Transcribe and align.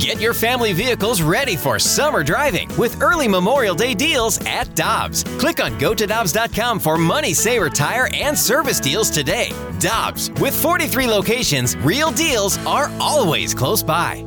Get 0.00 0.18
your 0.18 0.32
family 0.32 0.72
vehicles 0.72 1.20
ready 1.20 1.56
for 1.56 1.78
summer 1.78 2.24
driving 2.24 2.74
with 2.78 3.02
early 3.02 3.28
Memorial 3.28 3.74
Day 3.74 3.92
deals 3.92 4.40
at 4.46 4.74
Dobbs. 4.74 5.24
Click 5.38 5.62
on 5.62 5.78
gotodobbs.com 5.78 6.80
for 6.80 6.96
money 6.96 7.34
saver 7.34 7.68
tire 7.68 8.08
and 8.14 8.36
service 8.36 8.80
deals 8.80 9.10
today. 9.10 9.50
Dobbs, 9.78 10.30
with 10.40 10.54
43 10.54 11.06
locations, 11.06 11.76
real 11.76 12.10
deals 12.12 12.56
are 12.64 12.90
always 12.98 13.52
close 13.52 13.82
by. 13.82 14.24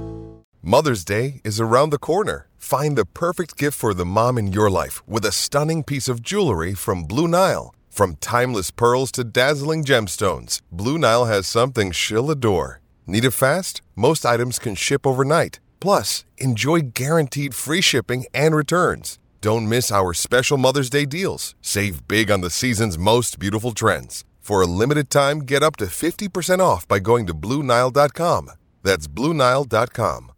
Mother's 0.61 1.03
Day 1.03 1.41
is 1.43 1.59
around 1.59 1.89
the 1.89 1.97
corner. 1.97 2.45
Find 2.55 2.95
the 2.95 3.05
perfect 3.05 3.57
gift 3.57 3.75
for 3.75 3.95
the 3.95 4.05
mom 4.05 4.37
in 4.37 4.53
your 4.53 4.69
life 4.69 5.01
with 5.07 5.25
a 5.25 5.31
stunning 5.31 5.83
piece 5.83 6.07
of 6.07 6.21
jewelry 6.21 6.75
from 6.75 7.05
Blue 7.05 7.27
Nile. 7.27 7.73
From 7.89 8.17
timeless 8.17 8.69
pearls 8.69 9.11
to 9.13 9.23
dazzling 9.23 9.83
gemstones, 9.83 10.61
Blue 10.71 10.99
Nile 10.99 11.25
has 11.25 11.47
something 11.47 11.91
she'll 11.91 12.29
adore. 12.29 12.79
Need 13.07 13.25
it 13.25 13.31
fast? 13.31 13.81
Most 13.95 14.23
items 14.23 14.59
can 14.59 14.75
ship 14.75 15.07
overnight. 15.07 15.59
Plus, 15.83 16.23
enjoy 16.37 16.79
guaranteed 16.93 17.53
free 17.53 17.81
shipping 17.81 18.25
and 18.33 18.55
returns. 18.55 19.19
Don't 19.41 19.67
miss 19.67 19.91
our 19.91 20.13
special 20.13 20.57
Mother's 20.57 20.89
Day 20.89 21.05
deals. 21.05 21.55
Save 21.61 22.07
big 22.07 22.31
on 22.31 22.39
the 22.39 22.49
season's 22.49 22.97
most 22.97 23.37
beautiful 23.37 23.73
trends. 23.73 24.23
For 24.39 24.61
a 24.61 24.65
limited 24.65 25.09
time, 25.09 25.39
get 25.39 25.61
up 25.61 25.75
to 25.77 25.87
50% 25.87 26.59
off 26.61 26.87
by 26.87 26.99
going 26.99 27.27
to 27.27 27.33
BlueNile.com. 27.33 28.51
That's 28.81 29.09
BlueNile.com. 29.09 30.31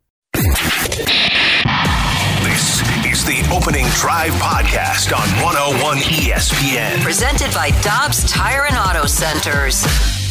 This 2.41 2.81
is 3.05 3.23
the 3.23 3.48
Opening 3.53 3.86
Drive 4.02 4.34
Podcast 4.41 5.16
on 5.16 5.27
101 5.44 5.98
ESPN. 5.98 7.03
Presented 7.03 7.53
by 7.53 7.70
Dobbs 7.84 8.27
Tire 8.31 8.66
and 8.66 8.75
Auto 8.75 9.05
Centers. 9.05 10.25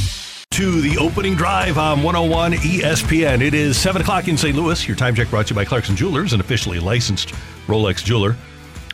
To 0.55 0.81
the 0.81 0.97
opening 0.99 1.35
drive 1.35 1.79
on 1.79 2.03
101 2.05 2.53
ESPN. 2.53 3.41
It 3.41 3.55
is 3.55 3.77
7 3.77 4.01
o'clock 4.03 4.29
in 4.29 4.37
St. 4.37 4.55
Louis. 4.57 4.87
Your 4.87 4.97
time 4.97 5.15
check 5.17 5.29
brought 5.29 5.49
to 5.49 5.51
you 5.55 5.57
by 5.57 5.65
Clarkson 5.65 5.97
Jewelers, 5.97 6.33
an 6.33 6.39
officially 6.41 6.79
licensed 6.79 7.31
Rolex 7.67 8.05
jeweler. 8.05 8.37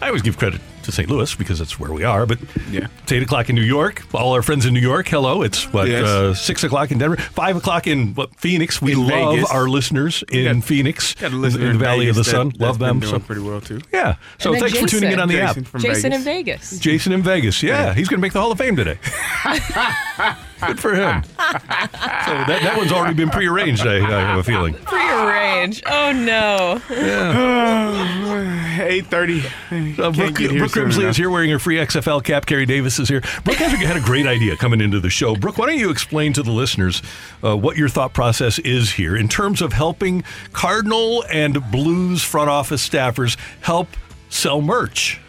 I 0.01 0.07
always 0.07 0.23
give 0.23 0.39
credit 0.39 0.63
to 0.85 0.93
St. 0.93 1.11
Louis 1.11 1.35
because 1.35 1.59
that's 1.59 1.79
where 1.79 1.93
we 1.93 2.03
are, 2.03 2.25
but 2.25 2.39
Yeah. 2.71 2.87
it's 3.03 3.13
8 3.13 3.23
o'clock 3.23 3.51
in 3.51 3.57
New 3.57 3.63
York. 3.63 4.03
All 4.15 4.33
our 4.33 4.41
friends 4.41 4.65
in 4.65 4.73
New 4.73 4.81
York, 4.81 5.07
hello. 5.09 5.43
It's 5.43 5.71
what, 5.71 5.87
Yes. 5.89 6.05
uh, 6.05 6.33
6 6.33 6.65
o'clock 6.65 6.91
in 6.93 6.97
Denver, 6.97 7.17
5 7.19 7.57
o'clock 7.57 7.87
in 7.87 8.15
what, 8.15 8.35
Phoenix. 8.41 8.81
We 8.81 8.93
In 8.93 9.07
love 9.07 9.35
Vegas. 9.35 9.51
our 9.51 9.69
listeners 9.69 10.25
in 10.33 10.55
got- 10.61 10.65
Phoenix, 10.65 11.15
Got 11.17 11.33
a 11.33 11.37
in, 11.37 11.45
in 11.45 11.51
the 11.75 11.79
Valley 11.79 12.09
of 12.09 12.15
the 12.17 12.23
Vegas 12.23 12.31
Sun. 12.33 12.49
that- 12.51 12.61
love 12.61 12.79
them. 12.79 13.01
been 13.01 13.09
So, 13.11 13.17
doing 13.19 13.27
pretty 13.27 13.43
well 13.43 13.61
too. 13.61 13.83
yeah. 13.93 14.15
So 14.39 14.55
And 14.55 14.63
then 14.63 14.71
thanks 14.71 14.79
for 14.81 14.89
tuning 14.89 15.13
in 15.13 15.21
on 15.21 15.29
the 15.29 15.35
Jason 15.35 15.65
app. 15.65 15.71
from 15.71 15.81
Jason 15.83 16.03
Vegas. 16.13 16.17
in 16.17 16.25
Vegas. 16.25 16.79
Jason 16.79 17.13
in 17.13 17.23
Vegas. 17.23 17.63
Yeah, 17.63 17.93
he's 17.93 18.09
going 18.09 18.17
to 18.19 18.23
make 18.23 18.33
the 18.33 18.41
Hall 18.41 18.51
of 18.51 18.57
Fame 18.57 18.77
today. 18.77 18.99
Good 20.67 20.81
for 20.81 20.95
him. 20.95 21.23
so 21.25 21.37
that, 21.39 22.61
that 22.63 22.75
one's 22.77 22.93
already 22.93 23.15
been 23.15 23.31
prearranged, 23.31 23.87
I, 23.87 23.97
I 23.97 24.21
have 24.21 24.39
a 24.39 24.43
feeling. 24.43 24.75
Prearrange. 24.75 25.83
Oh 25.87 26.13
no. 26.13 26.81
Eight 28.83 29.07
thirty. 29.07 29.41
Uh, 29.41 30.11
Brooke, 30.13 30.35
Brooke 30.35 30.73
Grimsley 30.73 31.05
is 31.05 31.17
here 31.17 31.31
wearing 31.31 31.51
her 31.51 31.59
free 31.59 31.77
XFL 31.77 32.23
cap. 32.25 32.47
Carrie 32.47 32.67
Davis 32.67 32.99
is 32.99 33.09
here. 33.09 33.21
Brooke 33.45 33.57
has 33.59 33.73
had 33.73 33.97
a 33.97 34.01
great 34.01 34.27
idea 34.27 34.57
coming 34.57 34.81
into 34.81 35.01
the 35.01 35.11
show. 35.11 35.35
Brooke, 35.37 35.59
why 35.59 35.67
don't 35.67 35.79
you 35.79 35.91
explain 35.91 36.33
to 36.35 36.43
the 36.43 36.51
listeners 36.53 37.03
uh, 37.43 37.57
what 37.57 37.77
your 37.77 37.89
thought 37.89 38.13
process 38.15 38.59
is 38.61 38.93
here 38.93 39.17
in 39.17 39.29
terms 39.29 39.61
of 39.61 39.73
helping 39.73 40.25
Cardinal 40.53 41.25
and 41.31 41.71
Blues 41.71 42.23
front 42.23 42.49
office 42.51 42.87
staffers 42.89 43.37
help 43.61 43.89
sell 44.29 44.61
merch? 44.63 45.21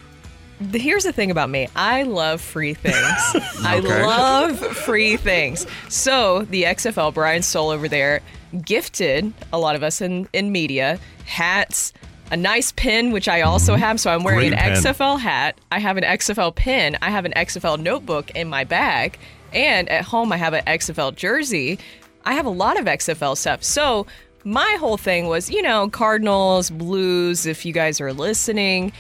Here's 0.74 1.04
the 1.04 1.12
thing 1.12 1.32
about 1.32 1.50
me. 1.50 1.68
I 1.76 2.04
love 2.04 2.42
free 2.42 2.74
things. 2.74 2.96
I 3.64 3.78
Okay. 3.80 4.06
love 4.06 4.60
free 4.60 5.18
things. 5.18 5.66
So 5.90 6.44
the 6.50 6.64
XFL, 6.64 7.14
Brian 7.14 7.42
Stoll 7.42 7.70
over 7.70 7.88
there, 7.88 8.22
gifted 8.64 9.34
a 9.52 9.58
lot 9.60 9.76
of 9.76 9.84
us 9.84 10.02
in, 10.02 10.28
in 10.34 10.52
media 10.52 11.00
hats, 11.26 11.94
a 12.32 12.38
nice 12.38 12.72
pin, 12.74 13.12
which 13.12 13.28
I 13.28 13.42
also 13.42 13.74
mm-hmm. 13.74 13.82
have. 13.82 14.00
So 14.00 14.12
I'm 14.12 14.24
wearing 14.24 14.50
Great 14.52 14.54
an 14.54 14.74
pin. 14.74 14.84
XFL 14.84 15.20
hat. 15.20 15.56
I 15.72 15.80
have 15.80 15.98
an 15.98 16.04
XFL 16.04 16.54
pin. 16.56 16.98
I 17.02 17.10
have 17.10 17.26
an 17.26 17.34
XFL 17.34 17.80
notebook 17.80 18.32
in 18.32 18.48
my 18.48 18.64
bag. 18.64 19.18
And 19.54 19.90
at 19.90 20.04
home, 20.06 20.32
I 20.32 20.38
have 20.38 20.54
an 20.54 20.64
XFL 20.66 21.16
jersey. 21.16 21.80
I 22.24 22.34
have 22.36 22.46
a 22.46 22.50
lot 22.52 22.80
of 22.80 22.86
XFL 22.86 23.36
stuff. 23.36 23.64
So 23.64 24.06
my 24.44 24.78
whole 24.80 24.98
thing 24.98 25.28
was, 25.28 25.50
you 25.50 25.62
know, 25.62 25.90
Cardinals, 25.90 26.70
Blues, 26.70 27.46
if 27.46 27.66
you 27.66 27.74
guys 27.74 28.00
are 28.00 28.14
listening, 28.14 28.92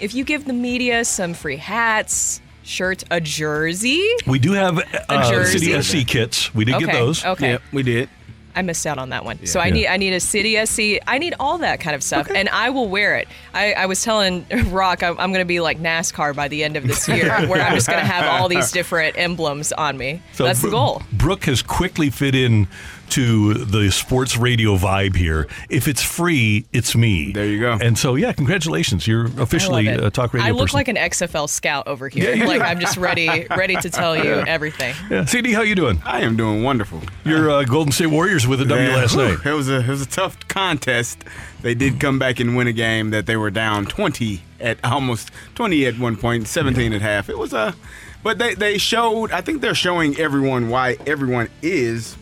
if 0.00 0.14
you 0.14 0.24
give 0.24 0.44
the 0.44 0.52
media 0.52 1.04
some 1.04 1.34
free 1.34 1.56
hats, 1.56 2.40
shirt, 2.62 3.04
a 3.10 3.20
jersey. 3.20 4.04
We 4.26 4.38
do 4.38 4.52
have 4.52 4.78
uh, 5.08 5.30
jersey. 5.30 5.58
City 5.72 5.82
SC 6.02 6.06
kits. 6.06 6.54
We 6.54 6.64
did 6.64 6.76
Okay. 6.76 6.86
get 6.86 6.92
those. 6.92 7.24
Okay. 7.24 7.52
Yeah, 7.52 7.58
we 7.72 7.82
did. 7.82 8.08
I 8.54 8.62
missed 8.62 8.86
out 8.86 8.96
on 8.96 9.10
that 9.10 9.22
one. 9.26 9.44
So 9.46 9.60
I 9.60 9.66
Yeah. 9.66 9.74
need 9.74 9.86
I 9.88 9.96
need 9.98 10.12
a 10.14 10.20
City 10.20 10.56
SC. 10.64 10.98
I 11.06 11.18
need 11.18 11.34
all 11.38 11.58
that 11.58 11.78
kind 11.78 11.94
of 11.94 12.02
stuff, 12.02 12.26
and 12.34 12.48
I 12.48 12.70
will 12.70 12.88
wear 12.88 13.16
it. 13.16 13.28
I, 13.52 13.74
I 13.74 13.84
was 13.86 14.02
telling 14.02 14.46
Rock 14.70 15.02
I'm, 15.02 15.12
I'm 15.20 15.30
going 15.30 15.42
to 15.44 15.46
be 15.46 15.60
like 15.60 15.78
NASCAR 15.78 16.34
by 16.34 16.48
the 16.48 16.64
end 16.64 16.76
of 16.76 16.86
this 16.86 17.06
year, 17.06 17.28
where 17.48 17.60
I'm 17.60 17.74
just 17.74 17.86
going 17.86 18.00
to 18.00 18.06
have 18.10 18.40
all 18.40 18.48
these 18.48 18.72
different 18.72 19.18
emblems 19.18 19.72
on 19.72 19.98
me. 19.98 20.22
That's 20.38 20.62
the 20.62 20.70
goal. 20.70 21.02
Brooke 21.12 21.44
has 21.44 21.60
quickly 21.60 22.08
fit 22.08 22.34
in 22.34 22.66
to 23.10 23.54
the 23.54 23.90
sports 23.90 24.36
radio 24.36 24.76
vibe 24.76 25.16
here. 25.16 25.46
If 25.68 25.88
it's 25.88 26.02
free, 26.02 26.66
it's 26.72 26.94
me. 26.96 27.32
There 27.32 27.46
you 27.46 27.60
go. 27.60 27.78
And 27.80 27.96
so, 27.98 28.14
yeah, 28.14 28.32
congratulations. 28.32 29.06
You're 29.06 29.26
officially 29.40 29.88
I 29.88 29.92
love 29.92 30.02
it. 30.02 30.06
a 30.06 30.10
talk 30.10 30.34
radio 30.34 30.48
I 30.48 30.50
look 30.52 30.66
person. 30.68 30.76
like 30.78 30.88
an 30.88 30.96
XFL 30.96 31.48
scout 31.48 31.86
over 31.86 32.08
here. 32.08 32.34
Yeah, 32.34 32.44
like 32.46 32.60
I'm 32.62 32.80
just 32.80 32.96
ready 32.96 33.46
ready 33.56 33.76
to 33.76 33.90
tell 33.90 34.16
you 34.16 34.32
everything. 34.46 34.94
yeah. 35.10 35.24
CD, 35.24 35.52
how 35.52 35.62
you 35.62 35.74
doing? 35.74 36.00
I 36.04 36.20
am 36.22 36.36
doing 36.36 36.62
wonderful. 36.62 37.00
Your 37.24 37.50
uh, 37.50 37.64
Golden 37.64 37.92
State 37.92 38.06
Warriors 38.06 38.46
with 38.46 38.60
a 38.60 38.64
W 38.64 38.88
Yeah, 38.88 38.96
last 38.96 39.16
night. 39.16 39.38
It 39.44 39.52
was 39.52 39.68
a 39.68 39.80
it 39.80 39.88
was 39.88 40.02
a 40.02 40.06
tough 40.06 40.38
contest. 40.48 41.24
They 41.62 41.74
did 41.74 42.00
come 42.00 42.18
back 42.18 42.38
and 42.40 42.56
win 42.56 42.66
a 42.66 42.72
game 42.72 43.10
that 43.10 43.26
they 43.26 43.36
were 43.36 43.50
down 43.50 43.86
20 43.86 44.42
at 44.60 44.78
almost 44.84 45.30
20 45.56 45.84
at 45.86 45.98
one 45.98 46.16
point, 46.16 46.46
17 46.48 46.92
at 46.92 47.00
half. 47.02 47.28
It 47.28 47.38
was 47.38 47.52
a 47.52 47.74
but 48.22 48.38
they 48.38 48.54
they 48.54 48.78
showed 48.78 49.30
I 49.32 49.40
think 49.40 49.60
they're 49.62 49.74
showing 49.74 50.16
everyone 50.18 50.68
why 50.68 50.96
everyone 51.06 51.48
is 51.62 52.16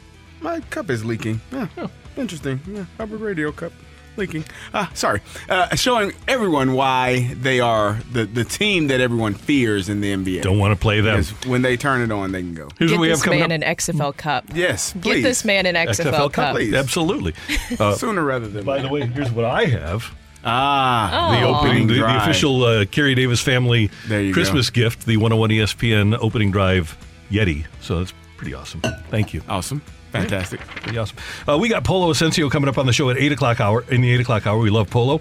my 0.44 0.60
cup 0.70 0.90
is 0.90 1.04
leaking. 1.04 1.40
Yeah. 1.50 1.68
Interesting. 2.16 2.60
Yeah, 2.68 2.84
Hubbard 2.98 3.20
radio 3.20 3.50
cup 3.50 3.72
leaking. 4.16 4.44
Ah, 4.72 4.88
sorry. 4.94 5.20
Uh, 5.48 5.74
showing 5.74 6.12
everyone 6.28 6.74
why 6.74 7.34
they 7.40 7.58
are 7.58 7.98
the 8.12 8.24
the 8.26 8.44
team 8.44 8.86
that 8.88 9.00
everyone 9.00 9.34
fears 9.34 9.88
in 9.88 10.00
the 10.00 10.12
NBA. 10.14 10.42
Don't 10.42 10.58
want 10.60 10.72
to 10.72 10.80
play 10.80 11.00
them. 11.00 11.16
Because 11.20 11.46
when 11.48 11.62
they 11.62 11.76
turn 11.76 12.02
it 12.02 12.12
on, 12.12 12.30
they 12.30 12.42
can 12.42 12.54
go. 12.54 12.68
Here's 12.78 12.90
Get 12.92 12.96
what 12.98 13.02
we 13.02 13.08
have 13.08 13.16
this 13.18 13.24
coming 13.24 13.40
man 13.40 13.50
up. 13.50 13.62
an 13.68 13.74
XFL 13.76 14.16
cup. 14.16 14.44
Yes, 14.54 14.92
Get 15.00 15.22
this 15.22 15.44
man 15.44 15.66
an 15.66 15.74
XFL, 15.74 16.12
XFL 16.12 16.32
cup. 16.32 16.54
please. 16.54 16.74
Absolutely. 16.74 17.34
Uh, 17.80 17.94
sooner 17.96 18.22
rather 18.22 18.46
than 18.46 18.64
by 18.64 18.80
the 18.80 18.88
way, 18.88 19.04
here's 19.06 19.32
what 19.32 19.44
I 19.44 19.64
have. 19.64 20.14
Ah, 20.44 21.36
The 21.40 21.46
Aw. 21.46 21.58
opening, 21.58 21.86
the, 21.88 21.94
the 21.94 22.16
official 22.22 22.62
uh, 22.62 22.84
Kerry 22.84 23.14
Davis 23.14 23.40
family 23.40 23.90
There 24.06 24.22
you 24.22 24.32
Christmas 24.32 24.70
gift, 24.70 25.06
the 25.06 25.16
101 25.16 25.50
ESPN 25.50 26.16
opening 26.20 26.50
drive 26.52 26.96
Yeti. 27.30 27.64
So 27.80 27.98
that's 27.98 28.12
pretty 28.36 28.54
awesome. 28.54 28.82
Thank 29.10 29.32
you. 29.34 29.42
Awesome. 29.48 29.80
Fantastic. 30.14 30.60
Pretty 30.60 30.96
awesome. 30.96 31.16
Uh, 31.48 31.58
we 31.58 31.68
got 31.68 31.82
Polo 31.82 32.12
Ascencio 32.12 32.48
coming 32.48 32.68
up 32.68 32.78
on 32.78 32.86
the 32.86 32.92
show 32.92 33.10
at 33.10 33.16
8 33.18 33.32
o'clock 33.32 33.60
hour. 33.60 33.84
In 33.90 34.00
the 34.00 34.12
8 34.12 34.20
o'clock 34.20 34.46
hour, 34.46 34.58
we 34.58 34.70
love 34.70 34.88
Polo. 34.88 35.20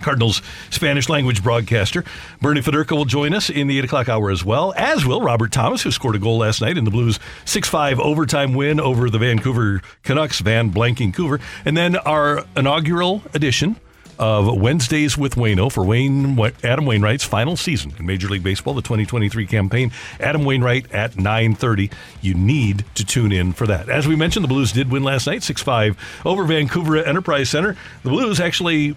Cardinals 0.00 0.42
Spanish 0.70 1.08
language 1.08 1.42
broadcaster. 1.42 2.02
Bernie 2.40 2.62
Federko 2.62 2.96
will 2.96 3.04
join 3.04 3.34
us 3.34 3.50
in 3.50 3.66
the 3.68 3.78
8 3.78 3.84
o'clock 3.84 4.08
hour 4.08 4.30
as 4.30 4.44
well, 4.44 4.72
as 4.76 5.04
will 5.04 5.20
Robert 5.20 5.52
Thomas, 5.52 5.82
who 5.82 5.90
scored 5.90 6.16
a 6.16 6.18
goal 6.18 6.38
last 6.38 6.60
night 6.60 6.76
in 6.78 6.84
the 6.84 6.90
Blues 6.90 7.20
6 7.44 7.68
5 7.68 8.00
overtime 8.00 8.54
win 8.54 8.80
over 8.80 9.10
the 9.10 9.18
Vancouver 9.18 9.82
Canucks, 10.02 10.40
Van 10.40 10.72
Blanking 10.72 11.14
Coover. 11.14 11.40
And 11.64 11.76
then 11.76 11.96
our 11.96 12.44
inaugural 12.56 13.22
edition 13.34 13.76
of 14.18 14.60
Wednesdays 14.60 15.16
with 15.16 15.34
Waino 15.34 15.70
for 15.70 15.84
Wayne 15.84 16.38
Adam 16.62 16.86
Wainwright's 16.86 17.24
final 17.24 17.56
season 17.56 17.92
in 17.98 18.06
Major 18.06 18.28
League 18.28 18.42
Baseball, 18.42 18.74
the 18.74 18.82
2023 18.82 19.46
campaign. 19.46 19.92
Adam 20.20 20.44
Wainwright 20.44 20.90
at 20.92 21.16
9:30. 21.16 21.90
You 22.20 22.34
need 22.34 22.84
to 22.94 23.04
tune 23.04 23.32
in 23.32 23.52
for 23.52 23.66
that. 23.66 23.88
As 23.88 24.06
we 24.06 24.16
mentioned, 24.16 24.44
the 24.44 24.48
Blues 24.48 24.72
did 24.72 24.90
win 24.90 25.02
last 25.02 25.26
night, 25.26 25.40
6-5 25.40 25.96
over 26.24 26.44
Vancouver 26.44 26.96
at 26.96 27.06
Enterprise 27.06 27.50
Center. 27.50 27.76
The 28.02 28.10
Blues 28.10 28.40
actually 28.40 28.96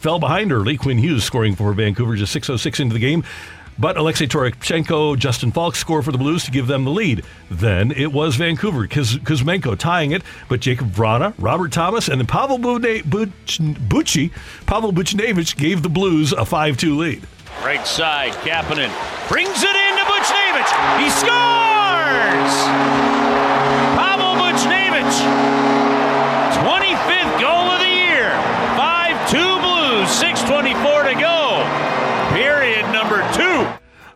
fell 0.00 0.18
behind 0.18 0.52
early. 0.52 0.76
Quinn 0.76 0.98
Hughes 0.98 1.24
scoring 1.24 1.54
for 1.54 1.72
Vancouver 1.72 2.14
just 2.14 2.32
6:06 2.32 2.78
into 2.80 2.92
the 2.92 3.00
game. 3.00 3.24
But 3.78 3.96
Alexei 3.96 4.26
Toropchenko, 4.26 5.18
Justin 5.18 5.50
Faulk 5.50 5.74
score 5.74 6.02
for 6.02 6.12
the 6.12 6.18
Blues 6.18 6.44
to 6.44 6.50
give 6.52 6.66
them 6.68 6.84
the 6.84 6.90
lead. 6.92 7.24
Then 7.50 7.90
it 7.90 8.12
was 8.12 8.36
Vancouver, 8.36 8.86
Kuz- 8.86 9.18
Kuzmenko 9.18 9.76
tying 9.76 10.12
it, 10.12 10.22
but 10.48 10.60
Jacob 10.60 10.92
Vrana, 10.92 11.34
Robert 11.38 11.72
Thomas, 11.72 12.08
and 12.08 12.20
then 12.20 12.26
Pavel 12.26 12.58
Bude- 12.58 13.02
Buch- 13.04 13.58
Bucci, 13.88 14.30
Pavel 14.66 14.92
Buchnevich 14.92 15.56
gave 15.56 15.82
the 15.82 15.88
Blues 15.88 16.32
a 16.32 16.44
5-2 16.44 16.96
lead. 16.96 17.22
Right 17.64 17.84
side, 17.86 18.32
Kapanen 18.44 18.90
brings 19.28 19.62
it 19.62 19.76
into 19.76 20.04
Buchnevich. 20.04 20.70
He 21.02 21.10
scores! 21.10 22.54
Pavel 23.98 24.34
Buchnevich, 24.38 25.16
25th 26.62 27.40
goal 27.40 27.70
of 27.74 27.80
the 27.80 27.88
year. 27.88 28.30
5-2 28.76 29.60
Blues, 29.62 30.08
6.24 30.10 30.93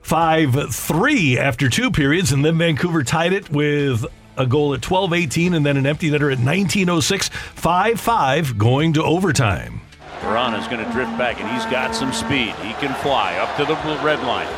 5 0.08 0.74
3 0.74 1.38
after 1.38 1.68
two 1.68 1.90
periods, 1.90 2.32
and 2.32 2.42
then 2.42 2.56
Vancouver 2.56 3.04
tied 3.04 3.34
it 3.34 3.50
with 3.50 4.06
a 4.38 4.46
goal 4.46 4.72
at 4.72 4.80
12:18, 4.80 5.52
and 5.52 5.66
then 5.66 5.76
an 5.76 5.84
empty 5.84 6.10
netter 6.10 6.32
at 6.32 6.38
19:06. 6.38 7.28
5-5 7.28 8.56
going 8.56 8.94
to 8.94 9.04
overtime. 9.04 9.82
Vrana's 10.22 10.66
going 10.66 10.82
to 10.82 10.90
drift 10.92 11.18
back, 11.18 11.38
and 11.38 11.50
he's 11.50 11.66
got 11.66 11.94
some 11.94 12.14
speed. 12.14 12.54
He 12.62 12.72
can 12.80 12.94
fly 13.02 13.34
up 13.34 13.54
to 13.58 13.66
the 13.66 13.74
red 14.02 14.22
line. 14.22 14.48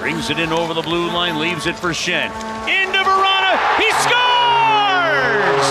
Brings 0.00 0.28
it 0.28 0.40
in 0.40 0.52
over 0.52 0.74
the 0.74 0.82
blue 0.82 1.06
line, 1.06 1.38
leaves 1.38 1.66
it 1.68 1.76
for 1.76 1.90
Schenn. 1.90 2.32
Into 2.66 2.98
Verana. 2.98 3.54
He 3.78 3.88
scores! 4.02 5.68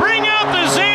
Bring 0.00 0.28
out 0.28 0.46
the. 0.52 0.91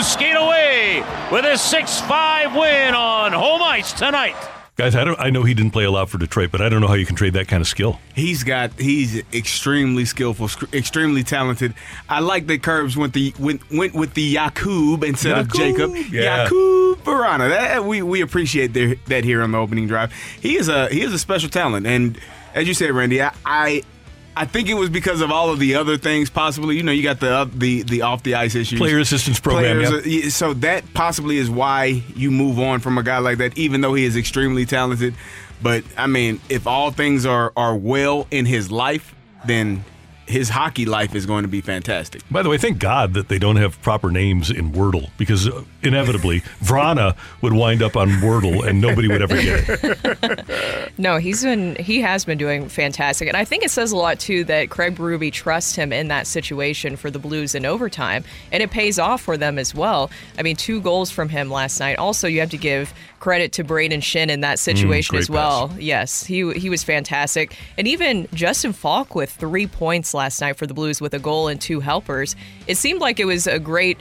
And 0.00 0.06
Blues 0.06 0.12
skate 0.12 0.36
away 0.36 1.04
with 1.30 1.44
a 1.44 1.58
6 1.58 2.00
5 2.00 2.56
win 2.56 2.94
on 2.94 3.32
home 3.32 3.60
ice 3.60 3.92
tonight. 3.92 4.34
Guys, 4.76 4.96
I 4.96 5.04
don't 5.04 5.20
I 5.20 5.28
know 5.28 5.42
he 5.42 5.52
didn't 5.52 5.72
play 5.72 5.84
a 5.84 5.90
lot 5.90 6.08
for 6.08 6.16
Detroit, 6.16 6.50
but 6.50 6.62
I 6.62 6.70
don't 6.70 6.80
know 6.80 6.86
how 6.88 6.94
you 6.94 7.04
can 7.04 7.16
trade 7.16 7.34
that 7.34 7.48
kind 7.48 7.60
of 7.60 7.68
skill. 7.68 8.00
He's 8.14 8.42
got 8.42 8.72
he's 8.80 9.22
extremely 9.34 10.06
skillful, 10.06 10.48
sc- 10.48 10.72
extremely 10.72 11.22
talented. 11.22 11.74
I 12.08 12.20
like 12.20 12.46
that 12.46 12.62
Kerbs 12.62 12.96
went 12.96 13.12
the 13.12 13.34
went, 13.38 13.60
went 13.70 13.92
with 13.92 14.14
the 14.14 14.22
Yakub 14.22 15.04
instead 15.04 15.36
of 15.36 15.54
Yakub, 15.54 15.94
Jacob. 15.94 16.12
yeah. 16.14 16.44
Yakub 16.44 17.04
Vrana. 17.04 17.50
That 17.50 17.84
we 17.84 18.00
we 18.00 18.22
appreciate 18.22 18.72
the, 18.72 18.94
that 19.08 19.24
here 19.24 19.42
on 19.42 19.52
the 19.52 19.58
opening 19.58 19.86
drive. 19.86 20.14
He 20.40 20.56
is 20.56 20.68
a 20.68 20.88
he 20.88 21.02
is 21.02 21.12
a 21.12 21.18
special 21.18 21.50
talent, 21.50 21.86
and 21.86 22.18
as 22.54 22.66
you 22.66 22.72
said, 22.72 22.90
Randy, 22.92 23.20
I. 23.20 23.32
I 23.44 23.82
I 24.36 24.44
think 24.46 24.68
it 24.68 24.74
was 24.74 24.90
because 24.90 25.20
of 25.20 25.30
all 25.30 25.50
of 25.50 25.58
the 25.58 25.74
other 25.74 25.96
things, 25.96 26.30
possibly. 26.30 26.76
You 26.76 26.82
know, 26.82 26.92
you 26.92 27.02
got 27.02 27.20
the 27.20 27.30
uh, 27.30 27.46
the 27.52 27.82
the 27.82 28.02
off 28.02 28.22
the 28.22 28.34
ice 28.36 28.54
issues, 28.54 28.78
Player 28.78 28.98
assistance 28.98 29.40
program, 29.40 29.82
Players, 29.84 30.26
uh, 30.26 30.30
So 30.30 30.54
that 30.54 30.92
possibly 30.94 31.36
is 31.38 31.50
why 31.50 32.02
you 32.14 32.30
move 32.30 32.58
on 32.58 32.80
from 32.80 32.96
a 32.98 33.02
guy 33.02 33.18
like 33.18 33.38
that, 33.38 33.58
even 33.58 33.80
though 33.80 33.94
he 33.94 34.04
is 34.04 34.16
extremely 34.16 34.66
talented. 34.66 35.14
But 35.62 35.84
I 35.96 36.06
mean, 36.06 36.40
if 36.48 36.66
all 36.66 36.90
things 36.90 37.26
are 37.26 37.52
are 37.56 37.74
well 37.76 38.26
in 38.30 38.46
his 38.46 38.70
life, 38.70 39.14
then 39.44 39.84
his 40.30 40.48
hockey 40.48 40.86
life 40.86 41.14
is 41.14 41.26
going 41.26 41.42
to 41.42 41.48
be 41.48 41.60
fantastic. 41.60 42.22
By 42.30 42.42
the 42.42 42.48
way, 42.48 42.58
thank 42.58 42.78
God 42.78 43.14
that 43.14 43.28
they 43.28 43.38
don't 43.38 43.56
have 43.56 43.80
proper 43.82 44.10
names 44.10 44.50
in 44.50 44.72
Wordle 44.72 45.10
because 45.18 45.48
uh, 45.48 45.64
inevitably 45.82 46.40
Vrana 46.62 47.16
would 47.42 47.52
wind 47.52 47.82
up 47.82 47.96
on 47.96 48.08
Wordle 48.20 48.66
and 48.66 48.80
nobody 48.80 49.08
would 49.08 49.22
ever 49.22 49.36
get 49.36 49.64
it. 49.68 50.90
No, 50.98 51.16
he's 51.16 51.42
been 51.42 51.76
he 51.76 52.00
has 52.00 52.24
been 52.26 52.36
doing 52.36 52.68
fantastic, 52.68 53.26
and 53.26 53.36
I 53.36 53.44
think 53.44 53.64
it 53.64 53.70
says 53.70 53.92
a 53.92 53.96
lot 53.96 54.18
too 54.18 54.44
that 54.44 54.68
Craig 54.68 54.96
Berube 54.96 55.32
trusts 55.32 55.74
him 55.74 55.92
in 55.92 56.08
that 56.08 56.26
situation 56.26 56.96
for 56.96 57.10
the 57.10 57.18
Blues 57.18 57.54
in 57.54 57.64
overtime, 57.64 58.22
and 58.52 58.62
it 58.62 58.70
pays 58.70 58.98
off 58.98 59.22
for 59.22 59.38
them 59.38 59.58
as 59.58 59.74
well. 59.74 60.10
I 60.36 60.42
mean, 60.42 60.56
two 60.56 60.80
goals 60.82 61.10
from 61.10 61.30
him 61.30 61.50
last 61.50 61.80
night. 61.80 61.96
Also, 61.98 62.28
you 62.28 62.40
have 62.40 62.50
to 62.50 62.58
give 62.58 62.92
credit 63.18 63.52
to 63.52 63.64
Brayden 63.64 63.98
Schenn 63.98 64.28
in 64.28 64.40
that 64.40 64.58
situation 64.58 65.14
great 65.14 65.22
as 65.22 65.30
well. 65.30 65.74
Yes, 65.78 66.24
he 66.24 66.52
he 66.52 66.68
was 66.68 66.84
fantastic, 66.84 67.56
and 67.78 67.88
even 67.88 68.28
Justin 68.34 68.72
Faulk 68.74 69.14
with 69.14 69.30
three 69.30 69.66
points 69.66 70.12
last 70.20 70.40
night 70.40 70.56
for 70.56 70.66
the 70.66 70.74
Blues 70.74 71.00
with 71.00 71.14
a 71.14 71.18
goal 71.18 71.48
and 71.48 71.58
two 71.58 71.80
helpers. 71.80 72.36
It 72.66 72.76
seemed 72.76 73.00
like 73.00 73.18
it 73.18 73.24
was 73.24 73.46
a 73.46 73.58
great. 73.58 73.98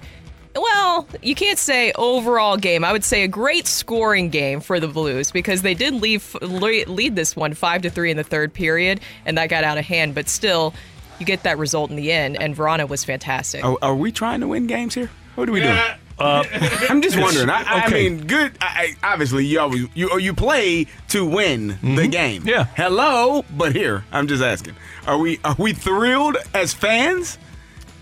Well, 0.54 1.08
you 1.22 1.36
can't 1.36 1.58
say 1.58 1.94
overall 1.96 2.58
game. 2.58 2.84
I 2.84 2.92
would 2.92 3.06
say 3.06 3.24
a 3.24 3.28
great 3.28 3.68
scoring 3.68 4.30
game 4.30 4.60
for 4.60 4.80
the 4.80 4.88
Blues 4.90 5.32
because 5.32 5.62
they 5.62 5.74
did 5.76 5.94
leave, 5.94 6.36
lead 6.42 7.16
this 7.16 7.36
one 7.36 7.54
five 7.54 7.84
to 7.84 7.90
three 7.90 8.12
in 8.12 8.18
the 8.18 8.24
third 8.24 8.54
period, 8.54 9.00
and 9.26 9.38
that 9.38 9.48
got 9.50 9.64
out 9.64 9.78
of 9.78 9.86
hand. 9.86 10.14
But 10.14 10.28
still, 10.28 10.74
you 11.20 11.26
get 11.26 11.44
that 11.44 11.58
result 11.58 11.90
in 11.90 11.96
the 11.96 12.12
end, 12.12 12.42
and 12.42 12.56
Vrana 12.56 12.90
was 12.90 13.06
fantastic. 13.06 13.64
Are, 13.64 13.78
are 13.82 13.96
we 13.96 14.12
trying 14.12 14.42
to 14.42 14.48
win 14.48 14.68
games 14.68 14.96
here? 14.96 15.10
What 15.36 15.48
are 15.48 15.52
we 15.54 15.62
doing? 15.62 15.80
Uh, 16.20 16.44
I'm 16.90 17.02
just 17.02 17.18
wondering. 17.18 17.50
I, 17.50 17.64
I 17.64 17.90
mean, 17.90 18.28
good. 18.28 18.58
I, 18.60 18.96
I- 19.04 19.14
obviously, 19.14 19.46
you 19.46 19.60
always 19.60 19.88
you 19.94 20.18
you 20.20 20.34
play 20.34 20.88
to 21.10 21.26
win 21.26 21.68
the 21.68 21.76
mm-hmm. 21.76 22.10
game. 22.10 22.44
Yeah. 22.46 22.66
Hello, 22.76 23.46
but 23.56 23.74
here 23.74 24.04
I'm 24.12 24.28
just 24.28 24.44
asking: 24.44 24.76
Are 25.10 25.18
we 25.18 25.40
are 25.44 25.56
we 25.58 25.74
thrilled 25.74 26.38
as 26.54 26.72
fans 26.72 27.40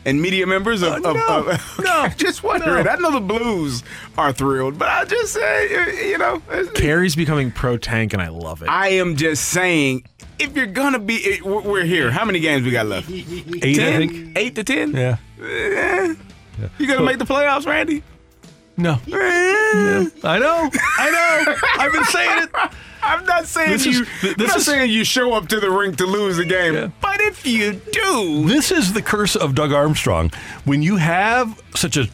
and 0.06 0.22
media 0.22 0.46
members 0.46 0.82
of? 0.82 1.06
Uh, 1.06 1.10
of, 1.12 1.16
no. 1.16 1.46
of 1.48 1.80
No. 1.86 2.08
just 2.18 2.44
wondering. 2.44 2.84
No. 2.84 2.92
I 2.92 2.96
know 2.98 3.12
the 3.12 3.22
Blues 3.22 3.82
are 4.18 4.34
thrilled, 4.34 4.78
but 4.78 4.90
I 4.90 5.06
just 5.06 5.32
say, 5.32 6.10
you 6.10 6.18
know, 6.18 6.42
Carrie's 6.76 7.16
becoming 7.16 7.50
pro 7.50 7.78
tank, 7.78 8.12
and 8.12 8.22
I 8.22 8.28
love 8.28 8.62
it. 8.62 8.68
I 8.68 8.90
am 8.90 9.16
just 9.16 9.46
saying. 9.46 10.06
If 10.38 10.54
you're 10.54 10.66
gonna 10.66 11.00
be, 11.00 11.36
eh, 11.36 11.40
we're 11.46 11.86
here. 11.86 12.12
How 12.12 12.26
many 12.26 12.42
games 12.42 12.66
we 12.66 12.72
got 12.72 12.88
left? 12.88 13.10
Eight, 13.10 13.80
I 13.80 13.98
think. 13.98 14.38
Eight 14.38 14.56
to 14.56 14.66
ten. 14.66 14.92
Yeah. 14.94 15.16
Eh. 15.42 16.14
You 16.78 16.88
gonna 16.88 17.06
make 17.06 17.20
the 17.20 17.26
playoffs, 17.26 17.66
Randy? 17.66 18.04
No. 18.76 19.00
Eh. 19.08 20.10
I 20.24 20.40
know. 20.40 20.70
I 20.74 21.46
know. 21.48 21.56
I've 21.80 21.94
been 21.94 22.04
saying 22.04 22.44
it. 22.44 22.50
I'm 23.08 23.26
not 23.26 23.48
saying 23.48 23.72
This 23.72 23.86
is- 23.86 24.00
you. 24.00 24.06
I'm 24.24 24.34
this 24.38 24.48
not 24.50 24.58
is- 24.58 24.66
saying 24.66 24.92
you 24.92 25.04
show 25.04 25.34
up 25.34 25.48
to 25.50 25.60
the 25.60 25.70
rink 25.72 25.98
to 25.98 26.06
lose 26.06 26.38
a 26.38 26.46
game. 26.46 26.74
Yeah. 26.76 26.90
But 27.02 27.20
if 27.22 27.46
you 27.46 27.74
do, 27.92 28.46
This 28.48 28.72
is 28.72 28.94
the 28.94 29.02
curse 29.02 29.36
of 29.36 29.56
Doug 29.56 29.72
Armstrong. 29.72 30.32
When 30.66 30.82
you 30.82 30.98
have 30.98 31.62
such 31.76 31.98
a 31.98 32.08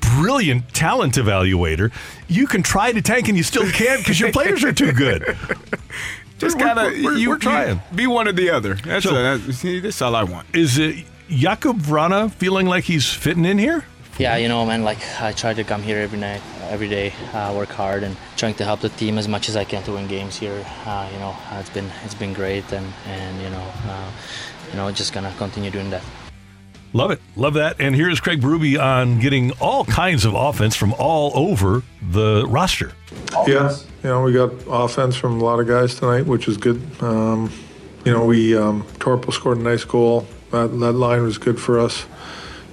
brilliant 0.00 0.72
talent 0.74 1.14
evaluator, 1.14 1.90
you 2.28 2.46
can 2.46 2.62
try 2.62 2.92
to 2.92 3.02
tank 3.02 3.28
and 3.28 3.36
you 3.36 3.42
still 3.42 3.68
can't 3.70 4.00
because 4.00 4.20
your 4.20 4.30
players 4.32 4.62
are 4.64 4.72
too 4.72 4.92
good. 4.92 5.22
just 6.38 6.56
We're- 6.56 6.68
gotta 6.68 6.82
we're- 6.88 7.02
we're- 7.04 7.20
you, 7.20 7.28
we're 7.30 7.38
trying. 7.38 7.80
you 7.90 7.96
be 7.96 8.06
one 8.06 8.28
or 8.28 8.32
the 8.32 8.50
other. 8.50 8.74
That's, 8.74 9.04
So- 9.04 9.14
uh, 9.16 9.36
that's 9.38 9.58
see, 9.58 9.80
that's 9.80 10.00
all 10.02 10.14
I 10.14 10.24
want. 10.24 10.46
Is 10.54 10.78
it 10.78 11.04
Jakub 11.30 11.80
Vrana 11.80 12.30
feeling 12.32 12.66
like 12.66 12.84
he's 12.84 13.10
fitting 13.12 13.44
in 13.44 13.58
here? 13.58 13.84
Yeah, 14.22 14.36
you 14.36 14.46
know, 14.46 14.64
man, 14.64 14.84
like 14.84 15.00
I 15.20 15.32
try 15.32 15.52
to 15.52 15.64
come 15.64 15.82
here 15.82 15.98
every 15.98 16.16
night, 16.16 16.40
every 16.70 16.88
day, 16.88 17.12
uh, 17.34 17.52
work 17.56 17.70
hard, 17.70 18.04
and 18.04 18.16
trying 18.36 18.54
to 18.54 18.64
help 18.64 18.78
the 18.78 18.88
team 18.90 19.18
as 19.18 19.26
much 19.26 19.48
as 19.48 19.56
I 19.56 19.64
can 19.64 19.82
to 19.82 19.94
win 19.94 20.06
games 20.06 20.36
here. 20.36 20.64
Uh, 20.86 21.10
you 21.12 21.18
know, 21.18 21.34
uh, 21.50 21.58
it's 21.58 21.70
been 21.70 21.90
it's 22.04 22.14
been 22.14 22.32
great, 22.32 22.70
and 22.72 22.86
and 23.08 23.42
you 23.42 23.50
know, 23.50 23.66
uh, 23.88 24.10
you 24.70 24.76
know, 24.76 24.92
just 24.92 25.12
gonna 25.12 25.34
continue 25.38 25.72
doing 25.72 25.90
that. 25.90 26.04
Love 26.92 27.10
it. 27.10 27.20
Love 27.34 27.54
that. 27.54 27.80
And 27.80 27.96
here's 27.96 28.20
Craig 28.20 28.40
Berube 28.40 28.80
on 28.80 29.18
getting 29.18 29.50
all 29.60 29.84
kinds 29.86 30.24
of 30.24 30.34
offense 30.34 30.76
from 30.76 30.94
all 31.00 31.32
over 31.34 31.82
the 32.12 32.46
roster. 32.46 32.92
Yeah, 33.48 33.74
you 34.04 34.10
know, 34.10 34.22
we 34.22 34.34
got 34.34 34.52
offense 34.68 35.16
from 35.16 35.40
a 35.40 35.44
lot 35.44 35.58
of 35.58 35.66
guys 35.66 35.96
tonight, 35.96 36.26
which 36.26 36.46
is 36.46 36.56
good. 36.56 36.80
Um, 37.02 37.50
you 38.04 38.12
know, 38.12 38.24
we 38.24 38.56
um, 38.56 38.84
Torpel 39.00 39.32
scored 39.32 39.58
a 39.58 39.62
nice 39.62 39.82
goal. 39.82 40.28
That 40.52 40.68
that 40.78 40.92
line 40.92 41.24
was 41.24 41.38
good 41.38 41.58
for 41.58 41.80
us. 41.80 42.06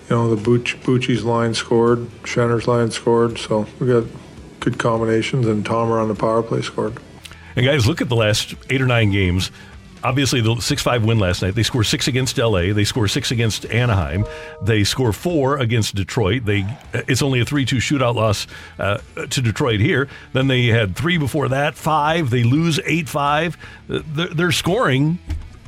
You 0.09 0.15
know, 0.15 0.35
the 0.35 0.41
Bucci, 0.41 0.75
Bucci's 0.81 1.23
line 1.23 1.53
scored, 1.53 1.99
Schenner's 2.23 2.67
line 2.67 2.89
scored, 2.89 3.37
so 3.37 3.67
we 3.79 3.87
got 3.87 4.05
good 4.59 4.79
combinations, 4.79 5.45
and 5.45 5.63
Tomer 5.63 6.01
on 6.01 6.07
the 6.07 6.15
power 6.15 6.41
play 6.41 6.63
scored. 6.63 6.97
And 7.55 7.63
guys, 7.63 7.87
look 7.87 8.01
at 8.01 8.09
the 8.09 8.15
last 8.15 8.55
eight 8.71 8.81
or 8.81 8.87
nine 8.87 9.11
games. 9.11 9.51
Obviously, 10.03 10.39
the 10.41 10.55
6 10.55 10.81
5 10.81 11.03
win 11.03 11.19
last 11.19 11.41
night. 11.41 11.55
They 11.55 11.63
score 11.63 11.83
six 11.83 12.07
against 12.07 12.37
LA. 12.37 12.73
They 12.73 12.85
score 12.85 13.07
six 13.07 13.31
against 13.31 13.65
Anaheim. 13.65 14.25
They 14.63 14.83
score 14.85 15.11
four 15.11 15.57
against 15.57 15.93
Detroit. 15.93 16.45
They 16.45 16.65
It's 16.93 17.21
only 17.21 17.41
a 17.41 17.45
3 17.45 17.65
2 17.65 17.77
shootout 17.77 18.15
loss 18.15 18.47
uh, 18.79 18.99
to 19.29 19.41
Detroit 19.41 19.81
here. 19.81 20.07
Then 20.31 20.47
they 20.47 20.67
had 20.67 20.95
three 20.95 21.17
before 21.17 21.49
that, 21.49 21.75
five. 21.75 22.29
They 22.29 22.43
lose 22.43 22.79
8 22.85 23.09
5. 23.09 23.57
They're, 23.87 24.27
they're 24.27 24.51
scoring 24.53 25.19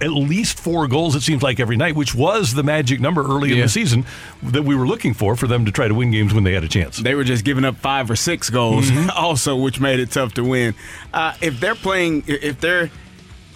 at 0.02 0.12
least 0.12 0.60
four 0.60 0.88
goals, 0.88 1.16
it 1.16 1.22
seems 1.22 1.44
like, 1.44 1.60
every 1.60 1.78
night, 1.78 1.96
which 1.96 2.16
was 2.16 2.54
the 2.54 2.64
magic 2.64 3.00
number 3.00 3.24
early 3.24 3.52
in 3.52 3.60
the 3.60 3.70
season 3.70 4.06
that 4.42 4.64
we 4.64 4.76
were 4.76 4.88
looking 4.88 5.14
for 5.14 5.36
for 5.36 5.48
them 5.48 5.66
to 5.66 5.72
try 5.72 5.88
to 5.88 5.94
win 5.94 6.12
games 6.12 6.34
when 6.34 6.44
they 6.44 6.54
had 6.54 6.64
a 6.64 6.68
chance. 6.68 6.98
They 6.98 7.14
were 7.16 7.24
just 7.24 7.46
giving 7.46 7.64
up 7.64 7.78
five 7.78 8.10
or 8.10 8.16
six 8.16 8.50
goals, 8.50 8.90
also, 9.16 9.56
which 9.56 9.80
made 9.80 10.00
it 10.00 10.12
tough 10.12 10.34
to 10.34 10.44
win. 10.44 10.74
Uh, 11.14 11.36
if 11.42 11.60
they're 11.60 11.76
playing, 11.76 12.24
if 12.28 12.60
they're, 12.60 12.90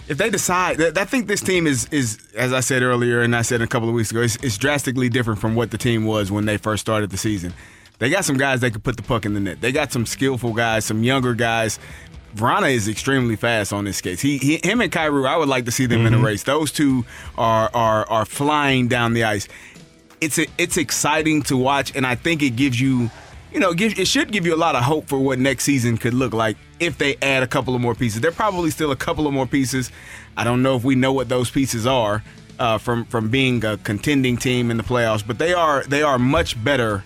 if 0.08 0.18
they 0.18 0.30
decide, 0.30 0.80
I 0.96 1.04
think 1.04 1.26
this 1.26 1.40
team 1.40 1.66
is 1.66 1.86
is 1.90 2.18
as 2.36 2.52
I 2.52 2.60
said 2.60 2.82
earlier, 2.82 3.22
and 3.22 3.34
I 3.34 3.42
said 3.42 3.60
a 3.60 3.66
couple 3.66 3.88
of 3.88 3.94
weeks 3.94 4.12
ago, 4.12 4.22
it's, 4.22 4.36
it's 4.36 4.56
drastically 4.56 5.08
different 5.08 5.40
from 5.40 5.56
what 5.56 5.72
the 5.72 5.78
team 5.78 6.04
was 6.04 6.30
when 6.30 6.44
they 6.44 6.58
first 6.58 6.80
started 6.80 7.10
the 7.10 7.16
season. 7.16 7.52
They 7.98 8.10
got 8.10 8.24
some 8.24 8.36
guys 8.36 8.60
that 8.60 8.72
could 8.72 8.84
put 8.84 8.96
the 8.96 9.02
puck 9.02 9.24
in 9.24 9.32
the 9.34 9.40
net. 9.40 9.60
They 9.60 9.72
got 9.72 9.90
some 9.90 10.04
skillful 10.04 10.52
guys, 10.52 10.84
some 10.84 11.02
younger 11.02 11.34
guys. 11.34 11.78
Vrana 12.36 12.70
is 12.72 12.86
extremely 12.86 13.36
fast 13.36 13.72
on 13.72 13.86
his 13.86 13.96
skates. 13.96 14.20
He, 14.20 14.38
he 14.38 14.60
him 14.62 14.80
and 14.80 14.92
Kyrou, 14.92 15.26
I 15.26 15.36
would 15.36 15.48
like 15.48 15.64
to 15.64 15.70
see 15.72 15.86
them 15.86 16.06
in 16.06 16.14
a 16.14 16.18
race. 16.18 16.42
Those 16.42 16.70
two 16.70 17.04
are 17.36 17.70
are 17.74 18.08
are 18.08 18.24
flying 18.24 18.88
down 18.88 19.14
the 19.14 19.24
ice 19.24 19.48
it's 20.20 20.38
a, 20.38 20.46
it's 20.58 20.76
exciting 20.76 21.42
to 21.42 21.56
watch, 21.56 21.94
and 21.94 22.06
I 22.06 22.14
think 22.14 22.42
it 22.42 22.56
gives 22.56 22.80
you, 22.80 23.10
you 23.52 23.60
know, 23.60 23.70
it, 23.70 23.78
gives, 23.78 23.98
it 23.98 24.08
should 24.08 24.32
give 24.32 24.46
you 24.46 24.54
a 24.54 24.56
lot 24.56 24.74
of 24.74 24.82
hope 24.82 25.06
for 25.06 25.18
what 25.18 25.38
next 25.38 25.64
season 25.64 25.96
could 25.98 26.14
look 26.14 26.32
like 26.32 26.56
if 26.80 26.98
they 26.98 27.16
add 27.22 27.42
a 27.42 27.46
couple 27.46 27.74
of 27.74 27.80
more 27.80 27.94
pieces. 27.94 28.20
There 28.20 28.30
are 28.30 28.34
probably 28.34 28.70
still 28.70 28.90
a 28.90 28.96
couple 28.96 29.26
of 29.26 29.32
more 29.32 29.46
pieces. 29.46 29.90
I 30.36 30.44
don't 30.44 30.62
know 30.62 30.76
if 30.76 30.84
we 30.84 30.94
know 30.94 31.12
what 31.12 31.28
those 31.28 31.50
pieces 31.50 31.86
are 31.86 32.22
uh, 32.58 32.78
from 32.78 33.04
from 33.06 33.28
being 33.28 33.64
a 33.64 33.76
contending 33.78 34.36
team 34.36 34.70
in 34.70 34.76
the 34.76 34.82
playoffs, 34.82 35.26
but 35.26 35.38
they 35.38 35.52
are 35.52 35.84
they 35.84 36.02
are 36.02 36.18
much 36.18 36.62
better. 36.62 37.04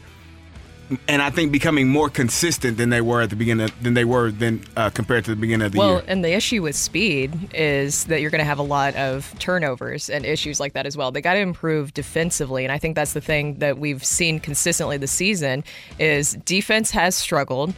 And 1.06 1.22
I 1.22 1.30
think 1.30 1.52
becoming 1.52 1.88
more 1.88 2.08
consistent 2.08 2.76
than 2.76 2.90
they 2.90 3.00
were 3.00 3.22
at 3.22 3.30
the 3.30 3.36
beginning 3.36 3.66
of, 3.66 3.82
than 3.82 3.94
they 3.94 4.04
were 4.04 4.30
than 4.30 4.64
uh, 4.76 4.90
compared 4.90 5.24
to 5.26 5.30
the 5.30 5.36
beginning 5.36 5.66
of 5.66 5.72
the 5.72 5.78
Well, 5.78 5.88
year. 5.88 5.96
Well, 5.98 6.04
and 6.08 6.24
the 6.24 6.32
issue 6.32 6.62
with 6.62 6.74
speed 6.74 7.54
is 7.54 8.04
that 8.04 8.20
you're 8.20 8.30
going 8.30 8.40
to 8.40 8.44
have 8.44 8.58
a 8.58 8.64
lot 8.64 8.96
of 8.96 9.32
turnovers 9.38 10.10
and 10.10 10.26
issues 10.26 10.58
like 10.58 10.72
that 10.72 10.86
as 10.86 10.96
well. 10.96 11.12
They 11.12 11.20
got 11.20 11.34
to 11.34 11.40
improve 11.40 11.94
defensively, 11.94 12.64
and 12.64 12.72
I 12.72 12.78
think 12.78 12.96
that's 12.96 13.12
the 13.12 13.20
thing 13.20 13.58
that 13.60 13.78
we've 13.78 14.04
seen 14.04 14.40
consistently 14.40 14.96
this 14.96 15.12
season 15.12 15.62
is 15.98 16.34
defense 16.44 16.90
has 16.90 17.14
struggled. 17.14 17.72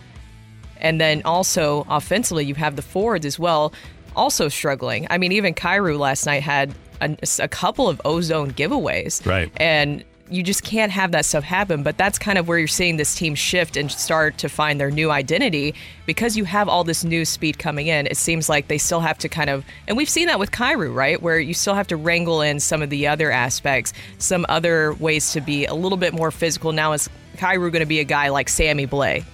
And 0.79 1.01
then 1.01 1.23
also 1.25 1.87
offensively, 1.89 2.45
you 2.45 2.55
have 2.57 2.77
the 2.77 2.83
forwards 2.83 3.25
as 3.27 3.39
well, 3.39 3.73
also 4.17 4.49
struggling. 4.49 5.07
I 5.11 5.19
mean, 5.19 5.33
even 5.33 5.55
Kyrou 5.55 5.99
last 5.99 6.27
night 6.27 6.43
had 6.43 6.75
a, 7.01 7.17
a 7.39 7.49
couple 7.49 7.89
of 7.89 8.01
ozone 8.05 8.51
giveaways. 8.53 9.25
Right. 9.27 9.53
And 9.59 10.05
you 10.31 10.43
just 10.43 10.63
can't 10.63 10.91
have 10.93 11.13
that 11.13 11.25
stuff 11.25 11.45
happen. 11.45 11.83
But 11.83 11.99
that's 11.99 12.19
kind 12.19 12.39
of 12.39 12.49
where 12.49 12.59
you're 12.59 12.69
seeing 12.69 12.97
this 12.97 13.15
team 13.15 13.35
shift 13.35 13.77
and 13.77 13.91
start 13.91 14.39
to 14.39 14.49
find 14.49 14.81
their 14.81 14.91
new 14.91 15.11
identity 15.11 15.75
because 16.07 16.37
you 16.37 16.45
have 16.45 16.69
all 16.69 16.85
this 16.85 17.05
new 17.05 17.25
speed 17.25 17.59
coming 17.59 17.87
in. 17.89 18.07
It 18.07 18.17
seems 18.17 18.49
like 18.49 18.69
they 18.69 18.79
still 18.79 19.01
have 19.01 19.19
to 19.19 19.29
kind 19.29 19.51
of, 19.51 19.65
and 19.89 19.97
we've 19.97 20.09
seen 20.09 20.29
that 20.29 20.39
with 20.39 20.51
Kyrou, 20.51 20.95
right? 20.95 21.21
Where 21.21 21.39
you 21.39 21.55
still 21.55 21.75
have 21.75 21.89
to 21.89 21.97
wrangle 21.97 22.41
in 22.41 22.61
some 22.61 22.81
of 22.83 22.89
the 22.91 23.07
other 23.07 23.31
aspects, 23.31 23.93
some 24.19 24.47
other 24.49 24.95
ways 24.95 25.33
to 25.33 25.41
be 25.41 25.67
a 25.67 25.75
little 25.75 25.99
bit 25.99 26.15
more 26.15 26.31
physical. 26.31 26.73
Now, 26.73 26.93
is 26.93 27.11
Kyrou 27.37 27.71
going 27.73 27.81
to 27.81 27.87
be 27.87 28.01
a 28.01 28.05
guy 28.05 28.29
like 28.31 28.49
Sammy 28.49 28.87
Blais? 28.87 29.25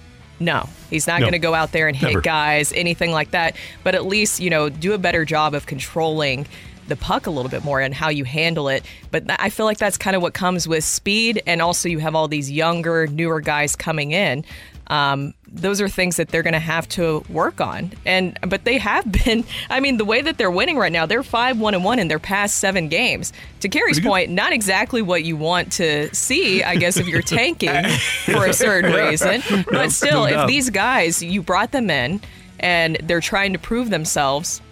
No, 0.40 0.68
he's 0.88 1.08
not 1.08 1.18
No. 1.18 1.24
going 1.24 1.32
to 1.32 1.40
go 1.40 1.52
out 1.52 1.72
there 1.72 1.88
and 1.88 1.96
hit 1.96 2.08
Never. 2.10 2.20
guys, 2.20 2.72
anything 2.72 3.10
like 3.10 3.32
that. 3.32 3.56
But 3.82 3.96
at 3.96 4.06
least, 4.06 4.38
you 4.38 4.50
know, 4.50 4.68
do 4.68 4.92
a 4.92 4.98
better 4.98 5.24
job 5.24 5.52
of 5.52 5.66
controlling 5.66 6.46
the 6.88 6.96
puck 6.96 7.26
a 7.26 7.30
little 7.30 7.50
bit 7.50 7.64
more 7.64 7.80
and 7.80 7.94
how 7.94 8.08
you 8.08 8.24
handle 8.24 8.68
it. 8.68 8.84
But 9.10 9.24
I 9.28 9.50
feel 9.50 9.66
like 9.66 9.78
that's 9.78 9.98
kind 9.98 10.16
of 10.16 10.22
what 10.22 10.34
comes 10.34 10.66
with 10.66 10.84
speed. 10.84 11.42
And 11.46 11.62
also, 11.62 11.88
you 11.88 11.98
have 11.98 12.14
all 12.14 12.28
these 12.28 12.50
younger, 12.50 13.06
newer 13.06 13.40
guys 13.40 13.76
coming 13.76 14.12
in. 14.12 14.44
Um, 14.90 15.34
those 15.46 15.82
are 15.82 15.88
things 15.88 16.16
that 16.16 16.28
they're 16.28 16.42
going 16.42 16.54
to 16.54 16.58
have 16.58 16.88
to 16.90 17.22
work 17.28 17.60
on. 17.60 17.92
And 18.06 18.38
but 18.48 18.64
they 18.64 18.78
have 18.78 19.10
been. 19.24 19.44
I 19.68 19.80
mean, 19.80 19.98
the 19.98 20.04
way 20.04 20.22
that 20.22 20.38
they're 20.38 20.50
winning 20.50 20.78
right 20.78 20.92
now, 20.92 21.04
they're 21.06 21.22
five 21.22 21.60
one 21.60 21.74
and 21.74 21.84
one 21.84 21.98
in 21.98 22.08
their 22.08 22.18
past 22.18 22.56
seven 22.56 22.88
games. 22.88 23.32
To 23.60 23.68
Carrie's 23.68 24.00
point, 24.00 24.30
not 24.30 24.52
exactly 24.52 25.02
what 25.02 25.24
you 25.24 25.36
want 25.36 25.72
to 25.72 26.12
see, 26.14 26.62
I 26.62 26.76
guess, 26.76 26.96
if 26.96 27.06
you're 27.06 27.22
tanking 27.22 27.84
for 28.24 28.46
a 28.46 28.52
certain 28.52 28.92
reason. 28.92 29.42
No, 29.50 29.64
But 29.70 29.92
still, 29.92 30.26
no 30.26 30.42
if 30.42 30.48
these 30.48 30.70
guys 30.70 31.22
you 31.22 31.42
brought 31.42 31.72
them 31.72 31.90
in 31.90 32.20
and 32.60 32.96
they're 33.02 33.20
trying 33.20 33.52
to 33.52 33.58
prove 33.58 33.90
themselves, 33.90 34.62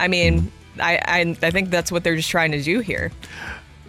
I 0.00 0.08
mean. 0.08 0.50
I, 0.80 1.00
I 1.04 1.36
I 1.42 1.50
think 1.50 1.70
that's 1.70 1.90
what 1.92 2.04
they're 2.04 2.16
just 2.16 2.30
trying 2.30 2.52
to 2.52 2.62
do 2.62 2.80
here. 2.80 3.10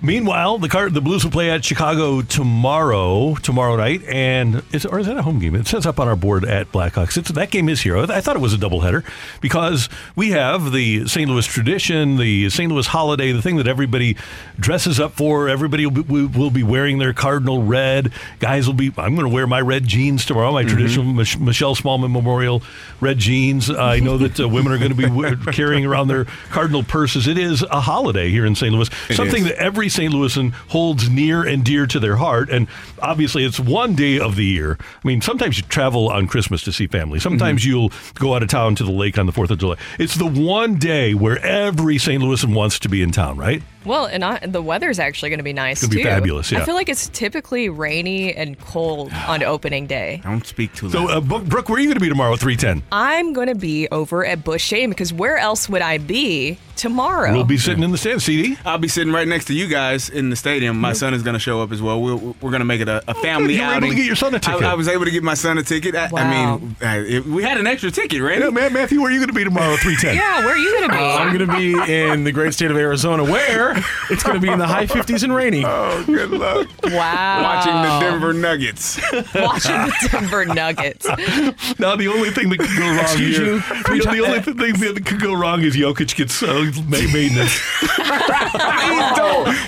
Meanwhile, 0.02 0.60
the 0.60 0.70
car, 0.70 0.90
the 0.90 1.02
Blues 1.02 1.26
will 1.26 1.32
play 1.32 1.50
at 1.52 1.66
Chicago 1.66 2.22
tomorrow, 2.22 3.36
tomorrow 3.36 3.76
night, 3.76 4.02
and 4.08 4.64
is 4.72 4.86
or 4.86 5.00
is 5.00 5.08
that 5.08 5.18
a 5.18 5.22
home 5.22 5.40
game? 5.40 5.56
It 5.56 5.68
says 5.68 5.86
up 5.86 6.00
on 6.00 6.08
our 6.08 6.16
board 6.16 6.46
at 6.46 6.72
Blackhawks. 6.72 7.18
It's, 7.18 7.32
that 7.32 7.52
game 7.52 7.68
is 7.68 7.82
here. 7.82 7.98
I 7.98 8.22
thought 8.22 8.38
it 8.38 8.42
was 8.42 8.54
a 8.54 8.58
doubleheader 8.58 9.04
because 9.42 9.90
we 10.16 10.32
have 10.32 10.72
the 10.72 11.06
St. 11.08 11.30
Louis 11.30 11.46
tradition, 11.46 12.16
the 12.16 12.50
St. 12.50 12.72
Louis 12.72 12.88
holiday, 12.88 13.34
the 13.34 13.42
thing 13.42 13.58
that 13.58 13.68
everybody 13.68 14.16
dresses 14.58 15.02
up 15.02 15.14
for. 15.14 15.50
Everybody 15.50 15.86
will 15.86 16.04
be, 16.04 16.26
will 16.28 16.50
be 16.50 16.64
wearing 16.64 17.00
their 17.00 17.12
cardinal 17.12 17.64
red. 17.64 18.14
Guys 18.40 18.68
will 18.68 18.74
be. 18.76 18.94
I'm 18.98 19.16
going 19.16 19.28
to 19.28 19.34
wear 19.34 19.48
my 19.48 19.60
red 19.60 19.86
jeans 19.86 20.26
tomorrow. 20.26 20.54
My 20.54 20.64
traditional 20.64 21.06
Mich- 21.06 21.38
Michelle 21.38 21.76
Smallman 21.76 22.12
Memorial 22.12 22.64
red 23.02 23.18
jeans. 23.18 23.70
I 23.70 24.00
know 24.00 24.18
that 24.18 24.40
uh, 24.40 24.48
women 24.48 24.72
are 24.72 24.78
going 24.78 24.96
to 24.96 25.36
be 25.36 25.52
carrying 25.52 25.86
around 25.86 26.08
their 26.08 26.24
cardinal 26.52 26.84
purses. 26.84 27.28
It 27.28 27.38
is 27.38 27.64
a 27.64 27.82
holiday 27.82 28.30
here 28.30 28.46
in 28.46 28.56
St. 28.56 28.74
Louis. 28.74 28.90
It 29.10 29.16
Something 29.16 29.44
is. 29.44 29.50
that 29.50 29.58
every 29.58 29.89
St. 29.90 30.14
Louisan 30.14 30.54
holds 30.70 31.10
near 31.10 31.44
and 31.46 31.64
dear 31.66 31.86
to 31.88 32.00
their 32.00 32.16
heart. 32.16 32.50
And 32.50 32.68
obviously, 33.02 33.44
it's 33.44 33.60
one 33.60 33.96
day 33.96 34.20
of 34.20 34.36
the 34.36 34.46
year. 34.46 34.78
I 34.80 35.08
mean, 35.08 35.22
sometimes 35.22 35.58
you 35.58 35.64
travel 35.64 36.10
on 36.10 36.28
Christmas 36.28 36.62
to 36.64 36.72
see 36.72 36.88
family. 36.88 37.20
Sometimes 37.20 37.62
Mm-hmm. 37.62 37.70
you'll 37.70 37.92
go 38.16 38.36
out 38.36 38.44
of 38.44 38.50
town 38.50 38.76
to 38.76 38.84
the 38.84 38.92
lake 38.92 39.18
on 39.18 39.26
the 39.26 39.32
4th 39.32 39.50
of 39.50 39.58
July. 39.58 39.76
It's 39.98 40.16
the 40.16 40.26
one 40.28 40.76
day 40.76 41.14
where 41.14 41.40
every 41.40 41.98
St. 41.98 42.22
Louisan 42.24 42.54
wants 42.54 42.80
to 42.80 42.90
be 42.90 43.02
in 43.02 43.12
town, 43.12 43.38
right? 43.38 43.62
Well, 43.86 44.06
and 44.06 44.24
I, 44.26 44.40
the 44.46 44.62
weather's 44.62 45.00
actually 45.00 45.30
going 45.30 45.40
to 45.40 45.44
be 45.44 45.54
nice 45.54 45.82
It's 45.84 45.88
gonna 45.94 46.04
be 46.04 46.10
fabulous, 46.10 46.52
yeah. 46.52 46.62
I 46.62 46.66
feel 46.66 46.76
like 46.76 46.90
it's 46.90 47.08
typically 47.10 47.70
rainy 47.70 48.34
and 48.36 48.60
cold 48.60 49.12
on 49.28 49.42
opening 49.44 49.88
day. 49.88 50.22
Don't 50.24 50.46
speak 50.46 50.74
too 50.76 50.90
So, 50.90 51.08
uh, 51.08 51.22
Brooke, 51.22 51.46
Brooke, 51.46 51.70
where 51.70 51.78
are 51.78 51.80
you 51.82 51.88
going 51.88 51.96
to 51.96 52.02
be 52.02 52.10
tomorrow 52.10 52.34
at 52.34 52.40
310? 52.40 52.84
I'm 52.92 53.34
going 53.34 53.48
to 53.48 53.56
be 53.56 53.88
over 53.90 54.26
at 54.26 54.44
Bush 54.44 54.64
Shane 54.64 54.90
because 54.90 55.14
where 55.14 55.38
else 55.38 55.70
would 55.70 55.82
I 55.82 55.98
be 55.98 56.58
tomorrow? 56.76 57.32
We'll 57.34 57.44
be 57.44 57.58
sitting 57.58 57.84
in 57.84 57.92
the 57.92 57.98
stand, 57.98 58.22
CD. 58.22 58.58
I'll 58.66 58.78
be 58.78 58.88
sitting 58.88 59.14
right 59.14 59.28
next 59.28 59.46
to 59.46 59.54
you 59.54 59.68
guys 59.68 60.10
in 60.10 60.30
the 60.30 60.36
stadium. 60.36 60.80
My 60.80 60.94
son 60.94 61.14
is 61.14 61.24
going 61.24 61.34
to 61.36 61.40
show 61.40 61.62
up 61.62 61.72
as 61.72 61.82
well. 61.82 62.02
We're, 62.02 62.16
we're 62.16 62.52
going 62.52 62.60
to 62.60 62.66
make 62.66 62.82
it 62.82 62.88
a, 62.90 63.02
a 63.10 63.14
family 63.16 63.56
You 63.56 63.62
were 63.62 63.74
able 63.74 63.90
to 63.90 63.96
get 63.96 64.06
your 64.06 64.16
son 64.16 64.34
a 64.34 64.38
I- 64.38 64.40
ticket. 64.40 64.64
I, 64.64 64.74
was 64.76 64.88
able 64.88 65.06
to 65.06 65.12
get 65.12 65.24
my 65.24 65.34
son 65.34 65.58
a 65.58 65.64
ticket. 65.64 65.96
I, 65.96 66.10
I 66.14 66.30
mean, 66.30 66.76
uh, 66.82 67.22
we 67.30 67.44
had 67.44 67.58
an 67.58 67.68
extra 67.68 67.92
ticket, 67.92 68.22
right? 68.22 68.40
Yeah, 68.40 68.50
man, 68.50 68.74
Matthew, 68.74 69.02
where 69.02 69.10
are 69.10 69.14
you 69.14 69.20
going 69.20 69.28
to 69.30 69.34
be 69.34 69.44
tomorrow 69.44 69.74
at 69.74 69.80
310? 69.80 70.16
yeah, 70.22 70.40
where 70.46 70.54
are 70.54 70.58
you 70.58 70.72
going 70.78 70.90
to 70.90 70.96
be? 70.96 71.02
Uh, 71.02 71.18
I'm 71.18 71.38
going 71.38 71.50
to 71.50 71.56
be 71.86 71.94
in 71.94 72.24
the 72.24 72.32
great 72.32 72.54
state 72.54 72.72
of 72.72 72.78
Arizona, 72.78 73.24
where 73.24 73.69
it's 74.10 74.24
going 74.24 74.36
to 74.36 74.42
be 74.42 74.50
in 74.52 74.60
the 74.60 74.68
high 74.68 74.86
50s 74.86 75.24
and 75.24 75.34
rainy. 75.34 75.64
Oh, 75.80 76.04
good 76.06 76.32
luck. 76.32 76.68
wow. 76.84 77.42
Watching 77.44 77.74
the 77.74 78.00
Denver 78.00 78.34
Nuggets. 78.34 79.00
Watching 79.36 79.76
the 79.76 80.10
Denver 80.12 80.46
Nuggets. 80.46 81.06
Now 81.80 81.96
the 81.96 82.08
only 82.08 82.32
thing 82.32 82.50
that 82.50 82.60
could 82.60 82.78
go 82.78 82.88
wrong 82.90 83.00
Excuse 83.00 83.38
here, 83.38 83.46
you? 83.46 83.60
the, 83.60 84.10
the 84.12 84.26
only 84.26 84.42
thing 84.42 84.56
that 84.94 85.06
could 85.06 85.22
go 85.22 85.34
wrong 85.34 85.62
is 85.62 85.76
Jokic 85.76 86.16
gets 86.16 86.42
uh, 86.44 86.72
ma- 86.88 86.98
maintenance. 87.14 87.60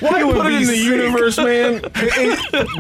Why 0.02 0.24
would 0.24 0.36
put 0.36 0.46
it 0.48 0.50
be 0.50 0.56
in 0.64 0.68
the 0.68 0.78
universe, 0.78 1.38
man? 1.38 1.82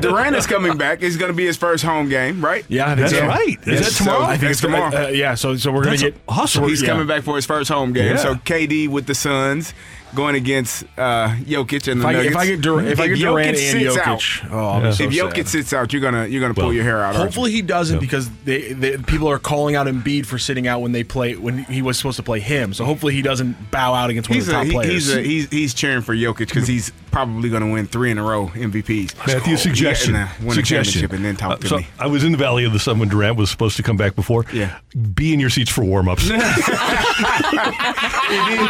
Durant 0.02 0.36
is 0.36 0.48
coming 0.48 0.78
back. 0.78 1.02
It's 1.02 1.18
going 1.18 1.32
to 1.32 1.36
be 1.36 1.46
his 1.46 1.58
first 1.58 1.84
home 1.84 2.10
game, 2.10 2.44
right? 2.44 2.66
Yeah, 2.68 2.96
That's 2.96 3.14
so. 3.14 3.26
right. 3.28 3.58
Is 3.62 3.68
Yes, 3.68 3.90
that 3.90 4.04
tomorrow? 4.04 4.20
so- 4.26 4.26
I 4.26 4.38
think 4.38 4.52
it's 4.52 4.62
tomorrow. 4.62 5.06
Uh, 5.06 5.08
yeah, 5.10 5.36
so 5.36 5.56
so 5.56 5.72
we're 5.72 5.84
going 5.84 5.98
to 5.98 6.12
get 6.12 6.22
awesome. 6.28 6.64
He's 6.66 6.82
yeah. 6.82 6.90
coming 6.90 7.08
back 7.08 7.24
for 7.24 7.36
his 7.36 7.46
first 7.46 7.70
home 7.70 7.94
game. 7.94 8.12
Yeah. 8.16 8.18
So 8.18 8.36
KD 8.36 8.88
with 8.90 9.06
the 9.08 9.16
Suns 9.16 9.74
going 10.16 10.36
against 10.36 10.84
uh, 10.98 11.30
Jokic 11.40 11.92
and 11.92 12.02
the 12.02 12.06
If 12.06 12.10
I, 12.10 12.14
Nuggets. 12.14 12.32
if 12.36 12.38
I 12.38 12.46
get 12.46 12.62
Dur- 12.62 12.82
if 12.82 13.00
I 13.00 13.08
get 13.08 13.20
Durant 13.20 13.48
and 13.50 13.58
sits 13.58 13.98
out- 13.98 14.24
oh, 14.52 14.58
I'll 14.58 14.94
so 14.94 15.04
if 15.06 15.12
Jokic 15.12 15.36
sad. 15.38 15.48
sits 15.48 15.74
out, 15.74 15.94
you're 15.94 16.02
gonna 16.02 16.28
you're 16.28 16.42
gonna 16.42 16.54
pull 16.54 16.66
Well, 16.66 16.74
your 16.74 16.84
hair 16.84 17.00
out. 17.00 17.08
aren't 17.16 17.18
you? 17.18 17.24
Hopefully 17.24 17.52
he 17.52 17.62
doesn't 17.62 18.00
because 18.00 18.30
they, 18.46 18.74
they, 18.74 18.98
people 18.98 19.28
are 19.30 19.40
calling 19.40 19.76
out 19.76 19.88
Embiid 19.88 20.26
for 20.26 20.38
sitting 20.38 20.68
out 20.68 20.82
when 20.82 20.92
they 20.92 21.04
play 21.04 21.36
when 21.36 21.60
he 21.66 21.82
was 21.82 21.98
supposed 21.98 22.18
to 22.18 22.24
play 22.24 22.40
him. 22.40 22.74
So 22.74 22.86
hopefully 22.86 23.14
he 23.14 23.22
doesn't 23.22 23.72
bow 23.72 23.94
out 23.94 24.10
against 24.10 24.30
one 24.30 24.36
He's 24.36 24.48
of 24.48 24.54
the 24.54 24.60
a, 24.60 24.64
top 24.64 24.66
he- 24.68 24.72
players. 24.74 24.92
he's, 24.92 25.16
a, 25.16 25.22
he's 25.22 25.50
he's 25.50 25.74
cheering 25.74 26.02
for 26.02 26.14
Jokic 26.16 26.38
because 26.48 26.68
he's 26.68 26.92
probably 27.12 27.50
going 27.50 27.62
to 27.62 27.70
win 27.70 27.86
three 27.88 28.10
in 28.10 28.18
a 28.18 28.24
row 28.24 28.48
MVPs. 28.54 29.16
Matthew, 29.28 29.58
suggestion. 29.58 30.14
Yeah, 30.14 30.30
and, 30.38 30.44
uh, 30.44 30.48
win 30.48 30.56
suggestion. 30.56 31.02
championship 31.02 31.12
and 31.14 31.26
then 31.26 31.36
talk 31.36 31.52
Uh, 31.52 31.58
to 31.58 31.68
so 31.68 31.78
me. 31.80 31.88
I 32.00 32.08
was 32.08 32.24
in 32.24 32.32
the 32.32 32.38
Valley 32.38 32.64
of 32.64 32.72
the 32.72 32.80
Sun 32.80 33.00
when 33.00 33.10
Durant 33.10 33.36
was 33.36 33.50
supposed 33.52 33.76
to 33.78 33.84
come 33.84 33.98
back 33.98 34.16
before. 34.16 34.46
Yeah. 34.54 34.80
Be 35.14 35.34
in 35.34 35.40
your 35.42 35.50
seats 35.50 35.70
for 35.70 35.84
warm 35.84 36.08
ups. 36.08 36.24
he, 36.30 36.30
did, 36.38 36.42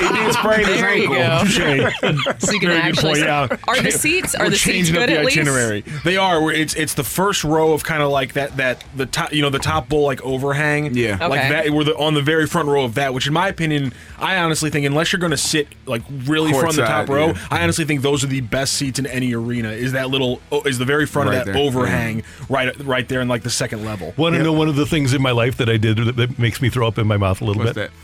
he 0.02 0.08
did 0.08 0.34
sprain 0.34 0.66
his 0.66 0.82
ankle. 0.82 1.16
Go. 1.40 1.90
So 2.40 2.52
you 2.54 2.60
can 2.60 2.70
Very 2.70 2.82
actually. 2.82 3.10
point, 3.12 3.20
yeah. 3.26 3.48
Are 3.68 3.82
the 3.82 3.92
seats? 3.92 4.36
Are 4.36 4.46
We're 4.46 4.50
the 4.52 4.56
seats 4.58 4.64
changing 4.90 4.96
up 4.98 5.02
good 5.02 5.10
the 5.10 5.20
at 5.20 5.26
least? 5.26 5.38
itinerary. 5.38 5.82
They 6.04 6.18
are. 6.18 6.42
We're- 6.44 6.60
It's 6.60 6.74
it's 6.76 6.94
the 6.94 7.04
first 7.04 7.44
row 7.44 7.74
of 7.74 7.84
kind 7.84 8.02
of 8.04 8.10
like 8.10 8.34
that 8.34 8.58
that 8.58 8.84
the 8.96 9.06
top 9.06 9.32
you 9.34 9.42
know 9.42 9.50
the 9.50 9.60
top 9.60 9.90
bowl 9.90 10.04
like 10.06 10.22
overhang. 10.24 10.94
Yeah. 10.96 11.18
like 11.28 11.40
Okay. 11.42 11.50
that. 11.50 11.70
We're 11.72 11.84
the, 11.84 11.96
on 11.98 12.14
the 12.14 12.22
very 12.22 12.48
front 12.48 12.68
row 12.68 12.84
of 12.84 12.96
that. 12.96 13.14
Which 13.14 13.28
in 13.28 13.34
my 13.34 13.48
opinion, 13.48 13.94
I 14.20 14.38
honestly 14.38 14.70
think 14.70 14.86
unless 14.86 15.12
you're 15.14 15.20
going 15.20 15.32
to 15.32 15.38
sit 15.38 15.68
like 15.86 16.02
really 16.26 16.52
front 16.54 16.76
the 16.76 16.84
top 16.86 17.10
row, 17.10 17.28
yeah. 17.28 17.48
I 17.50 17.62
honestly 17.64 17.86
think 17.86 18.02
those 18.02 18.24
are 18.24 18.28
the 18.28 18.42
best 18.42 18.74
seats 18.74 19.00
in 19.00 19.06
any 19.08 19.34
arena. 19.34 19.70
Is 19.72 19.92
that 19.94 20.10
little 20.10 20.42
oh, 20.52 20.62
is 20.64 20.78
the 20.78 20.86
very 20.86 21.06
front 21.06 21.30
Right 21.30 21.40
of 21.40 21.46
that 21.46 21.54
there. 21.54 21.62
overhang 21.62 22.24
right 22.50 22.78
right 22.86 23.08
there 23.08 23.22
in 23.22 23.28
like 23.28 23.44
the 23.44 23.50
second 23.50 23.86
level. 23.86 24.14
Want 24.18 24.36
to 24.36 24.44
know 24.44 24.54
one 24.54 24.68
of 24.68 24.76
the 24.76 24.86
things 24.86 25.14
in 25.14 25.22
my 25.22 25.32
life 25.32 25.58
that 25.58 25.70
I 25.70 25.78
did 25.78 25.98
that, 25.98 26.16
that 26.16 26.40
makes 26.40 26.62
me 26.62 26.70
throw 26.70 26.88
up 26.88 26.98
in 26.98 27.08
my 27.08 27.18
mouth 27.18 27.42
a 27.42 27.46
little 27.46 27.64
What's 27.64 27.76
bit? 27.76 27.92
that? 27.92 27.98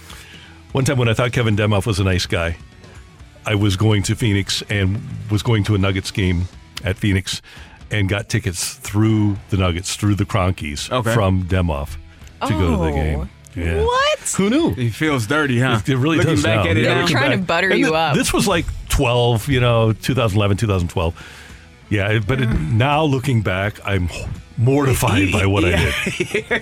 One 0.73 0.85
time 0.85 0.97
when 0.97 1.07
I 1.09 1.13
thought 1.13 1.31
Kevin 1.31 1.55
Demoff 1.55 1.85
was 1.85 1.99
a 1.99 2.03
nice 2.03 2.25
guy, 2.25 2.57
I 3.47 3.55
was 3.55 3.75
going 3.77 4.03
to 4.03 4.15
Phoenix 4.15 4.61
and 4.69 4.99
was 5.31 5.41
going 5.41 5.63
to 5.65 5.75
a 5.75 5.77
Nuggets 5.77 6.11
game 6.11 6.43
at 6.83 6.97
Phoenix 6.97 7.41
and 7.89 8.09
got 8.09 8.27
tickets 8.29 8.73
through 8.75 9.37
the 9.49 9.57
Nuggets, 9.57 9.95
through 9.95 10.15
the 10.15 10.25
Kroenkes 10.25 10.91
Okay. 10.91 11.13
from 11.13 11.43
Demoff 11.45 11.95
to 12.45 12.49
go 12.49 12.71
to 12.71 12.77
the 12.77 12.83
Oh. 12.83 12.91
game. 12.93 13.29
Yeah. 13.55 13.81
What? 13.83 14.19
Who 14.37 14.49
knew? 14.49 14.73
He 14.75 14.89
feels 14.89 15.25
dirty, 15.25 15.59
huh? 15.59 15.79
It 15.87 15.97
really 15.97 16.17
Looking 16.17 16.33
does 16.35 16.43
back 16.43 16.65
now. 16.65 16.71
at 16.71 16.77
it 16.77 16.81
They 16.83 16.93
now. 16.93 17.01
were 17.01 17.07
trying 17.07 17.31
to 17.39 17.43
butter 17.43 17.69
And 17.69 17.79
you 17.79 17.85
th- 17.85 17.95
up. 17.95 18.15
This 18.15 18.31
was 18.33 18.47
like 18.47 18.65
12, 18.89 19.47
you 19.49 19.59
know, 19.59 19.93
2011, 19.93 20.57
2012. 20.57 21.15
Yeah, 21.89 22.09
it- 22.09 22.27
but 22.27 22.41
it, 22.41 22.49
mm. 22.49 22.73
now 22.73 23.03
looking 23.03 23.41
back, 23.41 23.75
I'm 23.85 24.09
mortified 24.57 25.31
by 25.31 25.45
what 25.45 25.63
I 25.65 25.71
did. 25.71 25.93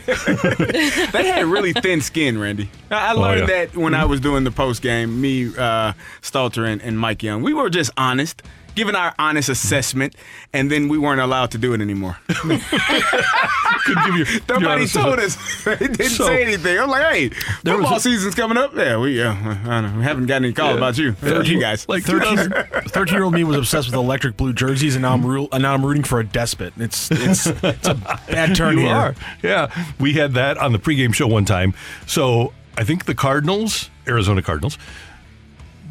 they 1.12 1.28
had 1.28 1.46
really 1.46 1.74
thin 1.74 2.02
skin, 2.02 2.38
Randy. 2.38 2.70
I 2.92 3.10
I 3.10 3.12
learned 3.14 3.44
Oh, 3.44 3.54
yeah. 3.54 3.66
that 3.66 3.78
when 3.78 3.94
I 3.94 4.06
was 4.06 4.20
doing 4.20 4.44
the 4.44 4.52
post 4.52 4.82
game. 4.82 5.22
Me, 5.22 5.48
uh, 5.58 5.94
Stalter, 6.22 6.68
and, 6.72 6.82
and 6.82 7.00
Mike 7.00 7.24
Young, 7.24 7.42
we 7.44 7.54
were 7.54 7.70
just 7.70 7.92
honest, 7.98 8.42
giving 8.75 8.96
our 8.96 9.15
honest 9.17 9.50
assessment, 9.50 10.15
and 10.53 10.70
then 10.72 10.88
we 10.89 10.98
weren't 10.98 11.22
allowed 11.22 11.51
to 11.51 11.58
do 11.58 11.74
it 11.74 11.82
anymore. 11.82 12.17
Could 12.27 13.98
give 14.05 14.15
you- 14.17 14.25
Nobody 14.50 14.82
your 14.82 14.88
told 14.88 15.20
us. 15.20 15.38
they 15.63 15.75
didn't 15.77 16.10
So- 16.10 16.25
say 16.27 16.44
anything. 16.44 16.79
I'm 16.79 16.89
like, 16.89 17.03
hey, 17.13 17.29
There 17.63 17.75
was 17.77 17.84
football 17.84 17.98
a- 17.98 18.01
season's 18.01 18.36
coming 18.36 18.58
up. 18.58 18.75
Yeah, 18.75 18.98
we, 18.98 19.22
uh, 19.22 19.32
I 19.34 19.53
don't 19.82 19.94
know, 19.94 19.98
we 20.00 20.03
haven't 20.03 20.25
gotten 20.25 20.46
any 20.46 20.53
call 20.53 20.75
about 20.75 20.98
you. 20.98 21.15
About 21.22 21.48
you 21.48 21.60
guys. 21.60 21.88
Like 21.88 22.03
13 22.03 23.13
year 23.13 23.24
old 23.24 23.34
me 23.34 23.44
was 23.44 23.58
obsessed 23.58 23.88
with 23.88 23.96
electric 23.96 24.38
blue 24.38 24.53
jerseys, 24.53 24.96
and 24.96 25.03
now 25.03 25.13
I'm, 25.13 25.25
ru- 25.25 25.48
and 25.51 25.62
now 25.63 25.74
I'm 25.74 25.86
rooting 25.86 26.03
for 26.03 26.20
a 26.20 26.24
despot. 26.25 26.74
It's 26.77 27.10
it's, 27.12 27.48
it's 27.48 27.88
a 27.88 27.94
bad 28.27 28.55
turn 28.55 28.75
you 28.77 28.86
here. 28.86 28.96
are. 28.96 29.15
Yeah. 29.44 29.86
We 30.00 30.13
had 30.13 30.34
that 30.34 30.58
on 30.58 30.72
the 30.74 30.79
pregame 30.79 31.13
show 31.13 31.27
one 31.27 31.46
time. 31.46 31.74
So 32.08 32.53
I 32.77 32.84
think 32.84 33.05
the 33.05 33.15
Cardinals, 33.15 33.89
Arizona 34.08 34.41
Cardinals, 34.41 34.77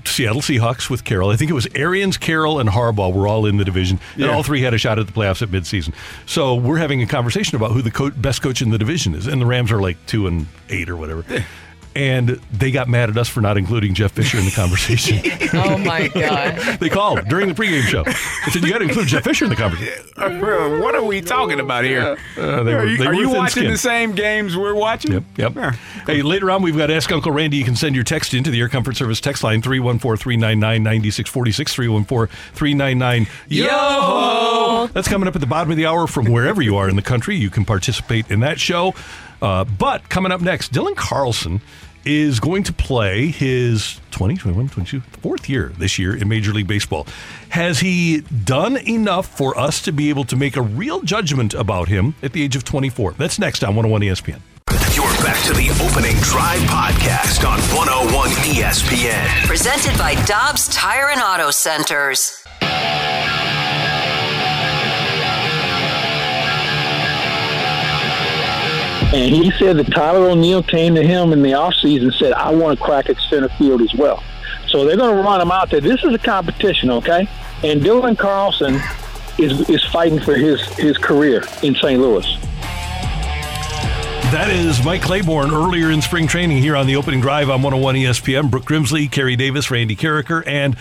Seattle 0.07 0.41
Seahawks 0.43 0.89
with 0.91 1.05
Carroll. 1.05 1.31
I 1.31 1.37
think 1.37 1.51
it 1.51 1.55
was 1.55 1.67
Arians, 1.75 2.17
Carroll, 2.17 2.59
and 2.61 2.69
Harbaugh 2.69 3.13
were 3.13 3.27
all 3.27 3.47
in 3.47 3.57
the 3.57 3.65
division, 3.65 3.99
and 4.15 4.25
Yeah. 4.25 4.35
all 4.35 4.43
three 4.43 4.61
had 4.63 4.75
a 4.75 4.79
shot 4.79 4.99
at 4.99 5.07
the 5.07 5.13
playoffs 5.13 5.43
at 5.43 5.49
midseason. 5.51 5.93
So 6.27 6.55
we're 6.55 6.79
having 6.79 7.03
a 7.03 7.07
conversation 7.07 7.57
about 7.57 7.73
who 7.73 7.83
the 7.83 7.91
co- 7.91 8.11
best 8.11 8.43
coach 8.43 8.63
in 8.63 8.71
the 8.71 8.79
division 8.79 9.15
is, 9.15 9.27
and 9.27 9.41
the 9.41 9.47
Rams 9.47 9.73
are 9.73 9.81
like 9.81 9.97
two 10.07 10.27
and 10.27 10.47
eight 10.69 10.89
or 10.89 10.97
whatever. 10.97 11.25
And 11.97 12.41
they 12.51 12.73
got 12.73 12.89
mad 12.89 13.09
at 13.09 13.17
us 13.17 13.29
for 13.29 13.41
not 13.41 13.57
including 13.57 13.95
Jeff 13.95 14.11
Fisher 14.13 14.37
in 14.39 14.45
the 14.45 14.51
conversation. 14.51 15.21
Oh 15.57 15.79
my 15.79 16.09
god. 16.09 16.57
they 16.81 16.89
called 16.89 17.29
during 17.29 17.49
the 17.49 17.55
pregame 17.55 17.83
show. 17.83 18.03
They 18.03 18.13
said, 18.51 18.63
You 18.65 18.71
got 18.71 18.79
to 18.79 18.85
include 18.85 19.07
Jeff 19.07 19.23
Fisher 19.23 19.45
in 19.45 19.51
the 19.51 19.57
conversation. 19.57 20.03
Uh, 20.17 20.79
what 20.81 20.95
are 20.95 21.03
we 21.05 21.21
talking 21.21 21.59
about 21.61 21.85
here? 21.85 22.17
Uh, 22.37 22.63
they 22.63 22.73
are 22.73 22.79
were- 22.79 22.87
you, 22.87 22.97
they 22.99 23.05
are 23.07 23.09
were 23.09 23.15
you 23.15 23.29
watching 23.29 23.65
thin-skinned. 23.65 23.73
the 23.75 23.79
same 23.79 24.13
games 24.13 24.57
we're 24.57 24.75
watching? 24.75 25.13
Yep, 25.13 25.25
yep. 25.57 25.75
Hey, 26.07 26.23
later 26.23 26.51
on, 26.51 26.63
we've 26.63 26.77
got 26.77 26.91
Ask 26.91 27.11
Uncle 27.13 27.33
Randy. 27.33 27.57
You 27.57 27.65
can 27.65 27.75
send 27.77 27.95
your 27.95 28.05
text 28.05 28.33
into 28.33 28.51
the 28.51 28.61
Air 28.61 28.69
Comfort 28.69 28.97
Service 28.97 29.21
text 29.21 29.43
line 29.43 29.61
314 29.61 30.17
399 30.17 30.83
9646 30.83 31.75
314 31.75 32.37
399 32.55 33.27
Yo! 33.49 34.89
That's 34.93 35.09
coming 35.09 35.29
up 35.29 35.35
at 35.35 35.41
the 35.41 35.47
bottom 35.47 35.71
of 35.71 35.77
the 35.77 35.87
hour 35.87 36.07
from 36.07 36.27
wherever 36.27 36.63
you 36.63 36.77
are 36.77 36.89
in 36.89 36.97
the 36.97 37.03
country. 37.03 37.37
You 37.37 37.51
can 37.51 37.65
participate 37.65 38.31
in 38.31 38.41
that 38.41 38.59
show. 38.61 38.95
Uh, 39.43 39.65
but 39.65 40.09
coming 40.09 40.33
up 40.33 40.41
next, 40.41 40.73
Dylan 40.73 40.97
Carlson 40.97 41.61
is 42.05 42.41
going 42.41 42.63
to 42.65 42.73
play 42.73 43.29
his 43.29 44.01
20, 44.11 44.37
21, 44.37 44.69
22, 44.69 45.01
fourth 45.01 45.49
year 45.49 45.73
this 45.79 45.99
year 45.99 46.17
in 46.17 46.29
Major 46.29 46.53
League 46.53 46.67
Baseball. 46.67 47.07
Has 47.51 47.81
he 47.81 48.21
done 48.21 48.77
enough 48.77 49.27
for 49.37 49.59
us 49.59 49.83
to 49.83 49.93
be 49.93 50.09
able 50.09 50.25
to 50.25 50.37
make 50.37 50.57
a 50.57 50.63
real 50.63 51.03
judgment 51.03 51.55
about 51.55 51.89
him 51.89 52.15
at 52.23 52.33
the 52.33 52.43
age 52.43 52.57
of 52.57 52.65
24? 52.65 53.13
That's 53.13 53.39
next 53.39 53.63
on 53.65 53.77
101 53.77 54.03
ESPN. 54.03 54.41
You're 54.95 55.05
back 55.25 55.43
to 55.47 55.53
the 55.53 55.71
opening 55.85 56.17
drive 56.21 56.61
podcast 56.71 57.49
on 57.49 57.59
101 57.77 58.31
ESPN. 58.31 59.47
Presented 59.47 59.97
by 59.99 60.15
Dobbs 60.25 60.69
Tire 60.69 61.11
and 61.11 61.21
Auto 61.21 61.51
Centers. 61.51 62.45
And 69.13 69.35
he 69.35 69.51
said 69.53 69.77
that 69.77 69.93
Tyler 69.93 70.31
O'Neill 70.31 70.63
came 70.63 70.95
to 70.95 71.03
him 71.03 71.33
in 71.33 71.43
the 71.43 71.51
offseason 71.51 72.05
and 72.05 72.15
said, 72.15 72.33
I 72.33 72.51
want 72.51 72.79
to 72.79 72.85
crack 72.85 73.09
at 73.09 73.17
center 73.29 73.49
field 73.51 73.83
as 73.83 73.95
well. 73.95 74.23
So 74.69 74.85
they're 74.85 74.97
going 74.97 75.17
to 75.17 75.23
run 75.23 75.41
him 75.41 75.53
out 75.53 75.71
there. 75.71 75.81
This 75.81 76.03
is 76.03 76.13
a 76.13 76.19
competition, 76.19 76.91
okay? 76.91 77.29
And 77.63 77.81
Dylan 77.81 78.19
Carlson 78.19 78.81
is, 79.39 79.69
is 79.69 79.85
fighting 79.85 80.19
for 80.21 80.35
his, 80.35 80.63
his 80.77 80.99
career 80.99 81.45
in 81.63 81.75
St. 81.77 82.01
Louis. 82.01 82.27
That 84.33 84.51
is 84.51 84.85
Mike 84.85 85.03
Claiborne 85.03 85.53
earlier 85.53 85.93
in 85.93 86.03
spring 86.03 86.27
training 86.27 86.61
here 86.61 86.75
on 86.75 86.89
the 86.89 86.97
opening 86.97 87.21
drive 87.21 87.51
on 87.51 87.63
101 87.63 87.95
ESPN. 87.95 88.51
Brooke 88.51 88.65
Grimsley, 88.65 89.09
Kerry 89.09 89.37
Davis, 89.37 89.71
Randy 89.71 89.95
Karraker, 89.95 90.43
and 90.45 90.77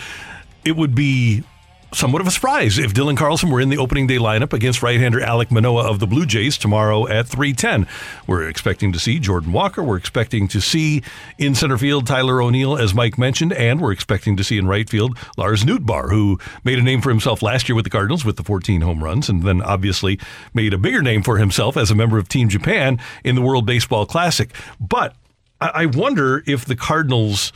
it 0.64 0.74
would 0.74 0.96
be 0.96 1.44
somewhat 1.94 2.20
of 2.20 2.26
a 2.26 2.30
surprise 2.30 2.78
if 2.78 2.92
Dylan 2.92 3.16
Carlson 3.16 3.50
were 3.50 3.60
in 3.60 3.68
the 3.68 3.78
opening 3.78 4.06
day 4.06 4.16
lineup 4.16 4.52
against 4.52 4.82
right-hander 4.82 5.20
Alec 5.20 5.50
Manoah 5.50 5.88
of 5.88 6.00
the 6.00 6.06
Blue 6.06 6.26
Jays 6.26 6.58
tomorrow 6.58 7.06
at 7.08 7.26
3:10. 7.26 7.86
We're 8.26 8.48
expecting 8.48 8.92
to 8.92 8.98
see 8.98 9.18
Jordan 9.18 9.52
Walker. 9.52 9.82
We're 9.82 9.96
expecting 9.96 10.48
to 10.48 10.60
see 10.60 11.02
in 11.38 11.54
center 11.54 11.78
field 11.78 12.06
Tyler 12.06 12.42
O'Neill, 12.42 12.76
as 12.76 12.94
Mike 12.94 13.16
mentioned, 13.16 13.52
and 13.52 13.80
we're 13.80 13.92
expecting 13.92 14.36
to 14.36 14.44
see 14.44 14.58
in 14.58 14.66
right 14.66 14.88
field 14.88 15.16
Lars 15.36 15.64
Nootbaar, 15.64 16.10
who 16.10 16.38
made 16.64 16.78
a 16.78 16.82
name 16.82 17.00
for 17.00 17.10
himself 17.10 17.42
last 17.42 17.68
year 17.68 17.76
with 17.76 17.84
the 17.84 17.90
Cardinals 17.90 18.24
with 18.24 18.36
the 18.36 18.44
14 18.44 18.80
home 18.80 19.02
runs, 19.02 19.28
and 19.28 19.42
then 19.42 19.62
obviously 19.62 20.18
made 20.52 20.74
a 20.74 20.78
bigger 20.78 21.02
name 21.02 21.22
for 21.22 21.38
himself 21.38 21.76
as 21.76 21.90
a 21.90 21.94
member 21.94 22.18
of 22.18 22.28
Team 22.28 22.48
Japan 22.48 22.98
in 23.22 23.34
the 23.34 23.42
World 23.42 23.66
Baseball 23.66 24.06
Classic. 24.06 24.50
But 24.80 25.14
I 25.60 25.84
I 25.84 25.86
wonder 25.86 26.42
if 26.46 26.64
the 26.64 26.76
Cardinals 26.76 27.52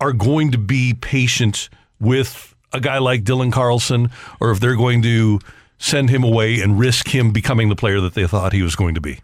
are 0.00 0.12
going 0.12 0.52
to 0.52 0.58
be 0.58 0.94
patient 0.94 1.68
with 2.00 2.54
a 2.72 2.80
guy 2.80 2.98
like 2.98 3.24
Dylan 3.24 3.52
Carlson, 3.52 4.10
or 4.40 4.50
if 4.50 4.60
they're 4.60 4.76
going 4.76 5.02
to 5.02 5.40
send 5.78 6.10
him 6.10 6.24
away 6.24 6.60
and 6.60 6.78
risk 6.78 7.08
him 7.08 7.32
becoming 7.32 7.68
the 7.68 7.76
player 7.76 8.00
that 8.00 8.14
they 8.14 8.26
thought 8.26 8.52
he 8.52 8.62
was 8.62 8.76
going 8.76 8.94
to 8.94 9.00
be. 9.00 9.18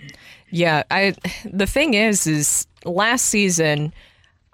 Yeah, 0.51 0.85
I 0.91 1.15
the 1.45 1.67
thing 1.67 1.95
is 1.95 2.27
is 2.27 2.67
last 2.85 3.27
season 3.27 3.93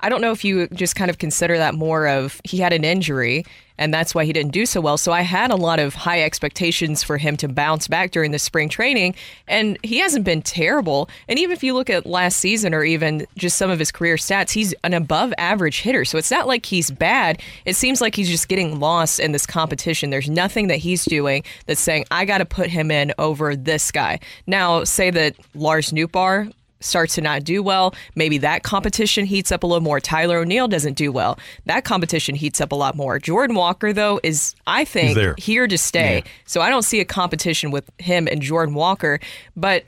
I 0.01 0.09
don't 0.09 0.21
know 0.21 0.33
if 0.33 0.45
you 0.45 0.67
just 0.69 0.97
kind 0.97 1.11
of 1.11 1.19
consider 1.19 1.57
that 1.59 1.75
more 1.75 2.09
of 2.09 2.41
he 2.45 2.59
had 2.59 2.73
an 2.73 2.85
injury 2.85 3.45
and 3.81 3.95
that's 3.95 4.15
why 4.15 4.27
he 4.27 4.33
didn't 4.33 4.53
do 4.53 4.67
so 4.67 4.81
well. 4.81 4.99
So 4.99 5.11
I 5.11 5.23
had 5.23 5.51
a 5.51 5.57
lot 5.57 5.81
of 5.81 5.95
high 5.95 6.23
expectations 6.23 7.03
for 7.03 7.17
him 7.17 7.39
to 7.39 7.49
bounce 7.49 7.89
back 7.89 8.11
during 8.11 8.31
the 8.31 8.39
spring 8.39 8.69
training 8.69 9.15
and 9.49 9.79
he 9.83 9.99
hasn't 9.99 10.25
been 10.25 10.43
terrible. 10.43 11.09
And 11.29 11.39
even 11.39 11.53
if 11.53 11.65
you 11.65 11.73
look 11.73 11.89
at 11.89 12.05
last 12.05 12.37
season 12.37 12.75
or 12.75 12.85
even 12.85 13.27
just 13.37 13.57
some 13.57 13.71
of 13.71 13.79
his 13.79 13.91
career 13.91 14.17
stats, 14.17 14.51
he's 14.51 14.75
an 14.85 14.93
above 14.93 15.33
average 15.39 15.81
hitter. 15.81 16.05
So 16.05 16.19
it's 16.19 16.31
not 16.31 16.47
like 16.47 16.67
he's 16.67 16.91
bad. 16.91 17.41
It 17.65 17.75
seems 17.75 18.03
like 18.03 18.15
he's 18.15 18.29
just 18.29 18.49
getting 18.49 18.79
lost 18.79 19.19
in 19.19 19.33
this 19.33 19.47
competition. 19.47 20.11
There's 20.11 20.29
nothing 20.29 20.69
that 20.69 20.77
he's 20.77 21.07
doing 21.07 21.43
that's 21.65 21.81
saying 21.81 22.05
I 22.11 22.27
got 22.27 22.39
to 22.39 22.45
put 22.45 22.69
him 22.69 22.91
in 22.91 23.15
over 23.19 23.57
this 23.57 23.91
guy. 23.91 24.21
Now, 24.47 24.85
say 24.85 25.11
that 25.11 25.37
Lars 25.55 25.91
Nootbaar 25.91 26.53
starts 26.81 27.15
to 27.15 27.21
not 27.21 27.45
do 27.45 27.63
well. 27.63 27.95
Maybe 28.15 28.39
that 28.39 28.63
competition 28.63 29.25
heats 29.27 29.53
up 29.53 29.63
a 29.63 29.67
little 29.67 29.83
more. 29.83 30.01
Tyler 30.01 30.39
O'Neill 30.39 30.69
doesn't 30.69 30.95
do 30.95 31.13
well. 31.13 31.39
That 31.67 31.85
competition 31.85 32.35
heats 32.35 32.61
up 32.61 32.73
a 32.73 32.77
lot 32.77 32.97
more. 32.97 33.19
Jordan 33.19 33.55
Walker, 33.57 33.93
though, 33.93 34.21
is, 34.23 34.55
I 34.67 34.85
think, 34.85 35.17
here 35.39 35.67
to 35.67 35.79
stay. 35.79 36.23
So 36.47 36.61
I 36.61 36.71
don't 36.71 36.83
see 36.83 37.01
a 37.01 37.05
competition 37.05 37.71
with 37.71 37.89
him 37.99 38.27
and 38.27 38.43
Jordan 38.43 38.75
Walker. 38.75 39.21
But 39.57 39.85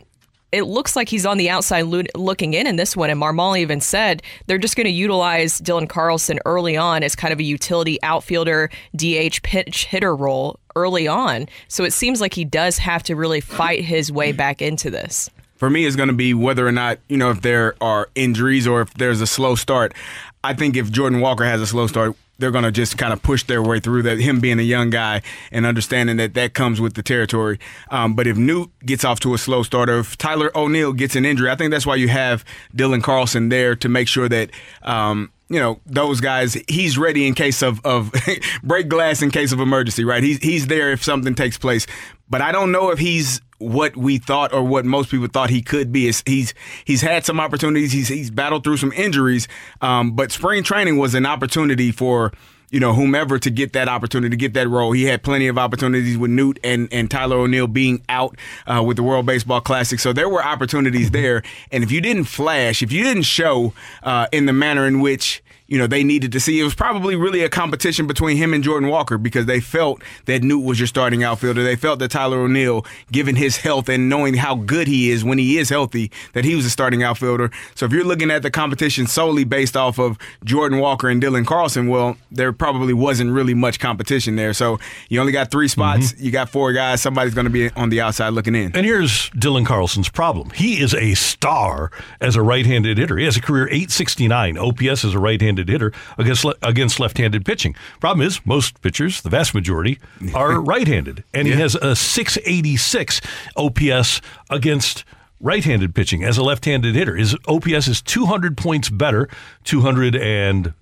it 0.53 0.65
looks 0.65 0.95
like 0.95 1.09
he's 1.09 1.25
on 1.25 1.39
the 1.39 1.49
outside 1.49 1.83
lo- 1.87 2.03
looking 2.15 2.53
in 2.53 2.67
in 2.67 2.77
this 2.77 2.95
one. 2.95 3.09
And 3.09 3.21
Marmol 3.21 3.59
even 3.59 3.81
said 3.81 4.23
they're 4.47 4.59
just 4.59 4.77
going 4.77 4.85
to 4.85 4.91
utilize 4.91 5.61
Dylan 5.61 5.89
Carlson 5.89 6.39
early 6.45 6.77
on 6.77 7.03
as 7.03 7.17
kind 7.17 7.33
of 7.33 7.41
a 7.41 7.43
utility 7.43 8.01
outfielder, 8.03 8.69
DH 8.95 9.43
pitch 9.43 9.87
hitter 9.87 10.15
role 10.15 10.61
early 10.77 11.09
on. 11.09 11.49
So 11.69 11.85
it 11.85 11.93
seems 11.93 12.21
like 12.21 12.35
he 12.35 12.45
does 12.45 12.77
have 12.79 13.03
to 13.05 13.17
really 13.17 13.41
fight 13.41 13.83
his 13.83 14.13
way 14.13 14.33
back 14.33 14.61
into 14.61 14.91
this. 14.91 15.31
For 15.63 15.71
me 15.71 15.85
is 15.85 15.95
going 15.95 16.09
to 16.09 16.13
be 16.13 16.35
whether 16.35 16.67
or 16.67 16.73
not 16.73 16.99
you 17.07 17.17
know 17.17 17.31
if 17.31 17.41
there 17.41 17.77
are 17.81 18.09
injuries 18.17 18.67
or 18.67 18.81
if 18.81 18.93
there's 18.95 19.21
a 19.21 19.29
slow 19.29 19.55
start. 19.55 19.95
I 20.43 20.55
think 20.55 20.77
if 20.77 20.91
Jordan 20.91 21.21
Walker 21.21 21.45
has 21.45 21.61
a 21.61 21.69
slow 21.69 21.87
start, 21.87 22.17
they're 22.39 22.51
going 22.51 22.65
to 22.65 22.73
just 22.73 22.99
kind 22.99 23.13
of 23.13 23.23
push 23.23 23.45
their 23.45 23.63
way 23.63 23.79
through 23.79 24.03
that. 24.03 24.19
Him 24.19 24.41
being 24.41 24.59
a 24.59 24.65
young 24.65 24.91
guy 24.91 25.23
and 25.53 25.65
understanding 25.65 26.17
that 26.17 26.35
that 26.35 26.55
comes 26.55 26.81
with 26.81 26.95
the 26.95 27.03
territory. 27.05 27.61
Um, 27.93 28.17
but 28.17 28.27
if 28.27 28.37
Newt 28.37 28.73
gets 28.85 29.05
off 29.05 29.21
to 29.21 29.35
a 29.35 29.39
slow 29.39 29.63
start, 29.63 29.89
or 29.89 30.01
if 30.01 30.19
Tyler 30.19 30.51
O'Neill 30.57 30.95
gets 30.95 31.15
an 31.15 31.25
injury, 31.25 31.49
I 31.49 31.55
think 31.55 31.71
that's 31.71 31.87
why 31.87 31.95
you 31.95 32.09
have 32.09 32.45
Dylan 32.75 33.01
Carlson 33.01 33.49
there 33.49 33.77
to 33.77 33.89
make 33.89 34.09
sure 34.09 34.29
that. 34.29 34.51
Um, 34.83 35.31
you 35.49 35.61
know 35.61 35.81
those 35.85 36.23
guys. 36.23 36.57
He's 36.67 36.97
ready 36.97 37.27
in 37.27 37.35
case 37.35 37.61
of 37.61 37.85
of 37.85 38.11
break 38.63 38.89
glass 38.89 39.21
in 39.21 39.31
case 39.31 39.53
of 39.53 39.61
emergency, 39.61 40.03
right? 40.03 40.23
He's 40.23 40.39
he's 40.39 40.67
there 40.67 40.93
if 40.93 41.05
something 41.05 41.35
takes 41.35 41.59
place. 41.59 41.87
But 42.31 42.41
I 42.41 42.53
don't 42.53 42.73
know 42.73 42.91
if 42.91 42.99
he's 42.99 43.43
what 43.63 43.97
we 43.97 44.19
thought 44.19 44.53
or 44.53 44.63
what 44.63 44.85
most 44.85 45.11
people 45.11 45.29
thought 45.29 45.51
he 45.51 45.63
could 45.63 45.93
be. 45.93 46.09
Is 46.09 46.23
he's 46.27 46.55
he's 46.85 47.01
had 47.01 47.25
some 47.25 47.41
opportunities. 47.41 47.93
He's 47.93 48.09
he's 48.09 48.31
battled 48.31 48.65
through 48.65 48.79
some 48.79 48.93
injuries. 48.93 49.49
Um, 49.81 50.13
but 50.13 50.33
spring 50.33 50.63
training 50.63 50.99
was 50.99 51.15
an 51.15 51.27
opportunity 51.27 51.93
for 51.93 52.33
you 52.71 52.81
know 52.81 52.95
whomever 52.95 53.39
to 53.39 53.51
get 53.51 53.75
that 53.75 53.89
opportunity 53.89 54.31
to 54.31 54.37
get 54.37 54.55
that 54.55 54.69
role. 54.69 54.93
He 54.93 55.05
had 55.05 55.23
plenty 55.23 55.47
of 55.47 55.59
opportunities 55.59 56.19
with 56.19 56.31
Newt 56.31 56.59
and 56.65 56.89
and 56.91 57.11
Tyler 57.11 57.37
O'Neill 57.37 57.69
being 57.69 58.03
out 58.09 58.37
uh, 58.67 58.83
with 58.85 58.97
the 58.97 59.03
World 59.03 59.27
Baseball 59.27 59.61
Classic. 59.61 60.01
So 60.01 60.13
there 60.13 60.29
were 60.29 60.45
opportunities 60.45 61.11
there. 61.13 61.43
And 61.71 61.85
if 61.85 61.93
you 61.93 62.01
didn't 62.01 62.25
flash, 62.25 62.83
if 62.83 62.91
you 62.91 63.05
didn't 63.05 63.25
show 63.25 63.75
uh, 64.03 64.27
in 64.33 64.47
the 64.47 64.53
manner 64.53 64.87
in 64.87 65.01
which 65.01 65.43
you 65.73 65.79
know 65.79 65.87
they 65.87 66.05
needed 66.05 66.33
to 66.33 66.39
see. 66.39 66.61
It 66.61 66.65
was 66.65 66.75
probably 66.75 67.17
really 67.17 67.43
a 67.43 67.49
competition 67.49 68.07
between 68.07 68.37
him 68.37 68.53
and 68.53 68.63
Jordan 68.63 68.91
Walker 68.91 69.17
because 69.17 69.47
they 69.47 69.59
felt 69.59 70.03
that 70.27 70.43
Newt 70.43 70.63
was 70.63 70.79
your 70.79 70.87
starting 70.87 71.25
outfielder. 71.25 71.63
They 71.63 71.77
felt 71.77 71.99
that 72.01 72.11
Tyler 72.11 72.41
O'Neill, 72.41 72.85
given 73.11 73.37
his 73.37 73.57
health 73.57 73.89
and 73.89 74.07
knowing 74.07 74.35
how 74.35 74.55
good 74.55 74.87
he 74.87 75.11
is 75.11 75.25
when 75.25 75.39
he 75.39 75.57
is 75.57 75.71
healthy, 75.71 76.11
that 76.35 76.45
he 76.45 76.55
was 76.55 76.67
a 76.67 76.71
starting 76.71 77.03
outfielder. 77.03 77.51
So 77.75 77.87
if 77.87 77.93
you're 77.93 78.05
looking 78.05 78.31
at 78.31 78.43
the 78.43 78.51
competition 78.51 79.07
solely 79.07 79.45
based 79.45 79.75
off 79.75 79.99
of 79.99 80.19
Jordan 80.45 80.79
Walker 80.79 81.09
and 81.09 81.23
Dylan 81.23 81.47
Carlson, 81.47 81.89
well, 81.89 82.19
there 82.31 82.53
probably 82.53 82.93
wasn't 82.93 83.33
really 83.33 83.55
much 83.55 83.81
competition 83.81 84.37
there. 84.37 84.53
So 84.53 84.79
you 85.09 85.21
only 85.21 85.33
got 85.33 85.51
three 85.51 85.69
spots. 85.69 86.13
Mm-hmm. 86.13 86.25
You 86.25 86.33
got 86.33 86.51
four 86.51 86.75
guys. 86.75 87.01
Somebody's 87.01 87.33
going 87.33 87.47
to 87.47 87.51
be 87.51 87.71
on 87.71 87.89
the 87.89 88.03
outside 88.03 88.35
looking 88.35 88.55
in. 88.55 88.77
And 88.77 88.85
here's 88.85 89.31
Dylan 89.31 89.65
Carlson's 89.65 90.11
problem. 90.11 90.51
He 90.51 90.83
is 90.83 90.93
a 90.93 91.15
star 91.15 91.91
as 92.21 92.37
a 92.37 92.43
right-handed 92.43 92.99
hitter. 92.99 93.17
He 93.17 93.25
has 93.25 93.39
a 93.39 93.41
career 93.41 93.69
869 93.69 94.59
OPS 94.59 95.07
as 95.07 95.15
a 95.15 95.19
right-handed 95.19 95.62
hitter 95.69 95.93
against 96.19 96.45
le- 96.45 96.55
against 96.63 97.01
left-handed 97.01 97.45
pitching. 97.45 97.75
Problem 98.01 98.27
is, 98.27 98.45
most 98.45 98.81
pitchers, 98.83 99.23
the 99.23 99.31
vast 99.31 99.55
majority, 99.55 99.99
are 100.35 100.61
right-handed, 100.61 101.25
and 101.33 101.47
he 101.47 101.55
has 101.55 101.75
a 101.77 101.95
686 101.97 103.21
OPS 103.57 104.21
against 104.51 105.05
right-handed 105.41 105.95
pitching 105.95 106.23
as 106.23 106.39
a 106.39 106.43
left-handed 106.43 106.95
hitter. 106.95 107.17
His 107.17 107.37
OPS 107.47 107.89
is 107.89 108.01
200 108.03 108.57
points 108.57 108.89
better, 108.89 109.29
200 109.65 110.15
and 110.17 110.75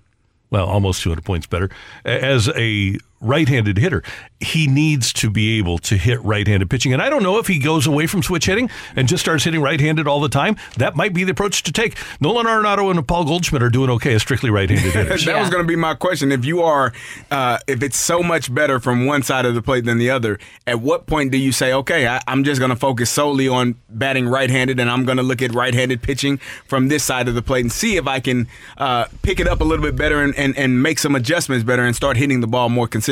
well, 0.51 0.67
almost 0.67 1.01
200 1.01 1.23
points 1.23 1.47
better 1.47 1.69
as 2.03 2.49
a 2.49 2.97
right-handed 3.21 3.77
hitter. 3.77 4.03
He 4.39 4.67
needs 4.67 5.13
to 5.13 5.29
be 5.29 5.59
able 5.59 5.77
to 5.79 5.95
hit 5.95 6.21
right-handed 6.23 6.69
pitching, 6.69 6.91
and 6.91 7.01
I 7.01 7.09
don't 7.09 7.23
know 7.23 7.37
if 7.37 7.47
he 7.47 7.59
goes 7.59 7.85
away 7.85 8.07
from 8.07 8.23
switch 8.23 8.47
hitting 8.47 8.69
and 8.95 9.07
just 9.07 9.21
starts 9.21 9.43
hitting 9.43 9.61
right-handed 9.61 10.07
all 10.07 10.19
the 10.19 10.29
time. 10.29 10.57
That 10.77 10.95
might 10.95 11.13
be 11.13 11.23
the 11.23 11.31
approach 11.31 11.63
to 11.63 11.71
take. 11.71 11.95
Nolan 12.19 12.47
Arenado 12.47 12.89
and 12.89 13.07
Paul 13.07 13.25
Goldschmidt 13.25 13.61
are 13.61 13.69
doing 13.69 13.89
okay 13.91 14.15
as 14.15 14.23
strictly 14.23 14.49
right-handed 14.49 14.91
hitters. 14.93 15.25
that 15.25 15.39
was 15.39 15.49
going 15.49 15.63
to 15.63 15.67
be 15.67 15.75
my 15.75 15.93
question. 15.93 16.31
If 16.31 16.43
you 16.45 16.63
are, 16.63 16.91
uh, 17.29 17.59
if 17.67 17.83
it's 17.83 17.97
so 17.97 18.23
much 18.23 18.53
better 18.53 18.79
from 18.79 19.05
one 19.05 19.21
side 19.21 19.45
of 19.45 19.53
the 19.53 19.61
plate 19.61 19.85
than 19.85 19.99
the 19.99 20.09
other, 20.09 20.39
at 20.65 20.81
what 20.81 21.05
point 21.05 21.31
do 21.31 21.37
you 21.37 21.51
say, 21.51 21.71
okay, 21.73 22.07
I, 22.07 22.21
I'm 22.27 22.43
just 22.43 22.59
going 22.59 22.71
to 22.71 22.75
focus 22.75 23.11
solely 23.11 23.47
on 23.47 23.75
batting 23.89 24.27
right-handed, 24.27 24.79
and 24.79 24.89
I'm 24.89 25.05
going 25.05 25.17
to 25.17 25.23
look 25.23 25.43
at 25.43 25.53
right-handed 25.53 26.01
pitching 26.01 26.37
from 26.65 26.87
this 26.87 27.03
side 27.03 27.27
of 27.27 27.35
the 27.35 27.43
plate 27.43 27.61
and 27.61 27.71
see 27.71 27.97
if 27.97 28.07
I 28.07 28.19
can 28.19 28.47
uh, 28.77 29.05
pick 29.21 29.39
it 29.39 29.47
up 29.47 29.61
a 29.61 29.63
little 29.63 29.83
bit 29.83 29.95
better 29.95 30.23
and, 30.23 30.35
and, 30.35 30.57
and 30.57 30.81
make 30.81 30.97
some 30.97 31.15
adjustments 31.15 31.63
better 31.63 31.85
and 31.85 31.95
start 31.95 32.17
hitting 32.17 32.41
the 32.41 32.47
ball 32.47 32.69
more 32.69 32.87
consistently. 32.87 33.10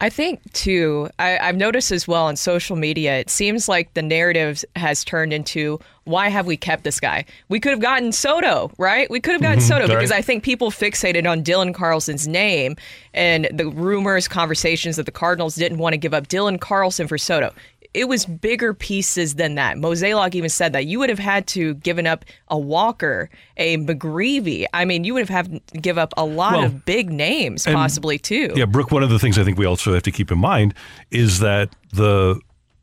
I 0.00 0.08
think 0.10 0.40
too. 0.52 1.08
I, 1.18 1.38
I've 1.38 1.56
noticed 1.56 1.90
as 1.92 2.06
well 2.06 2.24
on 2.26 2.36
social 2.36 2.76
media. 2.76 3.18
It 3.18 3.30
seems 3.30 3.68
like 3.68 3.92
the 3.94 4.02
narrative 4.02 4.64
has 4.76 5.04
turned 5.04 5.32
into 5.32 5.80
why 6.04 6.28
have 6.28 6.46
we 6.46 6.56
kept 6.56 6.84
this 6.84 6.98
guy? 7.00 7.24
We 7.48 7.60
could 7.60 7.70
have 7.70 7.80
gotten 7.80 8.12
Soto, 8.12 8.70
right? 8.78 9.08
We 9.10 9.20
could 9.20 9.32
have 9.32 9.42
gotten 9.42 9.58
Mhm, 9.60 9.68
Soto 9.68 9.86
because 9.86 10.10
I 10.10 10.22
think 10.22 10.42
people 10.42 10.70
fixated 10.70 11.30
on 11.30 11.42
Dylan 11.44 11.74
Carlson's 11.74 12.26
name 12.26 12.76
and 13.14 13.48
the 13.52 13.68
rumors, 13.68 14.26
conversations 14.26 14.96
that 14.96 15.06
the 15.06 15.12
Cardinals 15.12 15.54
didn't 15.54 15.78
want 15.78 15.92
to 15.92 15.98
give 15.98 16.14
up 16.14 16.26
Dylan 16.28 16.60
Carlson 16.60 17.06
for 17.06 17.18
Soto. 17.18 17.52
It 17.92 18.08
was 18.08 18.24
bigger 18.24 18.72
pieces 18.72 19.34
than 19.34 19.56
that. 19.56 19.76
Mozeliak 19.76 20.34
even 20.36 20.48
said 20.48 20.72
that 20.74 20.86
you 20.86 20.98
would 21.00 21.08
have 21.08 21.18
had 21.18 21.46
to 21.48 21.74
given 21.74 22.06
up 22.06 22.24
a 22.48 22.56
Walker, 22.58 23.28
a 23.56 23.78
McGreevy. 23.78 24.64
I 24.72 24.84
mean, 24.84 25.02
you 25.04 25.14
would 25.14 25.28
have 25.28 25.46
had 25.48 25.66
to 25.72 25.78
give 25.78 25.98
up 25.98 26.14
a 26.16 26.24
lot 26.24 26.52
Well, 26.52 26.64
of 26.66 26.84
big 26.84 27.10
names, 27.10 27.66
and- 27.66 27.74
possibly 27.74 28.18
too. 28.18 28.52
Yeah, 28.54 28.66
Brooke, 28.66 28.92
one 28.92 29.02
of 29.02 29.10
the 29.10 29.18
things 29.18 29.38
I 29.38 29.44
think 29.44 29.58
we 29.58 29.66
also 29.66 29.92
have 29.94 30.04
to 30.04 30.12
keep 30.12 30.30
in 30.30 30.38
mind 30.38 30.74
is 31.10 31.40
that 31.40 31.74
the 31.92 32.40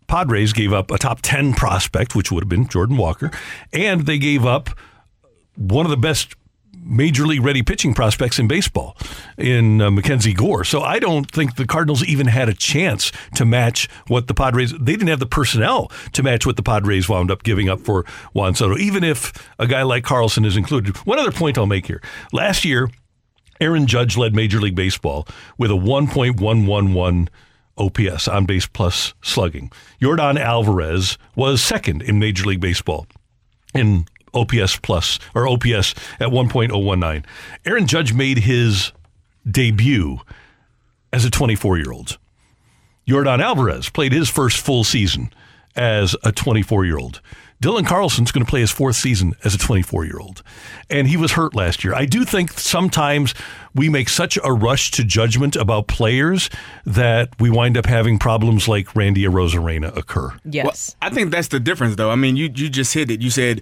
Padres 0.07 0.51
gave 0.53 0.73
up 0.73 0.91
a 0.91 0.97
top 0.97 1.19
10 1.21 1.53
prospect, 1.53 2.15
which 2.15 2.31
would 2.31 2.43
have 2.43 2.49
been 2.49 2.67
Jordan 2.67 2.97
Walker, 2.97 3.31
and 3.73 4.05
they 4.05 4.17
gave 4.17 4.45
up 4.45 4.69
one 5.55 5.85
of 5.85 5.89
the 5.89 5.97
best 5.97 6.35
major 6.87 7.25
league 7.25 7.43
ready 7.43 7.61
pitching 7.61 7.93
prospects 7.93 8.39
in 8.39 8.47
baseball 8.47 8.97
in 9.37 9.81
uh, 9.81 9.91
Mackenzie 9.91 10.33
Gore. 10.33 10.63
So 10.63 10.81
I 10.81 10.99
don't 10.99 11.29
think 11.29 11.55
the 11.55 11.65
Cardinals 11.65 12.03
even 12.03 12.27
had 12.27 12.49
a 12.49 12.53
chance 12.53 13.11
to 13.35 13.45
match 13.45 13.89
what 14.07 14.27
the 14.27 14.33
Padres 14.33 14.71
they 14.71 14.93
didn't 14.93 15.09
have 15.09 15.19
the 15.19 15.25
personnel 15.25 15.91
to 16.13 16.23
match 16.23 16.45
what 16.45 16.55
the 16.55 16.63
Padres 16.63 17.09
wound 17.09 17.31
up 17.31 17.43
giving 17.43 17.69
up 17.69 17.81
for 17.81 18.05
Juan 18.33 18.55
Soto 18.55 18.77
even 18.77 19.03
if 19.03 19.33
a 19.59 19.67
guy 19.67 19.83
like 19.83 20.03
Carlson 20.03 20.45
is 20.45 20.57
included. 20.57 20.95
One 20.97 21.19
other 21.19 21.31
point 21.31 21.57
I'll 21.57 21.65
make 21.65 21.87
here. 21.87 22.01
Last 22.31 22.65
year 22.65 22.89
Aaron 23.59 23.87
Judge 23.87 24.17
led 24.17 24.35
Major 24.35 24.59
League 24.59 24.75
Baseball 24.75 25.27
with 25.57 25.71
a 25.71 25.75
1.111 25.75 27.27
OPS 27.77 28.27
on 28.27 28.45
base 28.45 28.67
plus 28.67 29.13
slugging. 29.21 29.71
Yordan 30.01 30.39
Alvarez 30.39 31.17
was 31.35 31.61
second 31.61 32.01
in 32.01 32.19
Major 32.19 32.45
League 32.45 32.61
Baseball 32.61 33.07
in 33.73 34.05
OPS 34.33 34.77
plus 34.77 35.19
or 35.35 35.47
OPS 35.47 35.93
at 36.19 36.29
1.019. 36.29 37.25
Aaron 37.65 37.87
Judge 37.87 38.13
made 38.13 38.39
his 38.39 38.91
debut 39.49 40.19
as 41.13 41.25
a 41.25 41.31
24 41.31 41.77
year 41.77 41.91
old. 41.91 42.17
Yordan 43.07 43.41
Alvarez 43.41 43.89
played 43.89 44.11
his 44.11 44.29
first 44.29 44.57
full 44.57 44.83
season 44.83 45.31
as 45.75 46.15
a 46.23 46.31
24 46.31 46.85
year 46.85 46.97
old. 46.97 47.21
Dylan 47.61 47.87
Carlson's 47.87 48.31
going 48.31 48.45
to 48.45 48.49
play 48.49 48.59
his 48.59 48.69
fourth 48.69 48.97
season 48.97 49.33
as 49.43 49.55
a 49.55 49.57
24 49.57 50.05
year 50.05 50.19
old. 50.19 50.43
And 50.91 51.07
he 51.07 51.17
was 51.17 51.31
hurt 51.31 51.55
last 51.55 51.83
year. 51.83 51.95
I 51.95 52.05
do 52.05 52.23
think 52.23 52.51
sometimes 52.51 53.33
we 53.73 53.89
make 53.89 54.09
such 54.09 54.37
a 54.43 54.53
rush 54.53 54.91
to 54.91 55.03
judgment 55.03 55.55
about 55.55 55.87
players 55.87 56.51
that 56.85 57.29
we 57.39 57.49
wind 57.49 57.75
up 57.75 57.87
having 57.87 58.19
problems 58.19 58.67
like 58.67 58.95
Randy 58.95 59.23
Arozarena 59.23 59.95
occur. 59.97 60.37
Yes. 60.45 60.95
I 61.01 61.09
think 61.09 61.31
that's 61.31 61.47
the 61.47 61.59
difference, 61.59 61.95
though. 61.95 62.11
I 62.11 62.15
mean, 62.15 62.35
you 62.35 62.51
you 62.53 62.69
just 62.69 62.93
hit 62.93 63.09
it. 63.09 63.21
You 63.21 63.31
said 63.31 63.61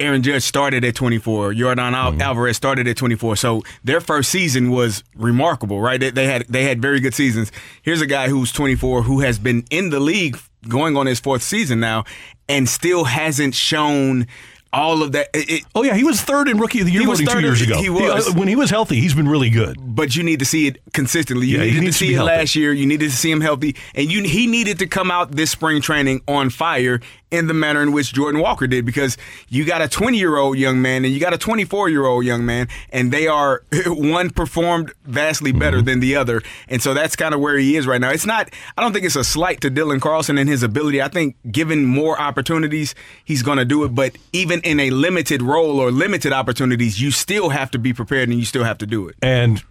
Aaron 0.00 0.22
Judge 0.22 0.42
started 0.42 0.84
at 0.84 0.94
24. 0.94 1.54
Jordan 1.54 1.94
Al- 1.94 2.12
Mm-hmm. 2.12 2.22
Alvarez 2.22 2.56
started 2.56 2.88
at 2.88 2.96
24. 2.96 3.36
So 3.36 3.62
their 3.84 4.00
first 4.00 4.30
season 4.30 4.70
was 4.70 5.04
remarkable, 5.14 5.80
right? 5.80 6.00
They, 6.00 6.10
they 6.10 6.26
had 6.26 6.46
they 6.48 6.64
had 6.64 6.80
very 6.80 7.00
good 7.00 7.14
seasons. 7.14 7.52
Here's 7.82 8.00
a 8.00 8.06
guy 8.06 8.28
who's 8.28 8.50
24 8.52 9.02
who 9.02 9.20
has 9.20 9.38
been 9.38 9.64
in 9.70 9.90
the 9.90 10.00
league 10.00 10.38
going 10.68 10.96
on 10.96 11.06
his 11.06 11.20
fourth 11.20 11.42
season 11.42 11.80
now 11.80 12.04
and 12.48 12.68
still 12.68 13.04
hasn't 13.04 13.54
shown 13.54 14.26
all 14.72 15.02
of 15.02 15.12
that. 15.12 15.28
It, 15.34 15.50
it- 15.50 15.64
Oh, 15.74 15.82
yeah. 15.82 15.94
He 15.94 16.04
was 16.04 16.20
third 16.20 16.48
in 16.48 16.58
Rookie 16.58 16.80
of 16.80 16.86
the 16.86 16.92
Year 16.92 17.06
was 17.08 17.20
voting 17.20 17.34
two 17.34 17.40
years 17.46 17.60
ago. 17.60 17.78
he 17.80 17.90
was. 17.90 18.28
uh, 18.28 18.32
when 18.38 18.46
he 18.48 18.54
was 18.56 18.70
healthy, 18.70 19.00
he's 19.00 19.14
been 19.14 19.28
really 19.28 19.50
good. 19.50 19.76
but 19.80 20.14
you 20.16 20.22
need 20.22 20.38
to 20.40 20.44
see 20.44 20.66
it 20.68 20.78
consistently. 20.92 21.46
You 21.48 21.58
Yeah, 21.58 21.64
needed 21.64 21.80
to 21.80 21.86
to 21.86 21.92
see 21.92 22.08
be 22.08 22.14
it 22.14 22.16
healthy. 22.16 22.32
last 22.32 22.56
year. 22.56 22.72
You 22.72 22.86
needed 22.86 23.10
to 23.10 23.16
see 23.16 23.30
him 23.30 23.40
healthy, 23.40 23.74
and 23.94 24.10
you 24.10 24.22
he 24.22 24.46
needed 24.46 24.78
to 24.80 24.86
come 24.86 25.10
out 25.10 25.32
this 25.32 25.50
spring 25.50 25.80
training 25.82 26.22
on 26.28 26.50
fire 26.50 27.00
in 27.30 27.46
the 27.46 27.54
manner 27.54 27.82
in 27.82 27.92
which 27.92 28.12
Jordan 28.12 28.40
Walker 28.40 28.66
did, 28.66 28.84
because 28.84 29.16
you 29.48 29.64
got 29.64 29.80
a 29.82 29.88
20 29.88 30.18
year 30.18 30.36
old 30.36 30.58
young 30.58 30.82
man 30.82 31.04
and 31.04 31.12
you 31.14 31.20
got 31.20 31.32
a 31.32 31.38
24 31.38 31.88
year 31.88 32.04
old 32.04 32.24
young 32.24 32.44
man, 32.44 32.68
and 32.90 33.12
they 33.12 33.26
are 33.28 33.62
one 33.86 34.30
performed 34.30 34.92
vastly 35.04 35.52
better 35.52 35.78
Mm-hmm. 35.78 35.86
than 35.86 36.00
the 36.00 36.16
other, 36.16 36.42
and 36.68 36.82
so 36.82 36.94
that's 36.94 37.14
kind 37.16 37.32
of 37.34 37.40
where 37.40 37.56
he 37.56 37.76
is 37.76 37.86
right 37.86 38.00
now. 38.00 38.10
It's 38.10 38.26
not. 38.26 38.50
I 38.76 38.82
don't 38.82 38.92
think 38.92 39.04
it's 39.06 39.16
a 39.16 39.24
slight 39.24 39.60
to 39.60 39.70
Dylan 39.70 40.00
Carlson 40.00 40.36
and 40.38 40.48
his 40.48 40.62
ability. 40.62 41.00
I 41.00 41.08
think 41.08 41.36
given 41.50 41.84
more 41.84 42.20
opportunities, 42.20 42.94
he's 43.24 43.42
going 43.42 43.58
to 43.58 43.64
do 43.64 43.84
it. 43.84 43.94
But 43.94 44.16
even 44.32 44.60
in 44.62 44.80
a 44.80 44.90
limited 44.90 45.42
role 45.42 45.78
or 45.78 45.90
limited 45.90 46.32
opportunities, 46.32 47.00
you 47.00 47.10
still 47.10 47.50
have 47.50 47.70
to 47.70 47.78
be 47.78 47.92
prepared 47.92 48.28
and 48.28 48.38
you 48.38 48.44
still 48.44 48.64
have 48.64 48.78
to 48.78 48.86
do 48.86 49.06
it. 49.08 49.14
And 49.22 49.62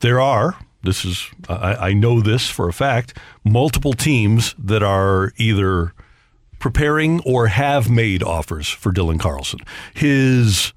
there 0.00 0.20
are, 0.20 0.56
this 0.82 1.04
is, 1.04 1.26
I, 1.48 1.74
I 1.88 1.92
know 1.94 2.20
this 2.20 2.48
for 2.50 2.68
a 2.68 2.72
fact, 2.72 3.16
multiple 3.44 3.92
teams 3.94 4.54
that 4.58 4.82
are 4.82 5.32
either 5.36 5.94
preparing 6.60 7.20
or 7.22 7.48
have 7.48 7.90
made 7.90 8.22
offers 8.22 8.68
for 8.68 8.92
Dylan 8.92 9.18
Carlson. 9.18 9.58
His 9.94 10.72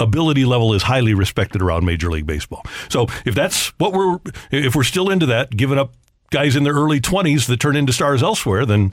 ability 0.00 0.44
level 0.44 0.74
is 0.74 0.82
highly 0.84 1.14
respected 1.14 1.60
around 1.62 1.84
Major 1.84 2.10
League 2.10 2.26
Baseball. 2.26 2.64
So 2.88 3.06
if 3.24 3.34
that's 3.34 3.68
what 3.78 3.92
we're, 3.92 4.18
if 4.50 4.74
we're 4.74 4.84
still 4.84 5.10
into 5.10 5.26
that, 5.26 5.50
giving 5.56 5.78
up 5.78 5.92
guys 6.30 6.56
in 6.56 6.64
their 6.64 6.74
early 6.74 7.00
20s 7.00 7.46
that 7.46 7.58
turn 7.60 7.76
into 7.76 7.92
stars 7.92 8.22
elsewhere, 8.22 8.64
then 8.66 8.92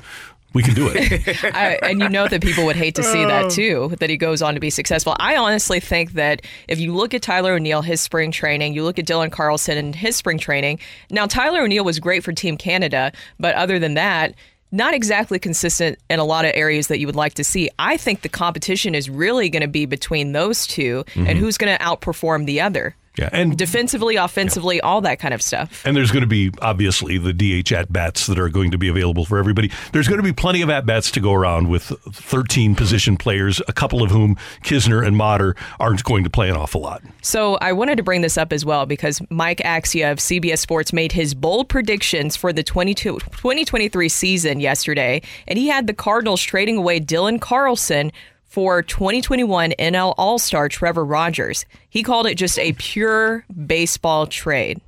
we 0.54 0.64
can 0.64 0.74
do 0.74 0.90
it. 0.90 1.44
I, 1.56 1.78
and 1.84 2.00
you 2.00 2.08
know 2.10 2.28
that 2.30 2.42
people 2.42 2.66
would 2.66 2.78
hate 2.78 2.96
to 2.96 3.04
see 3.04 3.24
Oh. 3.26 3.28
that 3.28 3.52
too, 3.52 3.94
that 4.00 4.10
he 4.10 4.16
goes 4.18 4.42
on 4.42 4.54
to 4.54 4.60
be 4.60 4.70
successful. 4.70 5.16
I 5.20 5.36
honestly 5.36 5.80
think 5.82 6.14
that 6.14 6.42
if 6.70 6.80
you 6.80 6.94
look 6.94 7.14
at 7.14 7.22
Tyler 7.22 7.54
O'Neill, 7.54 7.82
his 7.82 8.00
spring 8.02 8.32
training, 8.32 8.74
you 8.74 8.84
look 8.84 8.98
at 8.98 9.06
Dylan 9.06 9.32
Carlson 9.32 9.78
and 9.78 9.94
his 9.94 10.16
spring 10.16 10.38
training. 10.38 10.80
Now, 11.12 11.26
Tyler 11.28 11.62
O'Neill 11.62 11.84
was 11.84 12.00
great 12.00 12.24
for 12.24 12.32
Team 12.32 12.56
Canada, 12.58 13.12
but 13.40 13.54
other 13.56 13.80
than 13.80 13.96
that, 13.96 14.34
not 14.76 14.94
exactly 14.94 15.40
consistent 15.40 15.98
in 16.10 16.20
a 16.20 16.26
lot 16.26 16.46
of 16.46 16.52
areas 16.54 16.88
that 16.88 17.00
you 17.00 17.08
would 17.08 17.16
like 17.16 17.36
to 17.36 17.44
see. 17.44 17.70
I 17.80 17.98
think 17.98 18.22
the 18.22 18.30
competition 18.30 18.94
is 18.94 19.10
really 19.10 19.50
going 19.50 19.62
to 19.62 19.68
be 19.70 19.86
between 19.86 20.34
those 20.34 20.68
2 20.68 21.06
and 21.16 21.28
Mhm. 21.28 21.36
who's 21.38 21.58
going 21.58 21.76
to 21.76 21.84
outperform 21.84 22.46
the 22.46 22.60
other. 22.62 22.96
Yeah, 23.18 23.30
and 23.32 23.58
defensively, 23.58 24.16
offensively, 24.16 24.82
all 24.82 25.02
that 25.02 25.20
kind 25.20 25.34
of 25.34 25.42
stuff. 25.42 25.86
And 25.86 25.96
there's 25.96 26.12
going 26.12 26.22
to 26.22 26.28
be 26.28 26.52
obviously 26.62 27.18
the 27.18 27.34
DH 27.34 27.72
at 27.72 27.92
bats 27.92 28.28
that 28.28 28.38
are 28.38 28.50
going 28.50 28.72
to 28.72 28.78
be 28.78 28.88
available 28.88 29.26
for 29.26 29.38
everybody. 29.38 29.72
There's 29.94 30.08
going 30.08 30.20
to 30.20 30.24
be 30.24 30.34
plenty 30.34 30.62
of 30.62 30.70
at 30.70 30.86
bats 30.86 31.12
to 31.12 31.20
go 31.20 31.34
around 31.34 31.70
with 31.70 31.84
13 32.12 32.76
position 32.76 33.18
players, 33.18 33.62
a 33.68 33.74
couple 33.74 34.04
of 34.04 34.12
whom 34.12 34.36
Knizner 34.64 35.06
and 35.06 35.16
Motter 35.16 35.56
aren't 35.80 36.04
going 36.04 36.24
to 36.24 36.30
play 36.30 36.50
an 36.50 36.56
awful 36.56 36.82
lot. 36.82 37.02
So 37.22 37.56
I 37.56 37.72
wanted 37.72 37.96
to 37.98 38.04
bring 38.04 38.22
this 38.22 38.38
up 38.38 38.52
as 38.52 38.66
well 38.66 38.86
because 38.86 39.22
Mike 39.30 39.60
Axisa 39.60 40.12
of 40.12 40.20
CBS 40.20 40.60
Sports 40.60 40.94
made 40.94 41.12
his 41.12 41.34
bold 41.34 41.70
predictions 41.70 42.36
for 42.36 42.52
the 42.52 42.64
22 42.64 43.20
2023 43.20 44.10
season 44.10 44.60
yesterday, 44.60 45.22
and 45.48 45.58
he 45.58 45.68
had 45.68 45.88
the 45.88 45.94
Cardinals 45.94 46.42
trading 46.42 46.78
away 46.78 47.00
Dylan 47.00 47.40
Carlson 47.40 48.12
for 48.56 48.82
2021 48.82 49.72
NL 49.72 50.14
All 50.18 50.40
Star 50.40 50.70
Trevor 50.70 51.04
Rogers. 51.04 51.66
He 51.90 52.04
called 52.04 52.26
it 52.26 52.36
just 52.36 52.58
a 52.58 52.72
pure 52.72 53.44
baseball 53.66 54.28
trade. 54.28 54.80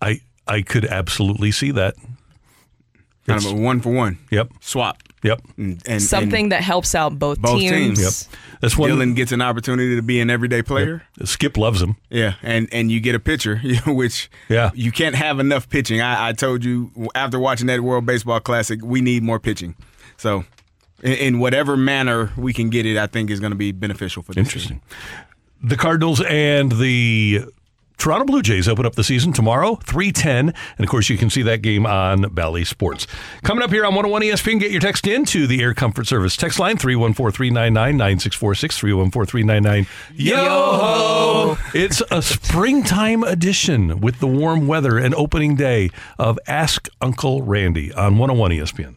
I 0.00 0.20
I 0.46 0.62
could 0.62 0.84
absolutely 0.84 1.50
see 1.50 1.72
that. 1.72 1.96
Kind 3.26 3.44
of 3.44 3.50
a 3.50 3.54
one 3.60 3.80
for 3.80 3.92
one. 3.92 4.18
Yep. 4.30 4.52
Swap. 4.60 5.02
Yep. 5.24 5.40
And, 5.56 5.82
and 5.88 6.00
Something 6.00 6.50
that 6.50 6.62
helps 6.62 6.94
out 6.94 7.18
both, 7.18 7.40
both 7.40 7.58
teams. 7.58 7.98
teams. 7.98 8.28
That's 8.60 8.76
one. 8.76 8.90
Dylan 8.90 9.16
gets 9.16 9.32
an 9.32 9.42
opportunity 9.42 9.96
to 9.96 10.02
be 10.02 10.20
an 10.20 10.30
everyday 10.30 10.62
player. 10.62 11.02
Skip 11.24 11.56
loves 11.56 11.82
him. 11.82 11.96
Yeah, 12.10 12.34
and 12.42 12.68
and 12.70 12.92
you 12.92 13.00
get 13.00 13.16
a 13.16 13.20
pitcher, 13.20 13.56
which 13.88 14.30
yeah. 14.48 14.70
you 14.72 14.92
can't 14.92 15.16
have 15.16 15.40
enough 15.40 15.68
pitching. 15.68 16.00
I, 16.00 16.28
I 16.28 16.32
told 16.32 16.64
you 16.64 16.92
after 17.16 17.40
watching 17.40 17.66
that 17.66 17.80
World 17.80 18.06
Baseball 18.06 18.38
Classic, 18.38 18.78
we 18.84 19.00
need 19.00 19.24
more 19.24 19.40
pitching. 19.40 19.74
So, 20.16 20.44
in, 21.02 21.12
in 21.12 21.38
whatever 21.38 21.76
manner 21.76 22.32
we 22.36 22.52
can 22.52 22.70
get 22.70 22.86
it, 22.86 22.96
I 22.96 23.06
think 23.06 23.30
is 23.30 23.40
going 23.40 23.52
to 23.52 23.56
be 23.56 23.72
beneficial 23.72 24.22
for 24.22 24.32
this. 24.32 24.46
Interesting. 24.46 24.82
The 25.62 25.76
Cardinals 25.76 26.20
and 26.22 26.72
the 26.72 27.44
Toronto 27.98 28.26
Blue 28.26 28.42
Jays 28.42 28.68
open 28.68 28.84
up 28.84 28.94
the 28.94 29.04
season 29.04 29.32
tomorrow, 29.32 29.76
310. 29.76 30.54
And 30.76 30.84
of 30.84 30.90
course, 30.90 31.08
you 31.08 31.16
can 31.16 31.30
see 31.30 31.42
that 31.42 31.62
game 31.62 31.86
on 31.86 32.22
Bally 32.34 32.64
Sports. 32.64 33.06
Coming 33.42 33.64
up 33.64 33.70
here 33.70 33.84
on 33.86 33.94
101 33.94 34.22
ESPN, 34.22 34.60
get 34.60 34.70
your 34.70 34.80
text 34.80 35.06
in 35.06 35.24
to 35.26 35.46
the 35.46 35.62
Air 35.62 35.72
Comfort 35.72 36.06
Service 36.06 36.36
text 36.36 36.58
line 36.58 36.76
314 36.76 37.32
399 37.32 37.96
9646 37.96 38.78
314 38.78 39.26
399 39.26 39.86
Yo! 40.14 41.56
It's 41.74 42.02
a 42.10 42.20
springtime 42.20 43.24
edition 43.24 44.00
with 44.00 44.20
the 44.20 44.26
warm 44.26 44.66
weather 44.66 44.98
and 44.98 45.14
opening 45.14 45.56
day 45.56 45.90
of 46.18 46.38
Ask 46.46 46.88
Uncle 47.00 47.42
Randy 47.42 47.92
on 47.94 48.18
101 48.18 48.50
ESPN. 48.50 48.96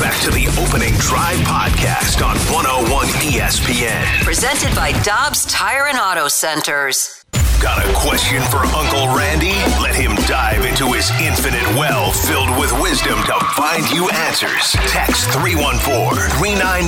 Back 0.00 0.20
to 0.22 0.30
the 0.30 0.46
opening 0.60 0.92
drive 0.98 1.38
podcast 1.48 2.24
on 2.24 2.36
101 2.52 3.06
ESPN. 3.24 4.22
Presented 4.22 4.74
by 4.74 4.92
Dobbs 5.02 5.46
Tire 5.46 5.86
and 5.86 5.98
Auto 5.98 6.28
Centers. 6.28 7.24
Got 7.62 7.84
a 7.84 7.92
question 7.94 8.42
for 8.52 8.58
Uncle 8.58 9.16
Randy? 9.16 9.56
Let 9.80 9.94
him 9.94 10.14
dive 10.28 10.66
into 10.66 10.92
his 10.92 11.10
infinite 11.18 11.64
well 11.74 12.12
filled 12.12 12.50
with 12.60 12.70
wisdom 12.80 13.18
to 13.24 13.34
find 13.56 13.88
you 13.90 14.08
answers. 14.10 14.72
Text 14.92 15.32
314 15.32 16.28
399 16.38 16.86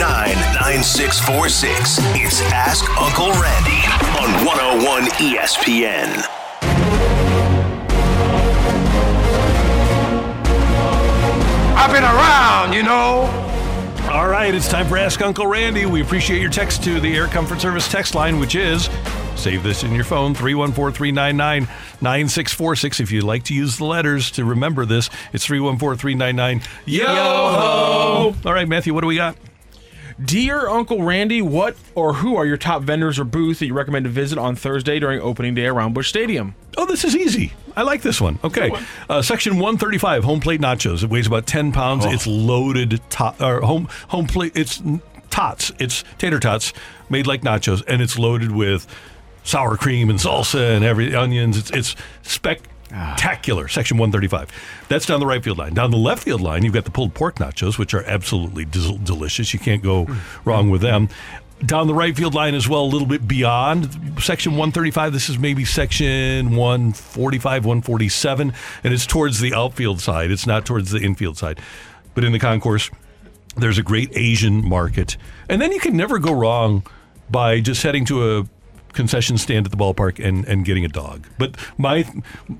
9646. 0.60 1.98
It's 2.20 2.42
Ask 2.52 2.84
Uncle 3.00 3.32
Randy 3.40 3.80
on 4.20 4.44
101 4.44 5.04
ESPN. 5.16 6.37
I've 11.80 11.92
been 11.92 12.02
around, 12.02 12.72
you 12.72 12.82
know. 12.82 13.22
All 14.10 14.26
right, 14.28 14.52
it's 14.52 14.68
time 14.68 14.88
for 14.88 14.98
Ask 14.98 15.20
Uncle 15.20 15.46
Randy. 15.46 15.86
We 15.86 16.02
appreciate 16.02 16.40
your 16.40 16.50
text 16.50 16.82
to 16.82 16.98
the 16.98 17.14
Air 17.14 17.28
Comfort 17.28 17.60
Service 17.60 17.88
text 17.88 18.16
line, 18.16 18.40
which 18.40 18.56
is 18.56 18.90
save 19.36 19.62
this 19.62 19.84
in 19.84 19.94
your 19.94 20.02
phone 20.02 20.34
314 20.34 20.92
399 20.92 21.62
9646. 22.00 22.98
If 22.98 23.12
you'd 23.12 23.22
like 23.22 23.44
to 23.44 23.54
use 23.54 23.76
the 23.76 23.84
letters 23.84 24.32
to 24.32 24.44
remember 24.44 24.84
this, 24.86 25.08
it's 25.32 25.46
314 25.46 25.98
399 25.98 26.68
Yo 26.84 27.06
ho! 27.06 28.34
All 28.44 28.52
right, 28.52 28.66
Matthew, 28.66 28.92
what 28.92 29.02
do 29.02 29.06
we 29.06 29.14
got? 29.14 29.36
Dear 30.24 30.68
Uncle 30.68 31.02
Randy, 31.02 31.40
what 31.40 31.76
or 31.94 32.14
who 32.14 32.34
are 32.34 32.44
your 32.44 32.56
top 32.56 32.82
vendors 32.82 33.20
or 33.20 33.24
booths 33.24 33.60
that 33.60 33.66
you 33.66 33.74
recommend 33.74 34.04
to 34.04 34.10
visit 34.10 34.36
on 34.36 34.56
Thursday 34.56 34.98
during 34.98 35.20
opening 35.20 35.54
day 35.54 35.66
around 35.66 35.94
Busch 35.94 36.08
Stadium? 36.08 36.56
Oh, 36.76 36.86
this 36.86 37.04
is 37.04 37.14
easy. 37.14 37.52
I 37.76 37.82
like 37.82 38.02
this 38.02 38.20
one. 38.20 38.40
Okay. 38.42 38.72
Uh, 39.08 39.22
section 39.22 39.54
135, 39.54 40.24
home 40.24 40.40
plate 40.40 40.60
nachos. 40.60 41.04
It 41.04 41.10
weighs 41.10 41.28
about 41.28 41.46
10 41.46 41.70
pounds. 41.70 42.04
It's 42.04 42.26
loaded 42.26 43.00
tot, 43.10 43.40
or 43.40 43.60
home 43.60 43.88
home 44.08 44.26
plate. 44.26 44.56
It's 44.56 44.82
tots. 45.30 45.70
It's 45.78 46.02
tater 46.18 46.40
tots 46.40 46.72
made 47.08 47.28
like 47.28 47.42
nachos, 47.42 47.84
and 47.86 48.02
it's 48.02 48.18
loaded 48.18 48.50
with 48.50 48.88
sour 49.44 49.76
cream 49.76 50.10
and 50.10 50.18
salsa 50.18 50.74
and 50.74 50.84
every 50.84 51.14
onions. 51.14 51.56
It's 51.56 51.70
it's 51.70 51.94
spectacular. 52.88 53.68
Section 53.68 53.98
135. 53.98 54.50
That's 54.88 55.06
down 55.06 55.20
the 55.20 55.26
right 55.26 55.42
field 55.42 55.58
line. 55.58 55.74
Down 55.74 55.90
the 55.90 55.96
left 55.96 56.22
field 56.22 56.40
line, 56.40 56.64
you've 56.64 56.74
got 56.74 56.84
the 56.84 56.90
pulled 56.90 57.14
pork 57.14 57.36
nachos, 57.36 57.78
which 57.78 57.94
are 57.94 58.02
absolutely 58.04 58.64
del- 58.64 58.98
delicious. 58.98 59.52
You 59.52 59.60
can't 59.60 59.82
go 59.82 60.06
wrong 60.44 60.70
with 60.70 60.80
them. 60.80 61.08
Down 61.64 61.88
the 61.88 61.94
right 61.94 62.16
field 62.16 62.34
line 62.34 62.54
as 62.54 62.68
well, 62.68 62.82
a 62.82 62.86
little 62.86 63.06
bit 63.06 63.26
beyond 63.26 63.90
section 64.20 64.52
135. 64.52 65.12
This 65.12 65.28
is 65.28 65.38
maybe 65.38 65.64
section 65.64 66.54
145, 66.54 67.64
147, 67.64 68.52
and 68.84 68.94
it's 68.94 69.06
towards 69.06 69.40
the 69.40 69.54
outfield 69.54 70.00
side. 70.00 70.30
It's 70.30 70.46
not 70.46 70.64
towards 70.64 70.92
the 70.92 71.00
infield 71.00 71.36
side. 71.36 71.58
But 72.14 72.22
in 72.24 72.32
the 72.32 72.38
concourse, 72.38 72.90
there's 73.56 73.78
a 73.78 73.82
great 73.82 74.16
Asian 74.16 74.66
market. 74.68 75.16
And 75.48 75.60
then 75.60 75.72
you 75.72 75.80
can 75.80 75.96
never 75.96 76.20
go 76.20 76.32
wrong 76.32 76.84
by 77.28 77.60
just 77.60 77.82
heading 77.82 78.04
to 78.06 78.38
a 78.38 78.46
concession 78.98 79.38
stand 79.38 79.64
at 79.64 79.70
the 79.70 79.76
ballpark 79.78 80.22
and, 80.22 80.44
and 80.46 80.64
getting 80.64 80.84
a 80.84 80.88
dog. 80.88 81.26
But 81.38 81.56
my 81.78 82.04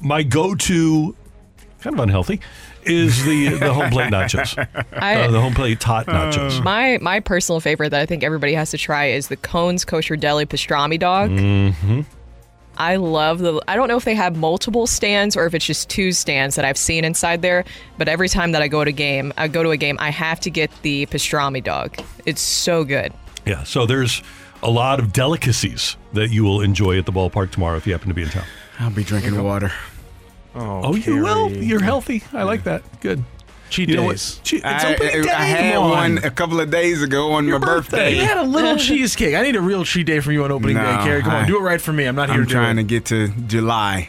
my 0.00 0.22
go 0.22 0.54
to 0.54 1.16
kind 1.80 1.94
of 1.94 2.00
unhealthy 2.00 2.40
is 2.84 3.24
the 3.24 3.48
the 3.58 3.74
home 3.74 3.90
plate 3.90 4.10
nachos. 4.12 4.56
I- 4.92 5.16
Uh, 5.22 5.30
the 5.30 5.40
home 5.40 5.54
plate 5.54 5.80
tot 5.80 6.06
nachos. 6.06 6.62
My 6.62 6.98
my 7.02 7.20
personal 7.20 7.60
favorite 7.60 7.90
that 7.90 8.00
I 8.00 8.06
think 8.06 8.22
everybody 8.24 8.54
has 8.54 8.70
to 8.70 8.78
try 8.78 9.06
is 9.06 9.28
the 9.28 9.36
Kohn's 9.36 9.84
Kosher 9.84 10.16
Deli 10.16 10.46
Pastrami 10.46 10.98
Dog. 10.98 11.30
Mm-hmm. 11.30 12.00
I 12.80 12.94
love 12.94 13.40
the. 13.40 13.60
I 13.66 13.74
don't 13.74 13.88
know 13.88 13.96
if 13.96 14.04
they 14.04 14.14
have 14.14 14.36
multiple 14.36 14.86
stands 14.86 15.36
or 15.36 15.46
if 15.46 15.54
it's 15.54 15.66
just 15.66 15.88
two 15.90 16.12
stands 16.12 16.54
that 16.54 16.64
I've 16.64 16.78
seen 16.78 17.04
inside 17.04 17.42
there. 17.42 17.64
But 17.98 18.06
every 18.06 18.28
time 18.28 18.52
that 18.52 18.62
I 18.62 18.68
go 18.68 18.84
to 18.84 18.92
game, 18.92 19.32
I 19.36 19.48
go 19.48 19.64
to 19.64 19.70
a 19.70 19.76
game, 19.76 19.96
I 19.98 20.10
have 20.10 20.38
to 20.40 20.50
get 20.50 20.70
the 20.82 21.06
pastrami 21.06 21.62
dog. 21.62 21.96
It's 22.24 22.40
so 22.40 22.84
good. 22.84 23.12
Yeah, 23.44 23.64
so 23.64 23.84
there's 23.84 24.22
a 24.62 24.70
lot 24.70 24.98
of 24.98 25.12
delicacies 25.12 25.96
that 26.12 26.30
you 26.30 26.44
will 26.44 26.60
enjoy 26.60 26.98
at 26.98 27.06
the 27.06 27.12
ballpark 27.12 27.50
tomorrow 27.50 27.76
if 27.76 27.86
you 27.86 27.92
happen 27.92 28.08
to 28.08 28.14
be 28.14 28.22
in 28.22 28.28
town. 28.28 28.44
I'll 28.80 28.90
be 28.90 29.04
drinking 29.04 29.42
water. 29.42 29.72
Oh, 30.54 30.80
oh 30.84 30.94
you 30.94 31.22
will. 31.22 31.50
You're 31.50 31.82
healthy. 31.82 32.22
I 32.32 32.42
like 32.44 32.64
that. 32.64 32.82
Good. 33.00 33.22
Cheat 33.70 33.90
You 33.90 33.96
know 33.96 34.10
days. 34.10 34.40
Che- 34.44 34.56
it's 34.56 34.64
I, 34.64 34.94
opening 34.94 35.22
day. 35.24 35.30
I 35.30 35.44
had 35.44 35.76
on. 35.76 35.90
one 35.90 36.18
a 36.24 36.30
couple 36.30 36.58
of 36.58 36.70
days 36.70 37.02
ago 37.02 37.32
on 37.32 37.50
my 37.50 37.58
birthday. 37.58 38.16
You 38.16 38.22
had 38.24 38.38
a 38.38 38.42
little 38.42 38.76
cheesecake. 38.78 39.34
I 39.34 39.42
need 39.42 39.56
a 39.56 39.60
real 39.60 39.84
cheat 39.84 40.06
day 40.06 40.20
from 40.20 40.32
you 40.32 40.42
on 40.44 40.50
opening 40.50 40.76
No, 40.76 40.84
day, 40.84 41.04
Carrie. 41.04 41.22
Come 41.22 41.32
on, 41.34 41.46
do 41.46 41.58
it 41.58 41.60
right 41.60 41.80
for 41.80 41.92
me. 41.92 42.04
I'm 42.06 42.16
not 42.16 42.30
here 42.30 42.40
I'm 42.40 42.46
trying 42.46 42.76
do 42.76 42.82
to 42.82 42.88
get 42.88 43.04
to 43.06 43.28
July. 43.46 44.08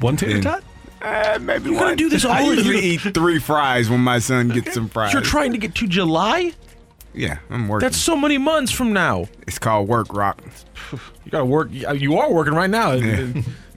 One 0.00 0.16
tater 0.16 0.34
And- 0.34 0.42
tot? 0.42 0.64
Uh, 1.00 1.38
maybe 1.40 1.70
You're 1.70 1.78
gonna 1.78 1.94
do 1.94 2.08
this 2.08 2.24
I 2.24 2.40
all 2.42 2.52
usually 2.52 2.84
year. 2.84 2.98
eat 3.06 3.14
three 3.14 3.38
fries 3.38 3.88
when 3.88 4.00
my 4.00 4.18
son 4.18 4.48
gets 4.48 4.74
some 4.74 4.88
fries. 4.88 5.12
You're 5.12 5.22
trying 5.22 5.52
to 5.52 5.58
get 5.58 5.76
to 5.76 5.86
July? 5.86 6.52
Yeah, 7.14 7.38
I'm 7.50 7.68
working. 7.68 7.86
That's 7.86 7.96
so 7.98 8.16
many 8.16 8.38
months 8.38 8.70
from 8.70 8.92
now. 8.92 9.26
it's 9.46 9.58
called 9.58 9.88
work 9.88 10.12
rock. 10.12 10.42
You 10.92 11.30
gotta 11.30 11.44
work. 11.44 11.68
You 11.72 12.16
are 12.18 12.32
working 12.32 12.54
right 12.54 12.70
now. 12.70 12.92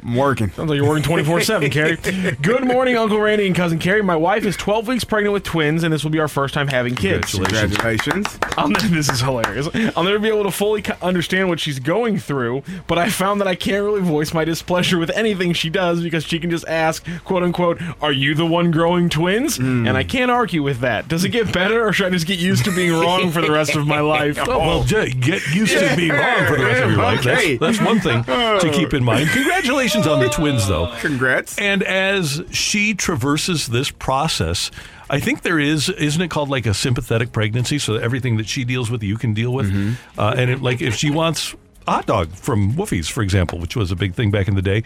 I'm 0.04 0.16
working. 0.16 0.50
Sounds 0.52 0.70
like 0.70 0.78
you're 0.78 0.88
working 0.88 1.04
24 1.04 1.42
7, 1.42 1.70
Carrie. 1.70 1.96
Good 2.42 2.66
morning, 2.66 2.98
Uncle 2.98 3.20
Randy 3.20 3.46
and 3.46 3.56
Cousin 3.56 3.78
Carrie. 3.78 4.02
My 4.02 4.16
wife 4.16 4.46
is 4.46 4.58
12 4.58 4.88
weeks 4.88 5.04
pregnant 5.04 5.34
with 5.34 5.44
twins, 5.44 5.84
and 5.84 5.94
this 5.94 6.04
will 6.04 6.12
be 6.12 6.20
our 6.20 6.28
first 6.28 6.54
time 6.54 6.68
having 6.68 6.96
kids. 6.96 7.34
Congratulations. 7.34 8.40
I'll 8.58 8.70
this 8.70 9.10
is 9.10 9.22
hilarious. 9.22 9.68
I'll 9.96 10.04
never 10.04 10.18
be 10.18 10.30
able 10.30 10.44
to 10.44 10.52
fully 10.52 10.84
understand 11.02 11.50
what 11.50 11.60
she's 11.60 11.80
going 11.80 12.18
through, 12.18 12.64
but 12.88 12.98
I 12.98 13.10
found 13.10 13.42
that 13.42 13.48
I 13.48 13.56
can't 13.56 13.84
really 13.84 14.02
voice 14.02 14.34
my 14.34 14.44
displeasure 14.44 14.98
with 14.98 15.12
anything 15.12 15.54
she 15.54 15.70
does 15.70 16.02
because 16.02 16.24
she 16.24 16.40
can 16.40 16.50
just 16.50 16.68
ask, 16.68 17.06
quote 17.24 17.44
unquote, 17.44 17.80
Are 18.02 18.12
you 18.12 18.34
the 18.34 18.46
one 18.46 18.72
growing 18.72 19.08
twins? 19.10 19.58
Hmm. 19.58 19.88
And 19.88 19.98
I 19.98 20.04
can't 20.04 20.32
argue 20.32 20.64
with 20.64 20.80
that. 20.80 21.08
Does 21.08 21.24
it 21.24 21.30
get 21.30 21.54
better, 21.54 21.86
or 21.88 21.94
should 21.94 22.08
I 22.08 22.10
just 22.10 22.28
get 22.28 22.40
used 22.40 22.66
to 22.66 22.76
being 22.76 22.94
wrong 22.94 23.30
for 23.32 23.42
the 23.42 23.52
rest 23.52 23.76
of 23.76 23.86
my 23.86 24.00
life? 24.00 24.40
Oh, 24.42 24.58
well, 24.60 24.84
Jay, 24.84 25.12
get 25.12 25.46
used 25.54 25.78
to 25.78 25.96
being 25.96 26.12
wrong 26.12 26.46
for 26.48 26.58
the 26.58 26.66
rest 26.66 26.84
of 26.84 26.92
your 26.92 27.00
life. 27.02 27.20
Okay. 27.20 27.58
That's, 27.58 27.78
that's 27.78 27.88
one 27.88 28.00
thing 28.00 28.24
to 28.24 28.72
keep 28.74 28.94
in 28.94 29.04
mind. 29.04 29.30
Congratulations 29.34 29.91
on 29.96 30.20
the 30.20 30.30
twins, 30.30 30.68
though. 30.68 30.94
Congrats. 31.00 31.58
And 31.58 31.84
as 31.84 32.42
she 32.52 32.94
traverses 32.94 33.68
this 33.68 33.92
process, 33.92 34.72
I 35.10 35.20
think 35.20 35.42
there 35.42 35.60
is, 35.60 35.90
isn't 35.90 36.22
it 36.22 36.30
called 36.30 36.50
like 36.50 36.66
a 36.66 36.74
sympathetic 36.74 37.32
pregnancy? 37.32 37.80
So 37.80 37.96
everything 37.96 38.38
that 38.38 38.48
she 38.48 38.64
deals 38.64 38.90
with, 38.90 39.04
you 39.04 39.18
can 39.18 39.34
deal 39.34 39.54
with. 39.54 39.72
Uh, 40.18 40.34
and 40.38 40.50
it, 40.50 40.62
like 40.62 40.82
if 40.82 40.96
she 40.96 41.12
wants 41.12 41.54
a 41.88 41.92
hot 41.92 42.06
dog 42.06 42.32
from 42.32 42.74
Woofie's, 42.74 43.10
for 43.10 43.22
example, 43.22 43.60
which 43.60 43.76
was 43.76 43.92
a 43.92 43.96
big 43.96 44.14
thing 44.14 44.32
back 44.32 44.48
in 44.48 44.56
the 44.56 44.62
day, 44.62 44.84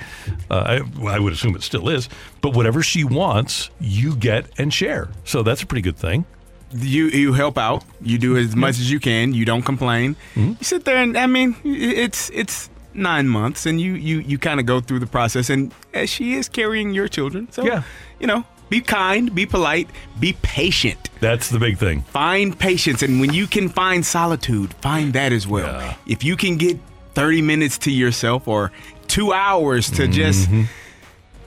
uh, 0.50 0.80
I, 0.80 1.08
I 1.08 1.20
would 1.20 1.34
assume 1.34 1.56
it 1.56 1.64
still 1.64 1.90
is. 1.90 2.10
But 2.42 2.56
whatever 2.56 2.82
she 2.82 3.04
wants, 3.04 3.70
you 3.80 4.16
get 4.16 4.48
and 4.58 4.74
share. 4.74 5.10
So 5.24 5.44
that's 5.44 5.62
a 5.62 5.66
pretty 5.68 5.84
good 5.84 5.98
thing. 5.98 6.26
You 6.74 7.08
you 7.08 7.34
help 7.34 7.58
out. 7.58 7.86
You 8.02 8.18
do 8.18 8.36
as 8.36 8.56
much 8.56 8.80
as 8.80 8.92
you 8.92 9.00
can. 9.00 9.34
You 9.34 9.46
don't 9.46 9.62
complain. 9.62 10.16
Mm-hmm. 10.34 10.50
You 10.50 10.58
sit 10.62 10.84
there 10.84 10.98
and 10.98 11.16
I 11.16 11.28
mean, 11.28 11.56
it's 11.64 12.32
it's 12.32 12.70
nine 12.96 13.28
months, 13.28 13.66
and 13.66 13.80
you 13.80 13.94
you 13.94 14.20
you 14.20 14.38
kind 14.38 14.60
of 14.60 14.66
go 14.66 14.80
through 14.82 15.00
the 15.00 15.08
process. 15.08 15.50
And 15.50 15.74
as 15.94 16.10
she 16.10 16.36
is 16.36 16.50
carrying 16.50 16.94
your 16.94 17.08
children, 17.08 17.48
so 17.52 17.66
Yeah. 17.66 17.84
you 18.20 18.28
know, 18.28 18.44
be 18.70 18.82
kind, 18.82 19.34
be 19.34 19.46
polite, 19.46 19.90
be 20.20 20.34
patient. 20.42 21.10
That's 21.20 21.50
the 21.50 21.60
big 21.60 21.78
thing. 21.78 22.02
Find 22.02 22.58
patience, 22.58 23.04
and 23.04 23.20
when 23.20 23.34
you 23.34 23.48
can 23.48 23.70
find 23.70 24.06
solitude, 24.06 24.74
find 24.76 25.14
that 25.14 25.32
as 25.32 25.48
well. 25.48 25.98
If 26.08 26.24
you 26.24 26.36
can 26.36 26.58
get 26.58 26.80
thirty 27.14 27.42
minutes 27.42 27.78
to 27.80 27.92
yourself 27.92 28.48
or 28.48 28.72
two 29.08 29.34
hours 29.34 29.90
to 29.92 30.08
just 30.08 30.50
mm-hmm. 30.50 30.64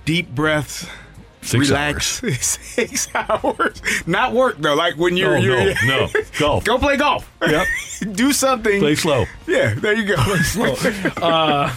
deep 0.05 0.29
breaths. 0.35 0.87
Six 1.49 1.69
relax. 1.69 2.21
Six 2.41 3.09
hours. 3.15 3.83
Not 4.07 4.33
work 4.33 4.57
though. 4.59 4.75
Like 4.75 4.97
when 4.97 5.17
you're, 5.17 5.37
Oh, 5.37 5.41
you're 5.41 5.75
no, 5.87 6.07
no. 6.07 6.09
Golf. 6.39 6.65
Go 6.65 6.79
play 6.79 6.97
golf. 6.97 7.31
Yep. 7.41 7.67
Do 8.13 8.33
something. 8.33 8.81
Play 8.81 8.95
slow. 8.95 9.25
Yeah, 9.47 9.75
there 9.75 9.95
you 9.95 10.05
go. 10.07 10.17
Play 10.17 10.39
slow. 10.43 10.75
Uh, 11.23 11.73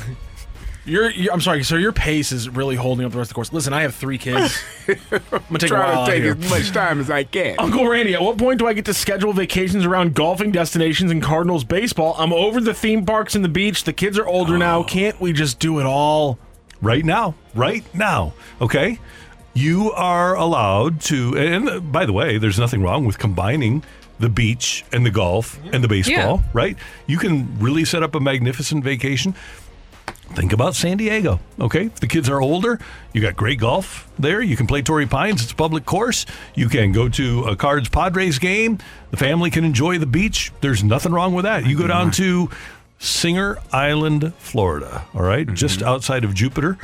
you're, 0.83 1.11
you're, 1.11 1.31
I'm 1.31 1.41
sorry, 1.41 1.63
sir. 1.63 1.77
Your 1.77 1.91
pace 1.91 2.31
is 2.31 2.49
really 2.49 2.75
holding 2.75 3.05
up 3.05 3.11
the 3.11 3.17
rest 3.19 3.29
of 3.29 3.33
the 3.33 3.35
course. 3.35 3.53
Listen, 3.53 3.71
I 3.71 3.81
have 3.83 3.93
three 3.93 4.17
kids. 4.17 4.63
I'm 4.87 4.95
gonna 5.29 5.59
take 5.59 5.69
a 5.69 5.75
while 5.75 5.93
to 5.93 5.99
out 6.01 6.05
take 6.07 6.23
here. 6.23 6.31
as 6.39 6.49
much 6.49 6.71
time 6.71 6.99
as 6.99 7.09
I 7.11 7.23
can. 7.23 7.55
Uncle 7.59 7.87
Randy, 7.87 8.15
at 8.15 8.21
what 8.21 8.37
point 8.39 8.57
do 8.57 8.65
I 8.67 8.73
get 8.73 8.85
to 8.85 8.93
schedule 8.93 9.31
vacations 9.31 9.85
around 9.85 10.15
golfing 10.15 10.51
destinations 10.51 11.11
and 11.11 11.21
Cardinals 11.21 11.63
baseball? 11.63 12.15
I'm 12.17 12.33
over 12.33 12.59
the 12.59 12.73
theme 12.73 13.05
parks 13.05 13.35
and 13.35 13.45
the 13.45 13.49
beach. 13.49 13.83
The 13.83 13.93
kids 13.93 14.17
are 14.17 14.25
older 14.27 14.57
now. 14.57 14.81
Can't 14.83 15.19
we 15.21 15.33
just 15.33 15.59
do 15.59 15.79
it 15.79 15.85
all? 15.85 16.39
right 16.81 17.05
now, 17.05 17.35
right 17.53 17.83
now. 17.93 18.33
Okay, 18.59 18.97
you 19.53 19.91
are 19.91 20.35
allowed 20.35 21.01
to. 21.01 21.37
And 21.37 21.91
by 21.91 22.05
the 22.05 22.13
way, 22.13 22.37
there's 22.37 22.59
nothing 22.59 22.81
wrong 22.81 23.05
with 23.05 23.17
combining 23.17 23.83
the 24.19 24.29
beach 24.29 24.85
and 24.91 25.05
the 25.05 25.11
golf 25.11 25.59
and 25.73 25.83
the 25.83 25.87
baseball. 25.87 26.37
Yeah. 26.37 26.49
Right? 26.53 26.77
You 27.07 27.17
can 27.17 27.59
really 27.59 27.85
set 27.85 28.03
up 28.03 28.15
a 28.15 28.19
magnificent 28.19 28.83
vacation. 28.83 29.35
Think 30.33 30.53
about 30.53 30.75
San 30.75 30.95
Diego. 30.95 31.41
Okay, 31.59 31.87
if 31.87 31.99
the 31.99 32.07
kids 32.07 32.29
are 32.29 32.41
older, 32.41 32.79
you 33.11 33.21
got 33.21 33.35
great 33.35 33.59
golf 33.59 34.09
there. 34.17 34.41
You 34.41 34.55
can 34.55 34.65
play 34.65 34.81
Torrey 34.81 35.05
Pines; 35.05 35.43
it's 35.43 35.51
a 35.51 35.55
public 35.55 35.85
course. 35.85 36.25
You 36.55 36.69
can 36.69 36.93
go 36.93 37.09
to 37.09 37.43
a 37.43 37.55
Cards 37.57 37.89
Padres 37.89 38.39
game. 38.39 38.77
The 39.09 39.17
family 39.17 39.49
can 39.49 39.65
enjoy 39.65 39.97
the 39.97 40.05
beach. 40.05 40.53
There's 40.61 40.85
nothing 40.85 41.11
wrong 41.11 41.33
with 41.33 41.43
that. 41.43 41.65
You 41.65 41.77
go 41.77 41.85
down 41.85 42.11
mm-hmm. 42.11 42.49
to 42.49 42.55
Singer 43.01 43.57
Island, 43.73 44.33
Florida. 44.35 45.05
All 45.13 45.23
right? 45.23 45.45
Mm-hmm. 45.45 45.55
just 45.55 45.81
outside 45.81 46.23
of 46.23 46.33
Jupiter. 46.33 46.77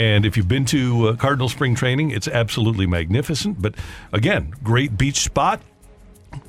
And 0.00 0.24
if 0.24 0.34
you've 0.38 0.48
been 0.48 0.64
to 0.64 1.08
uh, 1.08 1.16
Cardinal 1.16 1.50
Spring 1.50 1.74
Training, 1.74 2.10
it's 2.10 2.26
absolutely 2.26 2.86
magnificent. 2.86 3.60
But 3.60 3.74
again, 4.14 4.54
great 4.64 4.96
beach 4.96 5.18
spot. 5.18 5.60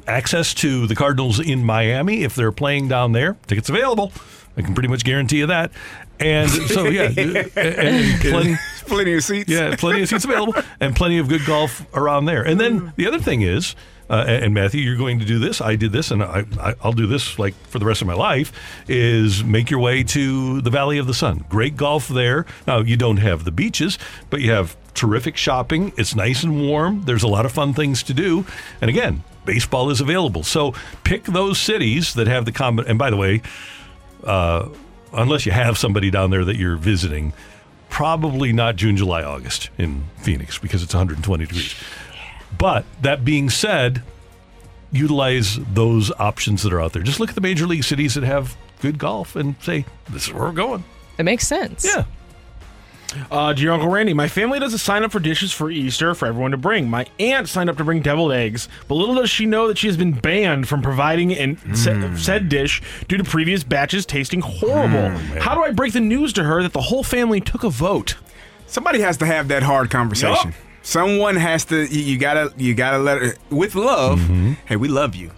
Access 0.08 0.54
to 0.56 0.88
the 0.88 0.96
Cardinals 0.96 1.38
in 1.38 1.66
Miami 1.66 2.24
if 2.24 2.34
they're 2.34 2.54
playing 2.54 2.88
down 2.88 3.12
there. 3.12 3.36
Tickets 3.48 3.68
available. 3.68 4.14
I 4.56 4.62
can 4.62 4.74
pretty 4.74 4.88
much 4.88 5.04
guarantee 5.04 5.40
you 5.40 5.48
that. 5.48 5.72
And 6.18 6.50
so, 6.50 6.84
yeah, 6.88 7.10
and, 7.18 7.36
and 7.58 8.22
plenty, 8.22 8.56
Plenty 8.86 9.14
of 9.16 9.24
seats. 9.26 9.50
yeah, 9.50 9.76
plenty 9.76 10.02
of 10.02 10.08
seats 10.08 10.24
available 10.24 10.56
and 10.80 10.96
plenty 10.96 11.18
of 11.18 11.28
good 11.28 11.46
golf 11.46 11.86
around 11.94 12.26
there. 12.26 12.44
And 12.44 12.58
then 12.58 12.94
the 12.96 13.06
other 13.06 13.20
thing 13.20 13.42
is, 13.42 13.76
uh, 14.12 14.26
and 14.28 14.54
Matthew, 14.54 14.82
you're 14.82 14.98
going 14.98 15.20
to 15.20 15.26
do 15.26 15.40
this. 15.40 15.62
I 15.62 15.78
did 15.78 15.94
this, 15.94 16.12
and 16.12 16.22
I, 16.22 16.44
I, 16.60 16.76
I'll 16.84 16.92
do 16.92 17.08
this 17.08 17.40
like 17.40 17.54
for 17.68 17.80
the 17.80 17.86
rest 17.86 18.02
of 18.02 18.08
my 18.08 18.14
life. 18.14 18.52
Is 18.90 19.42
make 19.42 19.72
your 19.72 19.80
way 19.80 20.04
to 20.04 20.60
the 20.60 20.70
Valley 20.70 20.98
of 20.98 21.08
the 21.08 21.14
Sun. 21.14 21.46
Great 21.48 21.78
golf 21.78 22.10
there. 22.10 22.46
Now 22.68 22.80
you 22.80 22.98
don't 22.98 23.18
have 23.18 23.46
the 23.46 23.52
beaches, 23.52 23.98
but 24.30 24.42
you 24.42 24.52
have 24.52 24.76
terrific 24.96 25.38
shopping. 25.38 25.94
It's 25.96 26.14
nice 26.14 26.44
and 26.44 26.68
warm. 26.68 27.04
There's 27.06 27.24
a 27.24 27.30
lot 27.30 27.46
of 27.46 27.54
fun 27.54 27.74
things 27.74 28.04
to 28.04 28.14
do. 28.14 28.46
And 28.82 28.90
again, 28.90 29.24
baseball 29.46 29.90
is 29.90 30.02
available. 30.02 30.44
So 30.44 30.74
pick 31.06 31.24
those 31.24 31.58
cities 31.58 32.14
that 32.16 32.28
have 32.28 32.44
the 32.44 32.52
common. 32.52 32.88
And 32.88 33.00
by 33.00 33.12
the 33.12 33.18
way, 33.18 33.42
uh, 34.26 34.68
unless 35.14 35.46
you 35.46 35.54
have 35.54 35.78
somebody 35.78 36.12
down 36.12 36.32
there 36.32 36.44
that 36.44 36.58
you're 36.58 36.76
visiting, 36.76 37.32
probably 37.88 38.52
not 38.52 38.76
June, 38.76 38.98
July, 38.98 39.24
August 39.24 39.70
in 39.78 40.04
Phoenix 40.18 40.58
because 40.58 40.84
it's 40.84 40.94
120 40.94 41.46
degrees. 41.46 41.76
But 42.62 42.86
that 43.02 43.26
being 43.26 43.50
said, 43.50 44.04
utilize 44.92 45.58
those 45.74 46.12
options 46.20 46.62
that 46.62 46.72
are 46.72 46.80
out 46.80 46.94
there. 46.94 47.02
Just 47.02 47.20
look 47.20 47.30
at 47.30 47.36
the 47.36 47.42
major 47.42 47.66
league 47.66 47.84
cities 47.84 48.14
that 48.14 48.24
have 48.24 48.56
good 48.82 49.00
golf 49.00 49.36
and 49.36 49.56
say, 49.62 49.86
this 50.12 50.28
is 50.28 50.34
where 50.34 50.44
we're 50.44 50.52
going. 50.52 50.84
It 51.18 51.24
makes 51.24 51.48
sense. 51.48 51.84
Yeah. 51.84 52.06
Uh, 53.30 53.52
dear 53.52 53.72
Uncle 53.72 53.90
Randy, 53.90 54.14
my 54.14 54.28
family 54.28 54.60
doesn't 54.60 54.78
sign 54.80 55.04
up 55.04 55.12
for 55.12 55.20
dishes 55.20 55.52
for 55.52 55.70
Easter 55.70 56.14
for 56.16 56.28
everyone 56.28 56.52
to 56.52 56.58
bring. 56.58 56.90
My 56.90 57.08
aunt 57.20 57.50
signed 57.50 57.70
up 57.70 57.78
to 57.78 57.84
bring 57.84 58.02
deviled 58.02 58.32
eggs, 58.32 58.70
but 58.88 58.96
little 58.96 59.16
does 59.16 59.30
she 59.30 59.46
know 59.46 59.68
that 59.68 59.78
she 59.78 59.88
has 59.88 59.98
been 59.98 60.14
banned 60.14 60.70
from 60.70 60.82
providing 60.82 61.34
an 61.34 61.58
sa- 61.76 62.16
said 62.16 62.48
dish 62.48 62.82
due 63.10 63.18
to 63.18 63.24
previous 63.24 63.64
batches 63.64 64.06
tasting 64.06 64.40
horrible. 64.40 65.10
How 65.42 65.56
do 65.56 65.64
I 65.64 65.72
break 65.72 65.92
the 65.94 66.00
news 66.00 66.32
to 66.34 66.44
her 66.44 66.64
that 66.64 66.72
the 66.72 66.82
whole 66.82 67.04
family 67.04 67.42
took 67.42 67.64
a 67.66 67.70
vote? 67.70 68.16
Somebody 68.68 69.00
has 69.02 69.18
to 69.18 69.26
have 69.26 69.50
that 69.50 69.64
hard 69.64 69.90
conversation. 69.90 70.54
Someone 70.84 71.36
has 71.36 71.66
to. 71.66 71.86
You, 71.86 72.02
you 72.02 72.18
gotta. 72.18 72.54
You 72.58 72.74
gotta 72.74 72.98
let 72.98 73.22
her 73.22 73.34
with 73.50 73.76
love. 73.76 74.20
Hey, 74.66 74.76
we 74.76 74.88
love 74.88 75.16
you. 75.16 75.32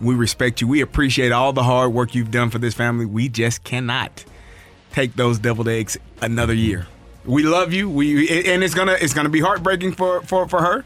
We 0.00 0.14
respect 0.14 0.60
you. 0.60 0.66
We 0.68 0.80
appreciate 0.80 1.32
all 1.32 1.52
the 1.52 1.62
hard 1.62 1.92
work 1.92 2.14
you've 2.14 2.30
done 2.30 2.50
for 2.50 2.58
this 2.58 2.74
family. 2.74 3.06
We 3.06 3.28
just 3.28 3.64
cannot 3.64 4.24
take 4.92 5.14
those 5.16 5.38
deviled 5.38 5.68
eggs 5.68 5.96
another 6.20 6.54
year. 6.54 6.86
We 7.24 7.42
love 7.42 7.72
you. 7.72 7.88
We 7.88 8.28
and 8.50 8.62
it's 8.64 8.74
gonna 8.74 8.96
it's 9.00 9.12
gonna 9.14 9.28
be 9.28 9.40
heartbreaking 9.40 9.92
for 9.92 10.22
for 10.22 10.48
for 10.48 10.62
her 10.62 10.84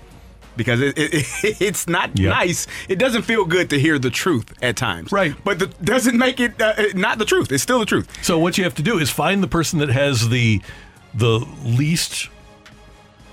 because 0.57 0.81
it, 0.81 0.98
it, 0.98 1.12
it's 1.61 1.87
not 1.88 2.16
Yeah. 2.18 2.31
nice. 2.31 2.66
It 2.88 2.98
doesn't 2.98 3.22
feel 3.22 3.44
good 3.44 3.70
to 3.70 3.79
hear 3.79 3.98
the 4.00 4.11
truth 4.11 4.53
at 4.62 4.77
times. 4.77 5.11
Right. 5.12 5.35
But 5.44 5.59
the, 5.61 5.66
doesn't 5.83 6.16
make 6.18 6.40
it 6.40 6.61
uh, 6.61 6.74
not 6.94 7.18
the 7.18 7.24
truth. 7.24 7.50
It's 7.53 7.62
still 7.62 7.79
the 7.79 7.87
truth. 7.87 8.09
So 8.24 8.38
what 8.38 8.59
you 8.59 8.64
have 8.64 8.74
to 8.77 8.83
do 8.83 8.98
is 8.98 9.11
find 9.11 9.42
the 9.42 9.48
person 9.48 9.79
that 9.81 9.90
has 9.90 10.29
the 10.29 10.61
the 11.14 11.38
least 11.64 12.29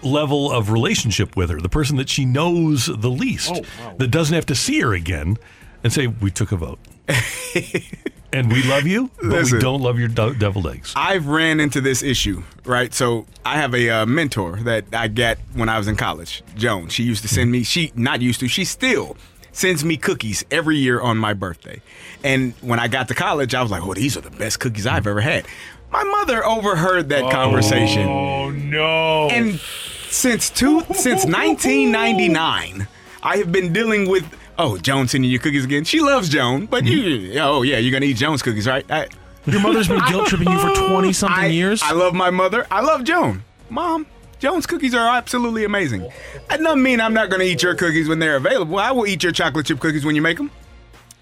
level 0.04 0.52
of 0.52 0.72
relationship 0.72 1.36
with 1.36 1.50
her, 1.50 1.60
the 1.60 1.70
person 1.70 1.98
that 1.98 2.10
she 2.10 2.26
knows 2.26 2.86
the 2.86 3.10
least, 3.10 3.62
that 3.98 4.08
doesn't 4.10 4.34
have 4.34 4.46
to 4.48 4.56
see 4.56 4.80
her 4.82 4.94
again, 4.94 5.38
and 5.84 5.92
say, 5.92 6.08
"We 6.08 6.32
took 6.32 6.52
a 6.52 6.58
vote, 6.58 6.80
and 8.34 8.52
we 8.52 8.64
love 8.64 8.86
you, 8.86 9.12
but 9.18 9.26
Listen. 9.26 9.58
we 9.58 9.62
don't 9.62 9.82
love 9.82 10.00
your 10.00 10.08
do- 10.08 10.36
deviled 10.36 10.68
eggs." 10.68 10.94
I've 10.96 11.28
ran 11.28 11.60
into 11.60 11.82
this 11.82 12.04
issue, 12.04 12.44
right? 12.66 12.94
So 12.94 13.26
I 13.46 13.58
have 13.58 13.74
a 13.74 13.90
uh, 13.90 14.06
mentor 14.06 14.58
that 14.64 14.86
I 14.94 15.08
got 15.08 15.38
when 15.54 15.70
I 15.70 15.78
was 15.78 15.88
in 15.88 15.96
college, 15.96 16.44
Joan. 16.56 16.90
She 16.90 17.04
used 17.04 17.22
to 17.24 17.28
send 17.28 17.52
me, 17.52 17.64
she 17.64 17.92
not 17.96 18.22
used 18.22 18.40
to, 18.42 18.48
she 18.48 18.66
still 18.66 19.18
sends 19.52 19.84
me 19.84 19.98
cookies 19.98 20.46
every 20.50 20.78
year 20.78 21.02
on 21.02 21.18
my 21.18 21.34
birthday. 21.34 21.82
And 22.24 22.54
when 22.62 22.80
I 22.80 22.88
got 22.88 23.08
to 23.10 23.14
college, 23.14 23.54
I 23.54 23.62
was 23.62 23.72
like, 23.72 23.84
oh, 23.84 23.94
these 23.94 24.16
are 24.16 24.22
the 24.22 24.32
best 24.32 24.60
cookies 24.60 24.88
I've 24.88 25.08
ever 25.08 25.22
had. 25.22 25.46
My 25.92 26.04
mother 26.04 26.46
overheard 26.46 27.10
that 27.10 27.24
oh, 27.24 27.32
conversation. 27.32 28.08
Oh 28.08 28.50
no! 28.50 29.28
And 29.30 29.60
since 30.08 30.50
two, 30.50 30.82
since 30.94 31.26
1999, 31.26 32.88
I 33.24 33.38
have 33.38 33.52
been 33.52 33.74
dealing 33.74 34.10
with. 34.10 34.26
Oh, 34.58 34.78
Joan 34.78 35.08
sending 35.08 35.30
you 35.30 35.40
cookies 35.40 35.66
again. 35.66 35.84
She 35.84 36.00
loves 36.00 36.30
Joan, 36.30 36.66
but 36.66 36.86
you. 36.86 37.04
Mm-hmm. 37.04 37.38
Oh 37.42 37.62
yeah, 37.64 37.78
you're 37.78 37.92
gonna 37.92 38.06
eat 38.06 38.18
Joan's 38.18 38.42
cookies, 38.42 38.68
right? 38.68 38.90
I, 38.90 39.08
Your 39.46 39.62
mother's 39.62 39.90
been 39.90 40.02
guilt 40.08 40.28
tripping 40.28 40.50
you 40.50 40.60
for 40.60 40.74
twenty 40.88 41.12
something 41.12 41.52
years. 41.52 41.82
I 41.84 41.92
love 41.92 42.14
my 42.14 42.30
mother. 42.30 42.66
I 42.72 42.82
love 42.82 43.04
Joan. 43.04 43.44
Mom, 43.70 44.06
Joan's 44.40 44.66
cookies 44.66 44.96
are 44.96 45.18
absolutely 45.18 45.66
amazing. 45.66 46.10
That 46.50 46.60
doesn't 46.60 46.82
mean 46.82 47.00
I'm 47.00 47.14
not 47.14 47.30
going 47.30 47.40
to 47.40 47.46
eat 47.46 47.64
your 47.64 47.76
cookies 47.76 48.10
when 48.10 48.20
they're 48.20 48.36
available. 48.36 48.80
I 48.80 48.92
will 48.92 49.08
eat 49.08 49.24
your 49.24 49.32
chocolate 49.32 49.68
chip 49.68 49.80
cookies 49.80 50.04
when 50.04 50.16
you 50.16 50.22
make 50.22 50.38
them. 50.38 50.52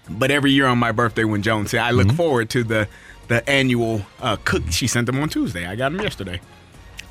But 0.08 0.32
every 0.32 0.50
year 0.50 0.66
on 0.66 0.78
my 0.78 0.90
birthday, 0.90 1.22
when 1.22 1.42
Joan 1.42 1.68
said, 1.68 1.80
I 1.80 1.92
look 1.92 2.08
mm-hmm. 2.08 2.16
forward 2.16 2.50
to 2.50 2.64
the 2.64 2.88
the 3.30 3.48
annual 3.48 4.02
uh, 4.20 4.36
cook. 4.44 4.64
She 4.70 4.88
sent 4.88 5.06
them 5.06 5.20
on 5.20 5.28
Tuesday. 5.28 5.64
I 5.64 5.76
got 5.76 5.92
them 5.92 6.00
yesterday. 6.00 6.40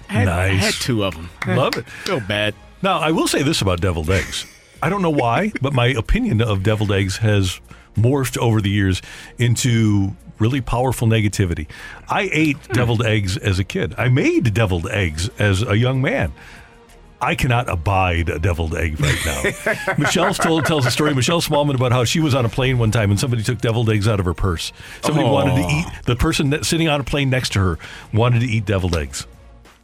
had, 0.07 0.25
nice. 0.25 0.51
I 0.51 0.53
had 0.53 0.73
two 0.73 1.05
of 1.05 1.15
them. 1.15 1.29
Love 1.47 1.77
it. 1.77 1.89
Feel 1.89 2.19
bad. 2.19 2.53
Now, 2.81 2.99
I 2.99 3.11
will 3.11 3.27
say 3.27 3.41
this 3.41 3.61
about 3.61 3.79
deviled 3.79 4.09
eggs. 4.09 4.45
I 4.83 4.89
don't 4.89 5.01
know 5.01 5.09
why, 5.09 5.53
but 5.61 5.73
my 5.73 5.87
opinion 5.87 6.41
of 6.41 6.61
deviled 6.61 6.91
eggs 6.91 7.17
has 7.17 7.61
morphed 7.95 8.37
over 8.37 8.59
the 8.61 8.69
years 8.69 9.01
into 9.37 10.15
really 10.39 10.59
powerful 10.59 11.07
negativity. 11.07 11.67
I 12.09 12.29
ate 12.33 12.61
deviled 12.67 13.05
eggs 13.05 13.37
as 13.37 13.57
a 13.57 13.63
kid. 13.63 13.95
I 13.97 14.09
made 14.09 14.53
deviled 14.53 14.89
eggs 14.89 15.29
as 15.39 15.61
a 15.63 15.77
young 15.77 16.01
man. 16.01 16.33
I 17.21 17.35
cannot 17.35 17.67
abide 17.69 18.29
a 18.29 18.39
deviled 18.39 18.75
egg 18.75 18.99
right 18.99 19.17
now. 19.25 19.93
Michelle 19.97 20.33
told, 20.33 20.65
tells 20.65 20.85
a 20.85 20.91
story, 20.91 21.13
Michelle 21.13 21.41
Smallman, 21.41 21.75
about 21.75 21.91
how 21.91 22.05
she 22.05 22.19
was 22.21 22.33
on 22.33 22.45
a 22.45 22.49
plane 22.49 22.77
one 22.77 22.91
time 22.91 23.11
and 23.11 23.19
somebody 23.19 23.43
took 23.43 23.59
deviled 23.59 23.89
eggs 23.89 24.07
out 24.07 24.19
of 24.19 24.25
her 24.25 24.33
purse. 24.33 24.71
Somebody 25.03 25.27
Oh. 25.27 25.33
wanted 25.33 25.55
to 25.61 25.67
eat, 25.69 25.85
the 26.05 26.15
person 26.15 26.51
that, 26.51 26.65
sitting 26.65 26.87
on 26.87 27.01
a 27.01 27.03
plane 27.03 27.29
next 27.29 27.53
to 27.53 27.59
her 27.59 27.77
wanted 28.13 28.39
to 28.39 28.45
eat 28.47 28.65
deviled 28.65 28.95
eggs. 28.95 29.27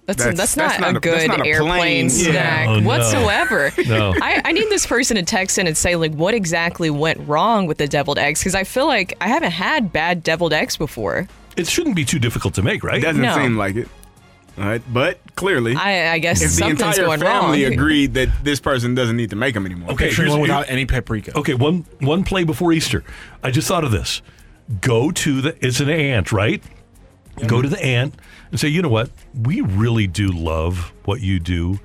That's, 0.06 0.20
That's- 0.20 0.38
that's, 0.38 0.56
that's 0.56 0.80
not, 0.80 0.94
not 0.94 0.94
a 0.94 0.98
a- 0.98 1.02
good 1.02 1.28
not 1.28 1.42
a 1.42 1.50
airplane 1.50 1.80
plane. 1.80 2.06
Yeah. 2.06 2.32
snack 2.32 2.68
Oh, 2.70 2.80
no. 2.80 2.88
whatsoever. 2.88 3.72
No. 3.88 4.14
I, 4.22 4.42
I 4.46 4.52
need 4.52 4.70
this 4.70 4.86
person 4.86 5.18
to 5.18 5.24
text 5.24 5.58
in 5.58 5.68
and 5.68 5.76
say 5.76 5.96
like 5.96 6.14
what 6.14 6.34
exactly 6.36 6.90
went 6.90 7.28
wrong 7.28 7.66
with 7.68 7.80
the 7.80 7.88
deviled 7.88 8.20
eggs 8.20 8.40
because 8.40 8.56
I 8.56 8.64
feel 8.64 8.86
like 8.88 9.18
I 9.20 9.28
haven't 9.28 9.52
had 9.52 9.92
bad 9.92 10.24
deviled 10.24 10.54
eggs 10.54 10.78
before. 10.78 11.28
It 11.58 11.68
shouldn't 11.68 11.96
be 11.96 12.06
too 12.06 12.20
difficult 12.20 12.54
to 12.56 12.62
make, 12.62 12.84
right? 12.84 13.02
Doesn't 13.02 13.22
No. 13.22 13.36
seem 13.36 13.58
like 13.58 13.76
it. 13.76 13.88
All 14.58 14.64
right, 14.64 14.82
but 14.91 15.20
clearly, 15.36 15.76
I, 15.76 16.14
I 16.14 16.20
guess 16.20 16.41
if 16.41 16.51
the 16.51 16.56
something's 16.56 16.82
entire 16.97 17.06
going 17.06 17.20
family 17.20 17.64
wrong. 17.66 17.74
agreed 17.78 18.14
that 18.14 18.30
this 18.43 18.60
person 18.62 18.95
doesn't 18.95 19.18
need 19.18 19.32
to 19.32 19.36
make 19.36 19.53
them 19.53 19.66
anymore. 19.66 19.91
Okay, 19.91 20.06
Picture 20.06 20.24
here's- 20.24 20.32
one 20.32 20.41
without 20.41 20.70
any 20.70 20.86
paprika. 20.86 21.38
Okay, 21.38 21.53
one 21.53 21.86
one 21.99 22.24
play 22.24 22.43
before 22.45 22.72
Easter. 22.72 23.03
I 23.43 23.51
just 23.51 23.68
thought 23.68 23.84
of 23.84 23.91
this. 23.91 24.22
Go 24.82 25.12
to 25.12 25.41
the 25.41 25.66
it's 25.66 25.80
an 25.82 25.89
ant, 25.89 26.32
right? 26.32 26.64
Go 27.47 27.62
to 27.62 27.68
the 27.68 27.84
ant 27.84 28.16
and 28.49 28.60
say, 28.60 28.70
you 28.70 28.82
know 28.82 28.88
what? 28.89 29.10
We 29.34 29.60
really 29.60 30.08
do 30.08 30.28
love 30.28 30.93
what 31.03 31.20
you 31.20 31.39
do, 31.41 31.80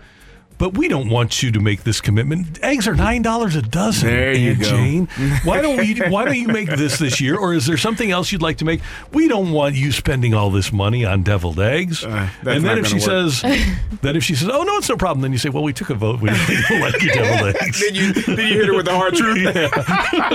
but 0.61 0.77
we 0.77 0.89
don't 0.89 1.09
want 1.09 1.43
you 1.43 1.51
to 1.51 1.59
make 1.59 1.85
this 1.85 2.03
commitment. 2.03 2.63
Eggs 2.63 2.87
are 2.87 2.95
nine 2.95 3.23
dollars 3.23 3.57
a 3.57 3.63
dozen. 3.63 4.09
There 4.09 4.37
you 4.37 4.51
Aunt 4.51 4.61
go. 4.61 4.69
Jane. 4.69 5.07
Why 5.45 5.63
don't 5.63 5.79
we? 5.79 5.95
Why 5.95 6.27
don't 6.27 6.37
you 6.37 6.49
make 6.49 6.69
this 6.69 6.99
this 6.99 7.19
year? 7.19 7.39
Or 7.39 7.55
is 7.55 7.67
there 7.67 7.79
something 7.79 8.11
else 8.11 8.31
you'd 8.31 8.43
like 8.43 8.59
to 8.59 8.67
make? 8.67 8.83
We 9.15 9.27
don't 9.27 9.53
want 9.53 9.75
you 9.75 9.91
spending 9.91 10.35
all 10.35 10.51
this 10.51 10.71
money 10.71 11.07
on 11.07 11.23
deviled 11.23 11.59
eggs. 11.59 12.05
Uh, 12.05 12.29
that's 12.43 12.57
and 12.57 12.65
then 12.65 12.77
not 12.77 12.79
if 12.79 12.87
she 12.89 12.99
gonna 12.99 13.25
work. 13.25 13.33
says, 13.33 13.79
then 14.03 14.17
if 14.17 14.23
she 14.23 14.35
says, 14.35 14.51
oh 14.53 14.63
no, 14.63 14.77
it's 14.77 14.89
no 14.91 14.99
problem. 14.99 15.23
Then 15.23 15.33
you 15.33 15.39
say, 15.39 15.49
well, 15.49 15.63
we 15.63 15.73
took 15.73 15.89
a 15.89 15.95
vote. 15.95 16.21
We 16.21 16.29
don't 16.29 16.81
like 16.81 17.03
your 17.03 17.15
deviled 17.15 17.57
eggs. 17.57 17.81
Did 17.81 17.97
you 17.97 18.13
did 18.13 18.39
you 18.39 18.59
hit 18.59 18.67
her 18.67 18.75
with 18.75 18.85
the 18.85 18.95
hard 18.95 19.15
truth? 19.15 19.39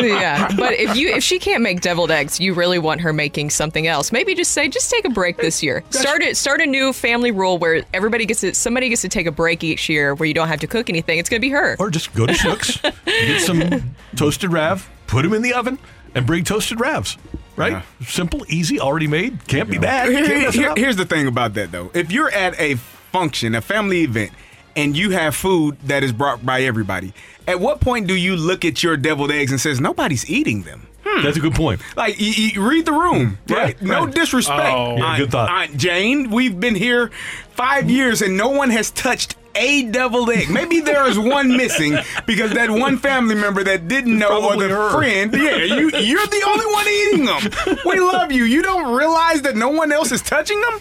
yeah, 0.04 0.50
but 0.58 0.74
if 0.74 0.96
you 0.96 1.10
if 1.10 1.24
she 1.24 1.38
can't 1.38 1.62
make 1.62 1.82
deviled 1.82 2.10
eggs, 2.10 2.40
you 2.40 2.56
really 2.56 2.80
want 2.80 3.00
her 3.02 3.14
making 3.14 3.52
something 3.52 3.86
else. 3.86 4.12
Maybe 4.12 4.34
just 4.34 4.54
say, 4.54 4.70
just 4.70 4.90
take 4.90 5.06
a 5.06 5.10
break 5.10 5.38
this 5.38 5.62
year. 5.62 5.84
Start 5.92 6.24
it. 6.24 6.36
Start 6.36 6.62
a 6.62 6.66
new 6.66 6.94
family 6.94 7.30
rule 7.30 7.60
where 7.60 7.84
everybody 7.94 8.26
gets 8.26 8.42
to 8.42 8.56
somebody 8.56 8.90
gets 8.90 9.04
to 9.04 9.10
take 9.10 9.28
a 9.28 9.32
break 9.32 9.64
each 9.64 9.88
year 9.88 10.15
where 10.16 10.28
you 10.28 10.34
don't 10.34 10.48
have 10.48 10.60
to 10.62 10.68
cook 10.68 10.90
anything. 10.90 11.20
It's 11.20 11.30
gonna 11.30 11.40
be 11.40 11.50
her. 11.50 11.76
Or 11.80 11.90
just 11.90 12.14
go 12.14 12.26
to 12.26 12.34
Schnucks, 12.34 12.82
get 13.06 13.42
some 13.42 13.96
toasted 14.16 14.52
rav, 14.52 14.90
put 15.08 15.24
them 15.24 15.34
in 15.34 15.42
the 15.42 15.54
oven, 15.54 15.78
and 16.14 16.26
bring 16.26 16.44
toasted 16.44 16.78
ravs. 16.80 17.18
Right? 17.58 17.84
Simple, 18.06 18.46
easy, 18.50 18.80
already 18.82 19.08
made. 19.08 19.48
Can't 19.48 19.70
be 19.70 19.78
bad. 19.78 20.12
Can't 20.12 20.28
mess 20.28 20.54
here- 20.56 20.74
here's 20.76 20.98
the 20.98 21.06
thing 21.06 21.26
about 21.28 21.54
that 21.54 21.72
though. 21.72 21.90
If 21.94 22.12
you're 22.12 22.30
at 22.32 22.60
a 22.60 22.76
function, 22.76 23.56
a 23.56 23.62
family 23.62 24.02
event, 24.02 24.32
and 24.76 24.98
you 24.98 25.12
have 25.12 25.36
food 25.36 25.78
that 25.86 26.04
is 26.04 26.12
brought 26.12 26.46
by 26.46 26.64
everybody, 26.64 27.14
at 27.48 27.62
what 27.62 27.80
point 27.80 28.08
do 28.08 28.14
you 28.16 28.36
look 28.36 28.66
at 28.66 28.84
your 28.84 28.98
deviled 28.98 29.32
eggs 29.32 29.52
and 29.52 29.62
says 29.62 29.80
nobody's 29.80 30.30
eating 30.30 30.64
them? 30.64 30.88
Hmm. 31.06 31.24
That's 31.24 31.38
a 31.38 31.40
good 31.40 31.56
point. 31.56 31.80
Like 31.96 32.20
you, 32.20 32.28
you 32.50 32.68
read 32.68 32.86
the 32.86 32.92
room, 32.92 33.38
Yeah, 33.48 33.56
right? 33.58 33.82
No 33.82 34.04
right. 34.06 34.14
disrespect, 34.14 34.76
Oh. 34.76 34.98
Yeah, 34.98 35.06
Aunt, 35.06 35.18
good 35.20 35.32
thought. 35.32 35.50
Aunt 35.50 35.78
Jane. 35.78 36.32
We've 36.32 36.60
been 36.60 36.76
here 36.76 37.10
five 37.52 37.90
years 37.90 38.22
and 38.22 38.36
no 38.36 38.50
one 38.50 38.70
has 38.72 38.92
touched 38.92 39.36
a 39.56 39.84
deviled 39.84 40.30
egg. 40.30 40.50
Maybe 40.50 40.82
there 40.82 41.08
is 41.08 41.18
one 41.18 41.56
missing 41.56 41.98
because 42.26 42.52
that 42.54 42.70
one 42.70 42.98
family 42.98 43.36
member 43.36 43.64
that 43.64 43.88
didn't 43.88 44.18
know 44.18 44.50
or 44.50 44.58
the 44.58 44.70
her. 44.70 44.92
friend. 44.92 45.34
Yeah, 45.34 45.56
you 45.58 45.90
you're 45.92 46.28
the 46.28 46.44
only 46.48 46.66
one 46.74 46.88
eating 46.88 47.26
them. 47.26 47.78
We 47.86 48.00
love 48.00 48.32
you. 48.32 48.44
You 48.44 48.62
don't 48.62 48.96
realize 48.96 49.42
that 49.44 49.56
no 49.56 49.70
one 49.70 49.92
else 49.92 50.12
is 50.12 50.22
touching 50.22 50.60
them. 50.62 50.80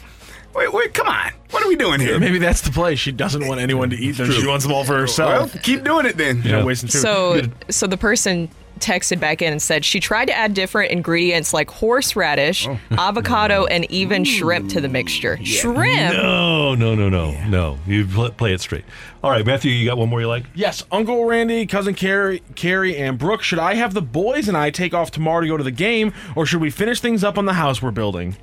Wait, 0.54 0.72
wait, 0.72 0.94
come 0.94 1.08
on. 1.08 1.32
What 1.50 1.64
are 1.64 1.68
we 1.68 1.74
doing 1.76 2.00
here? 2.00 2.18
Maybe 2.20 2.38
that's 2.38 2.60
the 2.60 2.70
play. 2.70 2.94
She 2.94 3.10
doesn't 3.10 3.46
want 3.46 3.60
anyone 3.60 3.90
to 3.90 3.96
eat 3.96 4.12
them. 4.12 4.30
She 4.30 4.46
wants 4.46 4.64
them 4.64 4.72
all 4.72 4.84
for 4.84 4.96
herself. 4.96 5.52
Well, 5.52 5.62
keep 5.62 5.82
doing 5.82 6.06
it 6.06 6.16
then. 6.16 6.42
Not 6.42 6.64
wasting 6.64 6.88
food. 6.90 7.00
So, 7.00 7.42
so 7.70 7.86
the 7.88 7.96
person 7.96 8.48
texted 8.80 9.20
back 9.20 9.40
in 9.42 9.52
and 9.52 9.60
said 9.62 9.84
she 9.84 10.00
tried 10.00 10.26
to 10.26 10.34
add 10.36 10.54
different 10.54 10.90
ingredients 10.92 11.52
like 11.54 11.70
horseradish, 11.70 12.66
Oh. 12.68 12.78
avocado, 12.92 13.66
and 13.66 13.90
even 13.90 14.24
shrimp 14.24 14.70
to 14.70 14.80
the 14.80 14.88
mixture. 14.88 15.38
Shrimp. 15.44 16.14
No, 16.16 16.74
no, 16.74 16.94
no, 16.94 17.08
no, 17.08 17.32
no. 17.48 17.78
You 17.86 18.06
pl- 18.06 18.30
play 18.30 18.52
it 18.52 18.60
straight. 18.60 18.84
All 19.22 19.30
right, 19.30 19.44
Matthew, 19.46 19.70
you 19.72 19.86
got 19.88 19.96
one 19.96 20.08
more 20.08 20.20
you 20.20 20.28
like? 20.28 20.44
Yes, 20.54 20.84
Uncle 20.92 21.24
Randy, 21.24 21.66
cousin 21.66 21.94
Carey, 21.94 22.42
Carey, 22.54 22.96
and 22.96 23.18
Brooke. 23.18 23.42
Should 23.42 23.58
I 23.58 23.74
have 23.74 23.94
the 23.94 24.02
boys 24.02 24.48
and 24.48 24.56
I 24.56 24.70
take 24.70 24.92
off 24.92 25.10
tomorrow 25.10 25.40
to 25.40 25.46
go 25.46 25.56
to 25.56 25.64
the 25.64 25.70
game, 25.70 26.12
or 26.36 26.44
should 26.46 26.60
we 26.60 26.70
finish 26.70 27.00
things 27.00 27.24
up 27.24 27.38
on 27.38 27.46
the 27.46 27.54
house 27.54 27.80
we're 27.80 27.90
building? 27.90 28.36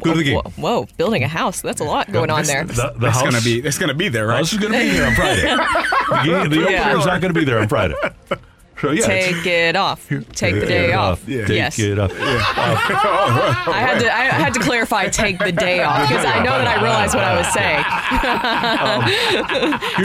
Go 0.00 0.10
to 0.12 0.18
the 0.18 0.24
game. 0.24 0.34
Whoa, 0.34 0.50
whoa, 0.56 0.86
building 0.96 1.22
a 1.22 1.28
house. 1.28 1.60
That's 1.60 1.80
a 1.80 1.84
lot 1.84 2.10
going 2.10 2.28
on 2.28 2.42
there. 2.42 2.64
The, 2.64 2.72
the 2.72 2.94
That's 2.98 3.20
house, 3.20 3.22
gonna 3.30 3.40
be 3.40 3.60
that's 3.60 3.78
gonna 3.78 3.94
be 3.94 4.08
there, 4.08 4.26
right? 4.26 4.38
house 4.38 4.52
is 4.52 4.58
going 4.58 4.72
to 4.72 4.78
be 4.80 4.88
here 4.90 5.04
on 5.06 5.14
Friday. 5.14 5.42
the 5.42 6.22
game, 6.24 6.50
the 6.50 6.70
Yeah. 6.72 6.80
opener 6.88 6.98
is 6.98 7.06
not 7.06 7.20
going 7.20 7.32
to 7.32 7.38
be 7.38 7.44
there 7.44 7.60
on 7.60 7.68
Friday. 7.68 7.94
So 8.80 8.90
yeah, 8.90 9.06
Take 9.06 9.46
it 9.46 9.74
off. 9.76 10.06
Take 10.32 10.54
the 10.60 10.66
day 10.66 10.90
it 10.90 10.94
off. 10.94 11.24
Take 11.24 11.48
Yes. 11.48 11.78
it 11.78 11.98
off. 11.98 12.12
I 12.18 13.78
had 13.80 13.98
to 14.00 14.14
I 14.14 14.24
had 14.24 14.52
to 14.54 14.60
clarify 14.60 15.08
take 15.08 15.38
the 15.38 15.52
day 15.52 15.82
off 15.82 16.08
because 16.08 16.24
I 16.24 16.42
know 16.42 16.58
that 16.58 16.66
I 16.66 16.82
realized 16.82 17.14
what 17.14 17.24
I 17.24 17.36
was 17.36 17.46
saying. 17.52 17.82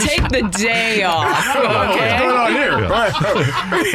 take 0.00 0.28
the 0.30 0.48
day 0.58 1.02
off. 1.02 1.56
Okay. 1.56 1.66
What's 1.66 2.22
going 2.22 2.36
on 2.36 2.52
here? 2.52 2.72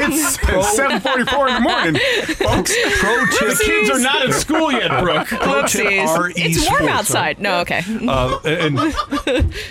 it's 0.05 0.37
it's 0.37 0.79
7:44 0.79 1.47
in 1.47 1.53
the 1.55 1.59
morning, 1.61 1.95
folks. 2.35 2.75
Pro 2.99 3.25
tip. 3.25 3.57
The 3.57 3.63
kids 3.65 3.89
are 3.89 3.99
not 3.99 4.25
in 4.25 4.31
school 4.33 4.71
yet, 4.71 4.89
Brooke. 5.01 5.27
Whoopsies. 5.27 6.33
It's 6.35 6.69
warm 6.69 6.87
outside. 6.87 7.39
No, 7.39 7.59
okay. 7.61 7.81
Uh, 8.07 8.39
and 8.45 8.79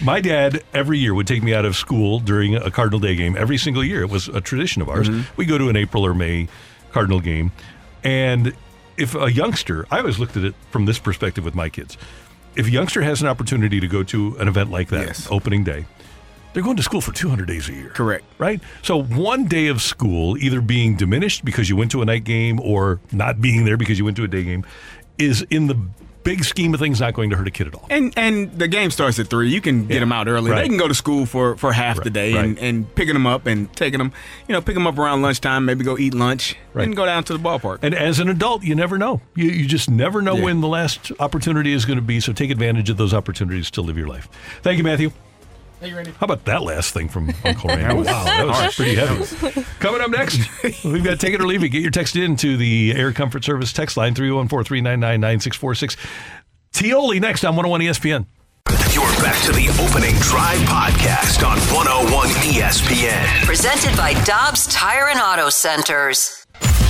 my 0.02 0.20
dad 0.20 0.62
every 0.74 0.98
year 0.98 1.14
would 1.14 1.26
take 1.26 1.42
me 1.42 1.54
out 1.54 1.64
of 1.64 1.76
school 1.76 2.18
during 2.20 2.54
a 2.56 2.70
Cardinal 2.70 2.98
Day 3.00 3.14
game. 3.14 3.36
Every 3.36 3.56
single 3.58 3.84
year, 3.84 4.02
it 4.02 4.10
was 4.10 4.28
a 4.28 4.40
tradition 4.40 4.82
of 4.82 4.88
ours. 4.88 4.95
Mm-hmm. 5.04 5.32
We 5.36 5.44
go 5.46 5.58
to 5.58 5.68
an 5.68 5.76
April 5.76 6.04
or 6.04 6.14
May 6.14 6.48
Cardinal 6.92 7.20
game, 7.20 7.52
and 8.04 8.54
if 8.96 9.14
a 9.14 9.30
youngster, 9.30 9.86
I 9.90 9.98
always 9.98 10.18
looked 10.18 10.36
at 10.36 10.44
it 10.44 10.54
from 10.70 10.86
this 10.86 10.98
perspective 10.98 11.44
with 11.44 11.54
my 11.54 11.68
kids. 11.68 11.98
If 12.54 12.66
a 12.66 12.70
youngster 12.70 13.02
has 13.02 13.20
an 13.20 13.28
opportunity 13.28 13.80
to 13.80 13.86
go 13.88 14.02
to 14.04 14.36
an 14.38 14.48
event 14.48 14.70
like 14.70 14.88
that, 14.88 15.06
Yes. 15.08 15.28
opening 15.30 15.62
day, 15.64 15.84
they're 16.54 16.62
going 16.62 16.76
to 16.78 16.82
school 16.82 17.02
for 17.02 17.12
200 17.12 17.46
days 17.46 17.68
a 17.68 17.74
year. 17.74 17.90
Correct. 17.90 18.24
Right? 18.38 18.62
So 18.80 19.02
one 19.02 19.44
day 19.44 19.66
of 19.66 19.82
school, 19.82 20.38
either 20.38 20.62
being 20.62 20.96
diminished 20.96 21.44
because 21.44 21.68
you 21.68 21.76
went 21.76 21.90
to 21.90 22.00
a 22.00 22.06
night 22.06 22.24
game 22.24 22.58
or 22.60 22.98
not 23.12 23.42
being 23.42 23.66
there 23.66 23.76
because 23.76 23.98
you 23.98 24.06
went 24.06 24.16
to 24.16 24.24
a 24.24 24.28
day 24.28 24.42
game, 24.44 24.64
is 25.18 25.42
in 25.50 25.66
the 25.66 25.76
big 26.26 26.44
scheme 26.44 26.74
of 26.74 26.80
things 26.80 27.00
not 27.00 27.14
going 27.14 27.30
to 27.30 27.36
hurt 27.36 27.46
a 27.46 27.50
kid 27.50 27.68
at 27.68 27.74
all. 27.74 27.86
And 27.88 28.12
and 28.16 28.52
the 28.58 28.68
game 28.68 28.90
starts 28.90 29.18
at 29.18 29.28
three. 29.28 29.48
You 29.48 29.60
can 29.60 29.86
get 29.86 29.94
Yeah. 29.94 30.00
them 30.00 30.12
out 30.12 30.26
early. 30.28 30.50
Right. 30.50 30.62
They 30.62 30.68
can 30.68 30.76
go 30.76 30.88
to 30.88 30.94
school 30.94 31.24
for, 31.24 31.56
for 31.56 31.72
half 31.72 32.02
the 32.02 32.10
day 32.10 32.34
and, 32.36 32.56
right. 32.56 32.62
and 32.62 32.94
picking 32.94 33.14
them 33.14 33.26
up 33.26 33.46
and 33.46 33.72
taking 33.76 33.98
them, 33.98 34.12
you 34.48 34.52
know, 34.52 34.60
pick 34.60 34.74
them 34.74 34.86
up 34.86 34.98
around 34.98 35.22
lunchtime. 35.22 35.64
Maybe 35.64 35.84
go 35.84 35.96
eat 35.96 36.12
lunch 36.14 36.56
Right. 36.74 36.84
and 36.86 36.94
go 36.96 37.06
down 37.06 37.24
to 37.24 37.32
the 37.32 37.38
ballpark. 37.38 37.78
And 37.82 37.94
as 37.94 38.18
an 38.18 38.28
adult, 38.28 38.62
you 38.64 38.74
never 38.74 38.98
know. 38.98 39.20
You, 39.34 39.48
you 39.50 39.66
just 39.66 39.88
never 39.88 40.20
know 40.20 40.36
Yeah. 40.36 40.44
when 40.44 40.60
the 40.60 40.68
last 40.68 41.12
opportunity 41.20 41.72
is 41.72 41.84
going 41.84 41.98
to 41.98 42.02
be. 42.04 42.20
So 42.20 42.32
take 42.32 42.50
advantage 42.50 42.90
of 42.90 42.96
those 42.98 43.14
opportunities 43.14 43.70
to 43.70 43.80
live 43.80 43.96
your 43.96 44.08
life. 44.08 44.28
Thank 44.62 44.78
you, 44.78 44.84
Matthew. 44.84 45.12
Thank 45.78 45.90
you, 45.90 45.96
Randy. 45.96 46.12
How 46.12 46.24
about 46.24 46.44
that 46.46 46.62
last 46.62 46.94
thing 46.94 47.08
from 47.08 47.32
Uncle 47.44 47.68
Randy? 47.68 47.94
wow, 48.02 48.24
that 48.24 48.46
was 48.46 48.74
pretty 48.74 48.94
heavy. 48.94 49.62
Coming 49.78 50.00
up 50.00 50.10
next, 50.10 50.38
we've 50.84 51.04
got 51.04 51.20
Take 51.20 51.34
It 51.34 51.40
or 51.40 51.46
Leave 51.46 51.62
It. 51.62 51.68
Get 51.68 51.82
your 51.82 51.90
text 51.90 52.16
in 52.16 52.36
to 52.36 52.56
the 52.56 52.92
Air 52.96 53.12
Comfort 53.12 53.44
Service 53.44 53.72
text 53.72 53.96
line 53.96 54.14
314 54.14 54.64
399 54.64 55.20
9646. 55.20 55.96
Tioli 56.72 57.20
next 57.20 57.44
on 57.44 57.56
101 57.56 57.80
ESPN. 57.82 58.26
You're 58.92 59.04
back 59.22 59.40
to 59.44 59.52
the 59.52 59.68
opening 59.84 60.14
drive 60.20 60.58
podcast 60.60 61.46
on 61.46 61.58
101 61.74 62.28
ESPN. 62.50 63.44
Presented 63.44 63.94
by 63.96 64.14
Dobbs 64.24 64.66
Tire 64.68 65.08
and 65.08 65.20
Auto 65.20 65.50
Centers. 65.50 66.44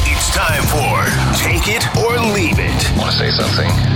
It's 0.09 0.31
time 0.35 0.63
for 0.71 1.05
Take 1.43 1.67
It 1.67 1.85
or 1.99 2.19
Leave 2.33 2.59
It. 2.59 2.99
Want 2.99 3.11
to 3.11 3.19
say 3.19 3.31
something? 3.31 3.96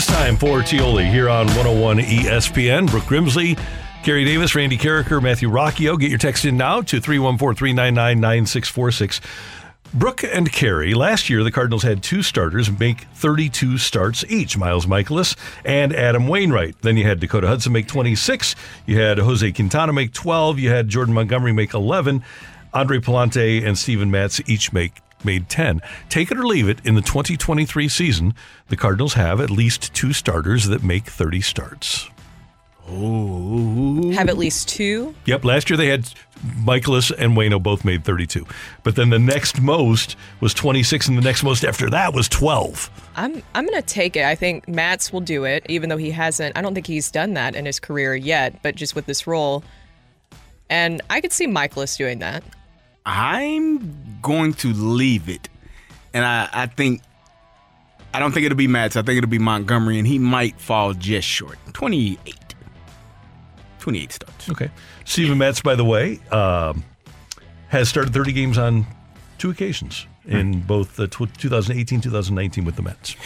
Is 0.00 0.06
time 0.06 0.38
for 0.38 0.60
Tioli 0.60 1.10
here 1.10 1.28
on 1.28 1.46
101 1.48 1.98
ESPN. 1.98 2.90
Brooke 2.90 3.02
Grimsley, 3.04 3.60
Carey 4.02 4.24
Davis, 4.24 4.54
Randy 4.54 4.78
Karraker, 4.78 5.22
Matthew 5.22 5.50
Rocchio. 5.50 6.00
Get 6.00 6.08
your 6.08 6.18
text 6.18 6.46
in 6.46 6.56
now 6.56 6.80
to 6.80 7.02
314 7.02 7.54
399 7.54 8.18
9646. 8.18 9.20
Brooke 9.92 10.24
and 10.24 10.50
Carey, 10.50 10.94
last 10.94 11.28
year 11.28 11.44
the 11.44 11.50
Cardinals 11.50 11.82
had 11.82 12.02
two 12.02 12.22
starters 12.22 12.70
make 12.78 13.00
32 13.12 13.76
starts 13.76 14.24
each 14.30 14.56
Miles 14.56 14.86
Mikolas 14.86 15.36
and 15.66 15.94
Adam 15.94 16.28
Wainwright. 16.28 16.80
Then 16.80 16.96
you 16.96 17.04
had 17.04 17.20
Dakota 17.20 17.46
Hudson 17.46 17.74
make 17.74 17.86
26. 17.86 18.56
You 18.86 18.98
had 18.98 19.18
Jose 19.18 19.52
Quintana 19.52 19.92
make 19.92 20.14
12. 20.14 20.58
You 20.60 20.70
had 20.70 20.88
Jordan 20.88 21.12
Montgomery 21.12 21.52
make 21.52 21.74
11. 21.74 22.24
Andre 22.72 23.00
Pallante 23.00 23.66
and 23.66 23.76
Steven 23.76 24.10
Matz 24.10 24.40
each 24.46 24.72
make 24.72 24.94
made 25.24 25.48
10. 25.48 25.80
Take 26.08 26.30
it 26.30 26.38
or 26.38 26.46
leave 26.46 26.68
it, 26.68 26.78
in 26.84 26.94
the 26.94 27.00
2023 27.02 27.88
season, 27.88 28.34
the 28.68 28.76
Cardinals 28.76 29.14
have 29.14 29.40
at 29.40 29.50
least 29.50 29.92
two 29.94 30.12
starters 30.12 30.66
that 30.66 30.82
make 30.82 31.04
30 31.04 31.40
starts. 31.40 32.08
Oh, 32.92 34.10
Have 34.12 34.28
at 34.28 34.36
least 34.36 34.68
two. 34.68 35.14
Yep, 35.26 35.44
last 35.44 35.70
year 35.70 35.76
they 35.76 35.86
had 35.86 36.12
Mikolas 36.64 37.12
and 37.16 37.36
Waino 37.36 37.62
both 37.62 37.84
made 37.84 38.04
32. 38.04 38.44
But 38.82 38.96
then 38.96 39.10
the 39.10 39.18
next 39.18 39.60
most 39.60 40.16
was 40.40 40.52
26, 40.54 41.06
and 41.06 41.16
the 41.16 41.22
next 41.22 41.44
most 41.44 41.64
after 41.64 41.88
that 41.90 42.14
was 42.14 42.28
12. 42.28 42.90
I'm 43.14 43.42
I'm 43.54 43.64
gonna 43.64 43.82
take 43.82 44.16
it. 44.16 44.24
I 44.24 44.34
think 44.34 44.66
Matz 44.66 45.12
will 45.12 45.20
do 45.20 45.44
it, 45.44 45.64
even 45.68 45.88
though 45.88 45.98
he 45.98 46.10
hasn't. 46.10 46.56
I 46.56 46.62
don't 46.62 46.74
think 46.74 46.86
he's 46.86 47.10
done 47.12 47.34
that 47.34 47.54
in 47.54 47.64
his 47.64 47.78
career 47.78 48.16
yet, 48.16 48.60
but 48.62 48.74
just 48.74 48.96
with 48.96 49.06
this 49.06 49.24
role, 49.26 49.62
and 50.68 51.00
I 51.10 51.20
could 51.20 51.32
see 51.32 51.46
Mikolas 51.46 51.96
doing 51.96 52.18
that. 52.20 52.42
I'm 53.04 54.18
going 54.22 54.54
to 54.54 54.72
leave 54.72 55.28
it, 55.28 55.48
and 56.12 56.24
I, 56.24 56.48
I 56.52 56.66
think 56.66 57.02
I 58.12 58.18
don't 58.18 58.32
think 58.32 58.46
it'll 58.46 58.56
be 58.56 58.66
Matz. 58.66 58.96
I 58.96 59.02
think 59.02 59.18
it'll 59.18 59.30
be 59.30 59.38
Montgomery, 59.38 59.98
and 59.98 60.06
he 60.06 60.18
might 60.18 60.60
fall 60.60 60.94
just 60.94 61.26
short. 61.26 61.58
28. 61.72 62.36
28 63.78 64.12
starts. 64.12 64.50
Okay. 64.50 64.70
Steven 65.04 65.38
Matz, 65.38 65.60
by 65.62 65.74
the 65.74 65.84
way, 65.84 66.20
um, 66.30 66.84
has 67.68 67.88
started 67.88 68.12
30 68.12 68.32
games 68.32 68.58
on 68.58 68.86
two 69.38 69.50
occasions 69.50 70.06
in 70.26 70.60
both 70.60 70.96
the 70.96 71.08
tw 71.08 71.34
2018 71.38 72.00
2019 72.00 72.64
with 72.64 72.76
the 72.76 72.82
Mets. 72.82 73.16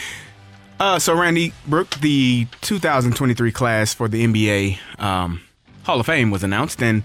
Uh, 0.79 0.99
so 0.99 1.13
Randy 1.13 1.53
Brooke, 1.67 1.95
the 1.95 2.47
2023 2.61 3.51
class 3.51 3.93
for 3.93 4.07
the 4.07 4.25
NBA 4.25 4.77
um, 4.99 5.41
Hall 5.83 5.99
of 5.99 6.05
Fame 6.05 6.31
was 6.31 6.43
announced, 6.43 6.81
and 6.81 7.03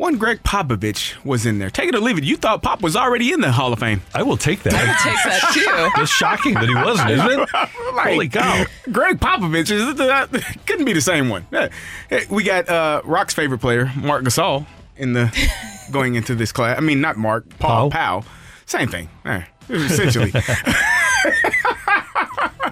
one 0.00 0.16
Gregg 0.16 0.42
Popovich 0.42 1.22
was 1.26 1.44
in 1.44 1.58
there. 1.58 1.68
Take 1.68 1.90
it 1.90 1.94
or 1.94 2.00
leave 2.00 2.16
it. 2.16 2.24
You 2.24 2.38
thought 2.38 2.62
Pop 2.62 2.80
was 2.80 2.96
already 2.96 3.32
in 3.32 3.42
the 3.42 3.52
Hall 3.52 3.70
of 3.70 3.80
Fame. 3.80 4.00
I 4.14 4.22
will 4.22 4.38
take 4.38 4.62
that. 4.62 4.72
I 4.72 4.86
would 4.86 4.96
take 4.96 5.22
that 5.24 5.50
too. 5.52 6.00
It's 6.02 6.10
shocking 6.10 6.54
that 6.54 6.66
he 6.70 6.74
wasn't, 6.74 7.10
isn't 7.10 7.40
it? 7.42 7.48
Holy 7.52 8.30
cow. 8.30 8.64
Gregg 8.90 9.20
Popovich 9.20 9.70
is 9.70 9.94
that 9.96 10.30
couldn't 10.66 10.86
be 10.86 10.94
the 10.94 11.02
same 11.02 11.28
one. 11.28 11.46
Yeah. 11.50 11.68
Hey, 12.08 12.24
We 12.30 12.44
got 12.44 12.66
uh, 12.70 13.02
Rock's 13.04 13.34
favorite 13.34 13.58
player, 13.58 13.92
Marc 13.94 14.24
Gasol, 14.24 14.64
in 14.96 15.12
the 15.12 15.30
going 15.90 16.14
into 16.14 16.34
this 16.34 16.50
class. 16.50 16.78
I 16.78 16.80
mean, 16.80 17.02
not 17.02 17.18
Marc, 17.18 17.46
Paul 17.58 17.90
Powell. 17.90 18.24
Same 18.64 18.88
thing. 18.88 19.10
Eh, 19.26 19.42
essentially. 19.68 20.32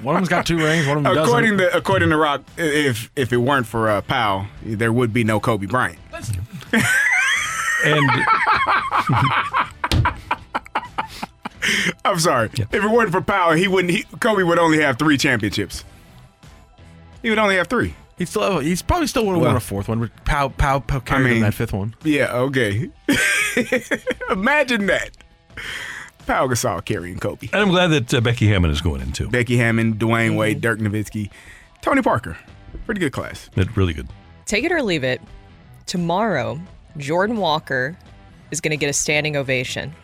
One 0.00 0.14
of 0.14 0.20
them's 0.20 0.28
got 0.28 0.46
two 0.46 0.56
rings. 0.56 0.86
One 0.86 0.98
of 0.98 1.04
them 1.04 1.18
according 1.18 1.56
doesn't. 1.58 1.72
to 1.72 1.76
according 1.76 2.08
to 2.08 2.16
Rock, 2.16 2.42
if 2.56 3.10
if 3.16 3.34
it 3.34 3.36
weren't 3.36 3.66
for 3.66 3.90
uh, 3.90 4.00
Pau, 4.00 4.46
there 4.62 4.92
would 4.92 5.12
be 5.12 5.24
no 5.24 5.40
Kobe 5.40 5.66
Bryant. 5.66 5.98
And 7.84 8.10
I'm 12.04 12.18
sorry. 12.18 12.50
If 12.54 12.72
it 12.74 12.90
weren't 12.90 13.12
for 13.12 13.20
Pau, 13.20 13.52
he 13.52 13.68
wouldn't. 13.68 13.92
He, 13.92 14.04
Kobe 14.20 14.42
would 14.42 14.58
only 14.58 14.80
have 14.80 14.98
three 14.98 15.18
championships. 15.18 15.84
He 17.22 17.30
would 17.30 17.38
only 17.38 17.56
have 17.56 17.66
three. 17.68 17.94
He's 18.16 18.30
still. 18.30 18.58
He's 18.60 18.82
probably 18.82 19.06
still 19.06 19.26
would 19.26 19.32
have 19.34 19.40
won 19.42 19.48
Well- 19.48 19.56
a 19.56 19.60
fourth 19.60 19.88
one. 19.88 20.10
Pow 20.24 20.48
Pow 20.48 20.80
Pow 20.80 21.00
carried 21.00 21.26
him 21.26 21.32
mean- 21.34 21.42
that 21.42 21.54
fifth 21.54 21.72
one. 21.72 21.94
Yeah. 22.04 22.32
Okay. 22.32 22.90
Imagine 24.30 24.86
that. 24.86 25.10
Pau 26.26 26.46
Gasol 26.46 26.84
carrying 26.84 27.18
Kobe. 27.18 27.48
And 27.52 27.62
I'm 27.62 27.70
glad 27.70 27.86
that 27.88 28.12
uh, 28.14 28.20
Becky 28.20 28.48
Hammon 28.48 28.70
is 28.70 28.80
going 28.82 29.00
in 29.00 29.12
too. 29.12 29.28
Becky 29.30 29.56
Hammon, 29.56 29.94
Dwyane 29.94 30.28
Mm-hmm. 30.28 30.36
Wade, 30.36 30.60
Dirk 30.60 30.78
Nowitzki, 30.78 31.30
Tony 31.80 32.02
Parker. 32.02 32.36
Pretty 32.84 33.00
good 33.00 33.12
class. 33.12 33.48
That's 33.54 33.74
really 33.76 33.94
good. 33.94 34.08
Take 34.44 34.64
it 34.64 34.72
or 34.72 34.82
leave 34.82 35.04
it. 35.04 35.22
Tomorrow, 35.86 36.60
Jordan 36.98 37.36
Walker 37.38 37.96
is 38.50 38.60
going 38.60 38.70
to 38.72 38.76
get 38.76 38.90
a 38.90 38.92
standing 38.92 39.36
ovation. 39.36 39.94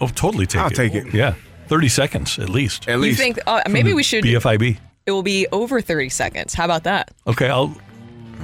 Oh, 0.00 0.08
totally 0.08 0.46
take 0.46 0.60
it. 0.60 0.64
I'll 0.64 0.70
take 0.70 0.94
it. 0.94 1.12
Yeah. 1.14 1.34
30 1.68 1.88
seconds 1.88 2.38
at 2.38 2.48
least. 2.48 2.88
At 2.88 2.96
You 2.96 3.00
least. 3.00 3.18
think 3.18 3.38
uh, 3.46 3.62
maybe 3.70 3.92
we 3.94 4.02
should? 4.02 4.24
BFIB. 4.24 4.78
It 5.06 5.10
will 5.12 5.22
be 5.22 5.46
over 5.52 5.80
30 5.80 6.08
seconds. 6.10 6.54
How 6.54 6.64
about 6.64 6.84
that? 6.84 7.10
Okay, 7.26 7.48
I'll 7.48 7.74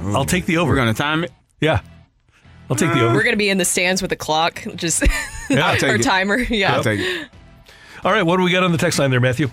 I'll 0.07 0.25
take 0.25 0.45
the 0.45 0.57
over. 0.57 0.71
We're 0.71 0.77
gonna 0.77 0.93
time 0.93 1.23
it. 1.23 1.31
Yeah. 1.59 1.81
I'll 2.69 2.75
take 2.77 2.93
the 2.93 3.01
over. 3.01 3.13
We're 3.13 3.23
going 3.23 3.33
to 3.33 3.37
be 3.37 3.49
in 3.49 3.57
the 3.57 3.65
stands 3.65 4.01
with 4.01 4.11
a 4.13 4.15
clock, 4.15 4.63
just 4.75 5.03
Yeah, 5.49 5.67
I'll 5.67 5.75
take 5.77 5.89
our 5.89 5.95
it. 5.95 6.03
timer. 6.03 6.37
Yeah. 6.37 6.75
I'll 6.77 6.83
take 6.83 7.01
it. 7.01 7.27
All 8.05 8.11
right, 8.13 8.23
what 8.23 8.37
do 8.37 8.43
we 8.43 8.51
got 8.51 8.63
on 8.63 8.71
the 8.71 8.77
text 8.77 8.97
line 8.97 9.11
there, 9.11 9.19
Matthew? 9.19 9.51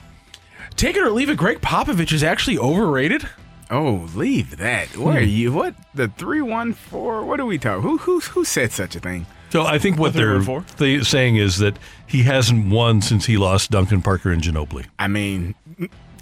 Take 0.76 0.96
it 0.96 1.02
or 1.02 1.10
leave 1.10 1.28
it. 1.28 1.36
Gregg 1.36 1.60
Popovich 1.60 2.12
is 2.12 2.22
actually 2.22 2.58
overrated. 2.58 3.28
Oh, 3.70 4.08
leave 4.14 4.56
that. 4.58 4.96
What 4.96 5.12
Hmm. 5.12 5.16
are 5.18 5.20
you? 5.20 5.52
What 5.52 5.74
the 5.94 6.08
three 6.08 6.40
one 6.40 6.72
four? 6.72 7.24
What 7.24 7.38
are 7.40 7.44
we 7.46 7.58
talking? 7.58 7.82
Who 7.82 7.98
who 7.98 8.20
who 8.20 8.44
said 8.44 8.72
such 8.72 8.96
a 8.96 9.00
thing? 9.00 9.26
So 9.50 9.64
I 9.64 9.78
think 9.78 9.96
what 9.96 10.08
What 10.08 10.14
they're 10.14 10.38
they're 10.38 10.42
going 10.44 10.64
they 10.78 11.00
saying 11.02 11.36
is 11.36 11.58
that 11.58 11.78
he 12.06 12.22
hasn't 12.24 12.68
won 12.70 13.00
since 13.02 13.26
he 13.26 13.36
lost 13.36 13.70
Duncan 13.70 14.02
Parker 14.02 14.30
and 14.30 14.42
Ginobili. 14.42 14.86
I 14.98 15.08
mean, 15.08 15.54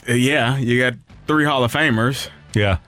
uh, 0.09 0.13
yeah, 0.13 0.57
you 0.59 0.79
got 0.81 0.95
three 1.27 1.45
Hall 1.45 1.65
of 1.65 1.73
Famers. 1.73 2.29
Yeah. 2.55 2.79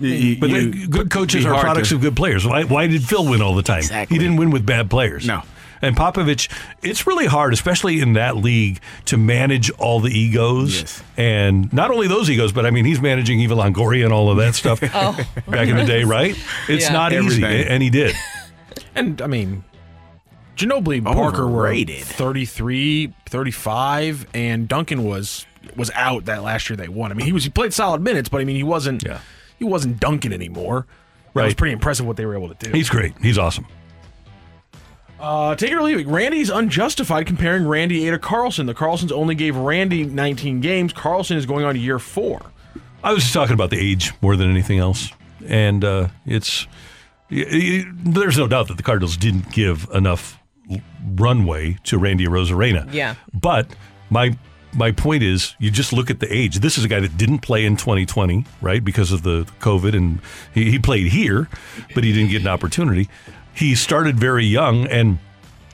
You- 0.00 0.08
you- 0.08 0.36
But 0.40 0.50
you- 0.50 0.88
good 0.88 1.10
coaches 1.10 1.44
are 1.46 1.58
products 1.60 1.90
to- 1.90 1.96
of 1.96 2.00
good 2.00 2.16
players. 2.16 2.44
Why, 2.46 2.64
why 2.64 2.86
did 2.88 3.04
Phil 3.04 3.24
win 3.28 3.40
all 3.42 3.54
the 3.54 3.62
time? 3.62 3.78
Exactly. 3.78 4.16
He 4.16 4.18
didn't 4.22 4.36
win 4.36 4.50
with 4.50 4.64
bad 4.66 4.90
players. 4.90 5.26
No. 5.26 5.42
And 5.82 5.96
Popovich, 5.96 6.48
it's 6.82 7.06
really 7.06 7.26
hard, 7.26 7.52
especially 7.52 8.00
in 8.00 8.12
that 8.12 8.36
league, 8.36 8.80
to 9.06 9.16
manage 9.18 9.68
all 9.72 9.98
the 10.00 10.10
egos. 10.16 10.80
Yes. 10.80 11.02
And 11.16 11.72
not 11.72 11.90
only 11.90 12.06
those 12.06 12.30
egos, 12.30 12.52
but 12.52 12.64
I 12.64 12.70
mean, 12.70 12.84
he's 12.84 13.00
managing 13.00 13.40
Eva 13.40 13.54
Longoria 13.56 14.04
and 14.04 14.12
all 14.12 14.30
of 14.30 14.36
that 14.38 14.54
stuff 14.54 14.80
Oh. 14.94 15.18
back 15.48 15.68
in 15.68 15.76
the 15.76 15.84
day, 15.84 16.04
right? 16.04 16.36
It's 16.68 16.84
Yeah. 16.86 16.92
not 16.92 17.12
easy. 17.12 17.44
And 17.44 17.82
he 17.82 17.90
did. 17.90 18.14
And 18.94 19.20
I 19.22 19.26
mean, 19.26 19.64
Ginobili 20.56 20.96
and 20.98 21.06
Parker 21.06 21.46
were 21.48 21.66
Overrated. 21.66 22.04
33, 22.04 23.12
35, 23.26 24.26
and 24.34 24.68
Duncan 24.68 25.04
was 25.04 25.46
was 25.76 25.90
out 25.94 26.26
that 26.26 26.42
last 26.42 26.68
year 26.68 26.76
they 26.76 26.88
won. 26.88 27.10
I 27.10 27.14
mean, 27.14 27.24
he 27.26 27.32
was 27.32 27.44
he 27.44 27.50
played 27.50 27.72
solid 27.72 28.02
minutes, 28.02 28.28
but 28.28 28.40
I 28.40 28.44
mean, 28.44 28.56
he 28.56 28.62
wasn't 28.62 29.02
Yeah. 29.04 29.20
he 29.58 29.64
wasn't 29.64 29.98
Duncan 29.98 30.32
anymore. 30.32 30.86
Right. 31.34 31.44
It 31.44 31.46
was 31.46 31.54
pretty 31.54 31.72
impressive 31.72 32.04
what 32.04 32.16
they 32.18 32.26
were 32.26 32.34
able 32.36 32.48
to 32.54 32.66
do. 32.66 32.70
He's 32.76 32.90
great. 32.90 33.14
He's 33.22 33.38
awesome. 33.38 33.66
Uh, 35.22 35.54
take 35.54 35.70
it 35.70 35.74
or 35.76 35.82
leave 35.82 35.98
it. 36.00 36.06
Randy's 36.08 36.50
unjustified 36.50 37.26
comparing 37.26 37.66
Randy 37.66 38.08
A 38.08 38.10
to 38.10 38.18
Carlson. 38.18 38.66
The 38.66 38.74
Carlsons 38.74 39.12
only 39.12 39.34
gave 39.36 39.56
Randy 39.56 40.04
19 40.04 40.60
games. 40.60 40.92
Carlson 40.92 41.36
is 41.36 41.46
going 41.46 41.64
on 41.64 41.74
to 41.74 41.80
year 41.80 41.98
four. 42.00 42.42
I 43.04 43.12
was 43.12 43.22
just 43.22 43.32
talking 43.34 43.54
about 43.54 43.70
the 43.70 43.78
age 43.78 44.12
more 44.20 44.36
than 44.36 44.50
anything 44.50 44.78
else, 44.78 45.10
and 45.46 45.84
uh, 45.84 46.08
it's 46.26 46.66
y- 47.30 47.46
y- 47.50 47.84
there's 48.04 48.36
no 48.36 48.46
doubt 48.48 48.68
that 48.68 48.76
the 48.76 48.82
Cardinals 48.82 49.16
didn't 49.16 49.50
give 49.52 49.88
enough 49.94 50.38
runway 51.16 51.76
to 51.84 51.98
Randy 51.98 52.26
Arozarena. 52.26 52.92
Yeah. 52.92 53.14
but 53.32 53.66
my 54.10 54.36
my 54.74 54.90
point 54.90 55.22
is, 55.22 55.54
you 55.58 55.70
just 55.70 55.92
look 55.92 56.10
at 56.10 56.18
the 56.20 56.32
age. 56.34 56.60
This 56.60 56.78
is 56.78 56.84
a 56.84 56.88
guy 56.88 56.98
that 57.00 57.16
didn't 57.18 57.40
play 57.40 57.66
in 57.66 57.76
2020, 57.76 58.46
right, 58.62 58.82
because 58.82 59.12
of 59.12 59.22
the 59.22 59.44
COVID, 59.60 59.94
and 59.94 60.18
he, 60.54 60.70
he 60.70 60.78
played 60.78 61.08
here, 61.08 61.48
but 61.94 62.04
he 62.04 62.12
didn't 62.12 62.30
get 62.30 62.40
an 62.40 62.48
opportunity. 62.48 63.08
He 63.54 63.74
started 63.74 64.18
very 64.18 64.46
young, 64.46 64.86
and 64.86 65.18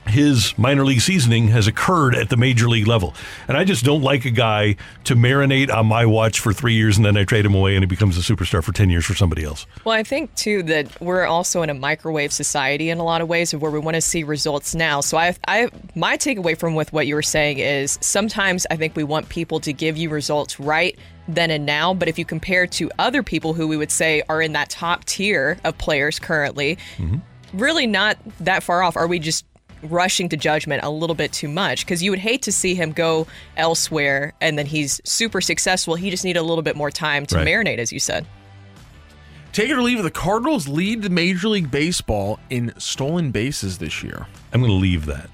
his 0.09 0.57
minor 0.57 0.83
league 0.83 1.01
seasoning 1.01 1.49
has 1.49 1.67
occurred 1.67 2.15
at 2.15 2.29
the 2.29 2.37
major 2.37 2.67
league 2.67 2.87
level. 2.87 3.13
And 3.47 3.55
I 3.55 3.63
just 3.63 3.85
don't 3.85 4.01
like 4.01 4.25
a 4.25 4.31
guy 4.31 4.75
to 5.05 5.15
marinate 5.15 5.71
on 5.71 5.85
my 5.85 6.05
watch 6.05 6.39
for 6.39 6.51
three 6.51 6.73
years 6.73 6.97
and 6.97 7.05
then 7.05 7.15
I 7.15 7.23
trade 7.23 7.45
him 7.45 7.53
away 7.53 7.75
and 7.75 7.83
he 7.83 7.85
becomes 7.85 8.17
a 8.17 8.21
superstar 8.21 8.63
for 8.63 8.71
10 8.71 8.89
years 8.89 9.05
for 9.05 9.13
somebody 9.13 9.43
else. 9.43 9.65
Well, 9.85 9.95
I 9.95 10.03
think 10.03 10.33
too 10.35 10.63
that 10.63 10.99
we're 11.01 11.25
also 11.25 11.61
in 11.61 11.69
a 11.69 11.73
microwave 11.73 12.31
society 12.31 12.89
in 12.89 12.97
a 12.97 13.03
lot 13.03 13.21
of 13.21 13.27
ways 13.27 13.53
of 13.53 13.61
where 13.61 13.71
we 13.71 13.79
want 13.79 13.95
to 13.95 14.01
see 14.01 14.23
results 14.23 14.75
now. 14.75 15.01
So 15.01 15.17
I, 15.17 15.35
I, 15.47 15.69
my 15.95 16.17
takeaway 16.17 16.57
from 16.57 16.75
with 16.75 16.91
what 16.91 17.07
you 17.07 17.15
were 17.15 17.21
saying 17.21 17.59
is 17.59 17.97
sometimes 18.01 18.65
I 18.71 18.75
think 18.75 18.95
we 18.95 19.03
want 19.03 19.29
people 19.29 19.59
to 19.61 19.73
give 19.73 19.97
you 19.97 20.09
results 20.09 20.59
right 20.59 20.97
then 21.27 21.51
and 21.51 21.65
now. 21.65 21.93
But 21.93 22.07
if 22.07 22.17
you 22.17 22.25
compare 22.25 22.65
to 22.67 22.89
other 22.97 23.21
people 23.21 23.53
who 23.53 23.67
we 23.67 23.77
would 23.77 23.91
say 23.91 24.23
are 24.27 24.41
in 24.41 24.53
that 24.53 24.69
top 24.69 25.05
tier 25.05 25.59
of 25.63 25.77
players 25.77 26.19
currently, 26.19 26.77
mm-hmm. 26.97 27.17
Really 27.53 27.87
not 27.87 28.17
that 28.39 28.63
far 28.63 28.83
off. 28.83 28.95
Are 28.95 29.07
we 29.07 29.19
just 29.19 29.45
rushing 29.83 30.27
to 30.29 30.37
judgment 30.37 30.83
a 30.83 30.89
little 30.89 31.15
bit 31.15 31.31
too 31.31 31.47
much? 31.47 31.85
Because 31.85 32.03
you 32.03 32.11
would 32.11 32.19
hate 32.19 32.41
to 32.43 32.51
see 32.51 32.75
him 32.75 32.91
go 32.91 33.27
elsewhere 33.57 34.33
and 34.41 34.57
then 34.57 34.65
he's 34.65 35.01
super 35.05 35.41
successful. 35.41 35.95
He 35.95 36.09
just 36.09 36.23
needed 36.25 36.39
a 36.39 36.43
little 36.43 36.61
bit 36.63 36.75
more 36.75 36.91
time 36.91 37.25
to 37.27 37.35
Right. 37.37 37.47
marinate, 37.47 37.77
as 37.79 37.91
you 37.91 37.99
said. 37.99 38.25
Take 39.51 39.69
it 39.69 39.73
or 39.77 39.81
leave 39.81 39.99
it. 39.99 40.03
The 40.03 40.11
Cardinals 40.11 40.67
lead 40.67 41.01
the 41.01 41.09
Major 41.09 41.47
League 41.49 41.71
Baseball 41.71 42.39
in 42.51 42.71
stolen 42.77 43.31
bases 43.31 43.79
this 43.79 44.03
year. 44.03 44.27
I'm 44.53 44.61
going 44.61 44.71
to 44.71 44.77
leave 44.77 45.07
that. 45.07 45.29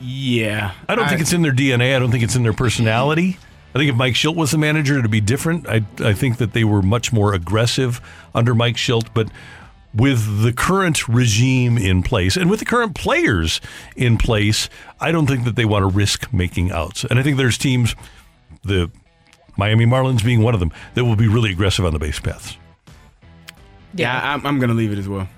Yeah, 0.00 0.72
I 0.88 0.94
don't 0.94 1.08
think 1.08 1.20
it's 1.20 1.32
in 1.32 1.42
their 1.42 1.52
DNA. 1.52 1.94
I 1.94 1.98
don't 1.98 2.10
think 2.10 2.24
it's 2.24 2.34
in 2.34 2.42
their 2.42 2.54
personality. 2.54 3.38
I 3.74 3.78
think 3.78 3.90
if 3.90 3.96
Mike 3.96 4.14
Shildt 4.14 4.34
was 4.34 4.50
the 4.50 4.58
manager, 4.58 4.98
it'd 4.98 5.10
be 5.10 5.20
different. 5.20 5.68
I, 5.68 5.84
I 6.00 6.14
think 6.14 6.38
that 6.38 6.52
they 6.54 6.64
were 6.64 6.82
much 6.82 7.12
more 7.12 7.34
aggressive 7.34 8.00
under 8.34 8.54
Mike 8.54 8.76
Shildt, 8.76 9.08
but 9.14 9.28
with 9.94 10.42
the 10.42 10.52
current 10.52 11.08
regime 11.08 11.76
in 11.76 12.02
place 12.02 12.36
and 12.36 12.48
with 12.48 12.60
the 12.60 12.64
current 12.64 12.94
players 12.94 13.60
in 13.96 14.16
place, 14.18 14.68
I 15.00 15.12
don't 15.12 15.26
think 15.26 15.44
that 15.44 15.56
they 15.56 15.64
want 15.64 15.82
to 15.82 15.86
risk 15.88 16.32
making 16.32 16.70
outs. 16.70 17.04
And 17.04 17.18
I 17.18 17.22
think 17.22 17.36
there's 17.36 17.58
teams, 17.58 17.96
the 18.62 18.90
Miami 19.56 19.86
Marlins 19.86 20.24
being 20.24 20.42
one 20.42 20.54
of 20.54 20.60
them, 20.60 20.72
that 20.94 21.04
will 21.04 21.16
be 21.16 21.28
really 21.28 21.50
aggressive 21.50 21.84
on 21.84 21.92
the 21.92 21.98
base 21.98 22.20
paths. 22.20 22.56
Yeah, 23.94 24.34
I'm, 24.34 24.46
I'm 24.46 24.58
going 24.58 24.70
to 24.70 24.76
leave 24.76 24.92
it 24.92 24.98
as 24.98 25.08
well. 25.08 25.28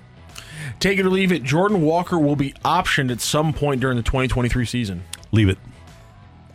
Take 0.79 0.99
it 0.99 1.05
or 1.05 1.09
leave 1.09 1.31
it. 1.31 1.43
Jordan 1.43 1.81
Walker 1.81 2.19
will 2.19 2.35
be 2.35 2.53
optioned 2.65 3.11
at 3.11 3.21
some 3.21 3.53
point 3.53 3.81
during 3.81 3.97
the 3.97 4.03
2023 4.03 4.65
season. 4.65 5.03
Leave 5.31 5.49
it. 5.49 5.57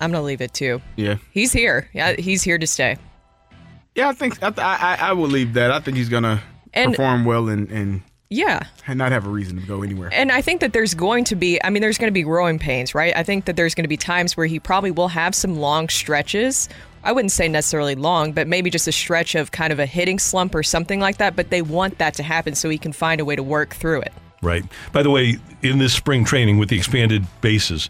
I'm 0.00 0.12
gonna 0.12 0.24
leave 0.24 0.40
it 0.40 0.54
too. 0.54 0.80
Yeah. 0.96 1.16
He's 1.32 1.52
here. 1.52 1.88
Yeah, 1.92 2.12
he's 2.12 2.42
here 2.42 2.58
to 2.58 2.66
stay. 2.66 2.98
Yeah, 3.94 4.10
I 4.10 4.12
think 4.12 4.40
I, 4.42 4.52
I, 4.58 5.08
I 5.08 5.12
will 5.12 5.26
leave 5.26 5.54
that. 5.54 5.72
I 5.72 5.80
think 5.80 5.96
he's 5.96 6.08
going 6.08 6.22
to 6.22 6.40
And- 6.74 6.92
perform 6.92 7.24
well 7.24 7.48
and, 7.48 7.68
and 7.70 8.02
Yeah. 8.30 8.60
and 8.86 8.98
not 8.98 9.12
have 9.12 9.26
a 9.26 9.30
reason 9.30 9.60
to 9.60 9.66
go 9.66 9.82
anywhere. 9.82 10.10
And 10.12 10.30
I 10.32 10.42
think 10.42 10.60
that 10.60 10.72
there's 10.72 10.94
going 10.94 11.24
to 11.24 11.36
be, 11.36 11.62
I 11.64 11.70
mean, 11.70 11.80
there's 11.80 11.98
going 11.98 12.08
to 12.08 12.14
be 12.14 12.22
growing 12.22 12.58
pains, 12.58 12.94
right? 12.94 13.12
I 13.16 13.22
think 13.22 13.46
that 13.46 13.56
there's 13.56 13.74
going 13.74 13.84
to 13.84 13.88
be 13.88 13.96
times 13.96 14.36
where 14.36 14.46
he 14.46 14.58
probably 14.60 14.90
will 14.90 15.08
have 15.08 15.34
some 15.34 15.56
long 15.56 15.88
stretches. 15.88 16.68
I 17.04 17.12
wouldn't 17.12 17.32
say 17.32 17.48
necessarily 17.48 17.94
long, 17.94 18.32
but 18.32 18.46
maybe 18.48 18.70
just 18.70 18.88
a 18.88 18.92
stretch 18.92 19.34
of 19.34 19.52
kind 19.52 19.72
of 19.72 19.78
a 19.78 19.86
hitting 19.86 20.18
slump 20.18 20.54
or 20.54 20.62
something 20.62 21.00
like 21.00 21.18
that. 21.18 21.36
But 21.36 21.50
they 21.50 21.62
want 21.62 21.98
that 21.98 22.14
to 22.14 22.22
happen 22.22 22.54
so 22.54 22.68
he 22.68 22.76
can 22.78 22.92
find 22.92 23.20
a 23.20 23.24
way 23.24 23.36
to 23.36 23.42
work 23.42 23.74
through 23.74 24.00
it. 24.02 24.12
Right. 24.42 24.64
By 24.92 25.02
the 25.02 25.10
way, 25.10 25.38
in 25.62 25.78
this 25.78 25.94
spring 25.94 26.24
training 26.24 26.58
with 26.58 26.68
the 26.68 26.76
expanded 26.76 27.24
bases, 27.40 27.88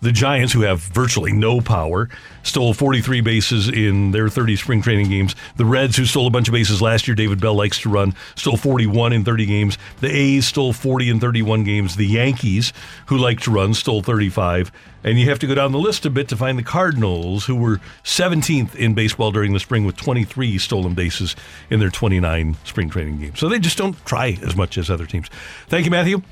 the 0.00 0.12
Giants, 0.12 0.52
who 0.52 0.62
have 0.62 0.80
virtually 0.80 1.32
no 1.32 1.60
power, 1.60 2.08
stole 2.42 2.72
43 2.72 3.20
bases 3.20 3.68
in 3.68 4.12
their 4.12 4.28
30 4.28 4.56
spring 4.56 4.82
training 4.82 5.08
games. 5.08 5.34
The 5.56 5.64
Reds, 5.64 5.96
who 5.96 6.06
stole 6.06 6.26
a 6.26 6.30
bunch 6.30 6.48
of 6.48 6.52
bases 6.52 6.80
last 6.80 7.06
year, 7.06 7.14
David 7.14 7.40
Bell 7.40 7.54
likes 7.54 7.80
to 7.80 7.88
run, 7.88 8.14
stole 8.34 8.56
41 8.56 9.12
in 9.12 9.24
30 9.24 9.46
games. 9.46 9.78
The 10.00 10.08
A's 10.08 10.46
stole 10.46 10.72
40 10.72 11.10
in 11.10 11.20
31 11.20 11.64
games. 11.64 11.96
The 11.96 12.06
Yankees, 12.06 12.72
who 13.06 13.18
like 13.18 13.40
to 13.40 13.50
run, 13.50 13.74
stole 13.74 14.02
35. 14.02 14.72
And 15.02 15.18
you 15.18 15.28
have 15.28 15.38
to 15.38 15.46
go 15.46 15.54
down 15.54 15.72
the 15.72 15.78
list 15.78 16.04
a 16.04 16.10
bit 16.10 16.28
to 16.28 16.36
find 16.36 16.58
the 16.58 16.62
Cardinals, 16.62 17.46
who 17.46 17.56
were 17.56 17.80
17th 18.04 18.74
in 18.74 18.94
baseball 18.94 19.32
during 19.32 19.52
the 19.52 19.60
spring 19.60 19.84
with 19.84 19.96
23 19.96 20.58
stolen 20.58 20.94
bases 20.94 21.36
in 21.70 21.80
their 21.80 21.90
29 21.90 22.56
spring 22.64 22.90
training 22.90 23.20
games. 23.20 23.38
So 23.38 23.48
they 23.48 23.58
just 23.58 23.78
don't 23.78 23.96
try 24.04 24.38
as 24.42 24.56
much 24.56 24.76
as 24.76 24.90
other 24.90 25.06
teams. 25.06 25.28
Thank 25.68 25.84
you, 25.84 25.90
Matthew. 25.90 26.22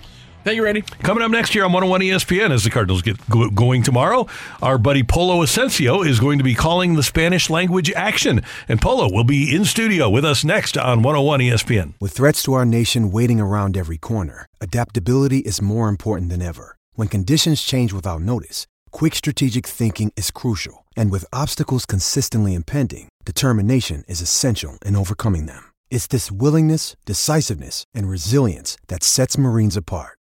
Thank 0.45 0.57
you, 0.57 0.65
Randy. 0.65 0.83
Coming 1.03 1.23
up 1.23 1.31
next 1.31 1.55
year 1.55 1.65
on 1.65 1.73
101 1.73 2.01
ESPN 2.01 2.53
as 2.53 2.65
the 2.65 2.71
Cardinals 2.71 3.03
get 3.03 3.19
go- 3.29 3.51
going 3.51 3.83
tomorrow, 3.83 4.27
our 4.63 4.79
buddy 4.79 5.03
Polo 5.03 5.45
Ascencio 5.45 6.07
is 6.07 6.21
going 6.21 6.39
to 6.39 6.45
be 6.45 6.55
calling 6.55 6.95
the 6.95 7.03
Spanish 7.03 7.51
language 7.51 7.91
action. 7.93 8.41
And 8.69 8.81
Polo 8.81 9.13
will 9.13 9.25
be 9.25 9.55
in 9.55 9.65
studio 9.65 10.09
with 10.09 10.25
us 10.25 10.45
next 10.45 10.79
on 10.79 11.03
101 11.03 11.41
ESPN. 11.41 11.95
With 12.01 12.13
threats 12.13 12.43
to 12.45 12.55
our 12.55 12.65
nation 12.65 13.11
waiting 13.11 13.41
around 13.41 13.77
every 13.77 13.99
corner, 13.99 14.47
adaptability 14.61 15.39
is 15.41 15.61
more 15.61 15.89
important 15.89 16.31
than 16.31 16.41
ever. 16.41 16.77
When 16.95 17.09
conditions 17.09 17.63
change 17.63 17.93
without 17.93 18.23
notice, 18.23 18.67
quick 18.91 19.15
strategic 19.15 19.67
thinking 19.67 20.13
is 20.17 20.31
crucial. 20.31 20.87
And 20.97 21.11
with 21.11 21.27
obstacles 21.33 21.85
consistently 21.85 22.55
impending, 22.55 23.09
determination 23.25 24.05
is 24.09 24.21
essential 24.21 24.79
in 24.87 24.97
overcoming 24.97 25.47
them. 25.47 25.73
It's 25.91 26.07
this 26.07 26.31
willingness, 26.31 26.97
decisiveness, 27.05 27.85
and 27.93 28.09
resilience 28.09 28.77
that 28.89 29.03
sets 29.03 29.37
Marines 29.37 29.77
apart. 29.77 30.18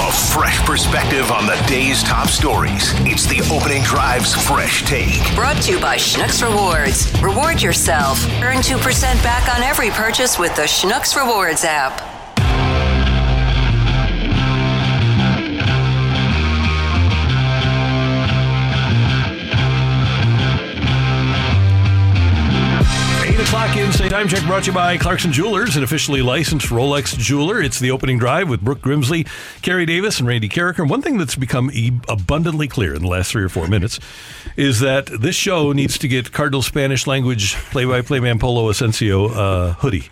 A 0.00 0.12
fresh 0.12 0.58
perspective 0.64 1.30
on 1.30 1.44
the 1.44 1.62
day's 1.68 2.02
top 2.02 2.28
stories. 2.28 2.92
It's 3.00 3.26
the 3.26 3.42
opening 3.54 3.82
drive's 3.82 4.34
fresh 4.34 4.82
take. 4.84 5.22
Brought 5.34 5.60
to 5.64 5.72
you 5.72 5.78
by 5.78 5.96
Schnucks 5.96 6.42
Rewards. 6.42 7.12
Reward 7.20 7.60
yourself. 7.60 8.24
Earn 8.40 8.62
2% 8.62 9.22
back 9.22 9.54
on 9.54 9.62
every 9.62 9.90
purchase 9.90 10.38
with 10.38 10.56
the 10.56 10.62
Schnucks 10.62 11.14
Rewards 11.14 11.64
app. 11.64 12.09
Eight 23.50 23.56
o'clock 23.56 23.76
inside 23.78 24.08
time 24.10 24.28
check 24.28 24.46
brought 24.46 24.62
to 24.62 24.70
you 24.70 24.74
by 24.74 24.96
Clarkson 24.96 25.32
Jewelers, 25.32 25.74
an 25.74 25.82
officially 25.82 26.22
licensed 26.22 26.68
Rolex 26.68 27.18
jeweler. 27.18 27.60
It's 27.60 27.80
the 27.80 27.90
opening 27.90 28.16
drive 28.16 28.48
with 28.48 28.60
Brooke 28.60 28.80
Grimsley, 28.80 29.26
Carey 29.60 29.84
Davis, 29.84 30.20
and 30.20 30.28
Randy 30.28 30.48
Karraker. 30.48 30.78
And 30.78 30.88
one 30.88 31.02
thing 31.02 31.18
that's 31.18 31.34
become 31.34 31.68
e- 31.72 31.98
abundantly 32.08 32.68
clear 32.68 32.94
in 32.94 33.02
the 33.02 33.08
last 33.08 33.32
three 33.32 33.42
or 33.42 33.48
four 33.48 33.66
minutes 33.66 33.98
is 34.56 34.78
that 34.80 35.06
this 35.06 35.34
show 35.34 35.72
needs 35.72 35.98
to 35.98 36.06
get 36.06 36.30
Cardinal 36.30 36.62
Spanish 36.62 37.08
language 37.08 37.54
play-by-play 37.72 38.20
man 38.20 38.38
Polo 38.38 38.70
Ascencio 38.70 39.34
uh, 39.34 39.72
hoodie. 39.72 40.08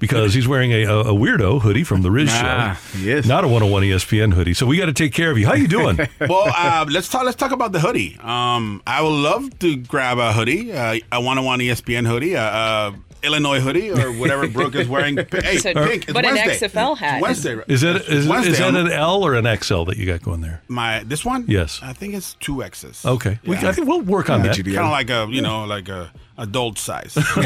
Because 0.00 0.34
he's 0.34 0.48
wearing 0.48 0.72
a, 0.72 0.82
a 0.84 1.12
weirdo 1.14 1.60
hoodie 1.60 1.84
from 1.84 2.02
the 2.02 2.10
Riz 2.10 2.28
Ah, 2.32 2.80
show, 2.92 2.98
yes. 2.98 3.26
not 3.26 3.44
a 3.44 3.48
101 3.48 3.82
ESPN 3.84 4.34
hoodie. 4.34 4.54
So 4.54 4.66
we 4.66 4.76
got 4.78 4.86
to 4.86 4.92
take 4.92 5.12
care 5.12 5.30
of 5.30 5.38
you. 5.38 5.46
How 5.46 5.54
you 5.54 5.68
doing? 5.68 5.96
well, 6.20 6.44
uh, 6.56 6.86
let's 6.90 7.08
talk. 7.08 7.24
Let's 7.24 7.36
talk 7.36 7.52
about 7.52 7.70
the 7.72 7.80
hoodie. 7.80 8.18
Um, 8.20 8.82
I 8.86 9.02
would 9.02 9.10
love 9.10 9.58
to 9.60 9.76
grab 9.76 10.18
a 10.18 10.32
hoodie, 10.32 10.72
uh, 10.72 10.96
a 11.12 11.20
one-on-one 11.20 11.60
ESPN 11.60 12.06
hoodie, 12.06 12.34
a, 12.34 12.42
uh 12.44 12.92
Illinois 13.22 13.60
hoodie, 13.60 13.90
or 13.90 14.12
whatever 14.12 14.48
Brooke 14.56 14.74
is 14.74 14.88
wearing. 14.88 15.16
Hey, 15.16 15.58
So- 15.58 15.72
pink. 15.74 16.04
It's 16.04 16.12
but 16.12 16.24
an 16.24 16.36
XFL 16.36 16.96
hat. 16.98 17.16
It's 17.16 17.22
Wednesday. 17.22 17.62
Is 17.68 17.80
that 17.82 18.04
Wednesday. 18.28 18.52
is 18.52 18.58
that 18.58 18.74
an 18.74 18.90
L 18.90 19.22
or 19.24 19.34
an 19.34 19.44
XL 19.60 19.84
that 19.84 19.96
you 19.96 20.06
got 20.06 20.22
going 20.22 20.40
there? 20.40 20.62
my 20.68 21.02
this 21.04 21.24
one? 21.24 21.44
Yes. 21.48 21.80
I 21.82 21.92
think 21.92 22.14
it's 22.14 22.34
two 22.34 22.62
X's. 22.62 23.04
Okay, 23.04 23.38
we, 23.46 23.56
I 23.56 23.72
think 23.72 23.88
we'll 23.88 24.02
work 24.02 24.30
on 24.30 24.42
that. 24.42 24.56
Kind 24.56 24.76
of 24.78 24.90
like 24.90 25.10
a 25.10 25.26
you 25.30 25.42
know 25.42 25.64
like 25.64 25.88
a 25.88 26.10
adult 26.38 26.78
size. 26.78 27.16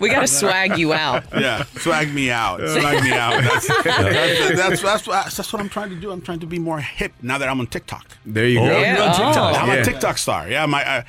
We 0.00 0.10
got 0.10 0.20
to 0.20 0.26
swag 0.26 0.78
you 0.78 0.92
out. 0.92 1.24
yeah, 1.32 1.64
swag 1.78 2.12
me 2.12 2.30
out. 2.30 2.60
Swag 2.68 3.02
me 3.02 3.12
out. 3.12 3.42
That's, 3.42 3.66
that's, 3.84 4.56
that's, 4.56 4.82
that's, 4.82 5.06
what- 5.06 5.24
that's 5.34 5.52
what 5.52 5.60
I'm 5.62 5.68
trying 5.68 5.90
to 5.90 5.96
do. 5.96 6.10
I'm 6.10 6.20
trying 6.20 6.40
to 6.40 6.46
be 6.46 6.58
more 6.58 6.80
hip 6.80 7.12
now 7.22 7.38
that 7.38 7.48
I'm 7.48 7.60
on 7.60 7.66
TikTok. 7.66 8.16
There 8.26 8.46
you 8.46 8.60
Oh, 8.60 8.66
go. 8.66 8.78
you're 8.78 9.02
on 9.02 9.08
oh. 9.10 9.24
TikTok. 9.24 9.62
I'm 9.62 9.68
Yeah. 9.68 9.74
a 9.74 9.84
TikTok 9.84 10.18
star. 10.18 10.48
Yeah, 10.48 10.66
my. 10.66 11.04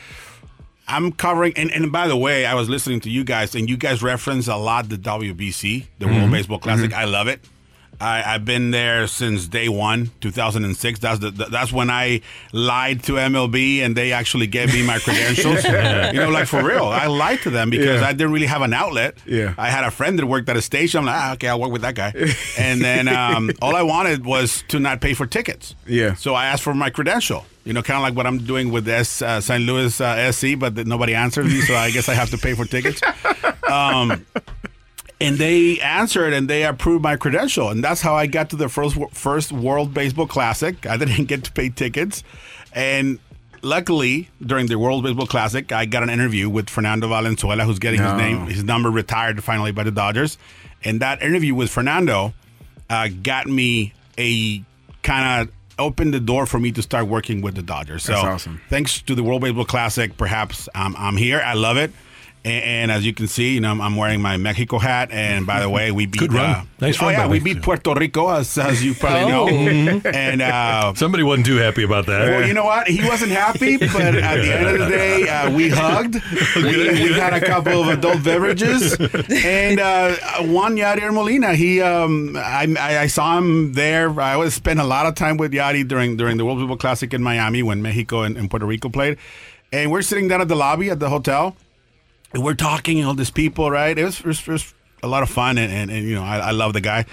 I'm 0.87 1.11
covering, 1.11 1.53
and, 1.57 1.69
and 1.71 1.91
by 1.91 2.07
the 2.07 2.15
way, 2.17 2.45
I 2.45 2.53
was 2.53 2.69
listening 2.69 3.01
to 3.01 3.09
you 3.09 3.23
guys, 3.23 3.55
and 3.55 3.69
you 3.69 3.75
guys 3.77 4.01
reference 4.01 4.47
a 4.47 4.55
lot 4.55 4.87
the 4.89 4.95
WBC, 4.97 5.85
the 5.99 6.05
Mm-hmm. 6.05 6.15
World 6.15 6.31
Baseball 6.31 6.59
Classic. 6.59 6.93
I 6.93 7.05
love 7.05 7.27
it. 7.27 7.41
I, 7.99 8.21
I've 8.35 8.45
been 8.45 8.71
there 8.71 9.07
since 9.07 9.47
day 9.47 9.69
one, 9.69 10.11
2006. 10.21 10.99
That's 10.99 11.19
the, 11.19 11.31
that's 11.31 11.71
when 11.73 11.89
I 11.89 12.21
lied 12.53 13.03
to 13.05 13.13
MLB, 13.13 13.79
and 13.79 13.95
they 13.95 14.11
actually 14.11 14.45
gave 14.47 14.73
me 14.73 14.85
my 14.85 14.99
credentials. 14.99 15.63
You 16.13 16.19
know, 16.19 16.29
like 16.29 16.47
for 16.47 16.63
real, 16.63 16.85
I 16.85 17.07
lied 17.07 17.41
to 17.41 17.49
them 17.49 17.69
because 17.69 18.01
Yeah. 18.01 18.07
I 18.07 18.13
didn't 18.13 18.31
really 18.31 18.45
have 18.47 18.61
an 18.61 18.73
outlet. 18.73 19.17
Yeah. 19.25 19.53
I 19.57 19.69
had 19.69 19.83
a 19.83 19.91
friend 19.91 20.17
that 20.19 20.25
worked 20.25 20.47
at 20.49 20.55
a 20.57 20.61
station. 20.61 20.99
I'm 20.99 21.05
like, 21.05 21.15
ah, 21.15 21.33
okay, 21.33 21.47
I'll 21.49 21.59
work 21.59 21.71
with 21.71 21.81
that 21.81 21.95
guy. 21.95 22.13
And 22.57 22.81
then 22.81 23.07
um, 23.07 23.51
all 23.61 23.75
I 23.75 23.81
wanted 23.83 24.25
was 24.25 24.63
to 24.69 24.79
not 24.79 25.01
pay 25.01 25.13
for 25.13 25.25
tickets. 25.25 25.75
Yeah. 25.85 26.13
So 26.15 26.33
I 26.35 26.45
asked 26.45 26.63
for 26.63 26.73
my 26.73 26.89
credential. 26.89 27.45
You 27.65 27.73
know, 27.73 27.81
kind 27.81 27.97
of 27.97 28.03
like 28.03 28.15
what 28.15 28.25
I'm 28.25 28.37
doing 28.37 28.71
with 28.71 28.87
S, 28.87 29.21
uh, 29.21 29.41
St. 29.41 29.63
Louis 29.65 29.99
uh, 29.99 30.31
SC, 30.31 30.57
but 30.57 30.77
nobody 30.87 31.13
answered 31.13 31.45
me, 31.47 31.59
so 31.61 31.75
I 31.75 31.91
guess 31.91 32.07
I 32.07 32.13
have 32.13 32.29
to 32.29 32.37
pay 32.37 32.53
for 32.53 32.65
tickets. 32.65 33.01
Um, 33.67 34.25
and 35.19 35.37
they 35.37 35.79
answered 35.79 36.33
and 36.33 36.47
they 36.47 36.63
approved 36.63 37.03
my 37.03 37.15
credential, 37.15 37.69
and 37.69 37.83
that's 37.83 38.01
how 38.01 38.15
I 38.15 38.27
got 38.27 38.49
to 38.51 38.55
the 38.55 38.69
first 38.69 38.97
first 39.11 39.51
World 39.51 39.93
Baseball 39.93 40.27
Classic. 40.27 40.85
I 40.85 40.97
didn't 40.97 41.25
get 41.25 41.43
to 41.45 41.51
pay 41.51 41.69
tickets, 41.69 42.23
and 42.73 43.19
luckily 43.61 44.29
during 44.45 44.67
the 44.67 44.77
World 44.77 45.03
Baseball 45.03 45.27
Classic, 45.27 45.71
I 45.71 45.85
got 45.85 46.03
an 46.03 46.09
interview 46.09 46.49
with 46.49 46.69
Fernando 46.69 47.07
Valenzuela, 47.07 47.63
who's 47.63 47.79
getting 47.79 48.01
No. 48.01 48.09
his 48.09 48.17
name 48.17 48.47
his 48.47 48.63
number 48.63 48.89
retired 48.91 49.43
finally 49.43 49.71
by 49.71 49.83
the 49.83 49.91
Dodgers, 49.91 50.37
and 50.83 50.99
that 51.01 51.21
interview 51.21 51.55
with 51.55 51.69
Fernando 51.69 52.33
uh, 52.89 53.09
got 53.23 53.47
me 53.47 53.93
a 54.17 54.63
kind 55.03 55.41
of 55.47 55.53
opened 55.79 56.13
the 56.13 56.19
door 56.19 56.45
for 56.45 56.59
me 56.59 56.71
to 56.71 56.81
start 56.81 57.07
working 57.07 57.41
with 57.41 57.55
the 57.55 57.61
Dodgers. 57.61 58.03
So 58.03 58.15
awesome. 58.15 58.61
thanks 58.69 59.01
to 59.03 59.15
the 59.15 59.23
World 59.23 59.41
Baseball 59.41 59.65
Classic, 59.65 60.15
perhaps 60.17 60.67
um, 60.73 60.95
I'm 60.97 61.17
here. 61.17 61.39
I 61.43 61.53
love 61.53 61.77
it. 61.77 61.91
And, 62.45 62.63
and 62.63 62.91
as 62.91 63.05
you 63.05 63.13
can 63.13 63.27
see, 63.27 63.55
you 63.55 63.59
know, 63.61 63.71
I'm, 63.71 63.81
I'm 63.81 63.95
wearing 63.95 64.21
my 64.21 64.37
Mexico 64.37 64.77
hat. 64.77 65.09
And 65.11 65.45
by 65.45 65.59
the 65.59 65.69
way, 65.69 65.91
we 65.91 66.05
beat. 66.11 66.19
Good 66.19 66.33
run. 66.33 66.49
Uh, 66.49 66.63
Nice 66.79 67.01
oh 67.01 67.05
run 67.07 67.13
yeah, 67.13 67.27
we 67.27 67.39
beat 67.39 67.61
Puerto 67.63 67.93
Rico, 67.95 68.29
as, 68.29 68.55
as 68.57 68.83
you 68.85 68.93
probably 68.93 69.31
know. 69.31 69.47
Mhm. 69.47 70.13
And 70.13 70.41
uh, 70.43 70.93
Somebody 70.93 71.23
wasn't 71.23 71.47
too 71.47 71.55
happy 71.57 71.83
about 71.83 72.05
that. 72.05 72.29
well, 72.29 72.47
you 72.47 72.53
know 72.53 72.65
what? 72.65 72.87
He 72.87 73.03
wasn't 73.03 73.31
happy, 73.31 73.77
but 73.77 73.89
at 73.95 74.35
the 74.43 74.53
end 74.55 74.67
of 74.67 74.79
the 74.79 74.87
day, 74.87 75.27
uh, 75.27 75.49
we 75.51 75.69
hugged. 75.73 76.21
We, 76.55 76.63
we 76.63 77.13
had 77.13 77.33
a 77.33 77.43
couple 77.43 77.81
of 77.81 77.87
adult 77.89 78.23
beverages, 78.23 78.93
and 78.93 79.79
uh, 79.79 80.15
Juan 80.43 80.75
Yadier 80.77 81.11
Molina. 81.11 81.55
He, 81.55 81.81
um, 81.81 82.35
I, 82.37 82.67
I 82.79 82.97
I 82.99 83.07
saw 83.07 83.37
him 83.39 83.73
there. 83.73 84.19
I 84.21 84.35
was 84.37 84.53
spent 84.53 84.79
a 84.79 84.83
lot 84.83 85.07
of 85.07 85.15
time 85.15 85.37
with 85.37 85.51
Yadi 85.53 85.87
during 85.87 86.15
during 86.15 86.37
the 86.37 86.45
World 86.45 86.59
Baseball 86.59 86.77
Classic 86.77 87.11
in 87.11 87.23
Miami 87.23 87.63
when 87.63 87.81
Mexico 87.81 88.21
and, 88.21 88.37
and 88.37 88.49
Puerto 88.51 88.67
Rico 88.67 88.89
played, 88.89 89.17
and 89.71 89.89
we're 89.91 90.03
sitting 90.03 90.27
down 90.27 90.41
at 90.41 90.47
the 90.47 90.55
lobby 90.55 90.91
at 90.91 90.99
the 90.99 91.09
hotel, 91.09 91.55
and 92.33 92.43
we're 92.43 92.55
talking. 92.55 93.03
All 93.03 93.13
these 93.13 93.31
people, 93.31 93.69
right? 93.71 93.97
It 93.97 94.03
was, 94.03 94.19
it 94.19 94.25
was, 94.25 94.39
it 94.39 94.47
was 94.47 94.73
a 95.03 95.07
lot 95.07 95.23
of 95.23 95.29
fun, 95.29 95.57
and, 95.57 95.71
and, 95.71 95.91
and 95.91 96.05
you 96.05 96.15
know, 96.15 96.23
I, 96.23 96.37
I 96.39 96.51
love 96.51 96.73
the 96.73 96.81
guy. 96.81 97.05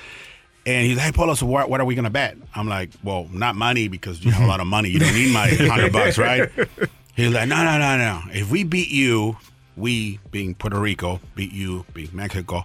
And 0.66 0.86
he's 0.86 0.96
like, 0.96 1.06
hey, 1.06 1.12
Polo, 1.12 1.34
so 1.34 1.46
what, 1.46 1.68
what 1.68 1.80
are 1.80 1.84
we 1.84 1.94
going 1.94 2.04
to 2.04 2.10
bet? 2.10 2.36
I'm 2.54 2.68
like, 2.68 2.90
well, 3.02 3.28
not 3.30 3.54
money 3.54 3.88
because 3.88 4.24
you 4.24 4.30
have 4.30 4.42
a 4.42 4.46
lot 4.46 4.60
of 4.60 4.66
money. 4.66 4.88
You 4.88 4.98
don't 4.98 5.12
need 5.12 5.32
my 5.32 5.48
100 5.48 5.92
bucks, 5.92 6.16
right? 6.16 6.50
He's 7.16 7.32
like, 7.32 7.48
no, 7.48 7.62
no, 7.62 7.78
no, 7.78 7.96
no. 7.98 8.22
If 8.32 8.50
we 8.50 8.64
beat 8.64 8.90
you, 8.90 9.36
we, 9.76 10.20
being 10.30 10.54
Puerto 10.54 10.80
Rico, 10.80 11.20
beat 11.34 11.52
you, 11.52 11.84
being 11.92 12.08
Mexico, 12.12 12.64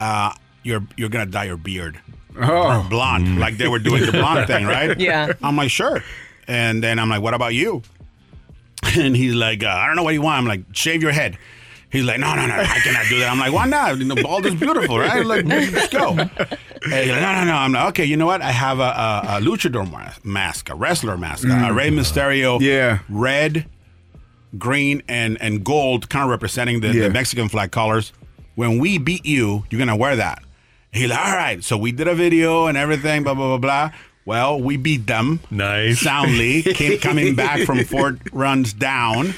uh, 0.00 0.34
you're, 0.64 0.84
you're 0.96 1.08
going 1.08 1.24
to 1.24 1.30
dye 1.30 1.44
your 1.44 1.56
beard. 1.56 2.00
Oh. 2.36 2.80
Or 2.80 2.88
blonde, 2.88 3.38
like 3.38 3.56
they 3.56 3.68
were 3.68 3.78
doing 3.78 4.04
the 4.06 4.12
blonde 4.12 4.46
thing, 4.46 4.66
right? 4.66 4.98
Yeah. 5.00 5.32
I'm 5.42 5.56
like, 5.56 5.70
sure. 5.70 6.02
And 6.48 6.82
then 6.82 6.98
I'm 6.98 7.08
like, 7.08 7.22
what 7.22 7.34
about 7.34 7.54
you? 7.54 7.82
And 8.96 9.14
he's 9.14 9.34
like, 9.34 9.62
uh, 9.62 9.68
I 9.68 9.86
don't 9.86 9.94
know 9.94 10.02
what 10.02 10.14
you 10.14 10.22
want. 10.22 10.38
I'm 10.38 10.46
like, 10.46 10.62
shave 10.72 11.02
your 11.02 11.12
head. 11.12 11.38
He's 11.90 12.04
like, 12.04 12.20
no, 12.20 12.34
no, 12.36 12.46
no, 12.46 12.54
I 12.54 12.78
cannot 12.84 13.06
do 13.08 13.18
that. 13.18 13.30
I'm 13.30 13.38
like, 13.38 13.52
why 13.52 13.66
not? 13.66 13.98
You 13.98 14.04
know, 14.04 14.14
bald 14.14 14.46
is 14.46 14.54
beautiful, 14.54 14.98
right? 14.98 15.26
Like, 15.26 15.44
let's 15.44 15.88
go. 15.88 16.10
And 16.10 16.28
he's 16.30 17.10
like, 17.10 17.20
no, 17.20 17.32
no, 17.34 17.44
no. 17.44 17.54
I'm 17.54 17.72
like, 17.72 17.88
okay, 17.88 18.04
you 18.04 18.16
know 18.16 18.26
what? 18.26 18.42
I 18.42 18.52
have 18.52 18.78
a, 18.78 18.82
a, 18.82 19.22
a 19.24 19.40
luchador 19.40 19.90
ma- 19.90 20.12
mask, 20.22 20.70
a 20.70 20.74
wrestler 20.76 21.16
mask, 21.18 21.44
a 21.44 21.48
mm. 21.48 21.74
Rey 21.74 21.90
Mysterio, 21.90 22.60
yeah, 22.60 23.00
red, 23.08 23.66
green, 24.56 25.02
and 25.08 25.36
and 25.42 25.64
gold, 25.64 26.08
kind 26.08 26.24
of 26.24 26.30
representing 26.30 26.80
the, 26.80 26.88
Yeah. 26.94 27.02
the 27.08 27.10
Mexican 27.10 27.48
flag 27.48 27.72
colors. 27.72 28.12
When 28.54 28.78
we 28.78 28.98
beat 28.98 29.26
you, 29.26 29.64
you're 29.70 29.78
gonna 29.78 29.96
wear 29.96 30.14
that. 30.16 30.42
He's 30.92 31.10
like, 31.10 31.18
all 31.18 31.36
right. 31.36 31.62
So 31.62 31.76
we 31.76 31.92
did 31.92 32.08
a 32.08 32.14
video 32.14 32.66
and 32.66 32.78
everything, 32.78 33.24
blah 33.24 33.34
blah 33.34 33.58
blah 33.58 33.58
blah. 33.58 33.90
Well, 34.24 34.60
we 34.60 34.76
beat 34.76 35.06
them 35.06 35.40
nice 35.50 36.00
soundly, 36.00 36.62
came, 36.62 36.98
coming 37.00 37.34
back 37.34 37.66
from 37.66 37.84
four 37.84 38.16
runs 38.32 38.72
down. 38.72 39.34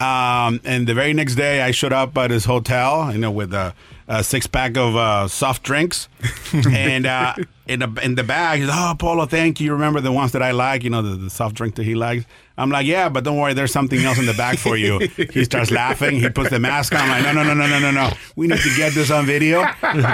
Um, 0.00 0.60
and 0.64 0.86
the 0.86 0.94
very 0.94 1.12
next 1.12 1.36
day, 1.36 1.62
I 1.62 1.70
showed 1.70 1.92
up 1.92 2.16
at 2.18 2.30
his 2.30 2.44
hotel, 2.44 3.12
you 3.12 3.18
know, 3.18 3.30
with 3.30 3.54
a, 3.54 3.74
a 4.08 4.24
six 4.24 4.46
pack 4.46 4.76
of 4.76 4.96
uh, 4.96 5.28
soft 5.28 5.62
drinks, 5.62 6.08
and 6.70 7.06
uh, 7.06 7.34
in 7.66 7.80
the 7.80 8.00
in 8.02 8.16
the 8.16 8.24
bag, 8.24 8.60
he's 8.60 8.68
oh 8.70 8.94
Polo, 8.98 9.26
thank 9.26 9.60
you. 9.60 9.72
Remember 9.72 10.00
the 10.00 10.12
ones 10.12 10.32
that 10.32 10.42
I 10.42 10.50
like, 10.50 10.82
you 10.82 10.90
know, 10.90 11.00
the, 11.00 11.16
the 11.16 11.30
soft 11.30 11.54
drink 11.54 11.76
that 11.76 11.84
he 11.84 11.94
likes. 11.94 12.24
I'm 12.56 12.70
like, 12.70 12.86
yeah, 12.86 13.08
but 13.08 13.24
don't 13.24 13.36
worry, 13.36 13.52
there's 13.52 13.72
something 13.72 13.98
else 14.00 14.18
in 14.18 14.26
the 14.26 14.34
bag 14.34 14.58
for 14.58 14.76
you. 14.76 14.98
he 15.32 15.44
starts 15.44 15.72
laughing. 15.72 16.20
He 16.20 16.28
puts 16.28 16.50
the 16.50 16.60
mask 16.60 16.94
on. 16.94 17.00
I'm 17.00 17.24
like, 17.24 17.34
no, 17.34 17.42
no, 17.42 17.52
no, 17.52 17.54
no, 17.54 17.66
no, 17.66 17.78
no, 17.80 17.90
no. 17.90 18.12
We 18.36 18.46
need 18.46 18.60
to 18.60 18.76
get 18.76 18.94
this 18.94 19.10
on 19.10 19.26
video. 19.26 19.66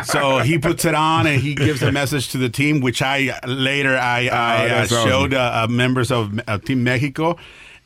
So 0.04 0.38
he 0.38 0.58
puts 0.58 0.86
it 0.86 0.94
on 0.94 1.26
and 1.26 1.40
he 1.40 1.54
gives 1.54 1.82
a 1.82 1.92
message 1.92 2.30
to 2.30 2.38
the 2.38 2.48
team, 2.48 2.80
which 2.80 3.02
I 3.02 3.38
later 3.46 3.94
I, 3.96 4.28
I 4.28 4.68
uh, 4.70 4.86
showed 4.86 5.34
uh, 5.34 5.64
uh, 5.64 5.66
members 5.70 6.10
of 6.10 6.40
uh, 6.48 6.58
Team 6.58 6.82
Mexico. 6.82 7.36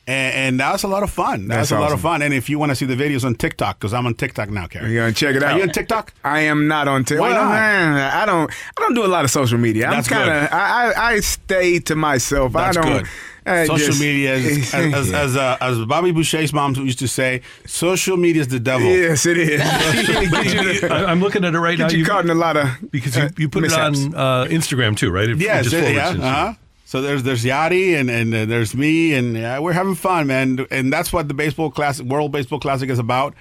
And, 0.07 0.35
and 0.35 0.59
that 0.59 0.71
was 0.71 0.83
a 0.83 0.87
lot 0.87 1.01
of 1.01 1.09
fun. 1.09 1.47
That 1.47 1.55
That's 1.55 1.71
was 1.71 1.79
a 1.79 1.81
lot 1.81 1.91
of 1.91 1.99
fun. 1.99 2.21
And 2.21 2.31
if 2.33 2.47
you 2.47 2.59
want 2.59 2.69
to 2.69 2.75
see 2.75 2.85
the 2.85 2.95
videos 2.95 3.23
on 3.25 3.33
TikTok, 3.35 3.79
because 3.79 3.91
I'm 3.91 4.05
on 4.05 4.13
TikTok 4.13 4.51
now, 4.51 4.67
Karen. 4.67 4.91
You 4.91 4.97
gonna 4.99 5.11
check 5.11 5.35
it 5.35 5.41
Are 5.41 5.47
out? 5.47 5.57
you 5.57 5.63
on 5.63 5.69
TikTok? 5.69 6.13
I 6.23 6.41
am 6.41 6.67
not 6.67 6.87
on 6.87 7.05
TikTok. 7.05 7.21
Why 7.27 7.33
not? 7.33 7.49
man, 7.49 7.93
I 8.13 8.25
don't. 8.27 8.51
I 8.77 8.81
don't 8.81 8.93
do 8.93 9.03
a 9.03 9.07
lot 9.07 9.25
of 9.25 9.31
social 9.31 9.57
media. 9.57 9.89
That's 9.89 10.11
I'm 10.11 10.17
kind 10.17 10.29
good. 10.29 10.43
of. 10.43 10.53
I, 10.53 10.93
I 10.93 11.07
I 11.13 11.19
stay 11.21 11.79
to 11.79 11.95
myself. 11.95 12.53
That's 12.53 12.77
I 12.77 12.81
don't. 12.81 12.91
good. 12.99 13.07
I 13.47 13.65
social 13.65 13.87
just- 13.87 13.99
media 13.99 14.33
is, 14.35 14.73
as, 14.73 14.93
as, 14.93 15.11
as, 15.13 15.35
uh, 15.35 15.57
as 15.61 15.77
Bobby 15.85 16.11
Boucher's 16.11 16.51
mom 16.53 16.73
used 16.75 16.97
to 16.99 17.07
say, 17.07 17.41
social 17.67 18.17
media 18.17 18.41
is 18.41 18.47
the 18.47 18.59
devil. 18.59 18.87
Yes, 18.87 19.25
it 19.27 19.37
is. 19.37 19.61
I- 20.83 21.05
I'm 21.05 21.19
looking 21.19 21.43
at 21.45 21.53
it 21.53 21.59
right 21.59 21.77
Get 21.77 21.91
now. 21.91 21.97
you 21.97 22.05
caught 22.05 22.23
in 22.23 22.29
a 22.31 22.35
lot 22.35 22.57
of 22.57 22.67
because 22.91 23.15
you, 23.15 23.29
you 23.37 23.49
put 23.49 23.61
mishaps. 23.61 23.99
it 23.99 24.15
on 24.15 24.45
uh, 24.45 24.45
Instagram 24.49 24.97
too, 24.97 25.11
right? 25.11 25.29
It- 25.29 25.37
Yeah, 25.37 25.61
just 25.61 25.71
so- 25.71 25.79
forwards 25.81 25.95
yeah. 25.95 26.09
Uh-huh. 26.09 26.53
So 26.95 27.01
there's 27.01 27.23
there's 27.23 27.43
Yadi 27.43 27.99
and 27.99 28.09
and 28.09 28.33
uh, 28.33 28.45
there's 28.45 28.73
me 28.73 29.13
and 29.13 29.33
we're 29.61 29.73
having 29.73 29.95
fun, 29.95 30.27
man. 30.27 30.65
And 30.71 30.93
that's 30.93 31.11
what 31.11 31.27
the 31.27 31.33
baseball 31.33 31.69
classic, 31.69 32.05
World 32.05 32.31
Baseball 32.31 32.57
Classic, 32.57 32.89
is 32.89 32.99
about. 32.99 33.33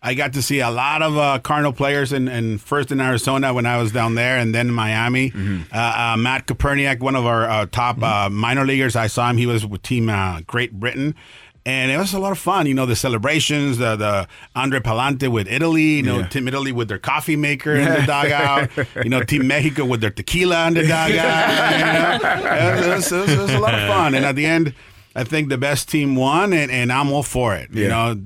I 0.00 0.14
got 0.14 0.32
to 0.32 0.40
see 0.40 0.60
a 0.60 0.70
lot 0.70 1.02
of 1.02 1.18
uh, 1.18 1.38
Cardinal 1.40 1.74
players, 1.74 2.14
and 2.14 2.26
and 2.26 2.58
first 2.58 2.90
in 2.90 3.02
Arizona 3.02 3.52
when 3.52 3.66
I 3.66 3.76
was 3.76 3.92
down 3.92 4.14
there, 4.14 4.38
and 4.38 4.54
then 4.54 4.68
in 4.68 4.72
Miami. 4.74 5.30
Uh, 5.70 6.14
uh, 6.14 6.16
Matt 6.16 6.46
Koperniak, 6.46 7.00
one 7.00 7.14
of 7.14 7.26
our 7.26 7.44
uh, 7.44 7.66
top 7.66 8.02
uh, 8.02 8.30
minor 8.30 8.64
leaguers, 8.64 8.96
I 8.96 9.08
saw 9.08 9.28
him. 9.28 9.36
He 9.36 9.44
was 9.44 9.66
with 9.66 9.82
Team 9.82 10.08
uh, 10.08 10.40
Great 10.46 10.72
Britain. 10.80 11.14
And 11.64 11.92
it 11.92 11.96
was 11.96 12.12
a 12.12 12.18
lot 12.18 12.32
of 12.32 12.38
fun, 12.38 12.66
you 12.66 12.74
know, 12.74 12.86
the 12.86 12.96
celebrations, 12.96 13.78
the 13.78 13.94
the 13.94 14.26
Andre 14.56 14.80
Pallante 14.80 15.28
with 15.28 15.46
Italy, 15.46 15.82
you 15.98 16.02
know, 16.02 16.18
Yeah. 16.18 16.26
Team 16.26 16.48
Italy 16.48 16.72
with 16.72 16.88
their 16.88 16.98
coffee 16.98 17.36
maker 17.36 17.74
in 17.74 17.84
the 17.88 18.02
dugout, 18.04 18.70
you 19.04 19.08
know, 19.10 19.22
Team 19.22 19.46
Mexico 19.46 19.84
with 19.84 20.00
their 20.00 20.10
tequila 20.10 20.66
in 20.66 20.74
the 20.74 20.82
dugout. 20.82 21.10
You 21.10 21.16
know? 21.16 22.88
it, 22.88 22.96
was, 22.96 23.12
it 23.12 23.20
was- 23.20 23.30
it 23.32 23.38
was 23.38 23.54
a 23.54 23.60
lot 23.60 23.74
of 23.74 23.86
fun. 23.88 24.14
And 24.16 24.24
at 24.24 24.34
the 24.34 24.44
end, 24.44 24.74
I 25.14 25.24
think 25.24 25.50
the 25.50 25.58
best 25.58 25.88
team 25.90 26.16
won, 26.16 26.54
and, 26.54 26.70
and 26.70 26.90
I'm 26.90 27.12
all 27.12 27.22
for 27.22 27.54
it. 27.54 27.70
You 27.70 27.86
know, 27.86 28.16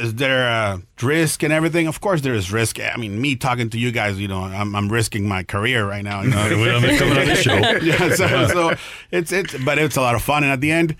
is 0.00 0.14
there 0.14 0.48
uh, 0.48 0.78
risk 1.02 1.42
and 1.42 1.52
everything? 1.52 1.88
Of 1.88 2.00
course, 2.00 2.20
there 2.22 2.32
is 2.34 2.52
risk. 2.52 2.78
I 2.80 2.96
mean, 2.96 3.20
me 3.20 3.34
talking 3.36 3.68
to 3.70 3.78
you 3.78 3.90
guys, 3.90 4.18
you 4.20 4.28
know, 4.28 4.44
I'm, 4.44 4.74
I'm 4.76 4.88
risking 4.88 5.26
my 5.28 5.42
career 5.42 5.84
right 5.86 6.04
now. 6.04 6.22
You 6.22 6.30
know, 6.30 6.48
We're 6.52 6.74
on 6.76 6.82
the- 6.82 6.96
coming 6.96 7.18
on 7.18 7.26
this 7.26 7.42
show. 7.42 7.54
yeah, 7.82 8.14
so, 8.14 8.46
so 8.48 8.74
it's 9.10 9.32
it's, 9.32 9.58
but 9.64 9.78
it's 9.78 9.96
a 9.96 10.00
lot 10.00 10.14
of 10.14 10.22
fun, 10.22 10.42
and 10.44 10.52
at 10.52 10.60
the 10.62 10.70
end. 10.70 10.96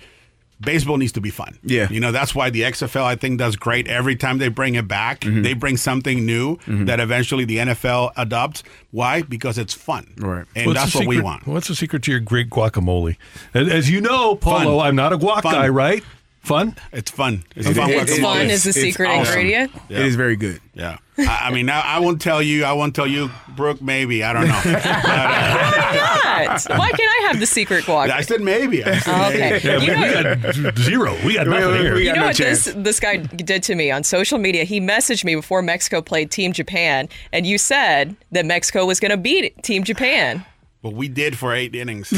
Baseball 0.63 0.97
needs 0.97 1.11
to 1.13 1.21
be 1.21 1.29
fun. 1.29 1.57
Yeah. 1.63 1.87
You 1.89 1.99
know, 1.99 2.11
that's 2.11 2.33
why 2.33 2.49
the 2.49 2.61
XFL, 2.61 3.03
I 3.03 3.15
think, 3.15 3.39
does 3.39 3.55
great. 3.55 3.87
Every 3.87 4.15
time 4.15 4.37
they 4.37 4.47
bring 4.49 4.75
it 4.75 4.87
back, 4.87 5.21
Mm-hmm. 5.21 5.41
they 5.43 5.53
bring 5.53 5.77
something 5.77 6.25
new 6.25 6.57
that 6.67 6.99
eventually 6.99 7.45
the 7.45 7.57
NFL 7.57 8.11
adopts. 8.17 8.63
Why? 8.91 9.21
Because 9.21 9.57
it's 9.57 9.73
fun. 9.73 10.13
Right. 10.17 10.45
And 10.55 10.67
What's 10.67 10.79
that's 10.79 10.93
the 10.93 10.99
what 10.99 11.07
we 11.07 11.21
want. 11.21 11.45
What's 11.47 11.67
the 11.67 11.75
secret 11.75 12.03
to 12.03 12.11
your 12.11 12.19
great 12.19 12.49
guacamole? 12.49 13.17
As, 13.53 13.67
as 13.69 13.89
you 13.89 14.01
know, 14.01 14.35
Polo, 14.35 14.77
Fun. 14.79 14.87
I'm 14.87 14.95
not 14.95 15.13
a 15.13 15.17
guac 15.17 15.43
Fun. 15.43 15.53
guy, 15.53 15.67
right? 15.69 16.03
Fun. 16.43 16.75
It's 16.91 17.09
fun. 17.09 17.43
It's 17.55 17.67
It- 17.69 17.73
fun. 17.75 17.89
it- 17.89 18.01
it's 18.03 18.19
fun 18.19 18.47
boys. 18.47 18.51
is 18.51 18.63
the 18.63 18.73
secret 18.73 19.07
awesome. 19.07 19.33
ingredient. 19.33 19.71
Yeah. 19.89 19.99
It 19.99 20.05
is 20.07 20.15
very 20.15 20.35
good. 20.35 20.59
Yeah. 20.73 20.97
I, 21.17 21.39
I 21.43 21.51
mean, 21.53 21.69
I, 21.69 21.79
I 21.79 21.99
won't 21.99 22.19
tell 22.19 22.41
you. 22.41 22.65
I 22.65 22.73
won't 22.73 22.93
tell 22.95 23.07
you, 23.07 23.29
Brooke. 23.55 23.81
Maybe 23.81 24.23
I 24.23 24.33
don't 24.33 24.47
know. 24.47 24.61
But, 24.63 24.83
Why 24.83 26.45
not? 26.47 26.79
Why 26.79 26.89
can't 26.89 27.01
I 27.23 27.27
have 27.27 27.39
the 27.39 27.45
secret 27.45 27.85
guac? 27.85 28.09
uh, 28.09 28.13
I 28.13 28.21
said 28.21 28.41
maybe. 28.41 28.83
I 28.83 28.97
said 28.97 29.13
Oh, 29.15 29.29
okay. 29.29 29.39
maybe. 29.39 29.63
Yeah, 29.67 29.77
You 29.77 29.79
we, 29.79 30.23
know- 30.23 30.35
we 30.57 30.63
got 30.63 30.77
zero. 30.79 31.17
We 31.25 31.33
got 31.35 31.47
nothing 31.47 31.71
we- 31.71 31.77
here. 31.77 31.93
we 31.95 32.07
You 32.07 32.13
know 32.13 32.21
no 32.21 32.25
what 32.27 32.37
this 32.37 32.73
this 32.75 32.99
guy 32.99 33.17
did 33.17 33.63
to 33.63 33.75
me 33.75 33.91
on 33.91 34.03
social 34.03 34.37
media? 34.39 34.63
He 34.63 34.81
messaged 34.81 35.23
me 35.23 35.35
before 35.35 35.61
Mexico 35.61 36.01
played 36.01 36.31
Team 36.31 36.51
Japan, 36.51 37.07
and 37.31 37.45
you 37.45 37.57
said 37.57 38.15
that 38.31 38.45
Mexico 38.45 38.85
was 38.85 38.99
going 38.99 39.11
to 39.11 39.17
beat 39.17 39.61
Team 39.63 39.83
Japan. 39.83 40.43
Well, 40.83 40.91
we 40.93 41.07
did 41.07 41.37
for 41.37 41.53
eight 41.55 41.73
innings. 41.75 42.11
oh 42.13 42.17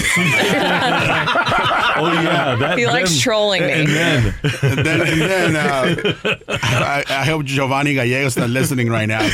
yeah, 2.24 2.56
that, 2.56 2.78
He 2.80 2.88
likes 2.88 3.12
then- 3.12 3.20
trolling 3.20 3.62
me. 3.62 3.72
And 3.72 3.88
then, 3.88 4.34
and 4.64 4.80
then, 4.80 5.02
and 5.02 5.22
then 5.22 5.56
uh, 5.56 6.36
I, 6.50 7.04
I 7.08 7.26
hope 7.26 7.46
Giovanni 7.46 7.94
Gallegos 7.94 8.36
not 8.38 8.50
listening 8.50 8.90
right 8.90 9.06
now. 9.08 9.20
But, 9.20 9.34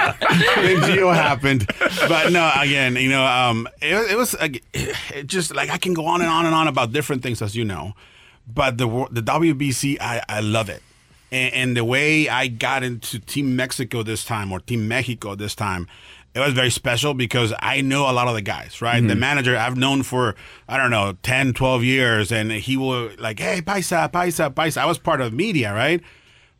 uh, 0.00 0.12
Gio 0.22 1.14
happened, 1.14 1.66
but 2.08 2.32
no. 2.32 2.50
Again, 2.58 2.96
you 2.96 3.10
know, 3.10 3.22
um, 3.24 3.68
it, 3.82 4.12
it 4.12 4.16
was 4.16 4.34
uh, 4.34 4.48
it 4.72 5.26
just 5.26 5.54
like 5.54 5.68
I 5.68 5.76
can 5.76 5.92
go 5.92 6.06
on 6.06 6.22
and 6.22 6.30
on 6.30 6.46
and 6.46 6.54
on 6.54 6.68
about 6.68 6.92
different 6.92 7.22
things, 7.22 7.42
as 7.42 7.54
you 7.54 7.66
know. 7.66 7.92
But 8.46 8.78
the 8.78 8.86
the 9.10 9.20
WBC, 9.20 9.98
I, 10.00 10.22
I 10.26 10.40
love 10.40 10.70
it, 10.70 10.82
and, 11.30 11.52
and 11.54 11.76
the 11.76 11.84
way 11.84 12.30
I 12.30 12.46
got 12.46 12.82
into 12.82 13.18
Team 13.18 13.56
Mexico 13.56 14.02
this 14.02 14.24
time 14.24 14.52
or 14.52 14.60
Team 14.60 14.88
Mexico 14.88 15.34
this 15.34 15.54
time. 15.54 15.86
It 16.34 16.40
was 16.40 16.54
very 16.54 16.70
special 16.70 17.12
because 17.12 17.52
I 17.58 17.82
know 17.82 18.10
a 18.10 18.12
lot 18.12 18.26
of 18.26 18.34
the 18.34 18.40
guys, 18.40 18.80
right? 18.80 19.00
The 19.00 19.08
mm-hmm. 19.08 19.20
manager 19.20 19.56
I've 19.56 19.76
known 19.76 20.02
for, 20.02 20.34
I 20.66 20.78
don't 20.78 20.90
know, 20.90 21.14
10, 21.22 21.52
12 21.52 21.84
years. 21.84 22.32
And 22.32 22.50
he 22.50 22.78
will 22.78 23.10
like, 23.18 23.38
hey, 23.38 23.60
Paisa, 23.60 24.10
Paisa, 24.10 24.52
Paisa. 24.52 24.78
I 24.78 24.86
was 24.86 24.98
part 24.98 25.20
of 25.20 25.34
media, 25.34 25.74
right? 25.74 26.00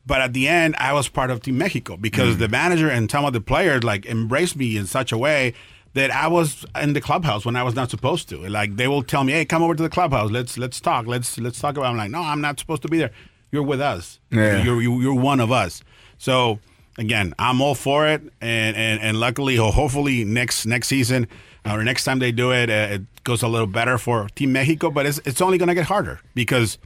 But 0.05 0.21
at 0.21 0.35
the 0.35 0.47
end, 0.47 0.75
I 0.79 0.93
was 0.93 1.09
part 1.09 1.31
of 1.31 1.41
Team 1.41 1.57
Mexico 1.57 1.97
because 1.97 2.37
mm. 2.37 2.41
the 2.41 2.49
manager 2.49 2.91
and 2.91 3.11
some 3.11 3.25
of 3.25 3.33
the 3.33 3.41
players 3.41 3.83
like 3.83 4.05
embraced 4.05 4.57
me 4.57 4.77
in 4.77 4.87
such 4.87 5.11
a 5.11 5.17
way 5.19 5.55
that 5.95 6.11
I 6.11 6.27
was 6.27 6.65
in 6.81 6.95
the 6.95 7.01
clubhouse 7.01 7.45
when 7.45 7.57
I 7.57 7.63
was 7.63 7.75
not 7.75 7.91
supposed 7.91 8.29
to. 8.31 8.39
Like 8.49 8.77
they 8.77 8.89
will 8.89 9.03
tell 9.03 9.25
me, 9.25 9.33
"Hey, 9.33 9.45
come 9.45 9.63
over 9.63 9.75
to 9.75 9.83
the 9.83 9.89
clubhouse. 9.89 10.31
Let's 10.31 10.59
let's 10.59 10.81
talk. 10.81 11.07
Let's 11.07 11.39
let's 11.39 11.61
talk 11.61 11.77
about." 11.77 11.91
I'm 11.91 11.97
like, 11.97 12.11
"No, 12.11 12.21
I'm 12.21 12.41
not 12.41 12.59
supposed 12.59 12.83
to 12.83 12.89
be 12.89 12.99
there. 12.99 13.11
You're 13.51 13.63
with 13.63 13.81
us. 13.81 14.19
Yeah. 14.31 14.63
You're 14.63 14.83
you, 14.83 15.01
you're 15.01 15.15
one 15.15 15.41
of 15.41 15.53
us." 15.53 15.83
So 16.19 16.59
again, 16.99 17.35
I'm 17.39 17.61
all 17.61 17.75
for 17.75 18.07
it, 18.09 18.23
and 18.41 18.77
and, 18.77 19.01
and 19.01 19.19
luckily, 19.21 19.57
ho- 19.57 19.71
hopefully 19.71 20.25
next 20.25 20.67
next 20.67 20.89
season 20.89 21.27
or 21.65 21.83
next 21.85 22.05
time 22.05 22.19
they 22.19 22.33
do 22.33 22.53
it, 22.53 22.69
uh, 22.71 22.95
it 22.95 23.03
goes 23.25 23.43
a 23.43 23.49
little 23.49 23.67
better 23.67 23.99
for 23.99 24.29
Team 24.35 24.53
Mexico. 24.53 24.91
But 24.91 25.07
it's 25.07 25.21
it's 25.25 25.41
only 25.41 25.59
going 25.59 25.69
to 25.69 25.75
get 25.75 25.87
harder 25.87 26.21
because 26.35 26.79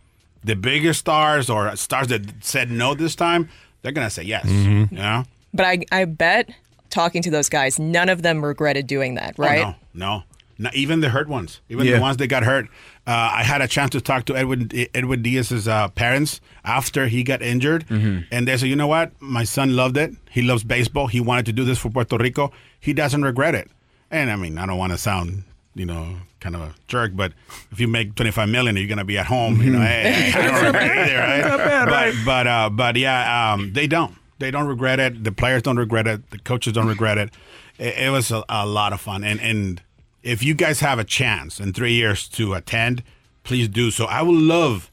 the 0.44 0.54
bigger 0.54 0.92
stars 0.92 1.48
or 1.50 1.74
stars 1.76 2.08
that 2.08 2.44
said 2.44 2.70
no 2.70 2.94
this 2.94 3.14
time, 3.14 3.48
they're 3.82 3.92
going 3.92 4.06
to 4.06 4.10
say 4.10 4.22
yes. 4.22 4.46
Mm-hmm. 4.46 4.94
You 4.94 5.00
know? 5.02 5.24
But 5.52 5.66
I, 5.66 5.78
I 5.90 6.04
bet 6.04 6.50
talking 6.90 7.22
to 7.22 7.30
those 7.30 7.48
guys, 7.48 7.78
none 7.78 8.08
of 8.08 8.22
them 8.22 8.44
regretted 8.44 8.86
doing 8.86 9.14
that, 9.14 9.38
right? 9.38 9.64
Oh, 9.64 9.74
no, 9.92 10.08
no. 10.18 10.22
Not 10.58 10.74
even 10.74 11.00
the 11.00 11.08
hurt 11.10 11.28
ones, 11.28 11.60
even 11.68 11.86
Yeah. 11.86 11.96
the 11.96 12.00
ones 12.00 12.16
that 12.18 12.28
got 12.28 12.42
hurt. 12.42 12.68
Uh, 13.06 13.30
I 13.34 13.42
had 13.44 13.60
a 13.62 13.68
chance 13.68 13.90
to 13.90 14.00
talk 14.00 14.24
to 14.24 14.36
Edwin 14.36 14.68
Edwin 14.94 15.22
Diaz's 15.22 15.68
uh, 15.68 15.88
parents 15.88 16.40
after 16.64 17.06
he 17.06 17.22
got 17.22 17.40
injured, 17.40 17.86
Mm-hmm. 17.86 18.22
and 18.32 18.48
they 18.48 18.56
said, 18.56 18.68
"You 18.68 18.74
know 18.76 18.88
what? 18.88 19.12
My 19.20 19.44
son 19.44 19.76
loved 19.76 19.96
it. 19.96 20.12
He 20.30 20.42
loves 20.42 20.64
baseball. 20.64 21.06
He 21.06 21.20
wanted 21.20 21.46
to 21.46 21.52
do 21.52 21.64
this 21.64 21.78
for 21.78 21.88
Puerto 21.90 22.16
Rico. 22.18 22.50
He 22.80 22.92
doesn't 22.92 23.22
regret 23.22 23.54
it." 23.54 23.70
And 24.10 24.30
I 24.30 24.36
mean, 24.36 24.58
I 24.58 24.66
don't 24.66 24.78
want 24.78 24.92
to 24.92 24.98
sound, 24.98 25.44
you 25.76 25.86
know, 25.86 26.16
kind 26.40 26.54
of 26.56 26.62
a 26.62 26.74
jerk, 26.88 27.12
but 27.14 27.32
if 27.70 27.78
you 27.78 27.86
make 27.88 28.14
twenty 28.16 28.32
five 28.32 28.48
million, 28.48 28.76
you're 28.76 28.88
gonna 28.88 29.04
be 29.04 29.18
at 29.18 29.26
home. 29.26 29.62
You 29.62 29.70
know, 29.70 29.80
hey, 29.80 30.32
I 30.34 30.42
don't 30.42 30.64
regret 30.64 30.84
it 30.96 30.98
either, 30.98 31.18
right? 31.18 31.56
Bad, 31.86 31.88
but 31.88 32.14
but 32.24 32.46
uh, 32.48 32.70
but 32.70 32.96
yeah, 32.96 33.52
um, 33.52 33.72
they 33.72 33.86
don't. 33.86 34.14
They 34.38 34.50
don't 34.50 34.66
regret 34.66 34.98
it. 35.00 35.22
The 35.24 35.32
players 35.32 35.62
don't 35.62 35.76
regret 35.78 36.06
it. 36.08 36.28
The 36.30 36.38
coaches 36.40 36.72
don't 36.72 36.88
regret 36.88 37.18
it. 37.18 37.30
It, 37.78 37.98
it 37.98 38.10
was 38.10 38.30
a, 38.32 38.44
a 38.48 38.66
lot 38.66 38.92
of 38.92 39.00
fun, 39.00 39.22
and 39.24 39.40
and 39.40 39.80
if 40.26 40.42
you 40.42 40.54
guys 40.54 40.80
have 40.80 40.98
a 40.98 41.04
chance 41.04 41.60
in 41.60 41.72
three 41.72 41.92
years 41.92 42.28
to 42.30 42.54
attend, 42.54 43.04
please 43.44 43.68
do 43.68 43.92
so. 43.92 44.06
I 44.06 44.22
would 44.22 44.34
love 44.42 44.90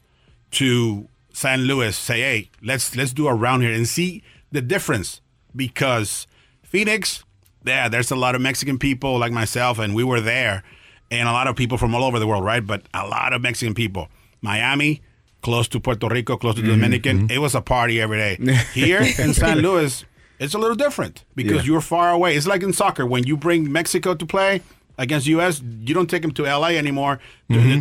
to 0.52 1.08
San 1.32 1.62
Luis 1.62 1.96
say, 1.96 2.20
hey, 2.20 2.50
let's 2.62 2.94
let's 2.94 3.12
do 3.12 3.26
a 3.26 3.34
round 3.34 3.64
here 3.64 3.72
and 3.72 3.88
see 3.88 4.22
the 4.52 4.62
difference 4.62 5.20
because 5.56 6.28
Phoenix, 6.62 7.24
yeah, 7.64 7.88
there's 7.88 8.12
a 8.12 8.16
lot 8.16 8.36
of 8.36 8.40
Mexican 8.40 8.78
people 8.78 9.18
like 9.18 9.32
myself, 9.32 9.80
and 9.80 9.92
we 9.92 10.04
were 10.04 10.20
there, 10.20 10.62
and 11.10 11.28
a 11.28 11.32
lot 11.32 11.48
of 11.48 11.56
people 11.56 11.78
from 11.78 11.94
all 11.96 12.04
over 12.04 12.20
the 12.20 12.28
world, 12.28 12.44
right? 12.44 12.64
But 12.64 12.82
a 12.94 13.04
lot 13.06 13.32
of 13.32 13.42
Mexican 13.42 13.74
people. 13.74 14.08
Miami, 14.40 15.00
close 15.42 15.66
to 15.68 15.80
Puerto 15.80 16.06
Rico, 16.06 16.36
close 16.36 16.54
to 16.56 16.62
the 16.62 16.68
Dominican, 16.68 17.22
mm-hmm. 17.22 17.30
it 17.32 17.38
was 17.38 17.54
a 17.56 17.60
party 17.60 18.00
every 18.00 18.18
day. 18.18 18.36
Here 18.74 19.00
in 19.18 19.34
San 19.34 19.58
Luis, 19.58 20.04
it's 20.38 20.54
a 20.54 20.58
little 20.58 20.76
different 20.76 21.24
because 21.34 21.66
Yeah. 21.66 21.72
you're 21.72 21.80
far 21.80 22.10
away. 22.12 22.36
It's 22.36 22.46
like 22.46 22.62
in 22.62 22.72
soccer 22.72 23.04
when 23.06 23.24
you 23.26 23.36
bring 23.36 23.72
Mexico 23.72 24.14
to 24.14 24.26
play 24.26 24.60
against 24.98 25.24
the 25.26 25.30
U.S. 25.32 25.60
You 25.62 25.94
don't 25.94 26.08
take 26.08 26.22
them 26.22 26.30
to 26.32 26.46
L.A. 26.46 26.76
anymore 26.78 27.18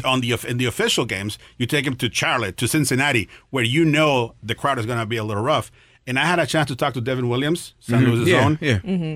on 0.06 0.22
the 0.22 0.38
in 0.48 0.58
the 0.58 0.66
official 0.66 1.06
games. 1.06 1.38
You 1.58 1.66
take 1.66 1.86
them 1.86 1.96
to 1.98 2.12
Charlotte, 2.12 2.58
to 2.58 2.68
Cincinnati, 2.68 3.30
where 3.50 3.64
you 3.64 3.86
know 3.86 4.36
the 4.44 4.56
crowd 4.56 4.80
is 4.80 4.86
going 4.86 5.00
to 5.00 5.06
be 5.06 5.18
a 5.18 5.24
little 5.24 5.44
rough. 5.44 5.72
And 6.06 6.20
I 6.20 6.26
had 6.26 6.40
a 6.40 6.46
chance 6.46 6.68
to 6.68 6.76
talk 6.76 6.94
to 6.96 7.02
Devin 7.02 7.30
Williams, 7.30 7.74
San 7.80 8.02
Mhm. 8.02 8.08
Luis's 8.08 8.28
Yeah, 8.28 8.46
own, 8.46 8.58
yeah. 8.62 8.80
Mm-hmm. 8.80 9.16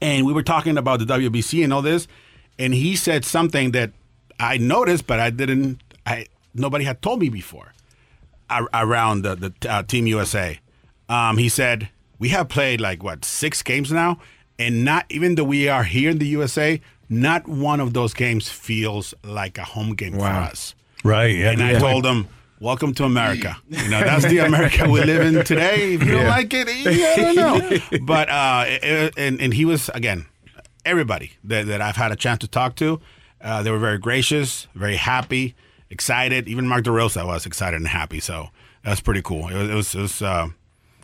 and 0.00 0.26
we 0.26 0.32
were 0.32 0.42
talking 0.44 0.78
about 0.78 1.00
the 1.00 1.06
WBC 1.06 1.64
and 1.64 1.72
all 1.72 1.82
this, 1.82 2.06
and 2.58 2.72
he 2.72 2.94
said 2.94 3.24
something 3.24 3.72
that 3.72 3.90
I 4.38 4.56
noticed, 4.58 5.06
but 5.06 5.18
I 5.18 5.30
didn't. 5.30 5.82
I 6.06 6.26
nobody 6.54 6.84
had 6.84 7.02
told 7.02 7.20
me 7.20 7.28
before 7.30 7.72
around 8.74 9.22
the, 9.22 9.34
the 9.36 9.70
uh, 9.70 9.82
Team 9.82 10.06
USA. 10.06 10.58
Um, 11.08 11.38
he 11.38 11.48
said 11.48 11.88
we 12.18 12.28
have 12.30 12.48
played 12.48 12.80
like 12.80 13.02
what 13.02 13.24
six 13.24 13.62
games 13.62 13.90
now, 13.92 14.18
and 14.58 14.84
not 14.84 15.06
even 15.10 15.34
though 15.34 15.44
we 15.44 15.68
are 15.68 15.84
here 15.84 16.10
in 16.10 16.18
the 16.18 16.26
USA, 16.28 16.80
not 17.10 17.46
one 17.48 17.80
of 17.80 17.92
those 17.92 18.14
games 18.14 18.48
feels 18.48 19.12
like 19.24 19.58
a 19.58 19.64
home 19.64 19.94
game 19.94 20.14
for 20.14 20.24
us. 20.24 20.74
Right. 21.04 21.34
Yeah. 21.36 21.50
And 21.50 21.62
I 21.62 21.78
told 21.78 22.04
them, 22.04 22.28
"Welcome 22.60 22.94
to 22.94 23.04
America." 23.04 23.56
You 23.68 23.88
know, 23.90 24.00
that's 24.00 24.24
the 24.26 24.38
America 24.38 24.88
we 24.88 25.02
live 25.04 25.22
in 25.26 25.44
today. 25.44 25.94
If 25.94 26.04
you 26.04 26.12
don't 26.12 26.26
like 26.28 26.52
it, 26.54 26.68
I 26.68 27.16
don't 27.16 27.36
know. 27.36 27.98
But 28.02 28.28
uh, 28.30 28.64
it- 28.68 28.84
it- 28.84 29.14
and 29.18 29.40
and 29.40 29.52
he 29.54 29.64
was 29.64 29.88
again, 29.90 30.26
everybody 30.84 31.32
that, 31.44 31.66
that 31.66 31.80
I've 31.82 31.96
had 31.96 32.12
a 32.12 32.16
chance 32.16 32.38
to 32.40 32.48
talk 32.48 32.76
to, 32.76 33.00
uh, 33.40 33.62
they 33.62 33.70
were 33.70 33.78
very 33.78 33.98
gracious, 33.98 34.68
very 34.74 34.96
happy, 34.96 35.54
excited. 35.90 36.48
Even 36.48 36.66
Mark 36.68 36.84
DeRosa 36.84 37.26
was 37.26 37.44
excited 37.46 37.76
and 37.76 37.88
happy. 37.88 38.20
So 38.20 38.48
that's 38.84 39.00
pretty 39.00 39.22
cool. 39.22 39.48
It 39.48 39.54
was 39.56 39.68
it 39.70 39.74
was. 39.74 39.94
It 39.94 40.00
was 40.00 40.22
uh, 40.22 40.48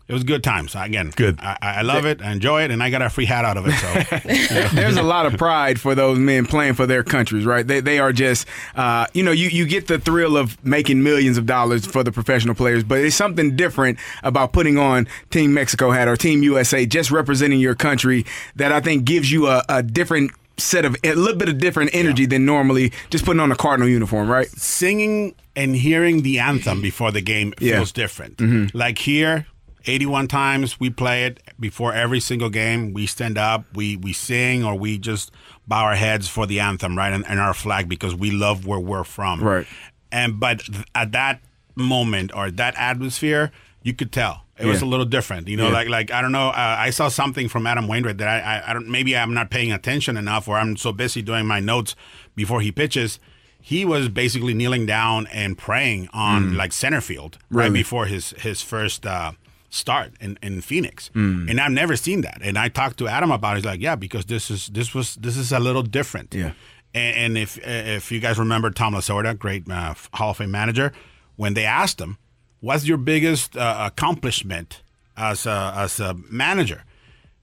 it 0.08 0.12
was 0.12 0.22
good 0.24 0.44
times. 0.44 0.74
Again, 0.76 1.12
good. 1.16 1.38
I, 1.40 1.56
I 1.60 1.82
love 1.82 2.04
it. 2.06 2.22
I 2.22 2.30
enjoy 2.32 2.62
it, 2.62 2.70
and 2.70 2.82
I 2.82 2.90
got 2.90 3.02
a 3.02 3.10
free 3.10 3.24
hat 3.26 3.44
out 3.44 3.56
of 3.56 3.66
it. 3.66 3.72
So 3.72 4.68
There's 4.74 4.96
a 4.96 5.02
lot 5.02 5.26
of 5.26 5.36
pride 5.36 5.80
for 5.80 5.94
those 5.94 6.18
men 6.18 6.46
playing 6.46 6.74
for 6.74 6.86
their 6.86 7.02
countries, 7.02 7.44
right? 7.44 7.66
They, 7.66 7.80
they 7.80 7.98
are 7.98 8.12
just, 8.12 8.46
uh, 8.76 9.06
you 9.14 9.22
know, 9.22 9.32
you, 9.32 9.48
you 9.48 9.66
get 9.66 9.88
the 9.88 9.98
thrill 9.98 10.36
of 10.36 10.64
making 10.64 11.02
millions 11.02 11.38
of 11.38 11.46
dollars 11.46 11.84
for 11.86 12.04
the 12.04 12.12
professional 12.12 12.54
players, 12.54 12.84
but 12.84 12.98
it's 12.98 13.16
something 13.16 13.56
different 13.56 13.98
about 14.22 14.52
putting 14.52 14.78
on 14.78 15.08
Team 15.30 15.52
Mexico 15.54 15.90
hat 15.90 16.06
or 16.08 16.16
Team 16.16 16.42
USA, 16.42 16.86
just 16.86 17.10
representing 17.10 17.58
your 17.60 17.74
country 17.74 18.24
that 18.54 18.70
I 18.72 18.80
think 18.80 19.04
gives 19.04 19.30
you 19.32 19.48
a, 19.48 19.64
a 19.68 19.82
different 19.82 20.30
set 20.58 20.84
of, 20.86 20.96
a 21.04 21.14
little 21.14 21.36
bit 21.36 21.48
of 21.50 21.58
different 21.58 21.90
energy 21.92 22.24
than 22.26 22.46
normally 22.46 22.90
just 23.10 23.24
putting 23.26 23.40
on 23.40 23.52
a 23.52 23.56
Cardinal 23.56 23.88
uniform, 23.88 24.30
right? 24.30 24.48
singing 24.48 25.34
and 25.54 25.74
hearing 25.76 26.22
the 26.22 26.38
anthem 26.38 26.80
before 26.80 27.10
the 27.12 27.20
game 27.20 27.52
Yeah. 27.58 27.76
feels 27.76 27.92
different. 27.92 28.36
Mhm. 28.38 28.70
Like 28.74 28.98
here, 28.98 29.46
81 29.86 30.28
times 30.28 30.78
we 30.80 30.90
play 30.90 31.24
it 31.24 31.40
before 31.58 31.94
every 31.94 32.20
single 32.20 32.50
game. 32.50 32.92
We 32.92 33.06
stand 33.06 33.38
up, 33.38 33.64
we 33.74 33.96
we 33.96 34.12
sing, 34.12 34.64
or 34.64 34.74
we 34.74 34.98
just 34.98 35.30
bow 35.66 35.84
our 35.84 35.94
heads 35.94 36.28
for 36.28 36.46
the 36.46 36.60
anthem, 36.60 36.96
right, 36.96 37.12
and, 37.12 37.26
and 37.26 37.38
our 37.40 37.54
flag 37.54 37.88
because 37.88 38.14
we 38.14 38.30
love 38.30 38.66
where 38.66 38.80
we're 38.80 39.04
from. 39.04 39.42
Right. 39.42 39.66
And 40.12 40.38
but 40.40 40.60
th- 40.60 40.84
at 40.94 41.12
that 41.12 41.40
moment 41.74 42.34
or 42.34 42.50
that 42.50 42.74
atmosphere, 42.76 43.52
you 43.82 43.92
could 43.94 44.12
tell. 44.12 44.42
It 44.58 44.64
was 44.64 44.80
a 44.80 44.86
little 44.86 45.04
different, 45.04 45.48
you 45.48 45.56
know. 45.58 45.66
Yeah. 45.66 45.74
Like, 45.74 45.88
like 45.90 46.10
I 46.10 46.22
don't 46.22 46.32
know. 46.32 46.48
Uh, 46.48 46.76
I 46.78 46.88
saw 46.88 47.08
something 47.08 47.46
from 47.46 47.66
Adam 47.66 47.86
Wainwright 47.88 48.16
that 48.18 48.28
I, 48.28 48.38
I, 48.56 48.70
I 48.70 48.72
don't. 48.72 48.88
Maybe 48.88 49.14
I'm 49.14 49.34
not 49.34 49.50
paying 49.50 49.70
attention 49.70 50.16
enough, 50.16 50.48
or 50.48 50.56
I'm 50.56 50.78
so 50.78 50.92
busy 50.92 51.20
doing 51.20 51.44
my 51.46 51.60
notes 51.60 51.94
before 52.34 52.62
he 52.62 52.72
pitches. 52.72 53.20
He 53.60 53.84
was 53.84 54.08
basically 54.08 54.54
kneeling 54.54 54.86
down 54.86 55.26
and 55.26 55.58
praying 55.58 56.08
on 56.14 56.52
Mm. 56.52 56.56
like 56.56 56.72
center 56.72 57.02
field 57.02 57.36
right 57.50 57.70
before 57.72 58.06
his 58.06 58.30
his 58.38 58.62
first 58.62 59.04
uh, 59.04 59.32
start 59.76 60.12
in, 60.20 60.38
in 60.42 60.60
Phoenix, 60.62 61.10
Mm. 61.14 61.50
and 61.50 61.60
I've 61.60 61.72
never 61.72 61.96
seen 61.96 62.22
that. 62.22 62.38
And 62.42 62.56
I 62.58 62.68
talked 62.68 62.96
to 62.98 63.08
Adam 63.08 63.30
about 63.30 63.52
it. 63.52 63.56
He's 63.60 63.64
like, 63.66 63.80
yeah, 63.80 63.96
because 63.96 64.24
this 64.26 64.50
is 64.50 64.66
this 64.68 64.94
was 64.94 65.14
this 65.16 65.36
is 65.36 65.52
a 65.52 65.58
little 65.60 65.82
different. 65.82 66.34
Yeah. 66.34 66.52
And, 66.94 67.16
and 67.16 67.38
if 67.38 67.58
if 67.62 68.10
you 68.12 68.20
guys 68.20 68.38
remember 68.38 68.70
Tom 68.70 68.94
Lasorda, 68.94 69.38
great 69.38 69.70
uh, 69.70 69.94
Hall 70.14 70.30
of 70.30 70.36
Fame 70.38 70.50
manager, 70.50 70.92
when 71.36 71.54
they 71.54 71.64
asked 71.64 72.00
him, 72.00 72.16
"What's 72.60 72.86
your 72.86 72.98
biggest 72.98 73.56
uh, 73.56 73.90
accomplishment 73.92 74.82
as 75.16 75.46
a, 75.46 75.72
as 75.76 76.00
a 76.00 76.14
manager?" 76.30 76.82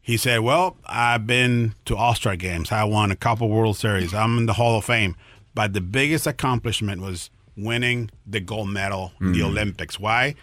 He 0.02 0.18
said, 0.18 0.40
"Well, 0.42 0.76
I've 0.86 1.26
been 1.28 1.76
to 1.86 1.96
All 1.96 2.16
Star 2.16 2.36
games. 2.36 2.72
I 2.72 2.84
won 2.84 3.12
a 3.12 3.16
couple 3.16 3.48
World 3.50 3.78
Series. 3.78 4.14
I'm 4.14 4.38
in 4.38 4.46
the 4.48 4.54
Hall 4.54 4.78
of 4.78 4.86
Fame, 4.86 5.16
but 5.56 5.74
the 5.74 5.82
biggest 5.82 6.28
accomplishment 6.28 7.02
was 7.02 7.30
winning 7.56 8.10
the 8.26 8.40
gold 8.40 8.70
medal 8.70 9.12
in 9.22 9.32
the 9.34 9.40
Mm. 9.42 9.46
Olympics. 9.50 10.00
Why? 10.00 10.34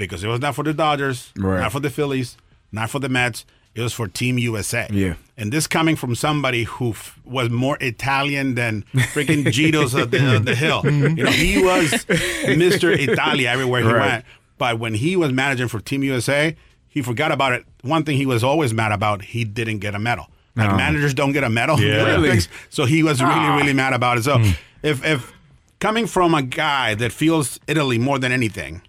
Because 0.00 0.24
it 0.24 0.28
was 0.28 0.40
not 0.40 0.54
for 0.54 0.64
the 0.64 0.74
Dodgers, 0.74 1.32
Right. 1.36 1.60
not 1.60 1.72
for 1.72 1.80
the 1.80 1.90
Phillies, 1.90 2.36
not 2.72 2.90
for 2.90 2.98
the 2.98 3.08
Mets. 3.08 3.44
It 3.74 3.82
was 3.82 3.92
for 3.92 4.08
Team 4.08 4.36
USA. 4.38 4.88
Yeah. 4.90 5.14
And 5.36 5.52
this 5.52 5.68
coming 5.68 5.94
from 5.94 6.16
somebody 6.16 6.64
who 6.64 6.90
f- 6.90 7.16
was 7.24 7.50
more 7.50 7.76
Italian 7.80 8.56
than 8.56 8.84
freaking 9.14 9.44
Gitto's 9.54 9.94
of 9.94 10.10
the, 10.10 10.40
the 10.42 10.56
hill. 10.56 10.82
You 10.84 11.24
know, 11.24 11.30
he 11.30 11.62
was 11.62 11.90
Mr. 12.44 12.96
Italia 12.98 13.48
everywhere 13.48 13.82
he 13.82 13.86
Right. 13.86 14.00
went. 14.10 14.24
But 14.58 14.78
when 14.80 14.94
he 14.94 15.14
was 15.16 15.32
managing 15.32 15.68
for 15.68 15.78
Team 15.80 16.02
USA, 16.02 16.56
he 16.88 17.00
forgot 17.00 17.30
about 17.30 17.52
it. 17.52 17.64
One 17.82 18.02
thing 18.04 18.16
he 18.16 18.26
was 18.26 18.42
always 18.42 18.74
mad 18.74 18.90
about, 18.92 19.22
he 19.22 19.44
didn't 19.44 19.78
get 19.78 19.94
a 19.94 19.98
medal. 20.00 20.26
Like 20.56 20.70
No. 20.70 20.76
managers 20.76 21.14
don't 21.14 21.32
get 21.32 21.44
a 21.44 21.48
medal 21.48 21.80
Yeah. 21.80 22.04
Really? 22.06 22.40
So 22.70 22.84
he 22.86 23.02
was 23.04 23.22
really, 23.22 23.32
Ah. 23.34 23.56
really 23.56 23.72
mad 23.72 23.92
about 23.92 24.18
it. 24.18 24.24
So 24.24 24.42
if 24.82 25.04
if 25.04 25.32
coming 25.78 26.06
from 26.08 26.34
a 26.34 26.42
guy 26.42 26.94
that 26.96 27.12
feels 27.12 27.60
Italy 27.68 27.98
more 27.98 28.18
than 28.18 28.32
anything, 28.32 28.82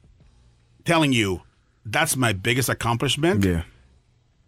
telling 0.86 1.14
you 1.14 1.42
that's 1.86 2.16
my 2.16 2.34
biggest 2.34 2.70
accomplishment, 2.70 3.44
Yeah. 3.44 3.64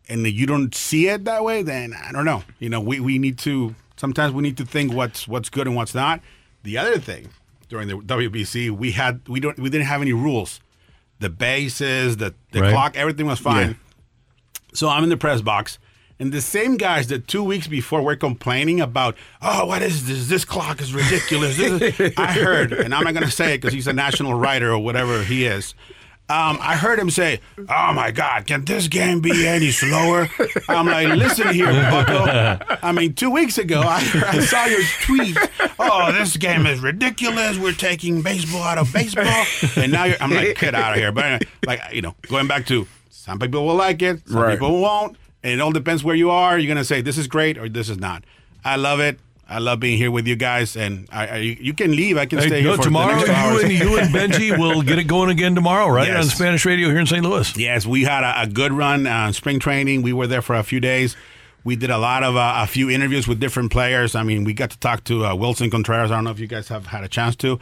and 0.07 0.25
you 0.27 0.45
don't 0.45 0.73
see 0.75 1.07
it 1.07 1.25
that 1.25 1.43
way, 1.43 1.63
then 1.63 1.93
I 1.93 2.11
don't 2.11 2.25
know. 2.25 2.43
You 2.59 2.69
know, 2.69 2.79
we, 2.79 2.99
we 2.99 3.17
need 3.19 3.37
to 3.39 3.75
sometimes 3.95 4.33
we 4.33 4.41
need 4.43 4.57
to 4.57 4.65
think 4.65 4.93
what's 4.93 5.27
what's 5.27 5.49
good 5.49 5.67
and 5.67 5.75
what's 5.75 5.95
not. 5.95 6.21
The 6.63 6.77
other 6.77 6.97
thing 6.99 7.29
during 7.69 7.87
the 7.87 7.95
WBC, 7.95 8.69
we 8.71 8.91
had 8.91 9.21
we 9.27 9.39
don't 9.39 9.57
we 9.59 9.69
didn't 9.69 9.87
have 9.87 10.01
any 10.01 10.13
rules. 10.13 10.59
The 11.19 11.29
bases, 11.29 12.17
the 12.17 12.33
the 12.51 12.61
Right. 12.61 12.71
clock, 12.71 12.95
everything 12.97 13.25
was 13.25 13.39
fine. 13.39 13.69
Yeah. 13.69 13.73
So 14.73 14.89
I'm 14.89 15.03
in 15.03 15.09
the 15.09 15.17
press 15.17 15.41
box, 15.41 15.77
and 16.19 16.31
the 16.31 16.41
same 16.41 16.77
guys 16.77 17.07
that 17.07 17.27
two 17.27 17.43
weeks 17.43 17.67
before 17.67 18.01
were 18.01 18.15
complaining 18.15 18.81
about, 18.81 19.15
oh, 19.41 19.65
what 19.67 19.81
is 19.83 20.07
this? 20.07 20.27
This 20.27 20.45
clock 20.45 20.81
is 20.81 20.93
ridiculous. 20.93 21.59
Is-" 21.59 22.13
I 22.17 22.31
heard, 22.33 22.73
and 22.73 22.93
I'm 22.93 23.03
not 23.03 23.13
going 23.13 23.25
to 23.25 23.31
say 23.31 23.53
it 23.53 23.57
because 23.61 23.73
he's 23.73 23.87
a 23.87 23.93
national 23.93 24.33
writer 24.33 24.71
or 24.71 24.79
whatever 24.79 25.23
he 25.23 25.45
is. 25.45 25.75
Um, 26.33 26.57
I 26.61 26.75
heard 26.75 26.97
him 26.97 27.09
say, 27.11 27.41
"Oh 27.57 27.93
my 27.93 28.09
God, 28.11 28.47
can 28.47 28.65
this 28.65 28.87
game 28.87 29.19
be 29.21 29.45
any 29.47 29.69
slower?" 29.71 30.27
I'm 30.67 30.87
like, 30.87 31.07
"Listen 31.09 31.49
here, 31.49 31.67
Bucko. 31.67 32.77
I 32.81 32.91
mean, 32.91 33.13
two 33.13 33.29
weeks 33.29 33.57
ago, 33.59 33.81
I, 33.85 33.99
I 34.27 34.39
saw 34.39 34.65
your 34.65 34.81
tweet. 35.03 35.37
Oh, 35.77 36.11
this 36.11 36.35
game 36.37 36.65
is 36.65 36.79
ridiculous. 36.79 37.57
We're 37.59 37.73
taking 37.73 38.21
baseball 38.23 38.63
out 38.63 38.77
of 38.79 38.91
baseball, 38.91 39.45
and 39.77 39.91
now 39.91 40.05
you're, 40.05 40.17
I'm 40.19 40.31
like, 40.31 40.57
get 40.59 40.73
out 40.73 40.93
of 40.93 40.97
here." 40.99 41.11
But 41.11 41.25
anyway, 41.25 41.39
like, 41.67 41.81
you 41.93 42.01
know, 42.01 42.15
going 42.29 42.47
back 42.47 42.65
to 42.67 42.87
Some 43.09 43.37
people 43.39 43.65
will 43.65 43.75
like 43.75 44.01
it, 44.01 44.27
some 44.27 44.37
Right. 44.41 44.53
people 44.59 44.81
won't. 44.81 45.17
And 45.43 45.53
it 45.53 45.59
all 45.61 45.71
depends 45.71 46.03
where 46.03 46.15
you 46.15 46.29
are. 46.31 46.57
You're 46.57 46.73
gonna 46.73 46.83
say 46.85 47.01
this 47.01 47.17
is 47.17 47.27
great 47.27 47.57
or 47.57 47.69
this 47.69 47.89
is 47.89 47.97
not. 47.97 48.23
I 48.65 48.75
love 48.77 48.99
it. 49.01 49.19
I 49.53 49.59
love 49.59 49.79
being 49.79 49.97
here 49.97 50.11
with 50.11 50.27
you 50.27 50.35
guys, 50.35 50.75
and 50.75 51.07
I, 51.11 51.27
I 51.27 51.37
you 51.37 51.57
you 51.59 51.73
can 51.73 51.95
leave. 51.95 52.17
I 52.17 52.25
can 52.25 52.39
Hey, 52.39 52.47
stay 52.47 52.61
no, 52.63 52.69
here 52.69 52.77
for 52.77 52.83
tomorrow. 52.83 53.19
the 53.19 53.27
next. 53.27 53.53
You 53.53 53.59
and 53.59 53.71
you 53.71 53.97
and 53.99 54.09
Bengie 54.13 54.57
will 54.63 54.81
get 54.81 54.99
it 54.99 55.05
going 55.05 55.29
again 55.29 55.55
tomorrow, 55.55 55.87
right? 55.89 56.07
Yes. 56.07 56.25
On 56.25 56.29
Spanish 56.29 56.65
radio 56.65 56.89
here 56.89 56.99
in 56.99 57.05
St. 57.07 57.23
Louis. 57.23 57.55
Yes, 57.57 57.85
we 57.85 58.03
had 58.03 58.23
a, 58.23 58.41
a 58.43 58.47
good 58.47 58.73
run 58.73 59.07
uh, 59.07 59.31
spring 59.31 59.59
training. 59.59 60.01
We 60.01 60.13
were 60.13 60.27
there 60.27 60.41
for 60.41 60.55
a 60.55 60.63
few 60.63 60.79
days. 60.79 61.15
We 61.63 61.75
did 61.77 61.89
a 61.91 61.97
lot 61.97 62.23
of 62.23 62.35
uh, 62.35 62.55
a 62.57 62.67
few 62.67 62.89
interviews 62.89 63.27
with 63.27 63.39
different 63.39 63.71
players. 63.71 64.15
I 64.15 64.23
mean, 64.23 64.43
we 64.43 64.53
got 64.53 64.71
to 64.71 64.79
talk 64.79 65.03
to 65.05 65.25
uh, 65.25 65.33
Willson 65.35 65.71
Contreras. 65.71 66.11
I 66.11 66.15
don't 66.15 66.25
know 66.25 66.31
if 66.31 66.39
you 66.39 66.47
guys 66.47 66.67
have 66.67 66.87
had 66.87 67.03
a 67.05 67.07
chance 67.07 67.35
to. 67.37 67.59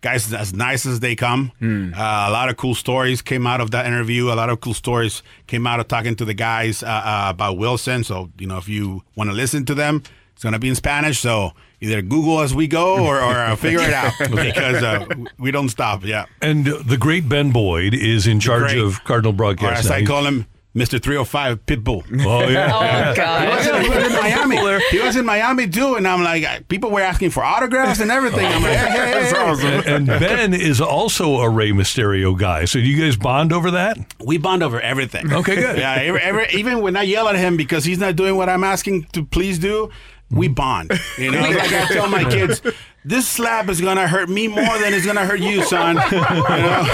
Guys, 0.00 0.32
as 0.32 0.52
nice 0.52 0.84
as 0.84 0.98
they 0.98 1.14
come. 1.14 1.52
Uh, 1.62 1.66
a 1.96 2.32
lot 2.32 2.48
of 2.48 2.56
cool 2.56 2.74
stories 2.74 3.22
came 3.22 3.46
out 3.46 3.60
of 3.60 3.70
that 3.70 3.86
interview. 3.86 4.32
A 4.32 4.34
lot 4.34 4.50
of 4.50 4.60
cool 4.60 4.74
stories 4.74 5.22
came 5.46 5.64
out 5.64 5.78
of 5.78 5.86
talking 5.86 6.16
to 6.16 6.24
the 6.24 6.34
guys 6.34 6.82
uh, 6.82 6.86
uh, 6.86 7.26
about 7.28 7.56
Willson. 7.56 8.04
So, 8.04 8.28
you 8.36 8.48
know, 8.48 8.56
if 8.58 8.68
you 8.68 9.02
want 9.14 9.30
to 9.30 9.36
listen 9.36 9.64
to 9.66 9.74
them, 9.76 10.02
it's 10.34 10.42
going 10.42 10.52
to 10.52 10.58
be 10.58 10.68
in 10.68 10.74
Spanish. 10.74 11.20
So 11.20 11.52
either 11.80 12.00
Google 12.02 12.40
as 12.40 12.54
we 12.54 12.66
go 12.66 13.04
or, 13.04 13.18
or 13.20 13.34
uh, 13.34 13.56
figure 13.56 13.80
it 13.80 13.92
out 13.92 14.12
because 14.18 14.82
uh, 14.82 15.06
we 15.38 15.50
don't 15.50 15.68
stop. 15.68 16.04
Yeah. 16.04 16.26
And 16.40 16.68
uh, 16.68 16.82
the 16.84 16.96
great 16.96 17.28
Ben 17.28 17.50
Boyd 17.50 17.94
is 17.94 18.26
in 18.26 18.40
charge 18.40 18.74
of 18.74 19.02
Cardinal 19.04 19.32
Or 19.32 19.36
Broadcast. 19.36 19.84
as. 19.86 19.90
I 19.90 20.04
call 20.04 20.24
him, 20.24 20.46
Mr. 20.74 21.02
305 21.02 21.66
Pitbull. 21.66 22.02
Oh, 22.26 22.48
yeah. 22.48 22.72
Oh, 23.12 23.14
God. 23.14 23.42
He 23.42 23.56
was, 23.56 23.66
in, 23.66 23.82
he 23.82 23.88
was 23.90 24.06
in 24.06 24.12
Miami. 24.22 24.80
He 24.90 24.98
was 25.00 25.16
in 25.16 25.26
Miami 25.26 25.68
too, 25.68 25.96
and 25.96 26.08
I'm 26.08 26.22
like, 26.22 26.66
people 26.68 26.90
were 26.90 27.02
asking 27.02 27.28
for 27.30 27.44
autographs 27.44 28.00
and 28.00 28.10
everything. 28.10 28.46
I'm 28.46 28.62
like, 28.62 28.76
hey, 28.76 28.90
hey, 28.90 29.28
hey, 29.28 29.56
hey. 29.56 29.94
and, 29.94 30.08
and 30.08 30.20
Ben 30.20 30.54
is 30.54 30.80
also 30.80 31.40
a 31.40 31.50
Rey 31.50 31.72
Mysterio 31.72 32.38
guy. 32.38 32.64
So 32.64 32.78
do 32.78 32.86
you 32.86 32.98
guys 33.02 33.16
bond 33.16 33.52
over 33.52 33.72
that? 33.72 33.98
We 34.24 34.38
bond 34.38 34.62
over 34.62 34.80
everything. 34.80 35.30
Okay, 35.30 35.56
good. 35.56 35.76
Yeah, 35.76 35.94
every, 35.94 36.20
every, 36.22 36.46
even 36.52 36.80
when 36.80 36.96
I 36.96 37.02
yell 37.02 37.28
at 37.28 37.36
him 37.36 37.58
because 37.58 37.84
he's 37.84 37.98
not 37.98 38.16
doing 38.16 38.36
what 38.36 38.48
I'm 38.48 38.64
asking 38.64 39.04
to 39.12 39.24
please 39.26 39.58
do, 39.58 39.90
we 40.32 40.48
bond. 40.48 40.90
You 41.18 41.30
know, 41.30 41.40
like 41.42 41.56
I 41.56 41.86
tell 41.86 42.08
my 42.08 42.24
kids, 42.24 42.62
this 43.04 43.28
slap 43.28 43.68
is 43.68 43.80
gonna 43.80 44.08
hurt 44.08 44.28
me 44.28 44.48
more 44.48 44.78
than 44.78 44.94
it's 44.94 45.06
gonna 45.06 45.26
hurt 45.26 45.40
you, 45.40 45.62
son. 45.64 45.96
You 46.10 46.20
know? 46.20 46.84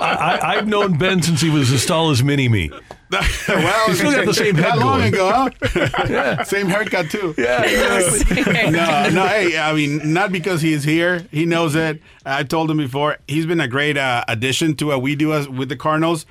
I, 0.00 0.38
I've 0.42 0.68
known 0.68 0.96
Ben 0.96 1.22
since 1.22 1.40
he 1.40 1.50
was 1.50 1.72
as 1.72 1.84
tall 1.84 2.10
as 2.10 2.22
Mini 2.22 2.48
Me. 2.48 2.70
well, 3.10 3.86
He's 3.86 3.98
still 3.98 4.10
got 4.10 4.26
the 4.26 4.34
same 4.34 4.56
head 4.56 4.76
Not 4.76 4.78
long 4.78 5.02
ago, 5.02 5.30
huh? 5.62 6.44
Same 6.44 6.66
haircut 6.66 7.08
too. 7.08 7.34
Yeah, 7.38 7.60
no, 8.68 9.08
no. 9.10 9.26
Hey, 9.26 9.56
I 9.56 9.72
mean, 9.74 10.12
not 10.12 10.32
because 10.32 10.60
he's 10.60 10.82
here. 10.82 11.24
He 11.30 11.46
knows 11.46 11.76
it. 11.76 12.02
I 12.24 12.42
told 12.42 12.68
him 12.68 12.78
before. 12.78 13.18
He's 13.28 13.46
been 13.46 13.60
a 13.60 13.68
great 13.68 13.96
uh, 13.96 14.24
addition 14.26 14.74
to 14.76 14.86
what 14.86 15.02
we 15.02 15.14
do 15.14 15.32
as, 15.32 15.48
with 15.48 15.68
the 15.68 15.76
Cardinals. 15.76 16.26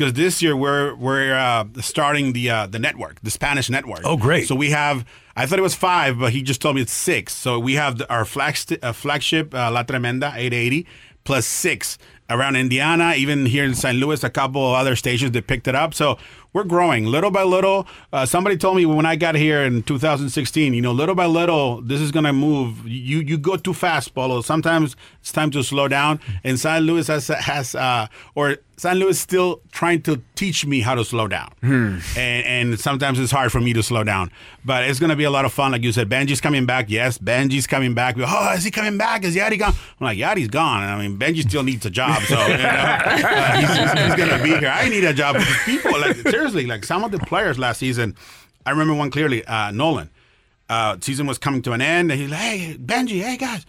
Because 0.00 0.14
this 0.14 0.40
year 0.40 0.56
we're 0.56 0.94
we're 0.94 1.34
uh, 1.34 1.66
starting 1.82 2.32
the 2.32 2.48
uh, 2.48 2.66
the 2.66 2.78
network, 2.78 3.20
the 3.22 3.30
Spanish 3.30 3.68
network. 3.68 4.00
Oh, 4.02 4.16
great. 4.16 4.48
So 4.48 4.54
we 4.54 4.70
have. 4.70 5.04
I 5.36 5.44
thought 5.44 5.58
it 5.58 5.62
was 5.62 5.74
five, 5.74 6.18
but 6.18 6.32
he 6.32 6.40
just 6.40 6.62
told 6.62 6.76
me 6.76 6.80
it's 6.80 6.92
six. 6.92 7.34
So 7.34 7.58
we 7.58 7.74
have 7.74 7.98
the, 7.98 8.10
our 8.10 8.24
flagship, 8.24 8.82
uh, 8.82 8.94
flagship 8.94 9.54
uh, 9.54 9.70
La 9.70 9.82
Tremenda 9.84 10.32
880 10.34 10.86
plus 11.24 11.44
six 11.44 11.98
around 12.30 12.56
Indiana, 12.56 13.12
even 13.14 13.44
here 13.44 13.64
in 13.64 13.74
St. 13.74 13.98
Louis, 13.98 14.24
a 14.24 14.30
couple 14.30 14.66
of 14.66 14.74
other 14.74 14.96
stations 14.96 15.32
that 15.32 15.46
picked 15.46 15.68
it 15.68 15.74
up. 15.74 15.92
So 15.92 16.16
we're 16.52 16.64
growing 16.64 17.06
little 17.06 17.30
by 17.30 17.42
little. 17.42 17.86
Uh, 18.12 18.26
somebody 18.26 18.56
told 18.56 18.76
me 18.76 18.86
when 18.86 19.06
I 19.06 19.16
got 19.16 19.34
here 19.34 19.62
in 19.62 19.82
2016, 19.82 20.74
you 20.74 20.80
know, 20.80 20.92
little 20.92 21.14
by 21.14 21.26
little, 21.26 21.80
this 21.82 22.00
is 22.00 22.10
gonna 22.10 22.32
move. 22.32 22.86
You 22.86 23.20
you 23.20 23.38
go 23.38 23.56
too 23.56 23.74
fast, 23.74 24.14
Polo. 24.14 24.40
Sometimes 24.40 24.96
it's 25.20 25.32
time 25.32 25.50
to 25.52 25.62
slow 25.62 25.88
down. 25.88 26.20
And 26.44 26.58
San 26.58 26.82
Luis 26.82 27.06
has 27.06 27.28
has 27.28 27.74
uh, 27.74 28.06
or 28.34 28.58
St. 28.80 28.96
Louis 28.96 29.10
is 29.10 29.20
still 29.20 29.60
trying 29.72 30.00
to 30.00 30.22
teach 30.36 30.64
me 30.64 30.80
how 30.80 30.94
to 30.94 31.04
slow 31.04 31.28
down. 31.28 31.52
And, 32.16 32.46
and 32.72 32.80
sometimes 32.80 33.18
it's 33.18 33.30
hard 33.30 33.52
for 33.52 33.60
me 33.60 33.74
to 33.74 33.82
slow 33.82 34.04
down. 34.04 34.30
But 34.64 34.84
it's 34.84 34.98
going 34.98 35.10
to 35.10 35.16
be 35.16 35.24
a 35.24 35.30
lot 35.30 35.44
of 35.44 35.52
fun. 35.52 35.72
Like 35.72 35.82
you 35.82 35.92
said, 35.92 36.08
Bengie's 36.08 36.40
coming 36.40 36.64
back. 36.64 36.88
Yes, 36.88 37.18
Bengie's 37.18 37.66
coming 37.66 37.92
back. 37.92 38.16
Oh, 38.18 38.54
is 38.54 38.64
he 38.64 38.70
coming 38.70 38.96
back? 38.96 39.22
Is 39.24 39.36
Yadi 39.36 39.58
gone? 39.58 39.74
I'm 40.00 40.04
like, 40.06 40.16
Yadi's 40.16 40.48
gone. 40.48 40.82
I 40.82 40.96
mean, 40.96 41.18
Bengie 41.18 41.46
still 41.46 41.62
needs 41.62 41.84
a 41.84 41.90
job. 41.90 42.22
So, 42.22 42.40
you 42.40 42.56
know, 42.56 42.64
uh, 42.64 43.56
he's, 43.58 44.02
he's, 44.02 44.14
going 44.16 44.30
to 44.30 44.42
be 44.42 44.58
here. 44.58 44.72
I 44.74 44.88
need 44.88 45.04
a 45.04 45.12
job. 45.12 45.36
People, 45.66 46.00
like, 46.00 46.16
seriously, 46.40 46.66
like 46.66 46.84
some 46.84 47.04
of 47.04 47.10
the 47.10 47.18
players 47.18 47.58
last 47.58 47.78
season, 47.78 48.16
I 48.64 48.70
remember 48.70 48.94
one 48.94 49.10
clearly, 49.10 49.44
uh, 49.44 49.70
Nolan. 49.70 50.10
Uh, 50.68 50.96
season 51.00 51.26
was 51.26 51.38
coming 51.38 51.62
to 51.62 51.72
an 51.72 51.80
end. 51.80 52.10
And 52.10 52.20
he's 52.20 52.30
like, 52.30 52.40
hey, 52.40 52.76
Bengie, 52.78 53.22
hey, 53.22 53.36
guys. 53.36 53.66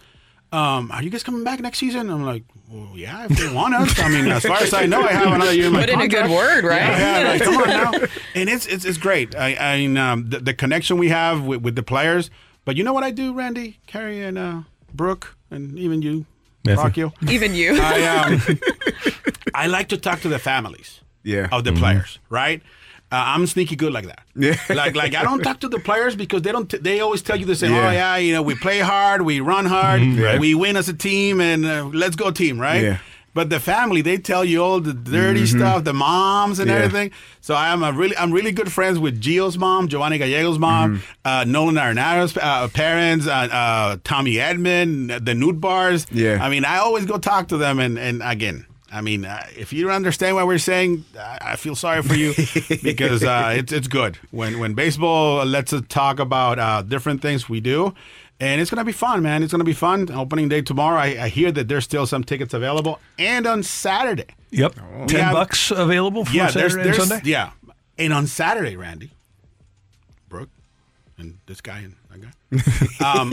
Um, 0.52 0.90
are 0.90 1.02
you 1.02 1.10
guys 1.10 1.22
coming 1.22 1.44
back 1.44 1.60
next 1.60 1.78
season? 1.78 2.10
I'm 2.10 2.24
like, 2.24 2.44
well, 2.70 2.92
yeah, 2.94 3.26
if 3.28 3.38
they 3.38 3.52
want 3.52 3.74
us. 3.74 3.98
I 3.98 4.08
mean, 4.08 4.28
as 4.28 4.44
far 4.44 4.58
as 4.58 4.72
I 4.74 4.86
know, 4.86 5.02
I 5.02 5.12
have 5.12 5.32
another 5.32 5.54
year 5.54 5.66
in 5.66 5.74
Put 5.74 5.88
in 5.88 6.00
a 6.00 6.08
good 6.08 6.30
word, 6.30 6.64
right? 6.64 6.80
Yeah, 6.80 7.20
yeah, 7.20 7.28
like, 7.28 7.42
come 7.42 7.56
on 7.56 7.68
now. 7.68 7.92
And 8.34 8.48
it's 8.48 8.66
it's, 8.66 8.84
it's 8.84 8.98
great. 8.98 9.34
I, 9.34 9.54
I 9.54 9.76
mean, 9.78 9.96
um, 9.96 10.28
the, 10.28 10.40
the 10.40 10.54
connection 10.54 10.98
we 10.98 11.08
have 11.08 11.44
with, 11.44 11.62
with 11.62 11.74
the 11.74 11.82
players. 11.82 12.30
But 12.64 12.76
you 12.76 12.84
know 12.84 12.92
what 12.92 13.02
I 13.02 13.10
do, 13.10 13.34
Randy, 13.34 13.80
Carey, 13.86 14.22
and 14.22 14.38
uh, 14.38 14.60
Brooke, 14.92 15.36
and 15.50 15.78
even 15.78 16.00
you, 16.02 16.26
Matthew. 16.64 17.10
Rockio? 17.10 17.30
Even 17.30 17.54
you. 17.54 17.78
I 17.80 18.02
um, 18.04 18.60
I 19.54 19.66
like 19.66 19.88
to 19.88 19.96
talk 19.96 20.20
to 20.20 20.28
the 20.28 20.38
families 20.38 21.01
Yeah. 21.24 21.48
of 21.52 21.64
the 21.64 21.72
players, 21.72 22.18
right? 22.30 22.62
Uh, 23.10 23.16
I'm 23.36 23.46
sneaky 23.46 23.76
good 23.76 23.92
like 23.92 24.06
that. 24.06 24.22
Yeah. 24.34 24.56
Like 24.74 24.94
like 24.96 25.14
I 25.14 25.22
don't 25.22 25.42
talk 25.42 25.60
to 25.60 25.68
the 25.68 25.78
players 25.78 26.16
because 26.16 26.40
they 26.42 26.50
don't. 26.52 26.70
T- 26.70 26.78
they 26.78 27.00
always 27.00 27.20
tell 27.22 27.36
you 27.36 27.44
the 27.46 27.54
same. 27.54 27.72
Yeah. 27.72 27.88
Oh 27.88 27.92
yeah, 27.92 28.16
you 28.16 28.32
know 28.32 28.42
we 28.42 28.54
play 28.54 28.78
hard, 28.78 29.20
we 29.22 29.40
run 29.40 29.66
hard, 29.66 30.00
right. 30.02 30.40
we 30.40 30.54
win 30.54 30.76
as 30.76 30.88
a 30.88 30.94
team, 30.94 31.40
and 31.40 31.66
uh, 31.66 31.84
let's 31.92 32.16
go 32.16 32.30
team, 32.30 32.58
right? 32.58 32.82
Yeah. 32.82 32.98
But 33.34 33.48
the 33.48 33.60
family, 33.60 34.02
they 34.02 34.18
tell 34.18 34.44
you 34.44 34.62
all 34.62 34.78
the 34.80 34.92
dirty 34.92 35.46
stuff, 35.46 35.84
the 35.84 35.94
moms 35.94 36.58
and 36.58 36.68
Yeah. 36.68 36.76
everything. 36.76 37.12
So 37.40 37.54
I'm 37.54 37.82
a 37.82 37.90
really, 37.90 38.14
I'm 38.18 38.30
really 38.30 38.52
good 38.52 38.70
friends 38.70 38.98
with 38.98 39.22
Gio's 39.22 39.56
mom, 39.56 39.88
Giovanny 39.88 40.18
Gallego's 40.18 40.58
mom, 40.58 41.02
uh, 41.24 41.44
Nolan 41.46 41.76
Arenado's 41.78 42.36
uh, 42.36 42.68
parents, 42.68 43.26
uh, 43.26 43.30
uh, 43.30 43.96
Tommy 44.04 44.34
Edman, 44.34 45.08
the 45.24 45.32
Nootbaars. 45.32 46.06
Yeah. 46.10 46.44
I 46.44 46.50
mean, 46.50 46.66
I 46.66 46.76
always 46.78 47.06
go 47.06 47.16
talk 47.18 47.48
to 47.48 47.56
them, 47.56 47.78
and 47.78 47.98
and 47.98 48.22
again, 48.22 48.66
I 48.92 49.00
mean, 49.00 49.24
uh, 49.24 49.46
if 49.56 49.72
you 49.72 49.84
don't 49.84 49.92
understand 49.94 50.36
what 50.36 50.46
we're 50.46 50.58
saying, 50.58 51.04
I 51.18 51.38
I 51.52 51.56
feel 51.56 51.74
sorry 51.74 52.02
for 52.02 52.14
you 52.14 52.34
because 52.82 53.24
uh, 53.24 53.54
it's 53.56 53.72
it's 53.72 53.88
good 53.88 54.18
when 54.30 54.58
when 54.58 54.74
baseball 54.74 55.44
lets 55.46 55.72
us 55.72 55.82
talk 55.88 56.18
about 56.20 56.58
uh, 56.58 56.82
different 56.82 57.22
things 57.22 57.48
we 57.48 57.60
do. 57.60 57.94
And 58.40 58.60
it's 58.60 58.70
gonna 58.70 58.84
be 58.84 58.92
fun, 58.92 59.22
man. 59.22 59.42
It's 59.42 59.52
gonna 59.52 59.62
be 59.64 59.72
fun. 59.72 60.10
Opening 60.10 60.48
day 60.48 60.62
tomorrow. 60.62 60.98
I, 60.98 61.24
I 61.24 61.28
hear 61.28 61.52
that 61.52 61.68
there's 61.68 61.84
still 61.84 62.06
some 62.06 62.24
tickets 62.24 62.52
available, 62.54 62.98
and 63.18 63.46
on 63.46 63.62
Saturday. 63.62 64.26
Yep. 64.50 64.74
We 65.00 65.06
Ten 65.06 65.20
have- 65.20 65.32
bucks 65.32 65.70
available 65.70 66.24
for 66.24 66.32
yeah, 66.34 66.48
Saturday 66.48 66.82
there's, 66.82 66.98
and 66.98 67.08
Sunday? 67.08 67.30
Yeah, 67.30 67.50
and 67.98 68.12
on 68.12 68.26
Saturday, 68.26 68.76
Randy, 68.76 69.12
Brooke, 70.28 70.50
and 71.18 71.38
this 71.46 71.60
guy 71.60 71.78
and 71.80 71.94
that 72.10 72.20
guy. 72.20 72.32
Um, 73.20 73.32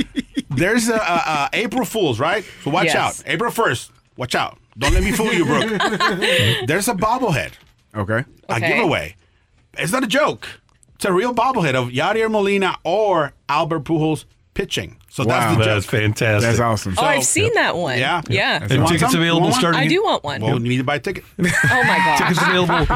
there's 0.50 0.88
a, 0.88 0.94
a, 0.96 0.96
a 0.96 1.50
April 1.52 1.84
Fools, 1.84 2.18
right? 2.20 2.44
So 2.62 2.70
watch 2.70 2.86
Yes. 2.86 2.96
out. 2.96 3.22
April 3.26 3.50
first. 3.50 3.90
Watch 4.16 4.34
out. 4.36 4.58
Don't 4.76 4.92
let 4.94 5.02
me 5.04 5.12
fool 5.12 5.32
you, 5.32 5.44
Brooke. 5.44 5.68
there's 6.66 6.88
a 6.88 6.94
bobblehead, 6.94 7.52
Okay. 7.94 8.24
a 8.48 8.54
Okay. 8.56 8.68
giveaway. 8.68 9.16
It's 9.78 9.92
not 9.92 10.02
a 10.04 10.06
joke. 10.08 10.48
It's 10.96 11.04
a 11.04 11.12
real 11.12 11.34
bobblehead 11.34 11.74
of 11.74 11.88
Yadier 11.88 12.30
Molina 12.30 12.76
or 12.84 13.32
Albert 13.48 13.84
Pujols 13.84 14.24
pitching. 14.54 14.96
So 15.14 15.22
that's 15.22 15.52
Wow. 15.52 15.58
the 15.58 15.64
That's 15.64 15.84
joke. 15.86 15.90
fantastic. 15.92 16.42
That's 16.48 16.58
awesome. 16.58 16.96
oh, 16.98 17.04
I've 17.04 17.22
seen 17.22 17.54
that 17.54 17.76
one. 17.76 18.00
Yeah. 18.00 18.20
Yeah. 18.28 18.66
And 18.68 18.84
tickets 18.88 19.12
some? 19.12 19.20
available 19.20 19.42
Want 19.42 19.54
starting. 19.54 19.80
I 19.80 19.86
do 19.86 20.02
want 20.02 20.24
one. 20.24 20.40
Well, 20.40 20.54
you 20.60 20.68
need 20.68 20.78
to 20.78 20.82
buy 20.84 20.96
a 20.96 20.98
ticket. 20.98 21.22
Oh 21.38 21.82
my 21.84 21.98
god. 21.98 22.18
Tickets 22.18 22.42
available. 22.42 22.86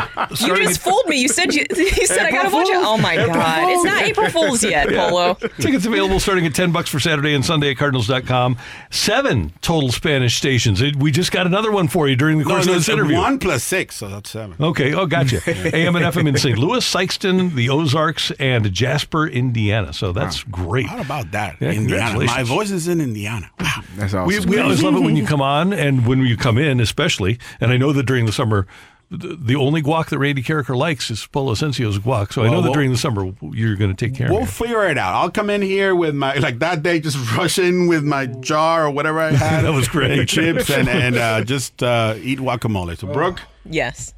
You 0.49 0.57
just 0.57 0.81
fooled 0.81 1.07
me. 1.07 1.21
You 1.21 1.29
said 1.29 1.55
you, 1.55 1.65
you 1.77 2.07
said 2.07 2.27
I 2.27 2.31
gotta 2.33 2.49
April 2.49 2.61
watch 2.61 2.69
it. 2.71 2.77
Oh 2.77 2.99
my 2.99 3.13
April 3.15 3.35
god. 3.35 3.71
It's 3.71 3.85
not 3.85 4.03
April 4.03 4.31
Fool's 4.31 4.65
yet, 4.65 4.89
Polo. 4.89 5.35
Tickets 5.61 5.87
available 5.87 6.19
starting 6.19 6.45
at 6.45 6.55
10 6.57 6.73
bucks 6.73 6.91
for 6.91 6.99
Saturday 6.99 7.35
and 7.35 7.45
Sunday 7.45 7.71
at 7.71 7.77
Cardinals.com. 7.77 8.57
Seven 8.91 9.53
total 9.61 9.91
Spanish 9.93 10.37
stations. 10.37 10.83
It- 10.83 10.97
We 10.97 11.13
just 11.13 11.31
got 11.31 11.47
another 11.47 11.71
one 11.71 11.87
for 11.89 12.09
you 12.09 12.17
during 12.17 12.39
the 12.39 12.45
No, 12.45 12.51
course 12.51 12.67
no, 12.67 12.73
of 12.73 12.79
this 12.79 12.89
it's 12.89 12.93
interview. 12.95 13.17
one 13.17 13.39
plus 13.39 13.63
six, 13.63 13.95
so 13.95 14.09
that's 14.09 14.31
seven. 14.31 14.57
Okay. 14.61 14.93
Oh, 14.93 15.07
gotcha. 15.07 15.41
AM 15.47 15.95
and 15.95 16.05
FM 16.05 16.27
in 16.29 16.37
St. 16.37 16.59
Louis, 16.59 16.85
Sikeston, 16.85 17.55
the 17.55 17.69
Ozarks, 17.71 18.33
and 18.33 18.73
Jasper, 18.73 19.29
Indiana. 19.29 19.93
So 19.93 20.13
that's 20.13 20.43
great. 20.45 20.87
How 20.87 21.01
about 21.01 21.31
that? 21.31 21.57
Yeah, 21.61 21.71
Indiana. 22.15 22.33
My 22.39 22.43
voice 22.43 22.71
is 22.71 22.89
in 22.89 23.01
Indiana. 23.01 23.51
Wow. 23.61 23.83
That's 23.97 24.15
awesome. 24.15 24.27
We, 24.27 24.57
we 24.57 24.59
always 24.61 24.83
love 24.83 24.95
it 24.97 25.01
when 25.01 25.17
you 25.17 25.27
come 25.27 25.41
on 25.43 25.73
and 25.73 26.07
when 26.07 26.21
you 26.27 26.37
come 26.37 26.59
in, 26.59 26.81
especially. 26.81 27.39
And 27.61 27.71
I 27.73 27.77
know 27.77 27.93
that 27.93 28.05
during 28.07 28.27
the 28.27 28.33
summer, 28.33 28.67
the, 29.11 29.39
the 29.41 29.57
only 29.57 29.83
guac 29.83 30.11
that 30.11 30.19
Randy 30.19 30.43
Karraker 30.43 30.77
likes 30.77 31.11
is 31.11 31.27
Polo 31.27 31.53
Ascencio's 31.55 31.99
guac. 31.99 32.33
So 32.33 32.43
I 32.45 32.49
know 32.51 32.57
that 32.61 32.69
well- 32.69 32.73
during 32.75 32.93
the 32.93 32.99
summer 32.99 33.33
you're 33.41 33.75
going 33.77 33.95
to 33.95 33.97
take 34.07 34.15
care 34.15 34.29
We'll 34.29 34.39
of 34.43 34.43
it. 34.43 34.61
We'll 34.61 34.69
figure 34.69 34.87
it 34.87 34.99
out. 34.99 35.15
I'll 35.15 35.31
come 35.31 35.49
in 35.49 35.63
here 35.63 35.95
with 35.95 36.15
my 36.15 36.35
like 36.35 36.59
that 36.59 36.83
day, 36.83 37.01
just 37.01 37.17
rush 37.37 37.59
in 37.59 37.87
with 37.87 38.05
my 38.05 38.27
jar 38.27 38.85
or 38.87 38.91
whatever 38.91 39.19
I 39.21 39.31
had. 39.33 39.65
That 39.65 39.73
was 39.73 39.89
great. 39.89 40.19
and 40.19 40.29
chips 40.29 40.69
and 40.71 40.89
and 40.89 41.17
uh, 41.17 41.43
just 41.45 41.83
uh, 41.83 42.17
eat 42.21 42.39
guacamole. 42.39 42.99
So 42.99 43.07
Brooke, 43.07 43.41
Yes. 43.65 44.13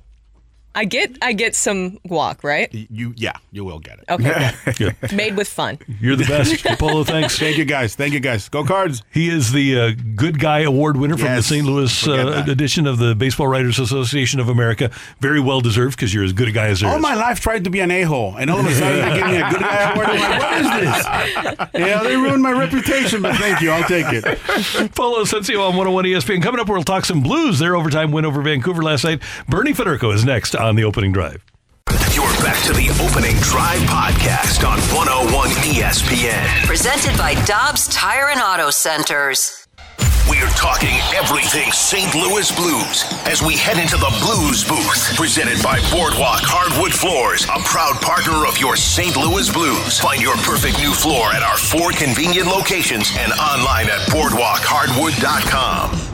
I 0.75 0.85
get 0.85 1.17
I 1.21 1.33
get 1.33 1.55
some 1.57 1.99
guac, 2.09 2.45
right? 2.45 2.73
You 2.73 3.13
yeah, 3.17 3.33
you 3.51 3.65
will 3.65 3.81
get 3.81 3.99
it. 3.99 4.05
Okay, 4.09 4.53
Good. 4.77 5.13
Made 5.13 5.37
with 5.37 5.49
fun. 5.49 5.79
You're 6.01 6.15
the 6.17 6.25
best. 6.25 6.65
Polo, 6.79 7.03
thanks. 7.03 7.39
Thank 7.39 7.59
you 7.59 7.65
guys. 7.65 7.97
Thank 7.97 8.13
you 8.15 8.21
guys. 8.21 8.49
Go 8.49 8.65
cards. 8.65 9.03
He 9.13 9.29
is 9.29 9.51
the 9.51 9.81
uh, 9.81 9.91
Good 10.15 10.39
Guy 10.39 10.61
Award 10.61 10.97
winner 10.97 11.17
from 11.17 11.35
the 11.35 11.43
St. 11.43 11.67
Louis 11.67 12.07
uh, 12.07 12.45
edition 12.47 12.87
of 12.87 12.99
the 12.99 13.15
Baseball 13.17 13.49
Writers 13.49 13.79
Association 13.81 14.39
of 14.39 14.49
America. 14.49 14.91
Very 15.19 15.41
well 15.41 15.61
deserved 15.61 15.97
because 15.97 16.15
you're 16.15 16.25
as 16.25 16.33
good 16.33 16.49
a 16.49 16.53
guy 16.53 16.69
as 16.69 16.81
there 16.81 16.89
is. 16.89 16.95
All 16.95 17.01
my 17.01 17.15
life 17.15 17.41
tried 17.41 17.65
to 17.65 17.71
be 17.71 17.81
an 17.81 17.91
a-hole, 17.91 18.37
and 18.39 18.49
all 18.49 18.61
of 18.61 18.67
a 18.67 18.75
sudden 18.75 19.09
they 19.09 19.19
give 19.19 19.27
me 19.27 19.37
a 19.39 19.51
good 19.51 19.61
guy 19.61 19.91
award. 19.93 20.07
I'm 20.09 20.21
like, 20.21 20.41
what 20.41 20.61
is 20.61 20.71
this? 20.71 21.07
Yeah, 21.81 22.03
they 22.03 22.17
ruined 22.17 22.43
my 22.43 22.53
reputation, 22.53 23.23
but 23.23 23.37
thank 23.37 23.61
you. 23.61 23.71
I'll 23.71 23.85
take 23.85 24.07
it. 24.11 24.25
Polo 24.95 25.23
Ascencio 25.23 25.61
on 25.67 25.77
101 25.77 26.05
ESPN. 26.05 26.43
Coming 26.43 26.61
up, 26.61 26.69
we'll 26.69 26.83
talk 26.83 27.05
some 27.05 27.23
Blues. 27.23 27.59
Their 27.59 27.75
overtime 27.75 28.13
win 28.13 28.25
over 28.25 28.43
Vancouver 28.43 28.83
last 28.83 29.05
night. 29.05 29.23
Bernie 29.49 29.73
Federko 29.73 30.13
is 30.15 30.25
next 30.25 30.55
on 30.65 30.77
the 30.77 30.85
opening 30.85 31.13
drive. 31.13 31.43
You're 32.15 32.25
back 32.43 32.63
to 32.65 32.73
the 32.73 32.89
opening 33.03 33.37
drive 33.41 33.81
podcast 33.83 34.65
on 34.67 34.79
101 34.95 35.49
ESPN. 35.75 36.67
Presented 36.67 37.17
by 37.17 37.35
Dobbs 37.45 37.89
Tire 37.89 38.29
and 38.31 38.41
Auto 38.41 38.71
Centers. 38.71 39.57
We're 40.29 40.49
talking 40.51 40.95
everything 41.15 41.73
St. 41.73 42.15
Louis 42.15 42.51
Blues 42.55 43.05
as 43.27 43.43
we 43.43 43.57
head 43.57 43.79
into 43.79 43.97
the 43.97 44.11
Blues 44.23 44.63
booth. 44.63 45.17
Presented 45.17 45.61
by 45.63 45.81
Boardwalk 45.91 46.41
Hardwood 46.43 46.93
Floors, 46.93 47.45
a 47.45 47.59
proud 47.67 48.01
partner 48.01 48.47
of 48.47 48.57
your 48.59 48.77
St. 48.77 49.17
Louis 49.17 49.51
Blues. 49.51 49.99
Find 49.99 50.23
your 50.23 50.37
perfect 50.47 50.79
new 50.79 50.93
floor 50.93 51.33
at 51.33 51.43
our 51.43 51.57
four 51.59 51.91
convenient 51.91 52.47
locations 52.47 53.11
and 53.19 53.33
online 53.33 53.87
at 53.91 53.99
boardwalkhardwood.com. 54.11 56.10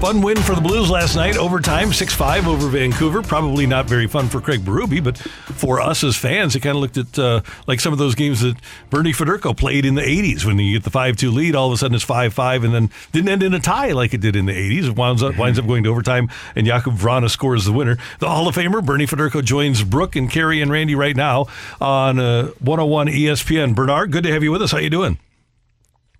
fun 0.00 0.20
win 0.22 0.36
for 0.36 0.54
the 0.54 0.60
Blues 0.60 0.88
last 0.88 1.16
night. 1.16 1.36
Overtime, 1.36 1.92
6 1.92 2.14
5 2.14 2.46
over 2.46 2.68
Vancouver. 2.68 3.20
Probably 3.20 3.66
not 3.66 3.86
very 3.86 4.06
fun 4.06 4.28
for 4.28 4.40
Craig 4.40 4.60
Berube, 4.60 5.02
but 5.02 5.18
for 5.18 5.80
us 5.80 6.04
as 6.04 6.16
fans, 6.16 6.54
it 6.54 6.60
kind 6.60 6.76
of 6.76 6.80
looked 6.80 6.96
at 6.96 7.18
uh, 7.18 7.40
like 7.66 7.80
some 7.80 7.92
of 7.92 7.98
those 7.98 8.14
games 8.14 8.40
that 8.42 8.56
Bernie 8.90 9.12
Federko 9.12 9.56
played 9.56 9.84
in 9.84 9.96
the 9.96 10.02
80s 10.02 10.44
when 10.44 10.58
you 10.58 10.78
get 10.78 10.84
the 10.84 10.90
5 10.90 11.16
2 11.16 11.30
lead. 11.30 11.56
All 11.56 11.66
of 11.66 11.72
a 11.72 11.76
sudden 11.76 11.96
it's 11.96 12.04
5 12.04 12.32
5 12.32 12.64
and 12.64 12.72
then 12.72 12.90
didn't 13.10 13.28
end 13.28 13.42
in 13.42 13.54
a 13.54 13.60
tie 13.60 13.90
like 13.90 14.14
it 14.14 14.20
did 14.20 14.36
in 14.36 14.46
the 14.46 14.52
80s. 14.52 14.88
It 14.88 14.96
winds 14.96 15.22
up, 15.22 15.36
winds 15.36 15.58
up 15.58 15.66
going 15.66 15.82
to 15.82 15.90
overtime, 15.90 16.28
and 16.54 16.66
Jakub 16.66 16.96
Vrana 16.96 17.28
scores 17.28 17.64
the 17.64 17.72
winner. 17.72 17.98
The 18.20 18.28
Hall 18.28 18.46
of 18.46 18.54
Famer, 18.54 18.84
Bernie 18.84 19.06
Federko, 19.06 19.42
joins 19.42 19.82
Brooke 19.82 20.14
and 20.14 20.30
Carey 20.30 20.62
and 20.62 20.70
Randy 20.70 20.94
right 20.94 21.16
now 21.16 21.46
on 21.80 22.20
uh, 22.20 22.48
101 22.60 23.08
ESPN. 23.08 23.74
Bernard, 23.74 24.12
good 24.12 24.24
to 24.24 24.32
have 24.32 24.44
you 24.44 24.52
with 24.52 24.62
us. 24.62 24.70
How 24.70 24.78
you 24.78 24.90
doing? 24.90 25.18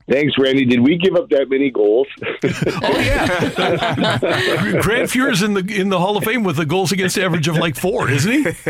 Thanks, 0.09 0.35
Randy. 0.39 0.65
Did 0.65 0.81
we 0.81 0.97
give 0.97 1.17
up 1.17 1.29
that 1.29 1.51
many 1.51 1.71
goals? 1.71 2.07
oh 2.23 2.99
yeah, 2.99 4.19
Grant 4.81 5.11
Fuhr's 5.11 5.43
in 5.43 5.53
the 5.53 5.61
in 5.61 5.91
the 5.91 5.99
Hall 5.99 6.17
of 6.17 6.25
Fame 6.25 6.45
with 6.45 6.59
a 6.59 6.65
goals 6.65 6.93
against 6.93 7.19
average 7.19 7.47
of 7.47 7.59
like 7.59 7.77
four, 7.77 8.09
isn't 8.11 8.33
he? 8.33 8.39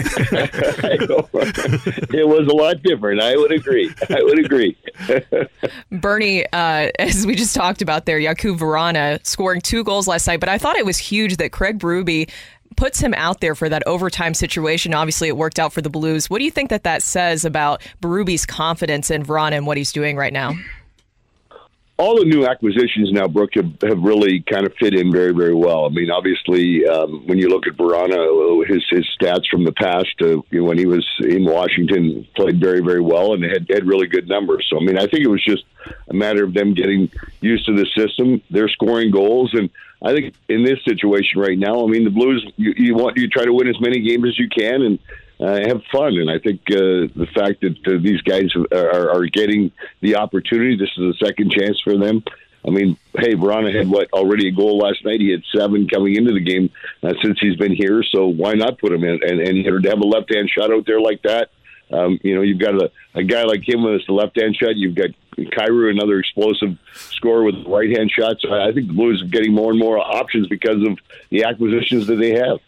it 2.17 2.27
was 2.27 2.49
a 2.49 2.55
lot 2.55 2.83
different. 2.83 3.23
I 3.23 3.37
would 3.37 3.53
agree. 3.53 3.95
I 4.11 4.21
would 4.23 4.45
agree. 4.45 4.77
Bernie, 5.93 6.45
uh, 6.53 6.91
as 6.99 7.25
we 7.25 7.37
just 7.37 7.55
talked 7.55 7.83
about 7.83 8.05
there, 8.07 8.19
Jakub 8.19 8.59
Vrana 8.59 9.25
scoring 9.25 9.61
two 9.61 9.85
goals 9.85 10.09
last 10.09 10.27
night, 10.27 10.41
but 10.41 10.49
I 10.49 10.59
thought 10.59 10.75
it 10.75 10.87
was 10.87 10.99
huge 10.99 11.37
that 11.37 11.53
Craig 11.53 11.79
Berube 11.79 12.29
puts 12.77 13.01
him 13.01 13.15
out 13.15 13.41
there 13.41 13.55
for 13.55 13.69
that 13.69 13.83
overtime 13.87 14.35
situation. 14.35 14.93
Obviously, 14.93 15.29
it 15.29 15.37
worked 15.37 15.59
out 15.59 15.73
for 15.73 15.83
the 15.83 15.91
Blues. 15.91 16.29
What 16.29 16.39
do 16.39 16.45
you 16.45 16.51
think 16.51 16.71
that 16.71 16.85
that 16.85 17.03
says 17.03 17.45
about 17.45 17.83
Berube's 18.03 18.45
confidence 18.45 19.11
in 19.11 19.25
Verana 19.25 19.53
and 19.53 19.67
what 19.67 19.77
he's 19.77 19.93
doing 19.93 20.17
right 20.17 20.33
now? 20.33 20.55
All 22.01 22.17
the 22.17 22.25
new 22.25 22.47
acquisitions 22.47 23.11
now, 23.11 23.27
Brooke, 23.27 23.55
have, 23.55 23.73
have 23.83 23.99
really 23.99 24.41
kind 24.41 24.65
of 24.65 24.73
fit 24.79 24.95
in 24.95 25.11
very, 25.11 25.33
very 25.33 25.53
well. 25.53 25.85
I 25.85 25.89
mean, 25.89 26.13
obviously, 26.13 26.87
um, 26.87 27.27
when 27.27 27.39
you 27.39 27.49
look 27.49 27.67
at 27.67 27.77
Vrana, 27.77 28.65
his 28.69 28.85
his 28.89 29.05
stats 29.21 29.49
from 29.51 29.65
the 29.65 29.73
past, 29.73 30.15
uh, 30.23 30.37
when 30.53 30.79
he 30.79 30.87
was 30.87 31.05
in 31.19 31.45
Washington, 31.45 32.25
played 32.37 32.61
very, 32.61 32.81
very 32.81 33.01
well 33.01 33.35
and 33.35 33.43
had 33.43 33.67
had 33.69 33.85
really 33.85 34.07
good 34.07 34.29
numbers. 34.29 34.65
So, 34.71 34.77
I 34.79 34.81
mean, 34.81 34.97
I 34.97 35.09
think 35.09 35.25
it 35.25 35.29
was 35.29 35.45
just 35.45 35.65
a 36.09 36.15
matter 36.15 36.45
of 36.45 36.55
them 36.55 36.73
getting 36.73 37.11
used 37.41 37.67
to 37.67 37.75
the 37.75 37.87
system. 37.97 38.43
They're 38.49 38.69
scoring 38.69 39.11
goals, 39.11 39.53
and 39.55 39.69
I 40.01 40.15
think 40.15 40.35
in 40.49 40.63
this 40.63 40.79
situation 40.85 41.41
right 41.41 41.59
now, 41.59 41.85
I 41.85 41.89
mean, 41.89 42.05
the 42.05 42.11
Blues, 42.11 42.47
you, 42.57 42.75
you 42.77 42.95
want 42.95 43.17
you 43.17 43.29
try 43.29 43.45
to 43.45 43.53
win 43.53 43.67
as 43.67 43.81
many 43.81 43.99
games 44.01 44.29
as 44.29 44.39
you 44.39 44.49
can, 44.49 44.83
and 44.83 45.01
uh, 45.41 45.57
have 45.67 45.83
fun. 45.93 46.17
And 46.19 46.31
I 46.31 46.39
think 46.39 46.61
uh, 46.71 47.09
the 47.15 47.29
fact 47.35 47.61
that 47.61 47.77
uh, 47.87 47.99
these 48.03 48.21
guys 48.23 48.51
are, 48.73 49.11
are 49.11 49.27
getting 49.27 49.73
the 50.01 50.17
opportunity, 50.17 50.77
this 50.77 50.91
is 50.97 51.15
a 51.15 51.25
second 51.25 51.53
chance 51.53 51.81
for 51.81 51.97
them. 51.97 52.23
I 52.67 52.71
mean, 52.71 52.97
hey, 53.17 53.35
Vrana 53.35 53.75
had 53.75 53.89
what 53.89 54.13
already 54.13 54.49
a 54.49 54.51
goal 54.51 54.79
last 54.79 55.05
night. 55.05 55.21
He 55.21 55.31
had 55.31 55.43
seven 55.57 55.89
coming 55.89 56.17
into 56.17 56.33
the 56.33 56.41
game 56.41 56.71
uh, 57.03 57.15
since 57.23 57.39
he's 57.41 57.57
been 57.57 57.75
here. 57.75 58.03
So 58.03 58.27
why 58.27 58.55
not 58.55 58.79
put 58.79 58.93
him 58.93 59.05
in? 59.05 59.21
And, 59.23 59.41
and 59.41 59.83
to 59.83 59.89
have 59.89 60.01
a 60.01 60.07
left 60.07 60.35
hand 60.35 60.51
shot 60.51 60.73
out 60.73 60.85
there 60.85 61.01
like 61.01 61.23
that, 61.23 61.51
um, 61.91 62.19
you 62.23 62.35
know, 62.35 62.43
you've 62.43 62.59
got 62.59 62.75
a, 62.75 62.91
a 63.15 63.23
guy 63.23 63.45
like 63.45 63.67
him 63.67 63.85
with 63.85 64.03
a 64.09 64.13
left 64.13 64.39
hand 64.39 64.57
shot. 64.57 64.77
You've 64.77 64.95
got 64.95 65.11
Kyrou, 65.37 65.91
another 65.91 66.19
explosive 66.19 66.77
scorer 66.95 67.45
with 67.45 67.65
right 67.67 67.97
hand 67.97 68.11
shots. 68.11 68.43
So 68.43 68.53
I 68.53 68.73
think 68.73 68.89
the 68.89 68.95
Blues 68.95 69.23
are 69.23 69.27
getting 69.27 69.55
more 69.55 69.71
and 69.71 69.79
more 69.79 69.99
options 69.99 70.49
because 70.49 70.83
of 70.87 70.99
the 71.31 71.45
acquisitions 71.45 72.07
that 72.09 72.17
they 72.17 72.35
have. 72.35 72.59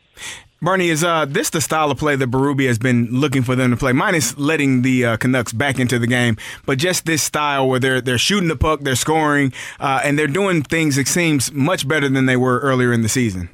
Bernie, 0.63 0.91
is 0.91 1.03
uh, 1.03 1.25
this 1.25 1.49
the 1.49 1.61
style 1.63 1.91
of 1.91 1.97
play 1.97 2.17
that 2.17 2.31
Berube 2.31 2.67
has 2.67 2.79
been 2.79 3.09
looking 3.11 3.43
for 3.43 3.57
them 3.57 3.71
to 3.71 3.79
play? 3.79 3.93
Minus 3.93 4.37
letting 4.37 4.83
the 4.83 5.07
uh, 5.07 5.17
Canucks 5.17 5.55
back 5.55 5.79
into 5.79 5.99
the 5.99 6.07
game, 6.07 6.37
but 6.67 6.77
just 6.77 7.07
this 7.07 7.23
style 7.23 7.67
where 7.67 7.81
they're 7.81 8.03
they're 8.03 8.19
shooting 8.19 8.49
the 8.49 8.57
puck, 8.57 8.81
they're 8.81 8.95
scoring, 8.95 9.55
uh, 9.79 10.03
and 10.05 10.19
they're 10.19 10.27
doing 10.27 10.63
things. 10.63 10.97
that 10.97 11.09
seems 11.09 11.51
much 11.51 11.89
better 11.89 12.11
than 12.11 12.27
they 12.27 12.37
were 12.37 12.59
earlier 12.59 12.93
in 12.93 13.01
the 13.01 13.09
season. 13.09 13.49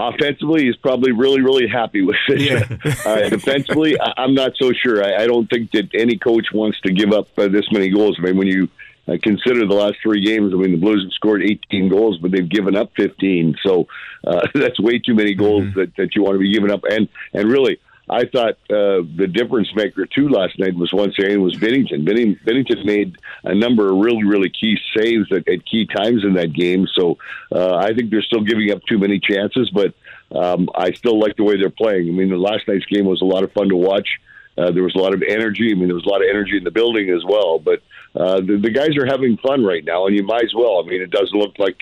Offensively, 0.00 0.64
he's 0.64 0.76
probably 0.76 1.12
really, 1.12 1.40
really 1.40 1.68
happy 1.68 2.02
with 2.02 2.16
it. 2.28 2.40
Yeah. 2.40 2.94
uh, 3.06 3.28
defensively, 3.28 3.98
I, 4.00 4.12
I'm 4.16 4.34
not 4.34 4.56
so 4.56 4.72
sure. 4.72 5.04
I, 5.04 5.22
I 5.22 5.26
don't 5.28 5.48
think 5.48 5.70
that 5.70 5.88
any 5.94 6.18
coach 6.18 6.46
wants 6.52 6.80
to 6.80 6.92
give 6.92 7.12
up 7.12 7.28
uh, 7.38 7.46
this 7.46 7.70
many 7.70 7.90
goals. 7.90 8.16
I 8.18 8.22
mean, 8.22 8.36
when 8.38 8.48
you 8.48 8.68
uh, 9.08 9.16
consider 9.22 9.66
the 9.66 9.74
last 9.74 9.96
three 10.02 10.24
games, 10.24 10.52
I 10.54 10.56
mean, 10.56 10.72
the 10.72 10.78
Blues 10.78 11.02
have 11.02 11.12
scored 11.12 11.42
18 11.42 11.88
goals, 11.88 12.18
but 12.18 12.30
they've 12.30 12.48
given 12.48 12.76
up 12.76 12.92
15. 12.96 13.56
So 13.64 13.86
uh, 14.26 14.46
that's 14.54 14.78
way 14.80 14.98
too 14.98 15.14
many 15.14 15.34
goals 15.34 15.64
Mm-hmm. 15.64 15.78
that, 15.80 15.96
that 15.96 16.14
you 16.14 16.22
want 16.22 16.34
to 16.34 16.38
be 16.38 16.52
giving 16.52 16.70
up. 16.70 16.82
And 16.88 17.08
and 17.32 17.50
really, 17.50 17.78
I 18.08 18.24
thought 18.26 18.54
uh, 18.70 19.02
the 19.16 19.28
difference 19.32 19.68
maker 19.74 20.06
too 20.06 20.28
last 20.28 20.58
night 20.58 20.74
was 20.74 20.92
once 20.92 21.18
again 21.18 21.42
was 21.42 21.56
Binnington. 21.56 22.04
Benning, 22.04 22.36
Binnington 22.44 22.84
made 22.84 23.16
a 23.44 23.54
number 23.54 23.90
of 23.90 23.98
really 23.98 24.24
really 24.24 24.50
key 24.50 24.76
saves 24.96 25.30
at, 25.32 25.48
at 25.48 25.64
key 25.66 25.86
times 25.86 26.24
in 26.24 26.34
that 26.34 26.52
game. 26.52 26.86
So 26.94 27.18
uh, 27.52 27.76
I 27.76 27.94
think 27.94 28.10
they're 28.10 28.22
still 28.22 28.42
giving 28.42 28.70
up 28.72 28.82
too 28.88 28.98
many 28.98 29.18
chances, 29.20 29.70
but 29.70 29.94
um, 30.36 30.68
I 30.74 30.92
still 30.92 31.18
like 31.18 31.36
the 31.36 31.44
way 31.44 31.56
they're 31.56 31.70
playing. 31.70 32.08
I 32.08 32.12
mean, 32.12 32.30
the 32.30 32.36
last 32.36 32.66
night's 32.68 32.86
game 32.86 33.04
was 33.04 33.20
a 33.20 33.24
lot 33.26 33.44
of 33.44 33.52
fun 33.52 33.68
to 33.68 33.76
watch. 33.76 34.08
Uh, 34.08 34.31
there 34.56 34.82
was 34.82 34.94
a 34.94 34.98
lot 34.98 35.14
of 35.14 35.22
energy. 35.26 35.70
I 35.72 35.74
mean, 35.74 35.88
there 35.88 35.94
was 35.94 36.06
a 36.06 36.08
lot 36.08 36.22
of 36.22 36.28
energy 36.28 36.56
in 36.56 36.64
the 36.64 36.70
building 36.70 37.10
as 37.10 37.24
well. 37.24 37.58
But 37.58 37.82
uh, 38.14 38.40
the, 38.40 38.58
the 38.62 38.70
guys 38.70 38.96
are 38.96 39.06
having 39.06 39.36
fun 39.38 39.64
right 39.64 39.84
now, 39.84 40.06
and 40.06 40.16
you 40.16 40.22
might 40.22 40.44
as 40.44 40.54
well. 40.54 40.82
I 40.82 40.88
mean, 40.88 41.02
it 41.02 41.10
doesn't 41.10 41.38
look 41.38 41.58
like 41.58 41.78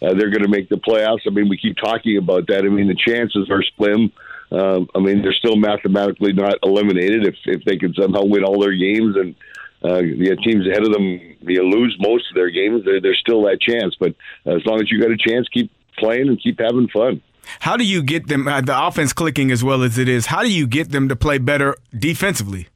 uh, 0.00 0.14
they're 0.14 0.30
going 0.30 0.42
to 0.42 0.48
make 0.48 0.68
the 0.68 0.76
playoffs. 0.76 1.26
I 1.26 1.30
mean, 1.30 1.48
we 1.48 1.56
keep 1.56 1.76
talking 1.76 2.16
about 2.18 2.46
that. 2.48 2.64
I 2.64 2.68
mean, 2.68 2.88
the 2.88 2.94
chances 2.94 3.50
are 3.50 3.62
slim. 3.76 4.12
Uh, 4.50 4.80
I 4.94 4.98
mean, 4.98 5.22
they're 5.22 5.32
still 5.32 5.56
mathematically 5.56 6.32
not 6.32 6.58
eliminated 6.62 7.26
if 7.26 7.36
if 7.46 7.64
they 7.64 7.76
can 7.76 7.94
somehow 7.94 8.24
win 8.24 8.44
all 8.44 8.60
their 8.60 8.74
games 8.74 9.16
and 9.16 9.34
uh, 9.82 10.00
the 10.00 10.36
teams 10.44 10.66
ahead 10.68 10.86
of 10.86 10.92
them 10.92 11.20
you 11.40 11.62
lose 11.62 11.96
most 11.98 12.30
of 12.30 12.36
their 12.36 12.50
games. 12.50 12.84
There, 12.84 13.00
there's 13.00 13.18
still 13.18 13.42
that 13.44 13.60
chance. 13.60 13.96
But 13.98 14.14
as 14.46 14.64
long 14.66 14.80
as 14.80 14.90
you 14.90 15.00
got 15.00 15.10
a 15.10 15.16
chance, 15.16 15.48
keep 15.48 15.72
playing 15.98 16.28
and 16.28 16.40
keep 16.40 16.60
having 16.60 16.88
fun. 16.88 17.22
How 17.60 17.76
do 17.76 17.84
you 17.84 18.02
get 18.02 18.28
them 18.28 18.48
uh, 18.48 18.60
the 18.60 18.86
offense 18.86 19.12
clicking 19.12 19.50
as 19.50 19.62
well 19.62 19.82
as 19.82 19.98
it 19.98 20.08
is? 20.08 20.26
How 20.26 20.42
do 20.42 20.52
you 20.52 20.66
get 20.66 20.90
them 20.90 21.08
to 21.08 21.16
play 21.16 21.38
better 21.38 21.76
defensively? 21.96 22.68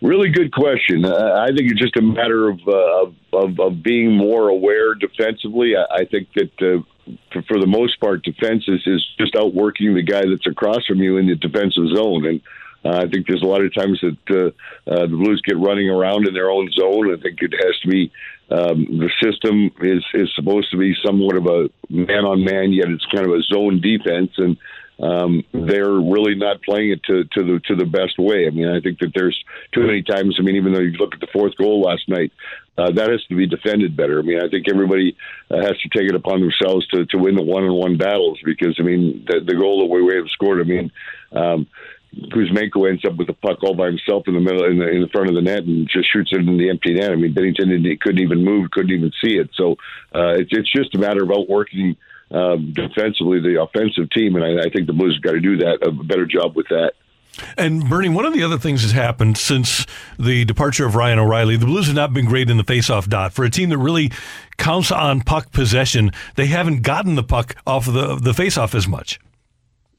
Really 0.00 0.28
good 0.28 0.52
question. 0.52 1.04
Uh, 1.04 1.38
I 1.40 1.48
think 1.48 1.70
it's 1.72 1.80
just 1.80 1.96
a 1.96 2.02
matter 2.02 2.48
of, 2.48 2.60
uh, 2.68 3.06
of 3.32 3.58
of 3.58 3.82
being 3.82 4.16
more 4.16 4.48
aware 4.48 4.94
defensively. 4.94 5.74
I, 5.76 6.02
I 6.02 6.04
think 6.04 6.28
that 6.34 6.52
uh, 6.62 6.82
for, 7.32 7.42
for 7.42 7.58
the 7.58 7.66
most 7.66 7.98
part, 7.98 8.22
defense 8.22 8.64
is, 8.68 8.80
is 8.86 9.04
just 9.18 9.34
outworking 9.34 9.94
the 9.94 10.02
guy 10.02 10.22
that's 10.24 10.46
across 10.46 10.86
from 10.86 10.98
you 10.98 11.16
in 11.16 11.26
the 11.26 11.34
defensive 11.34 11.88
zone. 11.94 12.26
And 12.26 12.40
uh, 12.84 12.98
I 12.98 13.08
think 13.08 13.26
there's 13.26 13.42
a 13.42 13.46
lot 13.46 13.64
of 13.64 13.74
times 13.74 14.00
that 14.00 14.18
uh, 14.30 14.90
uh, 14.90 15.02
the 15.02 15.16
Blues 15.16 15.42
get 15.44 15.58
running 15.58 15.90
around 15.90 16.28
in 16.28 16.34
their 16.34 16.50
own 16.50 16.70
zone. 16.70 17.12
I 17.12 17.20
think 17.20 17.42
it 17.42 17.52
has 17.52 17.78
to 17.80 17.88
be 17.88 18.12
um, 18.50 18.86
the 18.98 19.10
system 19.22 19.70
is 19.80 20.04
is 20.14 20.32
supposed 20.34 20.70
to 20.70 20.78
be 20.78 20.94
somewhat 21.04 21.36
of 21.36 21.46
a 21.46 21.68
man 21.90 22.24
on 22.24 22.44
man, 22.44 22.72
yet 22.72 22.88
it's 22.88 23.04
kind 23.06 23.26
of 23.26 23.32
a 23.32 23.42
zone 23.42 23.80
defense 23.80 24.30
and 24.38 24.56
um, 25.00 25.44
they're 25.52 25.92
really 25.92 26.34
not 26.34 26.62
playing 26.62 26.90
it 26.90 27.02
to, 27.04 27.24
to 27.24 27.44
the 27.44 27.60
to 27.66 27.76
the 27.76 27.84
best 27.84 28.18
way. 28.18 28.46
I 28.46 28.50
mean, 28.50 28.68
I 28.68 28.80
think 28.80 28.98
that 28.98 29.12
there's 29.14 29.38
too 29.72 29.86
many 29.86 30.02
times. 30.02 30.36
I 30.38 30.42
mean, 30.42 30.56
even 30.56 30.72
though 30.72 30.80
you 30.80 30.92
look 30.92 31.14
at 31.14 31.20
the 31.20 31.28
fourth 31.32 31.56
goal 31.56 31.82
last 31.82 32.08
night, 32.08 32.32
uh, 32.76 32.90
that 32.90 33.08
has 33.08 33.22
to 33.28 33.36
be 33.36 33.46
defended 33.46 33.96
better. 33.96 34.18
I 34.18 34.22
mean, 34.22 34.40
I 34.42 34.48
think 34.48 34.66
everybody 34.68 35.16
uh, 35.50 35.58
has 35.58 35.78
to 35.78 35.88
take 35.88 36.08
it 36.08 36.16
upon 36.16 36.40
themselves 36.40 36.86
to, 36.88 37.06
to 37.06 37.18
win 37.18 37.36
the 37.36 37.44
one 37.44 37.62
on 37.62 37.74
one 37.74 37.96
battles 37.96 38.40
because 38.44 38.76
I 38.80 38.82
mean, 38.82 39.24
the, 39.28 39.40
the 39.46 39.54
goal 39.54 39.80
that 39.80 39.94
we 39.94 40.14
have 40.16 40.28
scored. 40.28 40.60
I 40.60 40.64
mean. 40.64 40.90
Um, 41.30 41.66
Kuzmenko 42.32 42.88
ends 42.88 43.04
up 43.04 43.16
with 43.16 43.26
the 43.26 43.32
puck 43.32 43.62
all 43.62 43.74
by 43.74 43.86
himself 43.86 44.26
in 44.26 44.34
the 44.34 44.40
middle, 44.40 44.64
in 44.64 44.78
the, 44.78 44.88
in 44.88 45.00
the 45.00 45.08
front 45.08 45.28
of 45.28 45.34
the 45.34 45.42
net, 45.42 45.64
and 45.64 45.88
just 45.88 46.10
shoots 46.12 46.30
it 46.32 46.40
in 46.40 46.58
the 46.58 46.68
empty 46.70 46.94
net. 46.94 47.12
I 47.12 47.16
mean, 47.16 47.34
Binnington 47.34 48.00
couldn't 48.00 48.20
even 48.20 48.44
move, 48.44 48.70
couldn't 48.70 48.92
even 48.92 49.12
see 49.22 49.36
it. 49.36 49.50
So 49.54 49.72
uh, 50.14 50.34
it's 50.34 50.50
it's 50.52 50.70
just 50.72 50.94
a 50.94 50.98
matter 50.98 51.22
of 51.22 51.30
outworking 51.30 51.96
um, 52.30 52.72
defensively 52.72 53.40
the 53.40 53.62
offensive 53.62 54.10
team, 54.10 54.36
and 54.36 54.44
I, 54.44 54.66
I 54.66 54.70
think 54.70 54.86
the 54.86 54.92
Blues 54.92 55.14
have 55.14 55.22
got 55.22 55.32
to 55.32 55.40
do 55.40 55.58
that 55.58 55.86
a 55.86 55.90
better 55.90 56.26
job 56.26 56.56
with 56.56 56.68
that. 56.68 56.92
And 57.56 57.88
Bernie, 57.88 58.08
one 58.08 58.24
of 58.24 58.34
the 58.34 58.42
other 58.42 58.58
things 58.58 58.82
that's 58.82 58.92
happened 58.92 59.38
since 59.38 59.86
the 60.18 60.44
departure 60.44 60.86
of 60.86 60.96
Ryan 60.96 61.20
O'Reilly, 61.20 61.56
the 61.56 61.66
Blues 61.66 61.86
have 61.86 61.94
not 61.94 62.12
been 62.12 62.26
great 62.26 62.50
in 62.50 62.56
the 62.56 62.64
faceoff 62.64 63.08
dot. 63.08 63.32
For 63.32 63.44
a 63.44 63.50
team 63.50 63.68
that 63.68 63.78
really 63.78 64.10
counts 64.56 64.90
on 64.90 65.20
puck 65.20 65.52
possession, 65.52 66.10
they 66.34 66.46
haven't 66.46 66.82
gotten 66.82 67.14
the 67.14 67.22
puck 67.22 67.54
off 67.66 67.86
of 67.86 67.94
the 67.94 68.16
the 68.16 68.32
faceoff 68.32 68.74
as 68.74 68.88
much. 68.88 69.20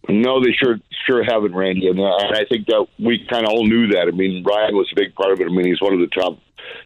No, 0.09 0.43
they 0.43 0.51
sure 0.53 0.79
sure 1.05 1.23
haven't, 1.23 1.55
Randy, 1.55 1.87
and, 1.87 1.99
uh, 1.99 2.03
I 2.03 2.45
think 2.49 2.67
that 2.67 2.85
we 2.99 3.25
kind 3.29 3.45
of 3.45 3.51
all 3.51 3.65
knew 3.65 3.87
that. 3.87 4.07
I 4.07 4.11
mean, 4.11 4.43
Ryan 4.43 4.75
was 4.75 4.89
a 4.91 4.95
big 4.95 5.15
part 5.15 5.31
of 5.31 5.39
it. 5.39 5.45
I 5.45 5.49
mean, 5.49 5.65
he's 5.65 5.81
one 5.81 5.93
of 5.93 5.99
the 5.99 6.07
top 6.07 6.39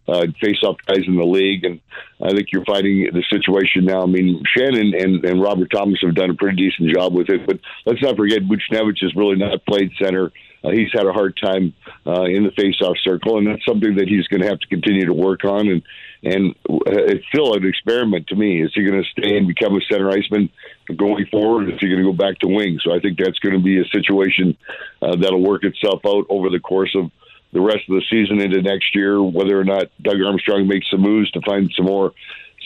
uh, 0.08 0.26
face-off 0.40 0.76
guys 0.86 1.04
in 1.06 1.16
the 1.16 1.24
league, 1.24 1.64
and 1.64 1.80
I 2.22 2.30
think 2.30 2.48
you're 2.52 2.64
fighting 2.64 3.08
the 3.12 3.24
situation 3.30 3.84
now. 3.84 4.02
I 4.02 4.06
mean, 4.06 4.42
Schenn 4.56 4.78
and, 4.78 5.24
and 5.24 5.42
Robert 5.42 5.70
Thomas 5.70 5.98
have 6.02 6.14
done 6.14 6.30
a 6.30 6.34
pretty 6.34 6.56
decent 6.56 6.94
job 6.94 7.12
with 7.12 7.28
it, 7.28 7.46
but 7.46 7.58
let's 7.86 8.02
not 8.02 8.16
forget 8.16 8.42
Buchnevich 8.42 9.00
has 9.02 9.14
really 9.16 9.36
not 9.36 9.64
played 9.66 9.90
center. 10.02 10.30
Uh, 10.62 10.70
he's 10.70 10.92
had 10.92 11.06
a 11.06 11.12
hard 11.12 11.36
time 11.36 11.74
uh, 12.06 12.24
in 12.24 12.44
the 12.44 12.52
face-off 12.56 12.96
circle, 13.02 13.36
and 13.38 13.46
that's 13.46 13.64
something 13.66 13.96
that 13.96 14.08
he's 14.08 14.26
going 14.28 14.40
to 14.40 14.48
have 14.48 14.60
to 14.60 14.66
continue 14.68 15.04
to 15.06 15.12
work 15.12 15.44
on. 15.44 15.68
And 15.68 15.82
and 16.22 16.54
uh, 16.70 17.04
it's 17.12 17.26
still 17.28 17.52
an 17.52 17.66
experiment 17.66 18.28
to 18.28 18.36
me. 18.36 18.62
Is 18.62 18.72
he 18.74 18.82
going 18.82 19.02
to 19.02 19.10
stay 19.10 19.36
and 19.36 19.46
become 19.46 19.76
a 19.76 19.80
center 19.90 20.10
iceman 20.10 20.48
going 20.96 21.26
forward? 21.26 21.68
if 21.68 21.80
you're 21.80 21.90
going 21.90 22.04
to 22.04 22.12
go 22.12 22.16
back 22.16 22.38
to 22.40 22.48
wing? 22.48 22.78
So 22.82 22.94
I 22.94 23.00
think 23.00 23.18
that's 23.18 23.38
going 23.38 23.54
to 23.54 23.62
be 23.62 23.80
a 23.80 23.84
situation 23.86 24.56
uh, 25.02 25.16
that'll 25.16 25.42
work 25.42 25.64
itself 25.64 26.00
out 26.06 26.26
over 26.28 26.50
the 26.50 26.60
course 26.60 26.94
of 26.94 27.10
the 27.52 27.60
rest 27.60 27.88
of 27.88 27.94
the 27.94 28.02
season 28.10 28.40
into 28.40 28.60
next 28.62 28.94
year. 28.94 29.22
Whether 29.22 29.58
or 29.58 29.64
not 29.64 29.90
Doug 30.02 30.20
Armstrong 30.20 30.66
makes 30.66 30.90
some 30.90 31.00
moves 31.00 31.30
to 31.32 31.40
find 31.42 31.72
some 31.76 31.86
more 31.86 32.12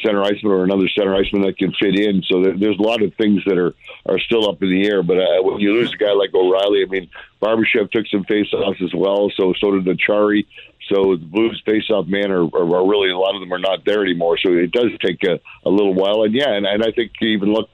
center 0.05 0.23
iceman 0.23 0.53
or 0.53 0.65
another 0.65 0.89
center 0.89 1.15
iceman 1.15 1.43
that 1.43 1.59
can 1.59 1.73
fit 1.73 1.99
in. 1.99 2.23
So 2.23 2.43
there's 2.43 2.79
a 2.79 2.83
lot 2.83 3.03
of 3.03 3.15
things 3.15 3.43
that 3.47 3.59
are 3.59 3.75
are 4.07 4.19
still 4.19 4.49
up 4.49 4.63
in 4.63 4.71
the 4.71 4.87
air. 4.87 5.03
But 5.03 5.19
uh, 5.19 5.43
when 5.43 5.61
you 5.61 5.73
lose 5.73 5.93
a 5.93 5.97
guy 5.97 6.13
like 6.13 6.35
O'Reilly, 6.35 6.83
I 6.83 6.87
mean, 6.89 7.11
Barbashev 7.43 7.91
took 7.91 8.07
some 8.09 8.25
faceoffs 8.25 8.83
as 8.83 8.95
well. 8.95 9.31
So 9.37 9.53
so 9.61 9.79
did 9.79 9.85
Acciari. 9.85 10.47
So 10.89 11.17
the 11.17 11.25
Blues 11.25 11.63
face-off 11.67 12.07
man 12.07 12.31
are, 12.31 12.45
are, 12.45 12.77
are 12.77 12.89
really 12.89 13.11
a 13.11 13.19
lot 13.19 13.35
of 13.35 13.41
them 13.41 13.53
are 13.53 13.59
not 13.59 13.85
there 13.85 14.03
anymore. 14.03 14.39
So 14.39 14.53
it 14.53 14.73
does 14.73 14.91
take 15.05 15.23
a, 15.23 15.39
a 15.67 15.69
little 15.69 15.93
while. 15.93 16.23
And 16.23 16.35
yeah, 16.35 16.55
and, 16.55 16.67
and 16.67 16.83
I 16.83 16.93
think 16.93 17.13
you 17.21 17.29
even 17.31 17.53
look. 17.53 17.69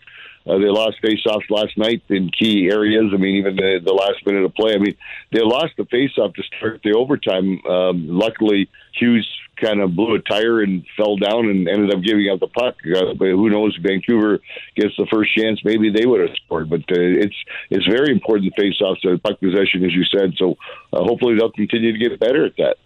Uh, 0.47 0.59
they 0.59 0.69
lost 0.69 1.01
face-offs 1.01 1.49
last 1.49 1.77
night 1.79 2.03
in 2.09 2.31
key 2.31 2.69
areas. 2.71 3.11
I 3.15 3.17
mean, 3.17 3.37
even 3.37 3.57
the, 3.57 3.81
the 3.83 3.93
last 3.93 4.25
minute 4.27 4.45
of 4.45 4.55
play. 4.55 4.75
I 4.75 4.79
mean, 4.79 4.95
they 5.33 5.41
lost 5.41 5.73
the 5.79 5.87
face-off 5.87 6.35
to 6.35 6.43
start 6.43 6.81
the 6.85 6.93
overtime. 6.93 7.65
Um, 7.65 8.09
luckily, 8.09 8.69
Hughes 8.93 9.29
kind 9.57 9.81
of 9.81 9.95
blew 9.95 10.15
a 10.17 10.19
tire 10.19 10.61
and 10.61 10.85
fell 10.97 11.17
down 11.17 11.47
and 11.49 11.69
ended 11.69 11.95
up 11.95 12.03
giving 12.03 12.29
up 12.29 12.41
the 12.41 12.49
puck. 12.49 12.77
Uh, 12.85 13.15
but 13.15 13.29
who 13.29 13.49
knows? 13.49 13.77
Vancouver 13.81 14.41
gets 14.77 14.95
the 14.99 15.07
first 15.11 15.35
chance. 15.35 15.61
Maybe 15.65 15.91
they 15.91 16.07
would 16.07 16.21
have 16.21 16.37
scored. 16.45 16.69
But 16.69 16.81
uh, 16.81 17.01
it's 17.25 17.37
it's 17.71 17.87
very 17.87 18.13
important 18.13 18.53
face-offs 18.57 19.01
to 19.03 19.19
puck 19.19 19.41
possession, 19.41 19.85
as 19.85 19.95
you 19.95 20.05
said. 20.05 20.35
So 20.37 20.57
uh, 20.93 21.03
hopefully 21.05 21.37
they'll 21.37 21.53
continue 21.53 21.93
to 21.93 21.99
get 21.99 22.21
better 22.21 22.45
at 22.45 22.57
that. 22.59 22.77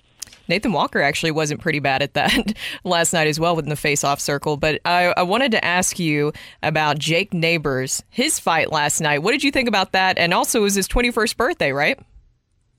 Nathan 0.49 0.73
Walker 0.73 1.01
actually 1.01 1.31
wasn't 1.31 1.61
pretty 1.61 1.79
bad 1.79 2.03
at 2.03 2.15
that 2.15 2.57
last 2.85 3.12
night 3.12 3.27
as 3.27 3.39
well 3.39 3.55
within 3.55 3.70
the 3.70 3.77
face-off 3.77 4.20
circle. 4.20 4.57
But 4.57 4.81
I, 4.85 5.15
I, 5.16 5.23
wanted 5.23 5.53
to 5.53 5.65
ask 5.65 5.99
you 5.99 6.33
about 6.62 6.99
Jake 6.99 7.35
Neighbors, 7.35 8.03
his 8.11 8.39
fight 8.39 8.73
last 8.73 9.01
night. 9.01 9.19
What 9.19 9.33
did 9.33 9.45
you 9.45 9.51
think 9.51 9.69
about 9.69 9.93
that? 9.93 10.19
And 10.19 10.33
also, 10.33 10.61
it 10.61 10.62
was 10.62 10.75
his 10.75 10.89
21st 10.89 11.37
birthday, 11.37 11.73
right? 11.73 11.99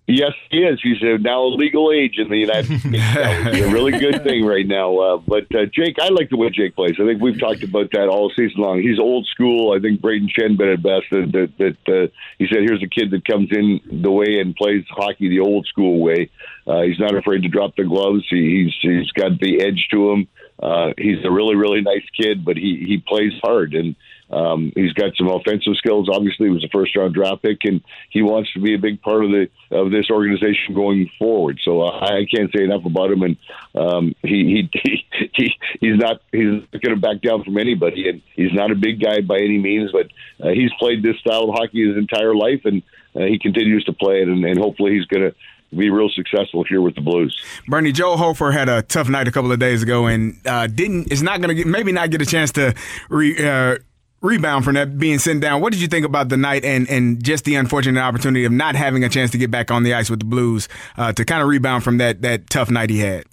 Yes, 0.10 0.34
he 0.50 0.64
is. 0.64 0.80
He's 0.82 1.02
a 1.04 1.20
now 1.20 1.44
a 1.44 1.54
legal 1.54 1.92
age 1.92 2.18
in 2.18 2.30
the 2.30 2.38
United 2.38 2.66
States. 2.80 2.96
It's 2.96 3.68
a 3.68 3.72
really 3.72 3.92
good 3.92 4.24
thing 4.28 4.44
right 4.44 4.66
now. 4.66 4.98
Uh, 4.98 5.18
but 5.18 5.44
uh, 5.54 5.66
Jake, 5.72 5.98
I 6.02 6.10
like 6.10 6.32
the 6.32 6.38
way 6.38 6.50
Jake 6.50 6.76
plays. 6.76 6.96
I 7.00 7.06
think 7.06 7.22
we've 7.22 7.40
talked 7.40 7.62
about 7.62 7.92
that 7.92 8.08
all 8.10 8.32
season 8.32 8.60
long. 8.60 8.82
He's 8.82 8.98
old 8.98 9.28
school. 9.28 9.72
I 9.72 9.80
think 9.80 10.02
Brayden 10.02 10.28
Schenn 10.36 10.58
been 10.58 10.70
at 10.70 10.82
best. 10.82 11.06
That, 11.12 11.32
that, 11.60 11.76
that 11.86 11.94
uh, 11.94 12.08
he 12.40 12.48
said, 12.48 12.64
"Here's 12.64 12.82
a 12.82 12.88
kid 12.88 13.12
that 13.12 13.24
comes 13.24 13.50
in 13.52 13.82
the 14.02 14.10
way 14.10 14.40
and 14.40 14.56
plays 14.56 14.84
hockey 14.90 15.30
the 15.30 15.42
old 15.42 15.68
school 15.68 16.00
way. 16.02 16.32
Uh, 16.66 16.82
he's 16.82 17.00
not 17.00 17.16
afraid 17.16 17.44
to 17.44 17.48
drop 17.50 17.76
the 17.76 17.84
gloves. 17.84 18.26
He, 18.32 18.64
he's 18.66 18.76
he's 18.82 19.12
got 19.12 19.40
the 19.40 19.62
edge 19.62 19.90
to 19.92 20.12
him. 20.12 20.28
Uh, 20.62 20.94
he's 20.98 21.24
a 21.24 21.32
really 21.32 21.56
really 21.56 21.82
nice 21.82 22.06
kid, 22.20 22.44
but 22.44 22.58
he 22.58 22.84
he 22.88 22.98
plays 22.98 23.34
hard 23.44 23.76
and." 23.76 23.96
Um, 24.32 24.72
he's 24.76 24.94
got 24.94 25.16
some 25.18 25.28
offensive 25.28 25.76
skills. 25.78 26.08
Obviously, 26.12 26.48
he 26.48 26.54
was 26.54 26.64
a 26.64 26.70
first 26.70 26.96
round 26.96 27.14
draft 27.14 27.42
pick, 27.42 27.60
and 27.64 27.82
he 28.10 28.22
wants 28.22 28.52
to 28.54 28.60
be 28.60 28.76
a 28.76 28.78
big 28.78 29.02
part 29.02 29.26
of 29.26 29.32
the 29.32 29.50
of 29.72 29.92
this 29.92 30.10
organization 30.10 30.76
going 30.76 31.10
forward. 31.18 31.60
So 31.64 31.82
uh, 31.82 32.00
I 32.00 32.26
can't 32.34 32.52
say 32.56 32.64
enough 32.64 32.86
about 32.86 33.12
him, 33.12 33.24
and 33.24 33.38
um, 33.76 34.16
he, 34.22 34.70
he 34.74 34.82
he 34.84 35.30
he 35.34 35.54
he's 35.80 35.98
not 35.98 36.22
he's 36.32 36.62
not 36.72 36.82
going 36.82 36.96
to 36.96 37.02
back 37.02 37.22
down 37.22 37.44
from 37.44 37.58
anybody, 37.58 38.10
and 38.10 38.22
he's 38.36 38.54
not 38.54 38.72
a 38.72 38.76
big 38.76 39.02
guy 39.02 39.22
by 39.22 39.38
any 39.38 39.58
means, 39.58 39.92
but 39.92 40.08
uh, 40.46 40.52
he's 40.52 40.72
played 40.80 41.02
this 41.02 41.18
style 41.18 41.50
of 41.50 41.56
hockey 41.56 41.88
his 41.88 41.98
entire 41.98 42.36
life, 42.36 42.62
and 42.66 42.84
uh, 43.16 43.22
he 43.22 43.40
continues 43.40 43.84
to 43.86 43.94
play 43.94 44.22
it, 44.22 44.28
and, 44.28 44.46
and 44.46 44.60
hopefully 44.60 44.94
he's 44.94 45.06
going 45.06 45.24
to 45.24 45.36
be 45.76 45.90
real 45.90 46.10
successful 46.10 46.64
here 46.64 46.82
with 46.82 46.96
the 46.96 47.02
Blues. 47.02 47.40
Bernie 47.68 47.92
Joel 47.92 48.18
Hofer 48.18 48.52
had 48.52 48.70
a 48.70 48.82
tough 48.82 49.08
night 49.08 49.28
a 49.28 49.32
couple 49.32 49.52
of 49.52 49.60
days 49.60 49.84
ago 49.84 50.08
and 50.08 50.36
uh, 50.46 50.68
didn't 50.68 51.12
is 51.12 51.22
not 51.22 51.42
going 51.42 51.56
to 51.56 51.66
maybe 51.66 51.92
not 51.92 52.10
get 52.10 52.22
a 52.22 52.26
chance 52.26 52.52
to 52.54 52.74
re, 53.10 53.38
uh, 53.38 53.78
rebound 54.22 54.66
from 54.66 54.76
that 54.76 54.98
being 54.98 55.20
sent 55.20 55.42
down. 55.42 55.62
What 55.62 55.72
did 55.72 55.82
you 55.82 55.88
think 55.88 56.06
about 56.06 56.30
the 56.30 56.38
night 56.38 56.66
and, 56.66 56.90
and 56.90 57.24
just 57.24 57.46
the 57.46 57.56
unfortunate 57.56 58.00
opportunity 58.02 58.46
of 58.46 58.52
not 58.52 58.76
having 58.76 59.04
a 59.04 59.10
chance 59.10 59.32
to 59.32 59.38
get 59.38 59.52
back 59.52 59.72
on 59.72 59.84
the 59.84 59.94
ice 59.94 60.10
with 60.10 60.20
the 60.20 60.26
Blues 60.26 60.68
uh, 60.98 61.14
to 61.14 61.26
kind 61.26 61.42
of 61.42 61.48
rebound 61.48 61.84
from 61.84 61.98
that 61.98 62.22
that 62.22 62.50
tough 62.50 62.70
night 62.70 62.90
he 62.90 63.00
had? 63.00 63.26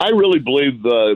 I 0.00 0.08
really 0.08 0.40
believe, 0.40 0.84
uh, 0.84 1.14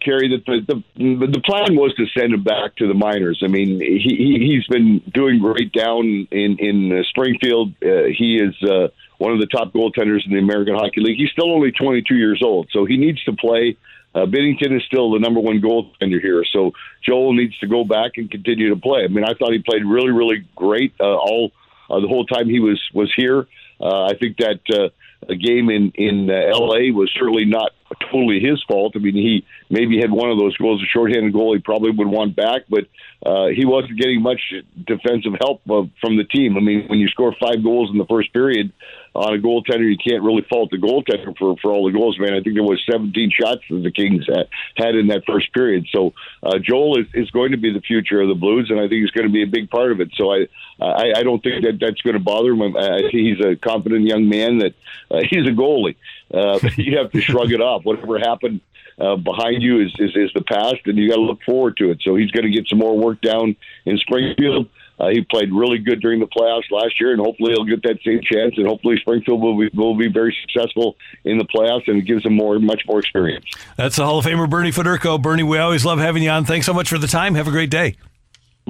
Carey, 0.00 0.30
that 0.30 0.46
the, 0.46 0.82
the 0.96 1.26
the 1.26 1.40
plan 1.40 1.76
was 1.76 1.92
to 1.96 2.06
send 2.18 2.32
him 2.32 2.42
back 2.42 2.76
to 2.76 2.88
the 2.88 2.94
minors. 2.94 3.42
I 3.44 3.48
mean, 3.48 3.78
he, 3.80 4.16
he 4.16 4.54
has 4.54 4.66
been 4.68 5.02
doing 5.12 5.38
great 5.38 5.70
down 5.72 6.28
in 6.30 6.56
in 6.58 6.92
uh, 6.98 7.02
Springfield. 7.10 7.74
Uh, 7.82 8.08
he 8.16 8.36
is 8.36 8.54
uh, 8.62 8.88
one 9.18 9.32
of 9.32 9.38
the 9.40 9.46
top 9.46 9.74
goaltenders 9.74 10.24
in 10.24 10.32
the 10.32 10.38
American 10.38 10.74
Hockey 10.74 11.02
League. 11.02 11.18
He's 11.18 11.30
still 11.30 11.52
only 11.52 11.72
22 11.72 12.14
years 12.14 12.40
old, 12.42 12.68
so 12.72 12.86
he 12.86 12.96
needs 12.96 13.22
to 13.24 13.34
play. 13.34 13.76
Uh, 14.14 14.26
Binnington 14.26 14.76
is 14.76 14.82
still 14.84 15.12
the 15.12 15.18
number 15.18 15.40
one 15.40 15.60
goaltender 15.60 16.20
here, 16.20 16.44
so 16.52 16.72
Joel 17.02 17.32
needs 17.32 17.58
to 17.58 17.66
go 17.66 17.84
back 17.84 18.12
and 18.16 18.30
continue 18.30 18.68
to 18.68 18.76
play. 18.76 19.04
I 19.04 19.08
mean, 19.08 19.24
I 19.24 19.34
thought 19.34 19.52
he 19.52 19.58
played 19.58 19.84
really, 19.84 20.10
really 20.10 20.46
great 20.54 20.94
uh, 21.00 21.04
all 21.04 21.52
uh, 21.88 22.00
the 22.00 22.08
whole 22.08 22.26
time 22.26 22.48
he 22.48 22.60
was 22.60 22.80
was 22.92 23.12
here. 23.16 23.46
Uh, 23.80 24.04
I 24.04 24.14
think 24.14 24.36
that 24.36 24.60
uh, 24.70 24.88
a 25.28 25.34
game 25.34 25.70
in 25.70 25.92
in 25.94 26.30
uh, 26.30 26.34
L.A. 26.34 26.90
was 26.90 27.10
certainly 27.18 27.44
not 27.44 27.72
totally 28.10 28.40
his 28.40 28.62
fault. 28.64 28.94
I 28.96 28.98
mean, 28.98 29.14
he 29.14 29.44
maybe 29.70 30.00
had 30.00 30.10
one 30.10 30.30
of 30.30 30.38
those 30.38 30.56
goals, 30.56 30.82
a 30.82 30.86
shorthanded 30.86 31.32
goal, 31.32 31.54
he 31.54 31.60
probably 31.60 31.90
would 31.90 32.06
want 32.06 32.36
back, 32.36 32.62
but 32.68 32.84
uh, 33.24 33.48
he 33.48 33.64
wasn't 33.64 33.98
getting 33.98 34.22
much 34.22 34.40
defensive 34.86 35.32
help 35.40 35.62
uh, 35.70 35.84
from 36.00 36.16
the 36.16 36.24
team. 36.24 36.56
I 36.56 36.60
mean, 36.60 36.86
when 36.88 36.98
you 36.98 37.08
score 37.08 37.34
five 37.40 37.62
goals 37.62 37.90
in 37.90 37.98
the 37.98 38.06
first 38.06 38.32
period 38.32 38.72
on 39.14 39.34
a 39.34 39.38
goaltender, 39.38 39.90
you 39.90 39.98
can't 39.98 40.22
really 40.22 40.42
fault 40.48 40.70
the 40.70 40.78
goaltender 40.78 41.36
for 41.36 41.56
for 41.58 41.70
all 41.70 41.86
the 41.86 41.92
goals. 41.92 42.18
Man, 42.18 42.34
I 42.34 42.40
think 42.40 42.54
there 42.54 42.62
was 42.62 42.82
17 42.90 43.30
shots 43.30 43.62
that 43.68 43.82
the 43.82 43.90
Kings 43.90 44.26
had, 44.26 44.48
had 44.76 44.94
in 44.94 45.08
that 45.08 45.24
first 45.26 45.52
period. 45.52 45.86
So 45.92 46.14
uh, 46.42 46.58
Joel 46.58 47.00
is, 47.00 47.06
is 47.14 47.30
going 47.30 47.52
to 47.52 47.58
be 47.58 47.72
the 47.72 47.80
future 47.80 48.20
of 48.20 48.28
the 48.28 48.34
Blues, 48.34 48.70
and 48.70 48.78
I 48.78 48.84
think 48.84 49.02
he's 49.02 49.10
going 49.10 49.26
to 49.26 49.32
be 49.32 49.42
a 49.42 49.46
big 49.46 49.70
part 49.70 49.92
of 49.92 50.00
it. 50.00 50.10
So 50.14 50.32
I 50.32 50.46
I, 50.80 51.12
I 51.16 51.22
don't 51.22 51.42
think 51.42 51.64
that 51.64 51.78
that's 51.80 52.00
going 52.02 52.14
to 52.14 52.22
bother 52.22 52.52
him. 52.52 52.76
I, 52.76 52.96
I 52.96 53.00
think 53.00 53.12
he's 53.12 53.40
a 53.44 53.56
confident 53.56 54.06
young 54.06 54.28
man 54.28 54.58
that 54.58 54.74
uh, 55.10 55.20
he's 55.30 55.46
a 55.46 55.52
goalie. 55.52 55.96
Uh, 56.32 56.58
you 56.76 56.98
have 56.98 57.10
to 57.12 57.20
shrug 57.20 57.52
it 57.52 57.60
off. 57.60 57.84
Whatever 57.84 58.18
happened 58.18 58.60
uh, 58.98 59.16
behind 59.16 59.62
you 59.62 59.80
is, 59.80 59.92
is, 59.98 60.16
is 60.16 60.30
the 60.34 60.42
past, 60.42 60.86
and 60.86 60.98
you 60.98 61.08
got 61.08 61.16
to 61.16 61.22
look 61.22 61.42
forward 61.42 61.76
to 61.78 61.90
it. 61.90 62.00
So 62.02 62.14
he's 62.16 62.30
going 62.30 62.44
to 62.44 62.50
get 62.50 62.68
some 62.68 62.78
more 62.78 62.96
work 62.96 63.20
down 63.20 63.56
in 63.84 63.98
Springfield. 63.98 64.68
Uh, 64.98 65.08
he 65.08 65.22
played 65.22 65.52
really 65.52 65.78
good 65.78 66.00
during 66.00 66.20
the 66.20 66.26
playoffs 66.26 66.70
last 66.70 67.00
year, 67.00 67.12
and 67.12 67.20
hopefully 67.20 67.52
he'll 67.52 67.64
get 67.64 67.82
that 67.82 67.98
same 68.04 68.20
chance. 68.22 68.54
And 68.56 68.66
hopefully 68.66 68.96
Springfield 68.98 69.40
will 69.40 69.58
be 69.58 69.68
will 69.74 69.96
be 69.96 70.08
very 70.08 70.36
successful 70.42 70.96
in 71.24 71.38
the 71.38 71.44
playoffs, 71.44 71.88
and 71.88 71.98
it 71.98 72.02
gives 72.02 72.24
him 72.24 72.34
more 72.34 72.58
much 72.58 72.82
more 72.86 73.00
experience. 73.00 73.44
That's 73.76 73.96
the 73.96 74.04
Hall 74.04 74.18
of 74.18 74.24
Famer 74.24 74.48
Bernie 74.48 74.70
Federko. 74.70 75.20
Bernie, 75.20 75.42
we 75.42 75.58
always 75.58 75.84
love 75.84 75.98
having 75.98 76.22
you 76.22 76.30
on. 76.30 76.44
Thanks 76.44 76.66
so 76.66 76.74
much 76.74 76.88
for 76.88 76.98
the 76.98 77.06
time. 77.08 77.34
Have 77.34 77.48
a 77.48 77.50
great 77.50 77.70
day. 77.70 77.96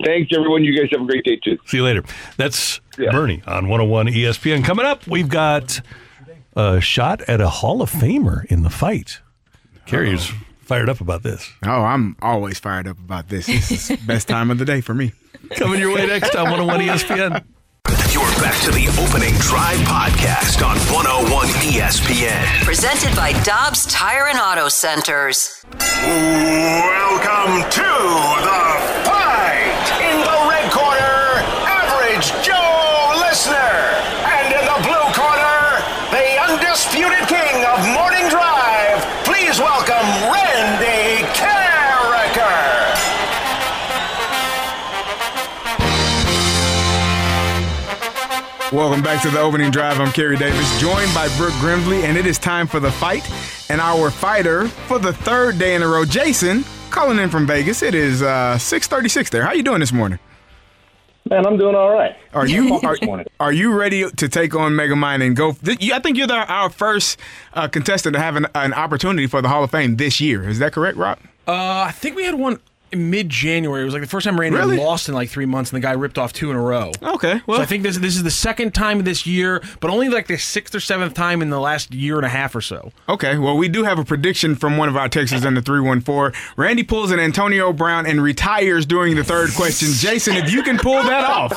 Thanks, 0.04 0.30
everyone. 0.34 0.64
You 0.64 0.78
guys 0.78 0.88
have 0.92 1.02
a 1.02 1.06
great 1.06 1.24
day 1.24 1.36
too. 1.36 1.58
See 1.66 1.76
you 1.76 1.84
later. 1.84 2.02
That's 2.36 2.80
yeah. 2.98 3.10
Bernie 3.10 3.42
on 3.46 3.68
101 3.68 4.06
ESPN. 4.06 4.64
Coming 4.64 4.86
up, 4.86 5.06
we've 5.06 5.28
got 5.28 5.80
a 6.56 6.80
shot 6.80 7.20
at 7.22 7.40
a 7.40 7.48
Hall 7.48 7.82
of 7.82 7.90
Famer 7.90 8.44
in 8.46 8.62
the 8.62 8.70
fight. 8.70 9.20
Carey's 9.84 10.32
fired 10.72 10.88
up 10.88 11.02
about 11.02 11.22
this. 11.22 11.52
Oh, 11.66 11.82
I'm 11.84 12.16
always 12.22 12.58
fired 12.58 12.88
up 12.88 12.98
about 12.98 13.28
this. 13.28 13.44
This 13.44 13.90
is 13.90 14.00
best 14.06 14.26
time 14.26 14.50
of 14.50 14.56
the 14.56 14.64
day 14.64 14.80
for 14.80 14.94
me. 14.94 15.12
Coming 15.50 15.78
your 15.78 15.94
way 15.94 16.06
next 16.06 16.30
time, 16.30 16.44
101 16.44 16.80
ESPN. 16.80 17.44
You're 18.08 18.22
back 18.40 18.58
to 18.64 18.70
the 18.70 18.88
opening 18.96 19.34
drive 19.36 19.76
podcast 19.84 20.64
on 20.64 20.78
101 20.88 21.46
ESPN. 21.68 22.64
Presented 22.64 23.14
by 23.14 23.34
Dobbs 23.44 23.84
Tire 23.84 24.28
and 24.28 24.38
Auto 24.38 24.70
Centers. 24.70 25.62
Welcome 25.76 27.68
to 27.68 27.92
the 28.48 28.64
fight. 29.04 29.84
In 30.00 30.24
the 30.24 30.38
red 30.48 30.72
corner, 30.72 31.20
average 31.68 32.32
Joe 32.40 33.20
Listener. 33.20 33.76
And 34.24 34.56
in 34.56 34.64
the 34.64 34.80
blue 34.88 35.08
corner, 35.12 35.84
the 36.16 36.24
undisputed 36.48 37.28
king 37.28 37.60
of 37.60 37.76
morning. 37.92 38.11
Welcome 48.72 49.02
back 49.02 49.20
to 49.20 49.28
the 49.28 49.38
opening 49.38 49.70
drive. 49.70 50.00
I'm 50.00 50.10
Carey 50.12 50.38
Davis, 50.38 50.80
joined 50.80 51.12
by 51.14 51.28
Brooke 51.36 51.52
Grimsley, 51.54 52.04
and 52.04 52.16
it 52.16 52.24
is 52.24 52.38
time 52.38 52.66
for 52.66 52.80
the 52.80 52.90
fight. 52.90 53.30
And 53.68 53.82
our 53.82 54.10
fighter 54.10 54.66
for 54.66 54.98
the 54.98 55.12
third 55.12 55.58
day 55.58 55.74
in 55.74 55.82
a 55.82 55.86
row, 55.86 56.06
Jason, 56.06 56.64
calling 56.88 57.18
in 57.18 57.28
from 57.28 57.46
Vegas. 57.46 57.82
It 57.82 57.94
is 57.94 58.22
uh, 58.22 58.56
6:36 58.56 59.28
there. 59.28 59.42
How 59.42 59.52
you 59.52 59.62
doing 59.62 59.80
this 59.80 59.92
morning? 59.92 60.18
Man, 61.28 61.44
I'm 61.46 61.58
doing 61.58 61.74
all 61.74 61.92
right. 61.92 62.16
Are 62.32 62.46
you 62.46 62.80
are, 62.82 62.96
are 63.38 63.52
you 63.52 63.74
ready 63.74 64.10
to 64.10 64.28
take 64.30 64.54
on 64.54 64.72
Megamind 64.72 65.22
and 65.22 65.36
go? 65.36 65.50
I 65.50 65.98
think 65.98 66.16
you're 66.16 66.26
the, 66.26 66.36
our 66.50 66.70
first 66.70 67.18
uh, 67.52 67.68
contestant 67.68 68.14
to 68.14 68.20
have 68.20 68.36
an, 68.36 68.46
an 68.54 68.72
opportunity 68.72 69.26
for 69.26 69.42
the 69.42 69.50
Hall 69.50 69.62
of 69.62 69.70
Fame 69.70 69.96
this 69.96 70.18
year. 70.18 70.48
Is 70.48 70.60
that 70.60 70.72
correct, 70.72 70.96
Rob? 70.96 71.18
Uh, 71.46 71.84
I 71.88 71.92
think 71.92 72.16
we 72.16 72.24
had 72.24 72.36
one 72.36 72.58
in 72.92 73.10
mid-January. 73.10 73.82
It 73.82 73.84
was 73.84 73.94
like 73.94 74.02
the 74.02 74.08
first 74.08 74.24
time 74.26 74.38
Randy 74.38 74.58
Really? 74.58 74.76
lost 74.76 75.08
in 75.08 75.14
like 75.14 75.28
three 75.28 75.46
months, 75.46 75.70
and 75.72 75.76
the 75.82 75.86
guy 75.86 75.92
ripped 75.92 76.18
off 76.18 76.32
two 76.32 76.50
in 76.50 76.56
a 76.56 76.60
row. 76.60 76.92
Okay, 77.02 77.40
well, 77.46 77.58
so 77.58 77.62
I 77.62 77.66
think 77.66 77.82
this 77.82 77.98
this 77.98 78.16
is 78.16 78.22
the 78.22 78.30
second 78.30 78.74
time 78.74 79.02
this 79.04 79.26
year, 79.26 79.62
but 79.80 79.90
only 79.90 80.08
like 80.08 80.26
the 80.26 80.36
sixth 80.38 80.74
or 80.74 80.80
seventh 80.80 81.14
time 81.14 81.42
in 81.42 81.50
the 81.50 81.58
last 81.60 81.92
year 81.94 82.16
and 82.16 82.26
a 82.26 82.28
half 82.28 82.54
or 82.54 82.60
so. 82.60 82.92
Okay, 83.08 83.38
well, 83.38 83.56
we 83.56 83.68
do 83.68 83.84
have 83.84 83.98
a 83.98 84.04
prediction 84.04 84.54
from 84.54 84.76
one 84.76 84.88
of 84.88 84.96
our 84.96 85.08
Texans 85.08 85.44
in 85.44 85.54
the 85.54 85.62
314. 85.62 86.38
Randy 86.56 86.82
pulls 86.82 87.10
an 87.10 87.20
Antonio 87.20 87.72
Brown 87.72 88.06
and 88.06 88.22
retires 88.22 88.86
during 88.86 89.16
the 89.16 89.24
third 89.24 89.50
question. 89.54 89.88
Jason, 89.92 90.36
if 90.36 90.52
you 90.52 90.62
can 90.62 90.78
pull 90.78 91.02
that 91.02 91.24
off, 91.24 91.52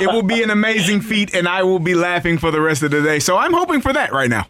it 0.00 0.06
will 0.06 0.22
be 0.22 0.42
an 0.42 0.50
amazing 0.50 1.00
feat, 1.00 1.34
and 1.34 1.46
I 1.48 1.62
will 1.62 1.78
be 1.78 1.94
laughing 1.94 2.38
for 2.38 2.50
the 2.50 2.60
rest 2.60 2.82
of 2.82 2.90
the 2.90 3.02
day. 3.02 3.18
So 3.18 3.36
I'm 3.36 3.52
hoping 3.52 3.80
for 3.80 3.92
that 3.92 4.12
right 4.12 4.30
now. 4.30 4.46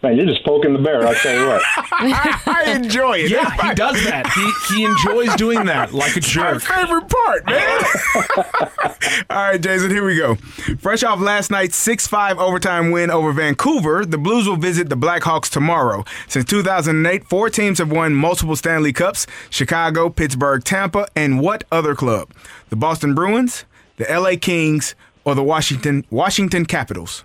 Man, 0.00 0.16
you're 0.16 0.26
just 0.26 0.44
poking 0.44 0.74
the 0.74 0.78
bear. 0.78 1.04
I'll 1.04 1.12
tell 1.14 1.34
you 1.40 1.46
what. 1.48 1.60
I 1.90 2.72
enjoy 2.76 3.18
it. 3.18 3.30
Yeah, 3.32 3.50
he 3.68 3.74
does 3.74 4.02
that. 4.04 4.28
He 4.28 4.76
he 4.76 4.84
enjoys 4.84 5.34
doing 5.34 5.64
that 5.64 5.92
like 5.92 6.14
a 6.14 6.18
It's 6.18 6.36
my 6.36 6.52
jerk. 6.52 6.62
favorite 6.62 7.08
part, 7.08 7.46
man. 7.46 7.80
All 9.30 9.36
right, 9.50 9.60
Jason, 9.60 9.90
here 9.90 10.04
we 10.04 10.16
go. 10.16 10.36
Fresh 10.78 11.02
off 11.02 11.18
last 11.18 11.50
night's 11.50 11.74
6 11.76 12.06
5 12.06 12.38
overtime 12.38 12.92
win 12.92 13.10
over 13.10 13.32
Vancouver, 13.32 14.04
the 14.06 14.18
Blues 14.18 14.48
will 14.48 14.56
visit 14.56 14.88
the 14.88 14.96
Blackhawks 14.96 15.50
tomorrow. 15.50 16.04
Since 16.28 16.44
2008, 16.44 17.24
four 17.24 17.50
teams 17.50 17.78
have 17.78 17.90
won 17.90 18.14
multiple 18.14 18.54
Stanley 18.54 18.92
Cups 18.92 19.26
Chicago, 19.50 20.10
Pittsburgh, 20.10 20.62
Tampa, 20.62 21.08
and 21.16 21.40
what 21.40 21.64
other 21.72 21.96
club? 21.96 22.30
The 22.68 22.76
Boston 22.76 23.16
Bruins, 23.16 23.64
the 23.96 24.04
LA 24.04 24.36
Kings, 24.40 24.94
or 25.24 25.34
the 25.34 25.42
Washington 25.42 26.04
Washington 26.08 26.66
Capitals? 26.66 27.24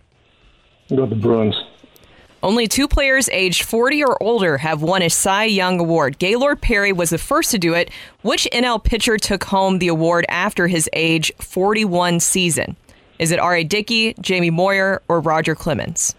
Go 0.90 1.06
the 1.06 1.16
Bruins. 1.16 1.56
Only 2.44 2.68
two 2.68 2.90
players 2.90 3.30
aged 3.30 3.64
40 3.64 4.04
or 4.04 4.22
older 4.22 4.58
have 4.58 4.82
won 4.82 5.02
a 5.02 5.10
Cy 5.10 5.46
Young 5.46 5.80
Award. 5.80 6.20
Gaylord 6.20 6.60
Perry 6.60 6.92
was 6.92 7.10
the 7.10 7.18
first 7.18 7.52
to 7.52 7.58
do 7.58 7.74
it. 7.74 7.90
Which 8.22 8.50
NL 8.52 8.84
pitcher 8.84 9.18
took 9.18 9.46
home 9.46 9.80
the 9.80 9.88
award 9.88 10.26
after 10.28 10.68
his 10.68 10.90
age 10.92 11.32
41 11.40 12.20
season? 12.20 12.76
Is 13.18 13.32
it 13.32 13.40
R.A. 13.40 13.64
Dickey, 13.64 14.14
Jamie 14.20 14.50
Moyer, 14.50 15.02
or 15.08 15.22
Roger 15.22 15.56
Clemens? 15.56 16.16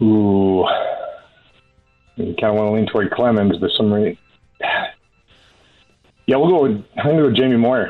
Ooh. 0.00 0.64
You 2.14 2.34
kind 2.40 2.44
of 2.44 2.54
want 2.54 2.68
to 2.68 2.72
lean 2.72 2.86
toward 2.86 3.10
Clemens, 3.10 3.56
but 3.60 3.70
some 3.76 3.92
reason. 3.92 4.16
Yeah, 6.26 6.36
we'll 6.36 6.50
go 6.50 6.62
with, 6.64 6.84
I'm 6.98 7.04
going 7.04 7.16
to 7.16 7.22
go 7.22 7.28
with 7.28 7.36
Jamie 7.36 7.56
Moyer. 7.56 7.88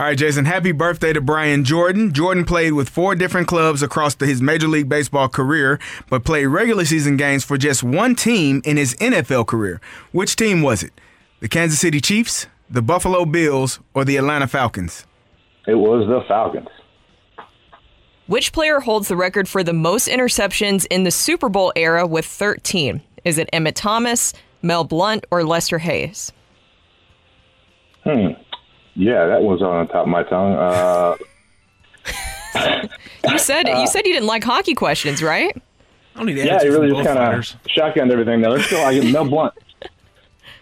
All 0.00 0.06
right, 0.06 0.16
Jason, 0.16 0.46
happy 0.46 0.72
birthday 0.72 1.12
to 1.12 1.20
Brian 1.20 1.62
Jordan. 1.62 2.14
Jordan 2.14 2.46
played 2.46 2.72
with 2.72 2.88
four 2.88 3.14
different 3.14 3.46
clubs 3.46 3.82
across 3.82 4.14
the, 4.14 4.24
his 4.24 4.40
Major 4.40 4.66
League 4.66 4.88
Baseball 4.88 5.28
career, 5.28 5.78
but 6.08 6.24
played 6.24 6.46
regular 6.46 6.86
season 6.86 7.18
games 7.18 7.44
for 7.44 7.58
just 7.58 7.82
one 7.82 8.14
team 8.14 8.62
in 8.64 8.78
his 8.78 8.94
NFL 8.94 9.46
career. 9.46 9.78
Which 10.12 10.36
team 10.36 10.62
was 10.62 10.82
it? 10.82 10.98
The 11.40 11.48
Kansas 11.48 11.80
City 11.80 12.00
Chiefs, 12.00 12.46
the 12.70 12.80
Buffalo 12.80 13.26
Bills, 13.26 13.78
or 13.92 14.06
the 14.06 14.16
Atlanta 14.16 14.46
Falcons? 14.46 15.06
It 15.66 15.74
was 15.74 16.08
the 16.08 16.26
Falcons. 16.26 16.68
Which 18.26 18.54
player 18.54 18.80
holds 18.80 19.08
the 19.08 19.16
record 19.16 19.50
for 19.50 19.62
the 19.62 19.74
most 19.74 20.08
interceptions 20.08 20.86
in 20.88 21.04
the 21.04 21.10
Super 21.10 21.50
Bowl 21.50 21.74
era 21.76 22.06
with 22.06 22.24
13? 22.24 23.02
Is 23.26 23.36
it 23.36 23.50
Emmitt 23.52 23.74
Thomas, 23.74 24.32
Mel 24.62 24.84
Blount, 24.84 25.26
or 25.30 25.44
Lester 25.44 25.76
Hayes? 25.76 26.32
Hmm. 28.02 28.28
Yeah, 28.94 29.26
that 29.26 29.42
was 29.42 29.62
on 29.62 29.86
the 29.86 29.92
top 29.92 30.02
of 30.02 30.08
my 30.08 30.22
tongue. 30.24 30.54
Uh, 30.54 31.16
You 33.28 33.38
said 33.38 33.68
you 33.68 33.86
said 33.86 34.06
you 34.06 34.12
didn't 34.12 34.26
like 34.26 34.42
hockey 34.42 34.74
questions, 34.74 35.22
right? 35.22 35.54
I 36.14 36.18
don't 36.18 36.26
need 36.26 36.38
yeah, 36.38 36.60
he 36.60 36.68
really 36.68 36.90
just 36.90 37.04
kind 37.06 37.18
of 37.18 37.44
shotgunned 37.68 38.10
everything 38.10 38.40
there. 38.40 38.50
Let's 38.50 38.70
go. 38.70 38.82
I 38.82 38.94
get 38.98 39.12
Mel 39.12 39.24
Blount. 39.28 39.54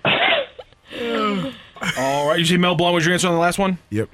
All 1.97 2.29
right, 2.29 2.39
you 2.39 2.45
see 2.45 2.57
Mel 2.57 2.75
Blount 2.75 2.95
was 2.95 3.05
your 3.07 3.13
answer 3.13 3.29
on 3.29 3.35
the 3.35 3.41
last 3.41 3.59
one? 3.59 3.79
Yep. 3.91 4.09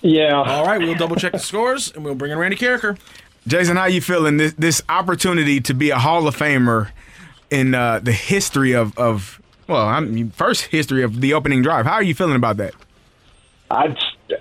Yeah. 0.00 0.34
All 0.34 0.64
right, 0.64 0.80
we'll 0.80 0.94
double 0.94 1.16
check 1.16 1.32
the 1.32 1.38
scores 1.38 1.92
and 1.92 2.04
we'll 2.04 2.14
bring 2.14 2.32
in 2.32 2.38
Randy 2.38 2.56
Karraker. 2.56 2.98
Jason, 3.46 3.76
how 3.76 3.86
you 3.86 4.00
feeling? 4.00 4.36
This 4.36 4.52
this 4.54 4.82
opportunity 4.88 5.60
to 5.60 5.74
be 5.74 5.90
a 5.90 5.98
Hall 5.98 6.26
of 6.26 6.36
Famer 6.36 6.90
in 7.50 7.74
uh, 7.74 8.00
the 8.00 8.12
history 8.12 8.72
of 8.72 8.96
of 8.98 9.40
well, 9.68 9.86
I 9.86 10.00
mean, 10.00 10.30
first 10.30 10.66
history 10.66 11.02
of 11.02 11.20
the 11.20 11.34
opening 11.34 11.62
drive. 11.62 11.86
How 11.86 11.94
are 11.94 12.02
you 12.02 12.14
feeling 12.14 12.36
about 12.36 12.56
that? 12.56 12.74
I, 13.72 13.96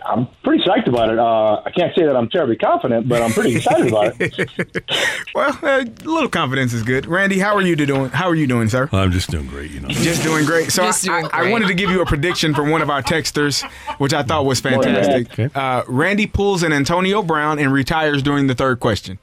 I'm 0.06 0.28
pretty 0.44 0.64
psyched 0.64 0.88
about 0.88 1.10
it. 1.10 1.18
Uh, 1.18 1.62
I 1.66 1.72
can't 1.72 1.96
say 1.96 2.06
that 2.06 2.16
I'm 2.16 2.30
terribly 2.30 2.58
confident, 2.58 3.08
but 3.08 3.22
I'm 3.22 3.32
pretty 3.32 3.56
excited 3.56 3.88
about 3.88 4.14
it. 4.20 4.84
well, 5.36 5.58
uh, 5.64 5.86
a 5.86 6.04
little 6.08 6.28
confidence 6.30 6.74
is 6.74 6.84
good. 6.84 7.06
Randy, 7.06 7.40
how 7.40 7.56
are 7.56 7.62
you 7.62 7.76
doing? 7.76 8.10
How 8.10 8.28
are 8.28 8.36
you 8.36 8.46
doing, 8.48 8.68
sir? 8.68 8.90
I'm 8.92 9.12
just 9.12 9.30
doing 9.30 9.48
great, 9.48 9.72
you 9.72 9.80
know. 9.80 9.88
Just 9.88 10.24
doing 10.24 10.46
great. 10.46 10.72
So 10.72 10.84
Just 10.84 11.08
I, 11.08 11.22
doing 11.22 11.32
I, 11.34 11.48
I 11.48 11.52
wanted 11.52 11.68
to 11.68 11.74
give 11.74 11.90
you 11.90 12.02
a 12.02 12.06
prediction 12.06 12.54
from 12.54 12.70
one 12.70 12.82
of 12.82 12.90
our 12.90 13.02
texters, 13.02 13.64
which 14.00 14.14
I 14.14 14.24
thought 14.24 14.46
was 14.46 14.60
fantastic. 14.60 15.56
Uh, 15.56 15.84
Randy 15.88 16.28
pulls 16.28 16.64
an 16.64 16.74
Antonio 16.74 17.24
Brown 17.24 17.58
and 17.58 17.72
retires 17.72 18.22
during 18.22 18.48
the 18.48 18.56
third 18.56 18.80
question. 18.82 19.18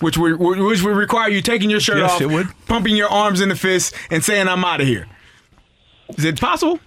Which 0.00 0.18
would 0.18 0.36
which 0.40 0.82
would 0.82 0.96
require 0.96 1.28
you 1.28 1.40
taking 1.40 1.70
your 1.70 1.78
shirt 1.78 1.98
Yes, 1.98 2.10
off, 2.12 2.20
it 2.20 2.26
would. 2.26 2.48
pumping 2.66 2.96
your 2.96 3.08
arms 3.08 3.40
in 3.40 3.48
the 3.48 3.54
fist, 3.54 3.94
and 4.10 4.24
saying 4.24 4.48
"I'm 4.48 4.64
out 4.64 4.80
of 4.80 4.86
here." 4.88 5.06
Is 6.18 6.24
it 6.24 6.40
possible? 6.40 6.80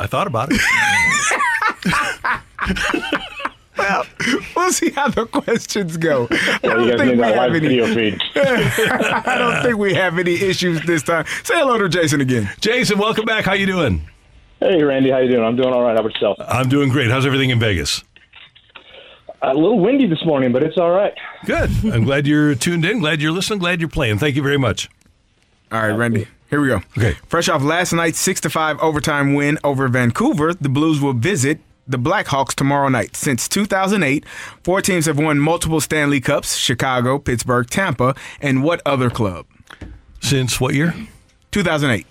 I 0.00 0.08
thought 0.08 0.26
about 0.26 0.48
it. 0.50 0.60
well, 3.78 4.06
we'll 4.54 4.72
see 4.72 4.90
how 4.90 5.08
the 5.08 5.26
questions 5.26 5.96
go. 5.96 6.28
I 6.30 6.58
don't 6.62 6.98
think 6.98 7.16
we 7.16 7.22
have 7.22 7.54
any. 7.54 7.80
I 8.36 9.36
don't 9.38 9.62
think 9.62 9.78
we 9.78 9.94
have 9.94 10.18
any 10.18 10.34
issues 10.34 10.84
this 10.86 11.02
time. 11.02 11.26
Say 11.44 11.54
hello 11.58 11.78
to 11.78 11.88
Jason 11.88 12.20
again. 12.20 12.50
Jason, 12.60 12.98
welcome 12.98 13.24
back. 13.24 13.44
How 13.44 13.52
you 13.54 13.66
doing? 13.66 14.08
Hey, 14.60 14.82
Randy, 14.82 15.10
how 15.10 15.18
you 15.18 15.30
doing? 15.30 15.44
I'm 15.44 15.56
doing 15.56 15.72
all 15.72 15.82
right. 15.82 15.94
How 15.94 16.00
about 16.00 16.14
yourself? 16.14 16.38
I'm 16.40 16.68
doing 16.68 16.88
great. 16.88 17.10
How's 17.10 17.26
everything 17.26 17.50
in 17.50 17.60
Vegas? 17.60 18.02
A 19.42 19.52
little 19.52 19.78
windy 19.78 20.06
this 20.06 20.24
morning, 20.24 20.50
but 20.50 20.62
it's 20.62 20.78
all 20.78 20.90
right. 20.90 21.14
Good. 21.44 21.70
I'm 21.92 22.04
glad 22.04 22.26
you're 22.26 22.54
tuned 22.54 22.84
in. 22.84 23.00
Glad 23.00 23.20
you're 23.20 23.32
listening. 23.32 23.58
Glad 23.58 23.80
you're 23.80 23.88
playing. 23.90 24.18
Thank 24.18 24.34
you 24.34 24.42
very 24.42 24.56
much. 24.56 24.88
All 25.70 25.82
right, 25.82 25.92
Randy. 25.92 26.26
Here 26.48 26.60
we 26.60 26.68
go. 26.68 26.80
Okay. 26.96 27.12
Fresh 27.28 27.48
off 27.48 27.62
last 27.62 27.92
night's 27.92 28.18
six 28.18 28.40
to 28.42 28.50
five 28.50 28.78
overtime 28.80 29.34
win 29.34 29.58
over 29.62 29.88
Vancouver, 29.88 30.54
the 30.54 30.68
Blues 30.68 31.00
will 31.00 31.12
visit 31.12 31.58
the 31.86 31.98
Blackhawks 31.98 32.54
tomorrow 32.54 32.88
night. 32.88 33.16
Since 33.16 33.48
2008, 33.48 34.24
four 34.62 34.80
teams 34.80 35.06
have 35.06 35.18
won 35.18 35.38
multiple 35.38 35.80
Stanley 35.80 36.20
Cups: 36.20 36.56
Chicago, 36.56 37.18
Pittsburgh, 37.18 37.68
Tampa, 37.68 38.14
and 38.40 38.62
what 38.62 38.80
other 38.84 39.10
club? 39.10 39.46
Since 40.20 40.60
what 40.60 40.74
year? 40.74 40.94
2008. 41.52 42.06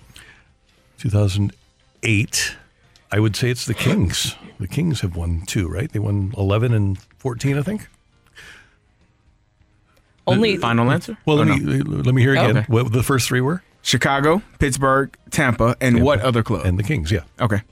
2008. 0.98 2.56
I 3.12 3.20
would 3.20 3.36
say 3.36 3.50
it's 3.50 3.66
the 3.66 3.74
Kings. 3.74 4.34
The 4.58 4.66
Kings 4.66 5.00
have 5.02 5.16
won 5.16 5.42
two, 5.46 5.68
right? 5.68 5.90
They 5.90 5.98
won 5.98 6.32
11 6.36 6.72
and 6.72 6.98
14, 7.18 7.58
I 7.58 7.62
think. 7.62 7.88
Only 10.26 10.56
Final 10.56 10.90
answer? 10.90 11.16
Well, 11.24 11.36
let 11.36 11.48
Or 11.48 11.56
me 11.56 11.82
let 11.82 12.14
me 12.14 12.20
hear 12.20 12.36
oh, 12.36 12.42
again. 12.44 12.56
Okay. 12.58 12.66
What 12.68 12.92
the 12.92 13.04
first 13.04 13.28
three 13.28 13.40
were? 13.40 13.62
Chicago, 13.82 14.42
Pittsburgh, 14.58 15.16
Tampa, 15.30 15.76
and 15.80 16.02
what 16.02 16.20
other 16.20 16.42
club? 16.42 16.66
And 16.66 16.76
the 16.76 16.82
Kings, 16.82 17.12
yeah. 17.12 17.20
Okay. 17.40 17.62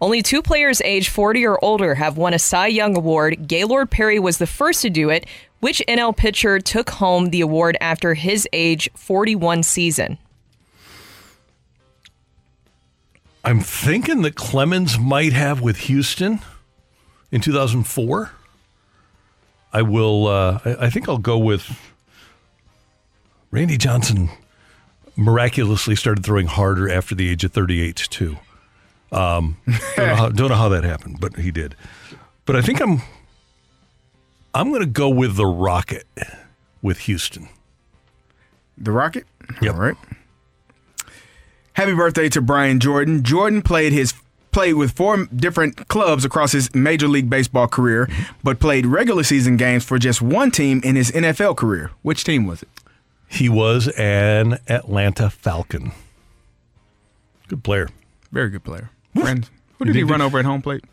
Only 0.00 0.22
two 0.22 0.42
players 0.42 0.82
aged 0.82 1.08
40 1.08 1.46
or 1.46 1.64
older 1.64 1.94
have 1.94 2.18
won 2.18 2.34
a 2.34 2.38
Cy 2.38 2.66
Young 2.66 2.96
Award. 2.96 3.48
Gaylord 3.48 3.90
Perry 3.90 4.18
was 4.18 4.38
the 4.38 4.46
first 4.46 4.82
to 4.82 4.90
do 4.90 5.08
it. 5.08 5.26
Which 5.60 5.82
NL 5.88 6.14
pitcher 6.14 6.60
took 6.60 6.90
home 6.90 7.30
the 7.30 7.40
award 7.40 7.78
after 7.80 8.12
his 8.12 8.46
age 8.52 8.90
41 8.94 9.62
season? 9.62 10.18
I'm 13.42 13.60
thinking 13.60 14.22
that 14.22 14.34
Clemens 14.34 14.98
might 14.98 15.32
have 15.32 15.62
with 15.62 15.78
Houston 15.78 16.40
in 17.32 17.40
2004. 17.40 18.32
I 19.72 19.82
will. 19.82 20.26
Uh, 20.26 20.58
I, 20.64 20.86
I 20.86 20.90
think 20.90 21.08
I'll 21.08 21.18
go 21.18 21.38
with 21.38 21.78
Randy 23.50 23.76
Johnson. 23.76 24.28
Miraculously 25.16 25.96
started 25.96 26.24
throwing 26.26 26.46
harder 26.46 26.90
after 26.90 27.14
the 27.14 27.30
age 27.30 27.42
of 27.44 27.52
38 27.52 27.96
too. 28.10 28.36
Um, 29.12 29.56
don't, 29.96 30.06
know 30.06 30.14
how, 30.14 30.28
don't 30.28 30.48
know 30.48 30.54
how 30.56 30.68
that 30.70 30.84
happened, 30.84 31.20
but 31.20 31.36
he 31.36 31.50
did. 31.50 31.74
But 32.44 32.56
I 32.56 32.62
think 32.62 32.80
I'm. 32.80 33.02
I'm 34.54 34.70
going 34.70 34.80
to 34.80 34.86
go 34.86 35.10
with 35.10 35.36
the 35.36 35.44
Rocket 35.44 36.06
with 36.80 37.00
Houston. 37.00 37.48
The 38.78 38.90
Rocket? 38.90 39.26
Yep. 39.60 39.74
All 39.74 39.80
right. 39.80 39.96
Happy 41.74 41.94
birthday 41.94 42.30
to 42.30 42.40
Brian 42.40 42.80
Jordan. 42.80 43.22
Jordan 43.22 43.60
played 43.60 43.92
his 43.92 44.14
played 44.50 44.72
with 44.72 44.92
four 44.92 45.26
different 45.26 45.88
clubs 45.88 46.24
across 46.24 46.52
his 46.52 46.74
Major 46.74 47.06
League 47.06 47.28
Baseball 47.28 47.68
career, 47.68 48.08
but 48.42 48.58
played 48.58 48.86
regular 48.86 49.22
season 49.22 49.58
games 49.58 49.84
for 49.84 49.98
just 49.98 50.22
one 50.22 50.50
team 50.50 50.80
in 50.82 50.96
his 50.96 51.10
NFL 51.10 51.58
career. 51.58 51.90
Which 52.00 52.24
team 52.24 52.46
was 52.46 52.62
it? 52.62 52.68
He 53.28 53.50
was 53.50 53.88
an 53.98 54.58
Atlanta 54.66 55.28
Falcon. 55.28 55.92
Good 57.48 57.62
player. 57.62 57.90
Very 58.32 58.48
good 58.48 58.64
player. 58.64 58.90
Friend. 59.22 59.48
Who 59.78 59.84
did 59.84 59.94
he 59.94 60.02
run 60.02 60.20
over 60.22 60.38
at 60.38 60.44
home 60.44 60.62
plate? 60.62 60.84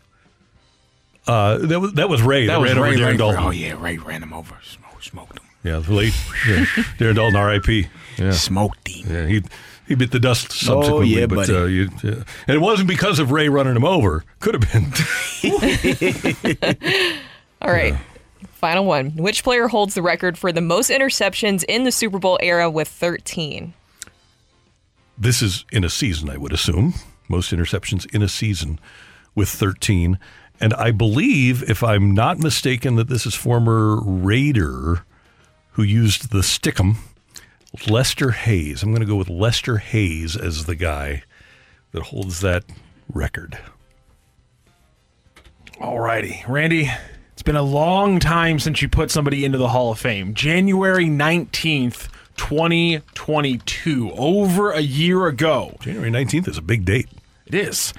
Uh, 1.26 1.58
that 1.58 1.80
was 1.80 1.92
that 1.94 2.08
was 2.08 2.20
Ray. 2.22 2.46
That 2.46 2.60
was 2.60 2.68
ran 2.70 2.78
over 2.78 2.90
Ray 2.90 2.96
Darren 2.96 3.18
Lankford. 3.18 3.20
Daulton. 3.36 3.44
Oh 3.46 3.50
yeah, 3.50 3.74
Ray 3.82 3.96
ran 3.98 4.22
him 4.22 4.32
over. 4.34 4.54
Smoked, 4.62 5.04
smoked 5.04 5.38
him. 5.38 5.44
Yeah, 5.62 5.78
late. 5.88 6.14
Yeah. 6.46 6.64
Darren 6.98 7.14
Daulton, 7.14 7.34
R.I.p. 7.36 7.88
Yeah. 8.18 8.30
Smoked 8.32 8.86
him. 8.88 9.10
Yeah, 9.14 9.26
he 9.26 9.42
he 9.88 9.94
bit 9.94 10.10
the 10.10 10.20
dust 10.20 10.52
subsequently, 10.52 11.16
Oh, 11.16 11.18
yeah, 11.20 11.26
but 11.26 11.34
buddy. 11.36 11.54
uh, 11.56 11.64
you, 11.64 11.88
yeah. 12.02 12.24
and 12.46 12.56
it 12.56 12.60
wasn't 12.60 12.88
because 12.88 13.18
of 13.18 13.30
Ray 13.30 13.48
running 13.48 13.74
him 13.76 13.84
over. 13.84 14.24
Could 14.40 14.54
have 14.54 14.70
been. 14.72 14.92
All 17.62 17.70
right. 17.72 17.94
Final 18.54 18.84
one. 18.84 19.10
Which 19.16 19.42
player 19.44 19.68
holds 19.68 19.94
the 19.94 20.02
record 20.02 20.36
for 20.38 20.52
the 20.52 20.60
most 20.62 20.90
interceptions 20.90 21.64
in 21.68 21.84
the 21.84 21.92
Super 21.92 22.18
Bowl 22.18 22.38
era 22.42 22.70
with 22.70 22.88
13? 22.88 23.72
this 25.16 25.40
is 25.42 25.64
in 25.70 25.84
a 25.84 25.88
season, 25.90 26.28
I 26.28 26.36
would 26.36 26.52
assume. 26.52 26.92
Most 27.28 27.52
interceptions 27.52 28.12
in 28.14 28.22
a 28.22 28.28
season 28.28 28.78
with 29.34 29.48
13. 29.48 30.18
And 30.60 30.74
I 30.74 30.90
believe, 30.90 31.68
if 31.68 31.82
I'm 31.82 32.12
not 32.12 32.38
mistaken, 32.38 32.96
that 32.96 33.08
this 33.08 33.26
is 33.26 33.34
former 33.34 34.00
Raider 34.00 35.04
who 35.72 35.82
used 35.82 36.30
the 36.30 36.38
stickum, 36.38 36.96
Lester 37.88 38.30
Hayes. 38.30 38.82
I'm 38.82 38.90
going 38.90 39.00
to 39.00 39.06
go 39.06 39.16
with 39.16 39.28
Lester 39.28 39.78
Hayes 39.78 40.36
as 40.36 40.66
the 40.66 40.76
guy 40.76 41.24
that 41.90 42.04
holds 42.04 42.40
that 42.40 42.64
record. 43.12 43.58
All 45.80 45.98
righty, 45.98 46.44
Randy. 46.48 46.90
It's 47.32 47.42
been 47.42 47.56
a 47.56 47.62
long 47.62 48.20
time 48.20 48.60
since 48.60 48.80
you 48.80 48.88
put 48.88 49.10
somebody 49.10 49.44
into 49.44 49.58
the 49.58 49.68
Hall 49.68 49.90
of 49.90 49.98
Fame. 49.98 50.34
January 50.34 51.06
19th, 51.06 52.08
2022. 52.36 54.12
Over 54.12 54.70
a 54.72 54.80
year 54.80 55.26
ago. 55.26 55.76
January 55.80 56.10
19th 56.10 56.48
is 56.48 56.58
a 56.58 56.62
big 56.62 56.84
date. 56.84 57.08
It 57.46 57.54
is. 57.54 57.92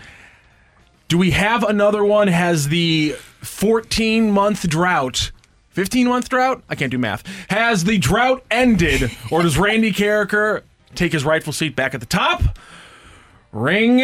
Do 1.07 1.17
we 1.17 1.31
have 1.31 1.63
another 1.63 2.03
one? 2.03 2.27
Has 2.27 2.69
the 2.69 3.15
14 3.41 4.31
month 4.31 4.67
drought, 4.67 5.31
15 5.71 6.07
month 6.07 6.29
drought? 6.29 6.63
I 6.67 6.75
can't 6.75 6.91
do 6.91 6.97
math. 6.97 7.23
Has 7.49 7.83
the 7.83 7.97
drought 7.97 8.43
ended, 8.49 9.11
or 9.31 9.43
does 9.43 9.57
Randy 9.57 9.91
Karraker 9.91 10.63
take 10.95 11.13
his 11.13 11.23
rightful 11.23 11.53
seat 11.53 11.75
back 11.75 11.93
at 11.93 11.99
the 11.99 12.07
top? 12.07 12.41
Ring 13.51 13.97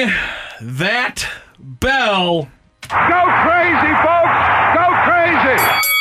that 0.61 1.27
bell. 1.59 2.49
Go 2.87 3.23
crazy, 3.43 3.93
folks! 4.03 4.37
Go 4.75 4.85
crazy! 5.05 6.00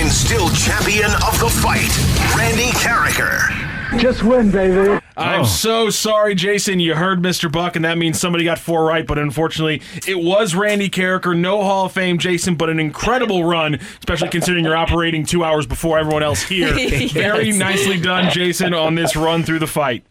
The 0.00 0.06
winner 0.06 0.08
and 0.08 0.12
still 0.12 0.48
champion 0.50 1.10
of 1.26 1.38
the 1.40 1.50
fight, 1.60 1.90
Randy 2.36 2.70
Karraker. 2.78 3.98
Just 3.98 4.22
win, 4.22 4.50
baby. 4.50 4.98
I'm 5.16 5.40
Oh. 5.42 5.44
so 5.44 5.90
sorry, 5.90 6.34
Jason. 6.34 6.80
You 6.80 6.94
heard 6.94 7.20
Mr. 7.20 7.52
Buck, 7.52 7.76
and 7.76 7.84
that 7.84 7.98
means 7.98 8.18
somebody 8.18 8.44
got 8.44 8.58
four 8.58 8.84
right, 8.84 9.06
but 9.06 9.18
unfortunately, 9.18 9.82
it 10.06 10.18
was 10.18 10.54
Randy 10.54 10.88
Karraker. 10.88 11.36
No 11.36 11.62
Hall 11.62 11.86
of 11.86 11.92
Fame, 11.92 12.16
Jason, 12.18 12.54
but 12.54 12.70
an 12.70 12.78
incredible 12.80 13.44
run, 13.44 13.74
especially 13.98 14.28
considering 14.30 14.64
you're 14.64 14.76
operating 14.76 15.26
two 15.26 15.44
hours 15.44 15.66
before 15.66 15.98
everyone 15.98 16.22
else 16.22 16.42
here. 16.42 16.72
Very 17.08 17.52
nicely 17.52 18.00
done, 18.00 18.30
Jason, 18.30 18.72
on 18.72 18.94
this 18.94 19.14
run 19.16 19.42
through 19.42 19.58
the 19.58 19.66
fight. 19.66 20.04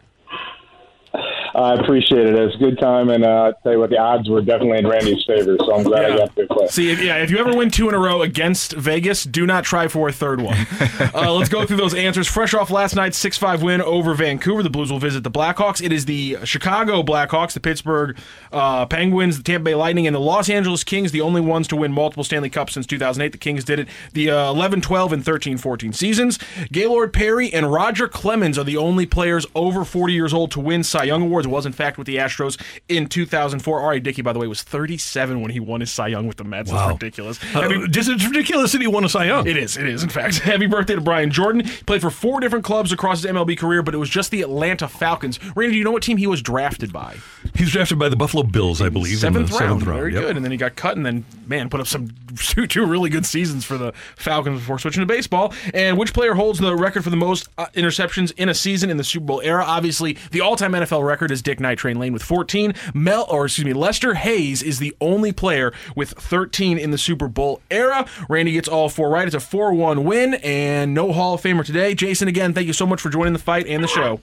I 1.60 1.73
appreciate 1.73 2.26
it. 2.26 2.36
It 2.36 2.45
was 2.45 2.56
a 2.56 2.57
good 2.57 2.80
time, 2.80 3.10
and 3.10 3.26
uh, 3.26 3.52
I 3.52 3.64
tell 3.64 3.73
you 3.73 3.80
what, 3.80 3.90
the 3.90 3.98
odds 3.98 4.30
were 4.30 4.41
definitely 4.41 4.77
in 4.77 4.88
Randy's 4.88 5.23
favor, 5.26 5.57
so 5.60 5.76
I'm 5.76 5.84
glad 5.84 6.11
I 6.11 6.18
got 6.18 6.36
to 6.36 6.48
play. 6.48 6.68
See, 6.68 6.90
if, 6.90 7.02
yeah, 7.02 7.18
if 7.18 7.30
you 7.30 7.38
ever 7.38 7.56
win 7.56 7.69
two 7.69 7.90
in 7.90 7.95
a 7.95 7.99
row 7.99 8.22
against 8.22 8.72
Vegas, 8.73 9.26
do 9.26 9.45
not 9.45 9.65
try 9.65 9.90
for 9.90 10.07
a 10.07 10.14
third 10.14 10.40
one. 10.40 10.56
uh, 11.14 11.34
let's 11.34 11.49
go 11.49 11.65
through 11.65 11.76
those 11.76 11.94
answers. 11.94 12.30
Fresh 12.30 12.53
off 12.53 12.72
last 12.72 12.95
night's 12.95 13.18
6 13.18 13.38
5 13.38 13.61
win 13.61 13.81
over 13.81 14.14
Vancouver, 14.14 14.64
the 14.64 14.69
Blues 14.69 14.90
will 14.90 14.99
visit 14.99 15.23
the 15.26 15.31
Blackhawks. 15.31 15.84
It 15.84 15.91
is 15.91 16.06
the 16.06 16.38
Chicago 16.45 17.03
Blackhawks, 17.03 17.52
the 17.52 17.60
Pittsburgh 17.60 18.18
uh, 18.53 18.86
Penguins, 18.86 19.36
the 19.36 19.44
Tampa 19.44 19.65
Bay 19.65 19.76
Lightning, 19.76 20.07
and 20.07 20.15
the 20.15 20.22
Los 20.22 20.49
Angeles 20.49 20.86
Kings, 20.86 21.11
the 21.11 21.22
only 21.22 21.41
ones 21.41 21.68
to 21.68 21.76
win 21.76 21.91
multiple 21.91 22.23
Stanley 22.23 22.49
Cups 22.49 22.73
since 22.73 22.88
2008. 22.88 23.34
The 23.34 23.38
Kings 23.38 23.65
did 23.65 23.80
it 23.80 23.90
the 24.14 24.31
uh, 24.31 24.49
11 24.52 24.80
12 24.80 25.11
and 25.11 25.26
13 25.26 25.57
14 25.57 25.91
seasons. 25.91 26.40
Gaylord 26.72 27.11
Perry 27.11 27.52
and 27.52 27.69
Roger 27.69 28.07
Clemens 28.07 28.57
are 28.57 28.64
the 28.64 28.77
only 28.77 29.06
players 29.06 29.45
over 29.53 29.84
40 29.84 30.14
years 30.14 30.34
old 30.34 30.52
to 30.52 30.61
win 30.61 30.84
Cy 30.84 31.03
Young 31.03 31.23
Awards. 31.23 31.48
Was, 31.49 31.65
in 31.65 31.71
fact, 31.73 31.97
with 31.97 32.07
the 32.07 32.17
Astros 32.17 32.59
in 32.88 33.07
2004. 33.07 33.80
R.A. 33.81 33.99
Dickey, 33.99 34.21
by 34.21 34.34
the 34.34 34.39
way, 34.39 34.47
was 34.47 34.61
37 34.63 35.41
when 35.41 35.51
he 35.51 35.59
won 35.59 35.80
his 35.81 35.91
Cy 35.91 36.07
Young 36.07 36.27
with 36.27 36.38
the 36.38 36.43
Mets. 36.43 36.69
That's 36.71 36.81
Wow. 36.81 36.93
ridiculous. 36.93 37.39
Uh, 37.55 37.61
Happy- 37.61 37.88
just 37.89 38.09
it's 38.09 38.26
ridiculous 38.26 38.71
that 38.71 38.81
he 38.81 38.88
won 38.88 39.03
a 39.03 39.09
Cy 39.09 39.26
Young. 39.26 39.47
it 39.47 39.57
is. 39.57 39.77
It 39.77 39.88
is. 39.88 40.03
In 40.03 40.09
fact, 40.09 40.39
happy 40.39 40.67
birthday 40.67 40.95
to 40.95 41.01
Brian 41.01 41.31
Jordan. 41.31 41.65
He 41.65 41.84
played 41.84 42.01
for 42.01 42.09
four 42.09 42.39
different 42.39 42.65
clubs 42.65 42.91
across 42.91 43.21
his 43.21 43.31
MLB 43.31 43.57
career, 43.57 43.81
but 43.84 43.93
it 43.93 43.97
was 43.97 44.09
just 44.09 44.31
the 44.31 44.41
Atlanta 44.41 44.88
Falcons. 44.88 45.39
Randy, 45.55 45.73
do 45.73 45.77
you 45.77 45.84
know 45.84 45.91
what 45.91 46.03
team 46.03 46.17
he 46.17 46.27
was 46.27 46.41
drafted 46.41 46.91
by? 46.93 47.17
He 47.55 47.63
was 47.63 47.71
drafted 47.71 47.99
by 47.99 48.09
the 48.09 48.15
Buffalo 48.15 48.43
Bills, 48.43 48.81
I 48.81 48.89
believe, 48.89 49.17
Seventh, 49.19 49.38
in 49.38 49.45
the 49.45 49.59
round. 49.59 49.59
seventh 49.81 49.84
round. 49.88 49.99
Very 49.99 50.13
Yep. 50.13 50.21
good. 50.23 50.35
And 50.38 50.45
then 50.45 50.51
he 50.51 50.57
got 50.57 50.76
cut, 50.76 50.95
and 50.97 51.05
then 51.05 51.26
man 51.47 51.69
put 51.69 51.80
up 51.80 51.88
some 51.88 52.09
two, 52.38 52.67
two 52.67 52.85
really 52.85 53.09
good 53.09 53.26
seasons 53.26 53.65
for 53.65 53.77
the 53.77 53.93
Falcons 54.15 54.59
before 54.59 54.80
switching 54.80 55.01
to 55.01 55.05
baseball. 55.05 55.53
And 55.73 55.97
which 55.97 56.13
player 56.13 56.34
holds 56.34 56.59
the 56.59 56.76
record 56.76 57.03
for 57.03 57.09
the 57.09 57.15
most 57.17 57.47
uh, 57.57 57.65
interceptions 57.76 58.31
in 58.38 58.49
a 58.49 58.53
season 58.53 58.89
in 58.89 58.97
the 58.97 59.03
Super 59.03 59.26
Bowl 59.26 59.41
era? 59.43 59.63
Obviously, 59.65 60.17
the 60.31 60.41
all-time 60.41 60.73
NFL 60.73 61.05
record 61.05 61.28
is 61.31 61.41
Dick 61.41 61.60
Night 61.60 61.77
Train 61.77 61.99
Lane 61.99 62.14
with 62.14 62.23
14. 62.23 62.73
Mel, 62.93 63.26
or 63.30 63.45
excuse 63.45 63.65
me, 63.65 63.73
Lester 63.73 64.15
Hayes 64.15 64.61
is 64.61 64.80
the 64.80 64.95
only 65.01 65.31
player 65.31 65.73
with 65.95 66.11
13 66.11 66.77
in 66.77 66.91
the 66.91 66.97
Super 66.97 67.27
Bowl 67.27 67.61
era. 67.69 68.06
Randy 68.27 68.53
gets 68.53 68.68
all 68.68 68.89
four 68.89 69.10
right. 69.10 69.27
It's 69.27 69.35
a 69.35 69.39
4-1 69.39 70.03
win, 70.03 70.35
and 70.35 70.93
no 70.93 71.11
Hall 71.11 71.35
of 71.35 71.41
Famer 71.41 71.65
today. 71.65 71.93
Jason, 71.93 72.27
again, 72.27 72.53
thank 72.53 72.68
you 72.68 72.73
so 72.73 72.85
much 72.85 73.01
for 73.01 73.10
joining 73.10 73.34
the 73.34 73.39
fight 73.39 73.68
and 73.68 73.84
the 73.84 73.88
show. 73.88 74.19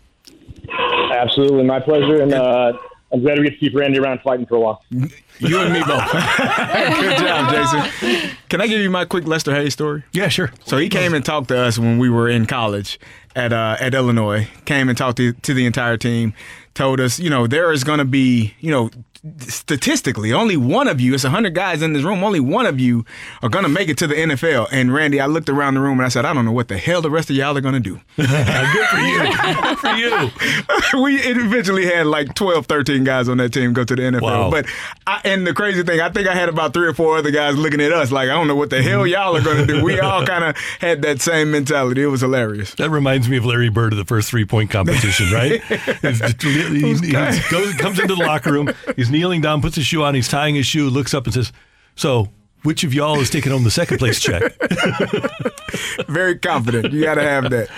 Absolutely, 1.13 1.65
my 1.65 1.81
pleasure, 1.81 2.23
and 2.23 2.33
uh, 2.35 2.73
I'm 3.13 3.23
glad 3.23 3.39
we 3.39 3.45
get 3.45 3.53
to 3.53 3.57
keep 3.59 3.75
Randy 3.75 3.99
around 3.99 4.21
fighting 4.23 4.47
for 4.47 4.57
a 4.57 4.61
while. 4.61 4.83
You 4.91 5.61
and 5.61 5.73
me 5.73 5.81
both. 5.81 6.11
Good 6.13 7.19
job, 7.19 7.51
Jason. 7.51 8.37
Can 8.49 8.61
I 8.61 8.67
give 8.67 8.81
you 8.81 8.91
my 8.91 9.05
quick 9.05 9.27
Lester 9.27 9.55
Hayes 9.55 9.75
story? 9.75 10.03
Yeah, 10.13 10.29
sure. 10.29 10.53
So 10.65 10.77
he 10.77 10.89
came 10.89 11.15
and 11.15 11.25
talked 11.25 11.49
to 11.49 11.59
us 11.59 11.79
when 11.79 11.99
we 11.99 12.11
were 12.11 12.29
in 12.29 12.47
college 12.47 12.99
at 13.37 13.53
uh, 13.53 13.77
at 13.79 13.95
Illinois. 13.95 14.49
Came 14.65 14.89
and 14.89 14.99
talked 14.99 15.19
to, 15.19 15.33
to 15.33 15.55
the 15.55 15.67
entire 15.67 15.97
team. 15.97 16.35
Told 16.77 17.01
us, 17.01 17.19
you 17.19 17.31
know, 17.31 17.47
there 17.47 17.73
is 17.73 17.85
going 17.85 18.01
to 18.01 18.05
be, 18.05 18.55
you 18.61 18.71
know, 18.71 18.91
statistically, 19.39 20.33
only 20.33 20.57
one 20.57 20.89
of 20.89 21.01
you. 21.01 21.15
It's 21.15 21.25
hundred 21.25 21.55
guys 21.55 21.83
in 21.83 21.93
this 21.93 22.03
room. 22.03 22.23
Only 22.23 22.41
one 22.41 22.67
of 22.67 22.79
you 22.79 23.05
are 23.43 23.49
going 23.49 23.65
to 23.65 23.69
make 23.69 23.89
it 23.89 23.99
to 23.99 24.07
the 24.07 24.15
NFL. 24.15 24.69
And 24.71 24.93
Randy, 24.93 25.21
I 25.21 25.27
looked 25.27 25.49
around 25.49 25.75
the 25.75 25.81
room 25.81 25.99
and 25.99 26.07
I 26.07 26.09
said, 26.09 26.25
I 26.25 26.33
don't 26.33 26.45
know 26.45 26.53
what 26.53 26.69
the 26.69 26.79
hell 26.79 27.03
the 27.03 27.11
rest 27.11 27.31
of 27.31 27.37
y'all 27.37 27.57
are 27.57 27.61
going 27.61 27.75
to 27.75 27.81
do. 27.81 28.01
Good 28.17 28.89
for 28.89 28.99
you. 28.99 29.19
Good 29.37 29.79
for 29.79 29.89
you. 29.89 31.03
we 31.03 31.17
eventually 31.19 31.87
had 31.87 32.07
like 32.07 32.35
12, 32.35 32.67
13 32.67 33.05
guys 33.05 33.29
on 33.29 33.39
that 33.39 33.53
team 33.53 33.73
go 33.73 33.85
to 33.85 33.97
the 33.97 34.03
NFL. 34.03 34.23
Wow. 34.23 34.51
But 34.51 34.67
I, 35.07 35.21
and 35.25 35.47
the 35.47 35.55
crazy 35.55 35.83
thing, 35.83 36.01
I 36.01 36.11
think 36.11 36.29
I 36.29 36.35
had 36.35 36.49
about 36.49 36.73
three 36.73 36.87
or 36.87 36.95
four 36.95 37.19
other 37.19 37.31
guys 37.31 37.57
looking 37.57 37.81
at 37.81 37.93
us 37.93 38.13
like, 38.13 38.29
I 38.29 38.33
don't 38.33 38.49
know 38.49 38.57
what 38.57 38.71
the 38.71 38.83
hell 38.83 39.01
mm-hmm. 39.01 39.13
y'all 39.13 39.37
are 39.37 39.43
going 39.43 39.59
to 39.59 39.67
do. 39.67 39.85
We 39.85 40.01
all 40.01 40.25
kind 40.27 40.45
of 40.45 40.57
had 40.81 41.03
that 41.03 41.21
same 41.21 41.51
mentality. 41.51 42.03
It 42.03 42.07
was 42.07 42.21
hilarious. 42.21 42.75
That 42.75 42.91
reminds 42.91 43.29
me 43.29 43.37
of 43.37 43.45
Larry 43.45 43.69
Bird 43.69 43.93
of 43.93 43.99
the 43.99 44.05
first 44.05 44.31
three 44.31 44.45
point 44.45 44.71
competition, 44.71 45.31
right? 45.33 45.63
he, 45.63 46.95
he 46.95 47.13
goes, 47.13 47.75
comes 47.75 47.99
into 47.99 48.15
the 48.15 48.23
locker 48.25 48.53
room, 48.53 48.73
he's 48.95 49.11
kneeling 49.17 49.41
down, 49.41 49.63
puts 49.63 49.77
his 49.77 49.87
shoe 49.87 50.03
on, 50.03 50.15
he's 50.15 50.29
tying 50.29 50.55
his 50.55 50.67
shoe, 50.67 50.91
looks 50.91 51.15
up 51.15 51.25
and 51.25 51.35
says, 51.35 51.53
So, 51.95 52.29
which 52.63 52.83
of 52.85 52.93
y'all 52.93 53.21
is 53.21 53.31
taking 53.31 53.53
home 53.53 53.65
the 53.65 53.71
second 53.71 53.99
place 53.99 54.21
check? 54.21 54.43
Very 56.09 56.37
confident. 56.39 56.93
You 56.93 57.05
got 57.05 57.15
to 57.15 57.23
have 57.23 57.49
that. 57.51 57.69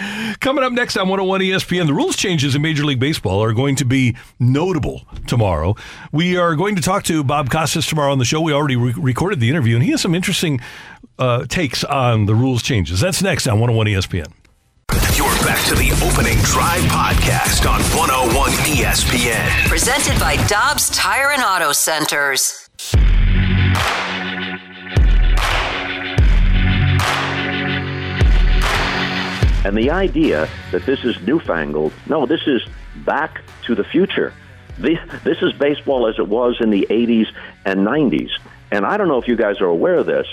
Coming 0.40 0.64
up 0.64 0.72
next 0.72 0.96
on 0.96 1.08
101 1.08 1.40
ESPN, 1.42 1.86
the 1.86 1.92
rules 1.94 2.16
changes 2.16 2.54
in 2.54 2.62
Major 2.62 2.84
League 2.84 2.98
Baseball 2.98 3.42
are 3.42 3.52
going 3.52 3.76
to 3.76 3.84
be 3.84 4.16
notable 4.40 5.02
tomorrow. 5.26 5.76
We 6.10 6.38
are 6.38 6.56
going 6.56 6.74
to 6.76 6.82
talk 6.82 7.04
to 7.04 7.22
Bob 7.22 7.50
Costas 7.50 7.86
tomorrow 7.86 8.12
on 8.12 8.18
the 8.18 8.24
show. 8.24 8.40
We 8.40 8.52
already 8.52 8.76
re- 8.76 8.94
recorded 8.96 9.40
the 9.40 9.50
interview, 9.50 9.74
and 9.74 9.84
he 9.84 9.90
has 9.90 10.00
some 10.00 10.14
interesting 10.14 10.58
uh, 11.18 11.44
takes 11.46 11.84
on 11.84 12.24
the 12.24 12.34
rules 12.34 12.62
changes. 12.62 13.00
That's 13.00 13.22
next 13.22 13.46
on 13.46 13.60
101 13.60 13.86
ESPN. 13.88 14.32
You're 15.18 15.27
back 15.44 15.64
to 15.66 15.74
the 15.74 15.90
opening 16.04 16.38
drive 16.38 16.80
podcast 16.82 17.68
on 17.68 17.80
101 17.96 18.50
ESPN. 18.50 19.68
Presented 19.68 20.18
by 20.18 20.36
Dobbs 20.46 20.90
Tire 20.90 21.30
and 21.30 21.42
Auto 21.42 21.72
Centers. 21.72 22.68
And 29.64 29.76
the 29.76 29.90
idea 29.90 30.48
that 30.72 30.86
this 30.86 31.04
is 31.04 31.20
newfangled, 31.22 31.92
no, 32.08 32.26
this 32.26 32.46
is 32.46 32.62
back 33.04 33.42
to 33.64 33.74
the 33.74 33.84
future. 33.84 34.32
This, 34.78 34.98
this 35.24 35.42
is 35.42 35.52
baseball 35.52 36.06
as 36.06 36.18
it 36.18 36.28
was 36.28 36.56
in 36.60 36.70
the 36.70 36.86
80s 36.88 37.26
and 37.64 37.86
90s. 37.86 38.30
And 38.70 38.86
I 38.86 38.96
don't 38.96 39.08
know 39.08 39.20
if 39.20 39.28
you 39.28 39.36
guys 39.36 39.60
are 39.60 39.66
aware 39.66 39.96
of 39.96 40.06
this. 40.06 40.26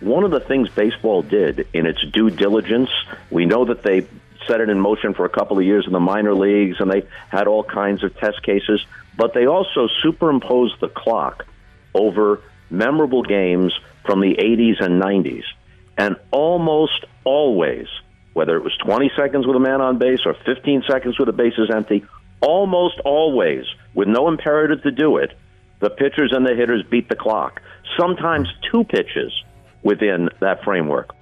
One 0.00 0.24
of 0.24 0.30
the 0.30 0.40
things 0.40 0.68
baseball 0.68 1.22
did 1.22 1.66
in 1.72 1.86
its 1.86 2.04
due 2.12 2.28
diligence, 2.28 2.90
we 3.30 3.46
know 3.46 3.64
that 3.64 3.82
they 3.82 4.06
set 4.46 4.60
it 4.60 4.68
in 4.68 4.80
motion 4.80 5.14
for 5.14 5.24
a 5.24 5.28
couple 5.28 5.58
of 5.58 5.64
years 5.64 5.86
in 5.86 5.92
the 5.92 6.00
minor 6.00 6.34
leagues, 6.34 6.76
and 6.80 6.90
they 6.90 7.06
had 7.28 7.46
all 7.46 7.64
kinds 7.64 8.04
of 8.04 8.16
test 8.16 8.42
cases. 8.42 8.84
But 9.16 9.34
they 9.34 9.46
also 9.46 9.88
superimposed 10.02 10.80
the 10.80 10.88
clock 10.88 11.46
over 11.94 12.42
memorable 12.70 13.22
games 13.22 13.72
from 14.04 14.20
the 14.20 14.34
80s 14.34 14.84
and 14.84 15.02
90s. 15.02 15.44
And 15.96 16.16
almost 16.30 17.04
always, 17.24 17.86
whether 18.34 18.56
it 18.56 18.62
was 18.62 18.76
20 18.84 19.10
seconds 19.16 19.46
with 19.46 19.56
a 19.56 19.60
man 19.60 19.80
on 19.80 19.98
base 19.98 20.20
or 20.26 20.34
15 20.44 20.84
seconds 20.86 21.18
with 21.18 21.26
the 21.26 21.32
bases 21.32 21.70
empty, 21.74 22.04
almost 22.40 23.00
always, 23.04 23.64
with 23.94 24.08
no 24.08 24.28
imperative 24.28 24.82
to 24.82 24.90
do 24.90 25.16
it, 25.16 25.32
the 25.80 25.90
pitchers 25.90 26.32
and 26.32 26.46
the 26.46 26.54
hitters 26.54 26.82
beat 26.90 27.08
the 27.08 27.16
clock. 27.16 27.62
Sometimes 27.98 28.48
two 28.70 28.84
pitches 28.84 29.32
within 29.82 30.28
that 30.40 30.62
framework. 30.64 31.15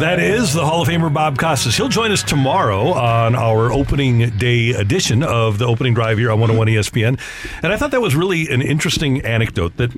That 0.00 0.18
is 0.18 0.54
the 0.54 0.64
Hall 0.64 0.80
of 0.80 0.88
Famer 0.88 1.12
Bob 1.12 1.36
Costas. 1.36 1.76
He'll 1.76 1.90
join 1.90 2.10
us 2.10 2.22
tomorrow 2.22 2.94
on 2.94 3.34
our 3.34 3.70
opening 3.70 4.30
day 4.38 4.70
edition 4.70 5.22
of 5.22 5.58
the 5.58 5.66
opening 5.66 5.92
drive 5.92 6.16
here 6.16 6.30
on 6.32 6.40
101 6.40 6.68
ESPN. 6.68 7.20
And 7.62 7.70
I 7.70 7.76
thought 7.76 7.90
that 7.90 8.00
was 8.00 8.16
really 8.16 8.48
an 8.48 8.62
interesting 8.62 9.20
anecdote 9.20 9.76
that 9.76 9.90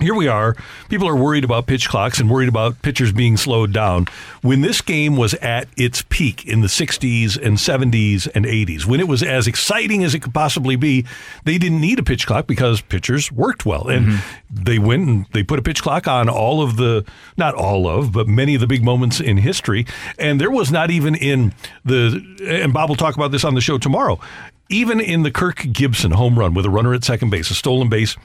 here 0.00 0.14
we 0.14 0.28
are. 0.28 0.54
People 0.88 1.08
are 1.08 1.16
worried 1.16 1.44
about 1.44 1.66
pitch 1.66 1.88
clocks 1.88 2.20
and 2.20 2.30
worried 2.30 2.48
about 2.48 2.82
pitchers 2.82 3.12
being 3.12 3.36
slowed 3.36 3.72
down. 3.72 4.06
When 4.42 4.60
this 4.60 4.80
game 4.82 5.16
was 5.16 5.34
at 5.34 5.68
its 5.76 6.02
peak 6.08 6.46
in 6.46 6.60
the 6.60 6.66
60s 6.66 7.36
and 7.36 7.56
70s 7.56 8.28
and 8.34 8.44
80s, 8.44 8.84
when 8.84 9.00
it 9.00 9.08
was 9.08 9.22
as 9.22 9.46
exciting 9.46 10.04
as 10.04 10.14
it 10.14 10.20
could 10.20 10.34
possibly 10.34 10.76
be, 10.76 11.06
they 11.44 11.56
didn't 11.56 11.80
need 11.80 11.98
a 11.98 12.02
pitch 12.02 12.26
clock 12.26 12.46
because 12.46 12.80
pitchers 12.82 13.32
worked 13.32 13.64
well. 13.64 13.88
And 13.88 14.06
mm-hmm. 14.06 14.62
they 14.64 14.78
went 14.78 15.08
and 15.08 15.26
they 15.32 15.42
put 15.42 15.58
a 15.58 15.62
pitch 15.62 15.82
clock 15.82 16.06
on 16.06 16.28
all 16.28 16.62
of 16.62 16.76
the, 16.76 17.04
not 17.38 17.54
all 17.54 17.88
of, 17.88 18.12
but 18.12 18.28
many 18.28 18.54
of 18.54 18.60
the 18.60 18.66
big 18.66 18.84
moments 18.84 19.18
in 19.20 19.38
history. 19.38 19.86
And 20.18 20.40
there 20.40 20.50
was 20.50 20.70
not 20.70 20.90
even 20.90 21.14
in 21.14 21.54
the, 21.84 22.22
and 22.46 22.72
Bob 22.72 22.90
will 22.90 22.96
talk 22.96 23.16
about 23.16 23.32
this 23.32 23.44
on 23.44 23.54
the 23.54 23.62
show 23.62 23.78
tomorrow, 23.78 24.20
even 24.68 25.00
in 25.00 25.22
the 25.22 25.30
Kirk 25.30 25.66
Gibson 25.72 26.10
home 26.10 26.38
run 26.38 26.52
with 26.52 26.66
a 26.66 26.70
runner 26.70 26.92
at 26.92 27.02
second 27.04 27.30
base, 27.30 27.50
a 27.50 27.54
stolen 27.54 27.88
base. 27.88 28.16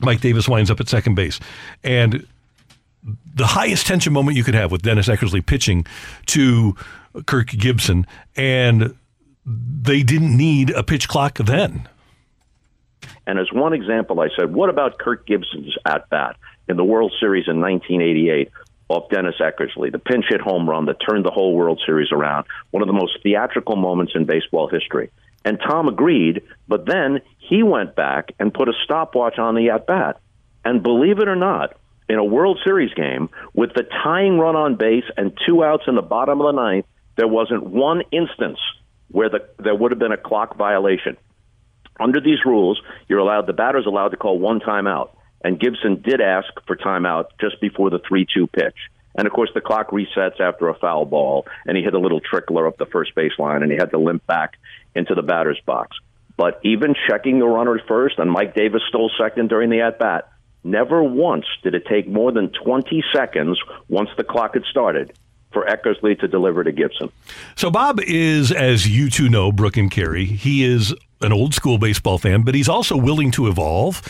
Mike 0.00 0.20
Davis 0.20 0.48
winds 0.48 0.70
up 0.70 0.80
at 0.80 0.88
second 0.88 1.14
base. 1.14 1.40
And 1.84 2.26
the 3.34 3.46
highest 3.46 3.86
tension 3.86 4.12
moment 4.12 4.36
you 4.36 4.44
could 4.44 4.54
have 4.54 4.70
with 4.70 4.82
Dennis 4.82 5.08
Eckersley 5.08 5.44
pitching 5.44 5.86
to 6.26 6.76
Kirk 7.26 7.48
Gibson, 7.48 8.06
and 8.36 8.94
they 9.46 10.02
didn't 10.02 10.36
need 10.36 10.70
a 10.70 10.82
pitch 10.82 11.08
clock 11.08 11.38
then. 11.38 11.88
And 13.26 13.38
as 13.38 13.52
one 13.52 13.72
example, 13.72 14.20
I 14.20 14.28
said, 14.36 14.52
what 14.52 14.70
about 14.70 14.98
Kirk 14.98 15.26
Gibson's 15.26 15.76
at 15.86 16.08
bat 16.10 16.36
in 16.68 16.76
the 16.76 16.84
World 16.84 17.12
Series 17.18 17.48
in 17.48 17.60
1988 17.60 18.50
off 18.88 19.08
Dennis 19.08 19.36
Eckersley, 19.40 19.92
the 19.92 20.00
pinch 20.00 20.24
hit 20.28 20.40
home 20.40 20.68
run 20.68 20.86
that 20.86 20.96
turned 20.96 21.24
the 21.24 21.30
whole 21.30 21.54
World 21.54 21.80
Series 21.86 22.10
around, 22.10 22.46
one 22.72 22.82
of 22.82 22.88
the 22.88 22.92
most 22.92 23.18
theatrical 23.22 23.76
moments 23.76 24.12
in 24.16 24.24
baseball 24.24 24.68
history. 24.68 25.10
And 25.44 25.58
Tom 25.60 25.88
agreed, 25.88 26.42
but 26.66 26.86
then 26.86 27.20
he 27.50 27.64
went 27.64 27.96
back 27.96 28.32
and 28.38 28.54
put 28.54 28.68
a 28.68 28.72
stopwatch 28.84 29.38
on 29.38 29.56
the 29.56 29.70
at 29.70 29.84
bat. 29.86 30.20
And 30.64 30.84
believe 30.84 31.18
it 31.18 31.26
or 31.28 31.34
not, 31.34 31.76
in 32.08 32.16
a 32.16 32.24
World 32.24 32.60
Series 32.64 32.94
game 32.94 33.28
with 33.52 33.74
the 33.74 33.82
tying 33.82 34.38
run 34.38 34.54
on 34.54 34.76
base 34.76 35.04
and 35.16 35.36
two 35.46 35.64
outs 35.64 35.84
in 35.88 35.96
the 35.96 36.02
bottom 36.02 36.40
of 36.40 36.46
the 36.46 36.62
ninth, 36.62 36.86
there 37.16 37.26
wasn't 37.26 37.64
one 37.64 38.02
instance 38.12 38.60
where 39.08 39.28
the, 39.28 39.48
there 39.58 39.74
would 39.74 39.90
have 39.90 39.98
been 39.98 40.12
a 40.12 40.16
clock 40.16 40.56
violation. 40.56 41.16
Under 41.98 42.20
these 42.20 42.44
rules, 42.46 42.80
you're 43.08 43.18
allowed 43.18 43.48
the 43.48 43.52
batter's 43.52 43.86
allowed 43.86 44.10
to 44.10 44.16
call 44.16 44.38
one 44.38 44.60
timeout, 44.60 45.10
and 45.42 45.58
Gibson 45.58 46.02
did 46.02 46.20
ask 46.20 46.48
for 46.68 46.76
timeout 46.76 47.26
just 47.40 47.60
before 47.60 47.90
the 47.90 47.98
three-two 48.06 48.46
pitch. 48.46 48.76
And 49.16 49.26
of 49.26 49.32
course, 49.32 49.50
the 49.54 49.60
clock 49.60 49.90
resets 49.90 50.38
after 50.38 50.68
a 50.68 50.78
foul 50.78 51.04
ball, 51.04 51.46
and 51.66 51.76
he 51.76 51.82
hit 51.82 51.94
a 51.94 51.98
little 51.98 52.20
trickler 52.20 52.68
up 52.68 52.78
the 52.78 52.86
first 52.86 53.12
baseline, 53.16 53.62
and 53.62 53.72
he 53.72 53.76
had 53.76 53.90
to 53.90 53.98
limp 53.98 54.24
back 54.26 54.54
into 54.94 55.16
the 55.16 55.22
batter's 55.22 55.60
box. 55.66 55.96
But 56.40 56.58
even 56.64 56.94
checking 57.06 57.38
the 57.38 57.44
runner 57.44 57.78
first, 57.86 58.18
and 58.18 58.30
Mike 58.30 58.54
Davis 58.54 58.80
stole 58.88 59.10
second 59.20 59.50
during 59.50 59.68
the 59.68 59.82
at 59.82 59.98
bat, 59.98 60.32
never 60.64 61.02
once 61.02 61.44
did 61.62 61.74
it 61.74 61.84
take 61.86 62.08
more 62.08 62.32
than 62.32 62.48
20 62.64 63.04
seconds 63.14 63.60
once 63.90 64.08
the 64.16 64.24
clock 64.24 64.54
had 64.54 64.64
started 64.64 65.12
for 65.52 65.66
Eckersley 65.66 66.18
to 66.18 66.28
deliver 66.28 66.64
to 66.64 66.72
Gibson. 66.72 67.10
So 67.56 67.70
Bob 67.70 68.00
is, 68.00 68.52
as 68.52 68.88
you 68.88 69.10
two 69.10 69.28
know, 69.28 69.52
Brooke 69.52 69.76
and 69.76 69.90
Carey, 69.90 70.24
he 70.24 70.64
is 70.64 70.94
an 71.20 71.30
old 71.30 71.52
school 71.52 71.76
baseball 71.76 72.16
fan, 72.16 72.40
but 72.40 72.54
he's 72.54 72.70
also 72.70 72.96
willing 72.96 73.30
to 73.32 73.46
evolve. 73.46 74.00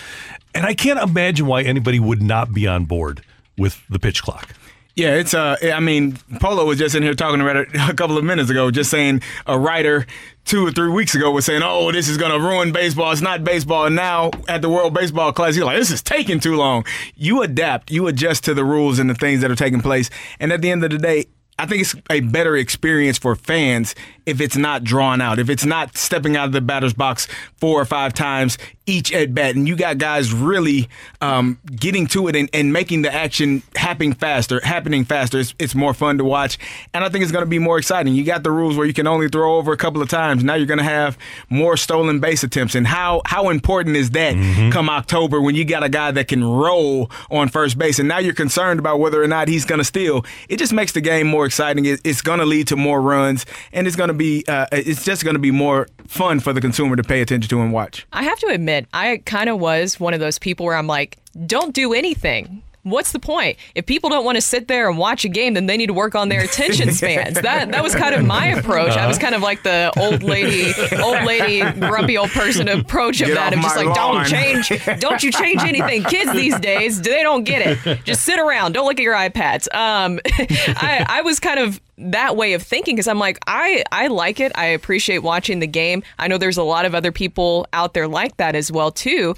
And 0.55 0.65
I 0.65 0.75
can't 0.75 1.01
imagine 1.01 1.47
why 1.47 1.63
anybody 1.63 1.99
would 1.99 2.23
not 2.23 2.55
be 2.55 2.65
on 2.69 2.85
board 2.85 3.25
with 3.59 3.85
the 3.89 3.99
pitch 3.99 4.23
clock. 4.23 4.55
Yeah, 5.01 5.15
it's 5.15 5.33
uh 5.33 5.57
I 5.63 5.81
mean, 5.81 6.19
Polo 6.41 6.67
was 6.67 6.79
just 6.79 6.95
in 6.95 7.03
here 7.03 7.15
talking 7.15 7.41
about 7.41 7.57
it 7.57 7.69
a 7.75 7.95
couple 7.95 8.19
of 8.19 8.25
minutes 8.25 8.51
ago, 8.51 8.71
just 8.71 8.91
saying 8.91 9.23
a 9.47 9.59
writer 9.59 10.05
two 10.45 10.67
or 10.67 10.71
three 10.71 10.91
weeks 10.91 11.15
ago 11.15 11.31
was 11.31 11.47
saying, 11.47 11.63
Oh, 11.65 11.91
this 11.91 12.07
is 12.07 12.19
gonna 12.19 12.39
ruin 12.39 12.71
baseball. 12.71 13.11
It's 13.11 13.23
not 13.23 13.43
baseball. 13.43 13.87
And 13.87 13.97
now 13.97 14.31
at 14.47 14.61
the 14.61 14.69
World 14.69 14.93
Baseball 14.93 15.33
Class, 15.33 15.57
you're 15.57 15.65
like, 15.65 15.79
this 15.79 15.91
is 15.91 16.03
taking 16.03 16.39
too 16.39 16.55
long. 16.55 16.85
You 17.15 17.41
adapt, 17.41 17.91
you 17.91 18.09
adjust 18.09 18.45
to 18.45 18.53
the 18.53 18.63
rules 18.63 18.99
and 18.99 19.09
the 19.09 19.15
things 19.15 19.41
that 19.41 19.51
are 19.51 19.57
taking 19.57 19.81
place. 19.81 20.11
And 20.39 20.53
at 20.53 20.61
the 20.61 20.71
end 20.71 20.85
of 20.85 20.91
the 20.91 20.99
day, 20.99 21.25
I 21.59 21.65
think 21.65 21.81
it's 21.81 21.95
a 22.11 22.21
better 22.21 22.55
experience 22.55 23.17
for 23.17 23.35
fans 23.37 23.95
if 24.31 24.41
it's 24.41 24.57
not 24.57 24.85
drawn 24.85 25.21
out, 25.21 25.39
if 25.39 25.51
it's 25.51 25.65
not 25.65 25.97
stepping 25.97 26.37
out 26.37 26.47
of 26.47 26.53
the 26.53 26.61
batter's 26.61 26.95
box 26.95 27.27
four 27.57 27.81
or 27.81 27.85
five 27.85 28.15
times 28.15 28.57
each 28.87 29.13
at 29.13 29.33
bat, 29.35 29.55
and 29.55 29.69
you 29.69 29.77
got 29.77 29.99
guys 29.99 30.33
really 30.33 30.89
um, 31.21 31.59
getting 31.77 32.07
to 32.09 32.27
it 32.27 32.35
and, 32.35 32.51
and 32.53 32.73
making 32.73 33.03
the 33.03 33.15
action 33.15 33.63
happening 33.77 34.13
faster, 34.13 34.61
happening 34.65 35.05
faster. 35.05 35.39
It's, 35.39 35.55
it's 35.61 35.75
more 35.77 35.95
fun 35.95 36.19
to 36.19 36.25
watch, 36.25 36.59
and 36.93 37.05
I 37.05 37.09
think 37.09 37.23
it's 37.23 37.31
going 37.31 37.45
to 37.45 37.49
be 37.51 37.61
more 37.61 37.79
exciting. 37.79 38.15
You 38.15 38.25
got 38.25 38.43
the 38.43 38.51
rules 38.51 38.77
where 38.77 38.87
you 38.87 38.95
can 38.95 39.07
only 39.07 39.29
throw 39.29 39.57
over 39.57 39.73
a 39.73 39.77
couple 39.77 40.03
of 40.03 40.09
times. 40.09 40.43
Now 40.43 40.55
you're 40.55 40.67
going 40.67 40.79
to 40.79 40.85
have 40.85 41.17
more 41.49 41.77
stolen 41.77 42.19
base 42.21 42.43
attempts, 42.43 42.75
and 42.75 42.87
how 42.87 43.23
how 43.27 43.51
important 43.51 43.97
is 43.97 44.11
that 44.11 44.35
come 44.73 44.89
October 44.89 45.41
when 45.41 45.55
you 45.55 45.65
got 45.65 45.85
a 45.85 45.89
guy 45.89 46.11
that 46.11 46.27
can 46.29 46.43
roll 46.43 47.11
on 47.31 47.49
first 47.49 47.79
base, 47.79 47.99
and 47.99 48.09
now 48.09 48.19
you're 48.19 48.35
concerned 48.35 48.81
about 48.81 48.99
whether 48.99 49.23
or 49.23 49.29
not 49.29 49.47
he's 49.49 49.65
going 49.65 49.79
to 49.79 49.85
steal. 49.85 50.25
It 50.49 50.57
just 50.57 50.73
makes 50.73 50.93
the 50.93 51.01
game 51.01 51.27
more 51.27 51.47
exciting. 51.47 51.85
It, 51.85 52.01
it's 52.05 52.23
going 52.23 52.41
to 52.41 52.47
lead 52.47 52.67
to 52.69 52.77
more 52.77 53.01
runs, 53.01 53.47
and 53.73 53.87
it's 53.87 53.97
going 53.97 54.09
to 54.09 54.15
be 54.21 54.45
uh, 54.47 54.67
it's 54.71 55.05
just 55.05 55.25
going 55.25 55.35
to 55.35 55.41
be 55.41 55.51
more 55.51 55.89
fun 56.07 56.41
for 56.41 56.53
the 56.53 56.61
consumer 56.61 56.95
to 56.95 57.03
pay 57.03 57.23
attention 57.23 57.49
to 57.49 57.61
and 57.63 57.73
watch. 57.73 58.07
I 58.13 58.23
have 58.23 58.39
to 58.41 58.49
admit, 58.49 58.87
I 58.93 59.23
kind 59.25 59.49
of 59.49 59.59
was 59.59 59.99
one 59.99 60.13
of 60.13 60.21
those 60.21 60.39
people 60.39 60.67
where 60.67 60.77
I'm 60.77 60.87
like, 60.87 61.19
don't 61.47 61.75
do 61.75 61.95
anything. 61.95 62.63
What's 62.83 63.13
the 63.13 63.19
point? 63.19 63.59
If 63.75 63.85
people 63.85 64.09
don't 64.09 64.25
want 64.25 64.37
to 64.37 64.41
sit 64.41 64.67
there 64.67 64.89
and 64.89 64.97
watch 64.97 65.25
a 65.27 65.29
game, 65.29 65.53
then 65.53 65.67
they 65.67 65.77
need 65.77 65.89
to 65.89 65.93
work 65.93 66.15
on 66.15 66.31
their 66.31 66.41
attention 66.41 66.93
spans. 66.95 67.41
that 67.43 67.73
that 67.73 67.83
was 67.83 67.95
kind 67.95 68.15
of 68.15 68.25
my 68.25 68.47
approach. 68.49 68.93
I 68.93 69.07
was 69.07 69.19
Uh-huh. 69.19 69.23
kind 69.27 69.35
of 69.35 69.43
like 69.43 69.63
the 69.63 69.93
old 69.99 70.23
lady, 70.23 70.73
old 71.03 71.23
lady, 71.25 71.61
grumpy 71.79 72.17
old 72.17 72.31
person 72.31 72.69
approach 72.69 73.21
of 73.21 73.27
Get 73.29 73.35
that. 73.35 73.53
off 73.53 73.59
Of 73.59 73.63
just 73.65 73.77
like, 73.77 73.87
lawn. 73.87 73.97
don't 73.97 74.27
change, 74.27 75.01
don't 75.01 75.23
you 75.23 75.31
change 75.31 75.63
anything. 75.63 76.05
Kids 76.05 76.33
these 76.33 76.59
days, 76.59 77.03
they 77.03 77.23
don't 77.23 77.45
get 77.45 77.79
it. 77.87 78.05
Just 78.05 78.23
sit 78.23 78.39
around. 78.39 78.73
Don't 78.73 78.87
look 78.87 78.99
at 78.99 79.03
your 79.03 79.15
iPads. 79.15 79.67
Um, 79.75 80.19
I, 80.27 81.05
I 81.07 81.21
was 81.23 81.39
kind 81.39 81.61
of 81.61 81.81
that 81.99 82.35
way 82.35 82.55
of 82.55 82.63
thinking 82.63 82.97
because 82.97 83.09
I'm 83.09 83.19
like, 83.19 83.39
I, 83.47 83.85
I 83.93 84.07
like 84.07 84.41
it. 84.41 84.53
I 84.55 84.65
appreciate 84.67 85.19
watching 85.19 85.59
the 85.59 85.67
game. 85.67 86.03
I 86.19 86.29
know 86.29 86.39
there's 86.39 86.57
a 86.57 86.63
lot 86.63 86.87
of 86.87 86.95
other 86.95 87.13
people 87.13 87.67
out 87.75 87.93
there 87.93 88.09
like 88.09 88.39
that 88.39 88.55
as 88.57 88.73
well 88.73 88.91
too. 88.91 89.35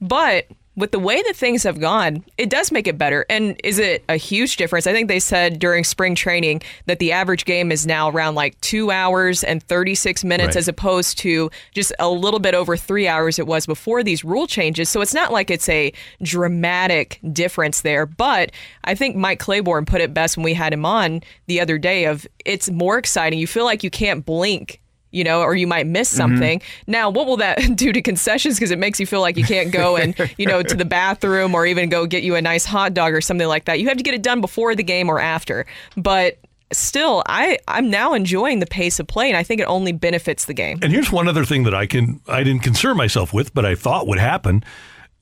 But 0.00 0.46
with 0.78 0.92
the 0.92 0.98
way 0.98 1.20
that 1.22 1.34
things 1.36 1.64
have 1.64 1.80
gone, 1.80 2.24
it 2.38 2.48
does 2.48 2.70
make 2.72 2.86
it 2.86 2.96
better. 2.96 3.26
And 3.28 3.60
is 3.64 3.78
it 3.78 4.04
a 4.08 4.16
huge 4.16 4.56
difference? 4.56 4.86
I 4.86 4.92
think 4.92 5.08
they 5.08 5.18
said 5.20 5.58
during 5.58 5.82
spring 5.84 6.14
training 6.14 6.62
that 6.86 7.00
the 7.00 7.10
average 7.12 7.44
game 7.44 7.72
is 7.72 7.84
now 7.86 8.08
around 8.08 8.36
like 8.36 8.58
two 8.60 8.90
hours 8.90 9.42
and 9.42 9.62
36 9.62 10.22
minutes 10.24 10.48
Right. 10.48 10.56
as 10.56 10.68
opposed 10.68 11.18
to 11.18 11.50
just 11.74 11.92
a 11.98 12.08
little 12.08 12.38
bit 12.40 12.54
over 12.54 12.76
three 12.76 13.08
hours 13.08 13.38
it 13.38 13.46
was 13.46 13.66
before 13.66 14.02
these 14.04 14.24
rule 14.24 14.46
changes. 14.46 14.88
So 14.88 15.00
it's 15.00 15.12
not 15.14 15.32
like 15.32 15.50
it's 15.50 15.68
a 15.68 15.92
dramatic 16.22 17.18
difference 17.32 17.80
there. 17.80 18.06
But 18.06 18.52
I 18.84 18.94
think 18.94 19.16
Mike 19.16 19.40
Claiborne 19.40 19.84
put 19.84 20.00
it 20.00 20.14
best 20.14 20.36
when 20.36 20.44
we 20.44 20.54
had 20.54 20.72
him 20.72 20.84
on 20.86 21.22
the 21.46 21.60
other 21.60 21.76
day 21.78 22.04
of 22.04 22.26
it's 22.44 22.70
more 22.70 22.96
exciting. 22.98 23.38
You 23.38 23.46
feel 23.48 23.64
like 23.64 23.82
you 23.82 23.90
can't 23.90 24.24
blink 24.24 24.80
you 25.10 25.24
know, 25.24 25.40
or 25.42 25.54
you 25.54 25.66
might 25.66 25.86
miss 25.86 26.08
mm-hmm. 26.08 26.16
something. 26.16 26.62
Now, 26.86 27.10
what 27.10 27.26
will 27.26 27.38
that 27.38 27.58
do 27.76 27.92
to 27.92 28.02
concessions? 28.02 28.56
Because 28.56 28.70
it 28.70 28.78
makes 28.78 29.00
you 29.00 29.06
feel 29.06 29.20
like 29.20 29.36
you 29.36 29.44
can't 29.44 29.72
go 29.72 29.96
and, 29.96 30.14
you 30.38 30.46
know, 30.46 30.62
to 30.62 30.74
the 30.74 30.84
bathroom 30.84 31.54
or 31.54 31.66
even 31.66 31.88
go 31.88 32.06
get 32.06 32.22
you 32.22 32.34
a 32.34 32.42
nice 32.42 32.64
hot 32.64 32.94
dog 32.94 33.12
or 33.14 33.20
something 33.20 33.48
like 33.48 33.64
that. 33.66 33.80
You 33.80 33.88
have 33.88 33.96
to 33.96 34.02
get 34.02 34.14
it 34.14 34.22
done 34.22 34.40
before 34.40 34.74
the 34.74 34.82
game 34.82 35.08
or 35.08 35.20
after. 35.20 35.66
But 35.96 36.38
still, 36.72 37.22
I, 37.26 37.58
I'm 37.66 37.90
now 37.90 38.14
enjoying 38.14 38.60
the 38.60 38.66
pace 38.66 38.98
of 39.00 39.06
play, 39.06 39.28
and 39.28 39.36
I 39.36 39.42
think 39.42 39.60
it 39.60 39.64
only 39.64 39.92
benefits 39.92 40.44
the 40.44 40.54
game. 40.54 40.78
And 40.82 40.92
here's 40.92 41.10
one 41.10 41.28
other 41.28 41.44
thing 41.44 41.64
that 41.64 41.74
I 41.74 41.86
can 41.86 42.20
I 42.28 42.42
didn't 42.42 42.62
concern 42.62 42.96
myself 42.96 43.32
with, 43.32 43.54
but 43.54 43.64
I 43.64 43.74
thought 43.74 44.06
would 44.06 44.18
happen, 44.18 44.64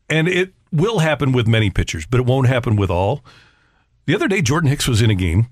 and 0.09 0.29
it 0.29 0.53
will 0.73 0.99
happen 0.99 1.33
with 1.33 1.47
many 1.47 1.71
pitchers, 1.71 2.07
but 2.07 2.21
it 2.21 2.27
won't 2.27 2.49
happen 2.49 2.77
with 2.77 2.91
all. 2.91 3.25
The 4.07 4.15
other 4.15 4.29
day, 4.29 4.43
Jordan 4.43 4.71
Hicks 4.71 4.87
was 4.87 5.03
in 5.03 5.11
a 5.11 5.15
game. 5.15 5.49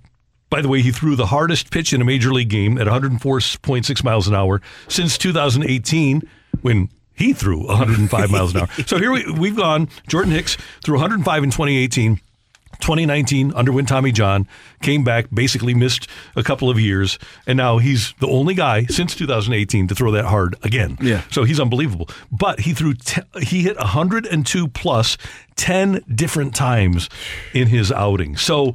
By 0.51 0.63
the 0.63 0.69
way, 0.69 0.83
he 0.83 0.93
threw 0.93 1.17
the 1.17 1.27
hardest 1.27 1.71
pitch 1.71 1.93
in 1.93 2.01
a 2.01 2.05
major 2.05 2.33
league 2.33 2.49
game 2.49 2.79
at 2.79 2.87
104.6 2.87 4.05
miles 4.05 4.29
an 4.29 4.35
hour 4.35 4.61
since 4.89 5.19
2018, 5.19 6.23
when 6.63 6.89
he 7.15 7.33
threw 7.33 7.67
105 7.67 8.31
miles 8.31 8.55
an 8.55 8.63
hour. 8.63 8.69
So 8.87 8.99
here 8.99 9.11
we, 9.11 9.31
we've 9.33 9.57
gone. 9.57 9.89
Jordan 10.09 10.33
Hicks 10.33 10.57
threw 10.85 10.95
105 10.95 11.45
in 11.45 11.51
2018. 11.51 12.21
2019 12.81 13.53
underwent 13.55 13.89
Tommy 13.89 14.13
John, 14.13 14.49
came 14.83 15.05
back, 15.05 15.27
basically 15.33 15.75
missed 15.75 16.09
a 16.37 16.43
couple 16.43 16.69
of 16.69 16.79
years, 16.79 17.19
and 17.47 17.57
now 17.57 17.79
he's 17.79 18.13
the 18.21 18.27
only 18.27 18.55
guy 18.55 18.85
since 18.87 19.15
2018 19.15 19.89
to 19.89 19.95
throw 19.95 20.11
that 20.11 20.25
hard 20.25 20.57
again. 20.63 20.99
Yeah. 21.01 21.23
So 21.31 21.45
he's 21.45 21.61
unbelievable. 21.61 22.09
But 22.33 22.61
he 22.61 22.75
threw 22.75 22.95
he 23.41 23.63
hit 23.63 23.79
102 23.79 24.69
plus 24.69 25.17
10 25.57 26.03
different 26.15 26.55
times 26.55 27.09
in 27.53 27.69
his 27.69 27.93
outing. 27.93 28.37
So 28.37 28.75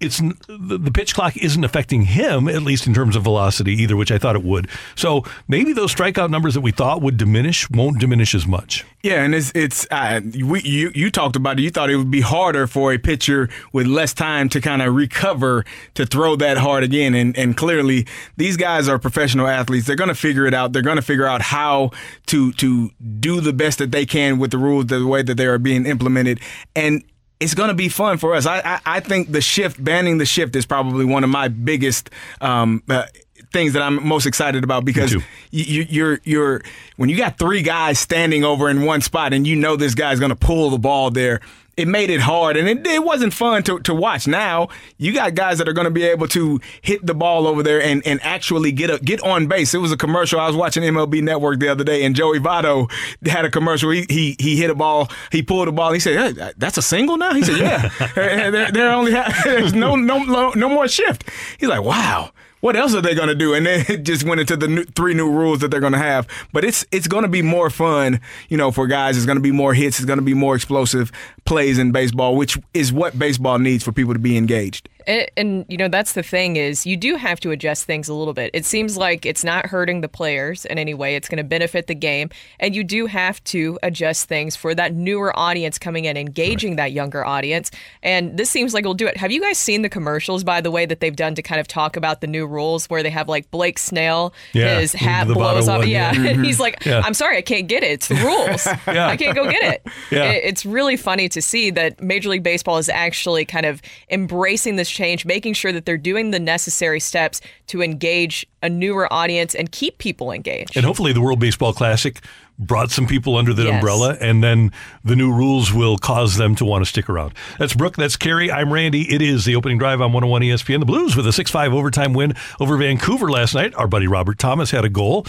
it's 0.00 0.18
the, 0.18 0.90
pitch 0.92 1.14
clock 1.14 1.36
isn't 1.36 1.64
affecting 1.64 2.02
him 2.02 2.48
at 2.48 2.62
least 2.62 2.86
in 2.86 2.94
terms 2.94 3.16
of 3.16 3.22
velocity 3.22 3.72
either, 3.74 3.96
which 3.96 4.12
I 4.12 4.18
thought 4.18 4.36
it 4.36 4.44
would. 4.44 4.68
So 4.94 5.24
maybe 5.48 5.72
those 5.72 5.94
strikeout 5.94 6.30
numbers 6.30 6.54
that 6.54 6.60
we 6.60 6.70
thought 6.70 7.02
would 7.02 7.16
diminish 7.16 7.68
won't 7.70 7.98
diminish 7.98 8.34
as 8.34 8.46
much. 8.46 8.84
Yeah, 9.02 9.22
and 9.22 9.34
it's 9.34 9.52
it's 9.54 9.86
uh, 9.90 10.20
we, 10.44 10.60
you 10.62 10.90
you 10.94 11.10
talked 11.10 11.36
about 11.36 11.58
it. 11.58 11.62
You 11.62 11.70
thought 11.70 11.90
it 11.90 11.96
would 11.96 12.10
be 12.10 12.20
harder 12.20 12.66
for 12.66 12.92
a 12.92 12.98
pitcher 12.98 13.48
with 13.72 13.86
less 13.86 14.12
time 14.12 14.48
to 14.50 14.60
kind 14.60 14.82
of 14.82 14.94
recover 14.94 15.64
to 15.94 16.06
throw 16.06 16.36
that 16.36 16.58
hard 16.58 16.82
again, 16.82 17.14
and 17.14 17.36
and 17.36 17.56
clearly 17.56 18.06
these 18.36 18.56
guys 18.56 18.88
are 18.88 18.98
professional 18.98 19.46
athletes. 19.46 19.86
They're 19.86 19.96
going 19.96 20.08
to 20.08 20.14
figure 20.14 20.46
it 20.46 20.54
out. 20.54 20.72
They're 20.72 20.82
going 20.82 20.96
to 20.96 21.02
figure 21.02 21.26
out 21.26 21.42
how 21.42 21.92
to 22.26 22.52
to 22.54 22.90
do 23.20 23.40
the 23.40 23.52
best 23.52 23.78
that 23.78 23.92
they 23.92 24.04
can 24.04 24.38
with 24.38 24.50
the 24.50 24.58
rules 24.58 24.86
the 24.86 25.06
way 25.06 25.22
that 25.22 25.36
they 25.36 25.46
are 25.46 25.58
being 25.58 25.86
implemented, 25.86 26.40
and 26.74 27.04
it's 27.40 27.54
going 27.54 27.68
to 27.68 27.74
be 27.74 27.88
fun 27.88 28.18
for 28.18 28.34
us. 28.34 28.46
I, 28.46 28.60
I 28.60 28.80
I 28.96 29.00
think 29.00 29.30
the 29.32 29.40
shift, 29.40 29.82
banning 29.82 30.18
the 30.18 30.26
shift, 30.26 30.56
is 30.56 30.66
probably 30.66 31.04
one 31.04 31.24
of 31.24 31.30
my 31.30 31.48
biggest. 31.48 32.10
Um, 32.40 32.82
uh, 32.88 33.04
Things 33.50 33.72
that 33.72 33.80
I'm 33.80 34.06
most 34.06 34.26
excited 34.26 34.62
about 34.62 34.84
because 34.84 35.10
you, 35.10 35.22
you, 35.50 35.86
you're 35.88 36.20
you're 36.22 36.62
when 36.96 37.08
you 37.08 37.16
got 37.16 37.38
three 37.38 37.62
guys 37.62 37.98
standing 37.98 38.44
over 38.44 38.68
in 38.68 38.82
one 38.82 39.00
spot 39.00 39.32
and 39.32 39.46
you 39.46 39.56
know 39.56 39.74
this 39.74 39.94
guy's 39.94 40.18
going 40.18 40.28
to 40.28 40.36
pull 40.36 40.68
the 40.68 40.78
ball 40.78 41.10
there, 41.10 41.40
it 41.78 41.86
made 41.86 42.10
it 42.10 42.20
hard 42.20 42.56
and 42.56 42.68
it, 42.68 42.86
it 42.86 43.04
wasn't 43.04 43.32
fun 43.32 43.62
to, 43.62 43.78
to 43.80 43.94
watch. 43.94 44.26
Now 44.26 44.68
you 44.98 45.12
got 45.12 45.34
guys 45.34 45.58
that 45.58 45.68
are 45.68 45.72
going 45.72 45.86
to 45.86 45.90
be 45.90 46.02
able 46.02 46.26
to 46.28 46.60
hit 46.82 47.06
the 47.06 47.14
ball 47.14 47.46
over 47.46 47.62
there 47.62 47.80
and, 47.80 48.04
and 48.04 48.20
actually 48.22 48.72
get 48.72 48.90
a, 48.90 48.98
get 48.98 49.22
on 49.22 49.46
base. 49.46 49.72
It 49.74 49.78
was 49.78 49.92
a 49.92 49.96
commercial 49.96 50.40
I 50.40 50.48
was 50.48 50.56
watching 50.56 50.82
MLB 50.82 51.22
Network 51.22 51.60
the 51.60 51.68
other 51.68 51.84
day 51.84 52.04
and 52.04 52.16
Joey 52.16 52.40
Votto 52.40 52.90
had 53.26 53.44
a 53.44 53.50
commercial. 53.50 53.90
He 53.90 54.06
he, 54.08 54.36
he 54.40 54.56
hit 54.56 54.70
a 54.70 54.74
ball, 54.74 55.08
he 55.30 55.42
pulled 55.42 55.68
a 55.68 55.72
ball. 55.72 55.92
He 55.92 56.00
said, 56.00 56.36
hey, 56.36 56.52
"That's 56.56 56.78
a 56.78 56.82
single 56.82 57.16
now." 57.16 57.32
He 57.34 57.42
said, 57.42 57.58
"Yeah, 57.58 57.88
there, 58.14 58.72
there 58.72 58.90
only 58.90 59.12
ha- 59.12 59.40
there's 59.44 59.72
no 59.72 59.94
no 59.94 60.50
no 60.50 60.68
more 60.68 60.88
shift." 60.88 61.28
He's 61.58 61.68
like, 61.68 61.82
"Wow." 61.82 62.32
What 62.60 62.76
else 62.76 62.94
are 62.94 63.00
they 63.00 63.14
going 63.14 63.28
to 63.28 63.34
do? 63.34 63.54
And 63.54 63.66
then 63.66 63.84
it 63.88 64.02
just 64.04 64.24
went 64.24 64.40
into 64.40 64.56
the 64.56 64.68
new, 64.68 64.84
three 64.84 65.14
new 65.14 65.30
rules 65.30 65.60
that 65.60 65.70
they're 65.70 65.80
going 65.80 65.92
to 65.92 65.98
have. 65.98 66.26
But 66.52 66.64
it's 66.64 66.84
it's 66.92 67.08
going 67.08 67.22
to 67.22 67.28
be 67.28 67.42
more 67.42 67.70
fun, 67.70 68.20
you 68.48 68.56
know, 68.56 68.70
for 68.70 68.86
guys. 68.86 69.16
It's 69.16 69.26
going 69.26 69.36
to 69.38 69.42
be 69.42 69.52
more 69.52 69.74
hits. 69.74 69.98
It's 69.98 70.06
going 70.06 70.18
to 70.18 70.24
be 70.24 70.34
more 70.34 70.54
explosive 70.54 71.12
plays 71.44 71.78
in 71.78 71.92
baseball, 71.92 72.36
which 72.36 72.58
is 72.74 72.92
what 72.92 73.18
baseball 73.18 73.58
needs 73.58 73.84
for 73.84 73.92
people 73.92 74.12
to 74.12 74.20
be 74.20 74.36
engaged. 74.36 74.88
And, 75.08 75.26
and, 75.36 75.64
you 75.68 75.76
know 75.78 75.88
that's 75.88 76.12
the 76.12 76.22
thing 76.22 76.56
is 76.56 76.86
you 76.86 76.96
do 76.96 77.16
have 77.16 77.40
to 77.40 77.50
adjust 77.50 77.84
things 77.86 78.08
a 78.08 78.14
little 78.14 78.34
bit. 78.34 78.50
It 78.52 78.64
seems 78.66 78.96
like 78.98 79.24
it's 79.26 79.42
not 79.42 79.66
hurting 79.66 80.02
the 80.02 80.08
players 80.08 80.64
in 80.66 80.78
any 80.78 80.92
way. 80.94 81.16
It's 81.16 81.28
going 81.28 81.38
to 81.38 81.44
benefit 81.44 81.86
the 81.86 81.94
game, 81.94 82.28
and 82.60 82.76
you 82.76 82.84
do 82.84 83.06
have 83.06 83.42
to 83.44 83.78
adjust 83.82 84.28
things 84.28 84.54
for 84.54 84.74
that 84.74 84.92
newer 84.94 85.36
audience 85.36 85.78
coming 85.78 86.04
in, 86.04 86.16
engaging 86.18 86.76
that 86.76 86.92
younger 86.92 87.24
audience. 87.24 87.70
And 88.02 88.36
this 88.36 88.50
seems 88.50 88.74
like 88.74 88.82
it'll 88.82 88.92
do 88.94 89.06
it. 89.06 89.16
Have 89.16 89.32
you 89.32 89.40
guys 89.40 89.56
seen 89.58 89.80
the 89.82 89.88
commercials, 89.88 90.44
by 90.44 90.60
the 90.60 90.70
way, 90.70 90.84
that 90.84 91.00
they've 91.00 91.16
done 91.16 91.34
to 91.36 91.42
kind 91.42 91.60
of 91.60 91.66
talk 91.66 91.96
about 91.96 92.20
the 92.20 92.26
new 92.26 92.46
rules, 92.46 92.86
where 92.90 93.02
they 93.02 93.10
have 93.10 93.28
like 93.28 93.50
Blake 93.50 93.78
Snell, 93.78 94.34
Yeah, 94.52 94.78
his 94.78 94.92
hat 94.92 95.26
blows 95.26 95.68
up, 95.68 95.78
one, 95.80 95.88
yeah, 95.88 96.12
and 96.14 96.44
he's 96.44 96.60
like, 96.60 96.84
Yeah. 96.84 97.00
"I'm 97.02 97.14
sorry, 97.14 97.38
I 97.38 97.42
can't 97.42 97.66
get 97.66 97.82
it. 97.82 97.92
It's 97.92 98.08
the 98.08 98.16
rules. 98.16 98.66
Yeah. 98.86 99.08
I 99.08 99.16
can't 99.16 99.34
go 99.34 99.50
get 99.50 99.62
it." 99.74 99.82
Yeah. 100.10 100.24
It- 100.32 100.44
It's 100.44 100.66
really 100.66 100.96
funny 100.98 101.28
to 101.30 101.40
see 101.40 101.70
that 101.70 102.00
Major 102.02 102.28
League 102.28 102.42
Baseball 102.42 102.76
is 102.78 102.88
actually 102.90 103.44
kind 103.46 103.64
of 103.64 103.80
embracing 104.10 104.76
this 104.76 104.88
change, 104.98 105.24
making 105.24 105.54
sure 105.54 105.72
that 105.72 105.86
they're 105.86 105.96
doing 105.96 106.30
the 106.32 106.40
necessary 106.40 107.00
steps 107.00 107.40
to 107.68 107.82
engage 107.82 108.44
a 108.62 108.68
newer 108.68 109.10
audience 109.12 109.54
and 109.54 109.70
keep 109.72 109.98
people 109.98 110.32
engaged. 110.32 110.76
And 110.76 110.84
hopefully, 110.84 111.12
the 111.12 111.20
World 111.20 111.38
Baseball 111.40 111.72
Classic 111.72 112.20
brought 112.58 112.90
some 112.90 113.06
people 113.06 113.36
under 113.36 113.54
the 113.54 113.62
Yes. 113.64 113.74
umbrella, 113.74 114.16
and 114.20 114.42
then 114.42 114.72
the 115.04 115.14
new 115.14 115.32
rules 115.32 115.72
will 115.72 115.96
cause 115.96 116.36
them 116.36 116.56
to 116.56 116.64
want 116.64 116.82
to 116.84 116.88
stick 116.88 117.08
around. 117.08 117.32
That's 117.58 117.72
Brooke. 117.72 117.94
That's 117.96 118.16
Carey. 118.16 118.50
I'm 118.50 118.72
Randy. 118.72 119.14
It 119.14 119.22
is 119.22 119.44
the 119.44 119.54
opening 119.54 119.78
drive 119.78 120.00
on 120.00 120.12
101 120.12 120.42
ESPN. 120.42 120.80
The 120.80 120.86
Blues 120.86 121.14
with 121.14 121.26
a 121.28 121.32
6 121.32 121.50
5 121.52 121.72
overtime 121.72 122.12
win 122.14 122.34
over 122.58 122.76
Vancouver 122.76 123.30
last 123.30 123.54
night. 123.54 123.72
Our 123.76 123.86
buddy 123.86 124.08
Robert 124.08 124.38
Thomas 124.40 124.72
had 124.72 124.84
a 124.84 124.88
goal. 124.88 125.24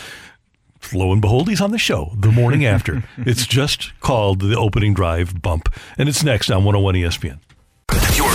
Lo 0.94 1.12
and 1.12 1.22
behold, 1.22 1.50
he's 1.50 1.62
on 1.62 1.70
the 1.72 1.78
show 1.78 2.14
the 2.18 2.32
morning 2.32 2.66
after. 2.66 3.04
it's 3.20 3.46
just 3.46 3.92
called 4.00 4.40
the 4.40 4.58
opening 4.58 4.94
drive 4.96 5.40
bump, 5.42 5.70
and 6.00 6.10
it's 6.10 6.24
next 6.24 6.50
on 6.50 6.64
101 6.64 6.96
ESPN. 6.96 7.38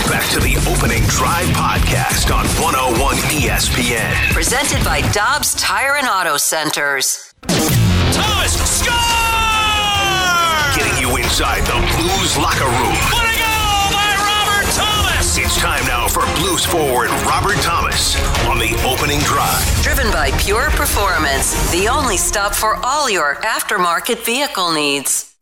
Back 0.08 0.28
to 0.32 0.40
the 0.40 0.56
opening 0.68 1.02
drive 1.04 1.46
podcast 1.56 2.28
on 2.28 2.44
101 2.60 3.16
ESPN. 3.32 4.12
Presented 4.32 4.84
by 4.84 5.00
Dobbs 5.12 5.54
Tire 5.54 5.96
and 5.96 6.06
Auto 6.06 6.36
Centers. 6.36 7.32
Thomas 8.12 8.52
score! 8.52 8.92
Getting 10.76 11.00
you 11.00 11.16
inside 11.16 11.64
the 11.64 11.80
Blues 11.96 12.36
locker 12.36 12.68
room. 12.68 12.94
What 13.16 13.24
a 13.24 13.34
goal 13.40 13.88
by 13.96 14.12
Robert 14.20 14.68
Thomas! 14.76 15.38
It's 15.38 15.56
time 15.58 15.84
now 15.86 16.06
for 16.06 16.22
Blues 16.38 16.66
forward 16.66 17.08
Robert 17.24 17.56
Thomas 17.62 18.14
on 18.44 18.58
the 18.58 18.76
opening 18.84 19.20
drive. 19.20 19.82
Driven 19.82 20.12
by 20.12 20.30
Pure 20.32 20.70
Performance, 20.72 21.72
the 21.72 21.88
only 21.88 22.18
stop 22.18 22.54
for 22.54 22.76
all 22.84 23.08
your 23.08 23.36
aftermarket 23.36 24.24
vehicle 24.24 24.70
needs. 24.72 25.33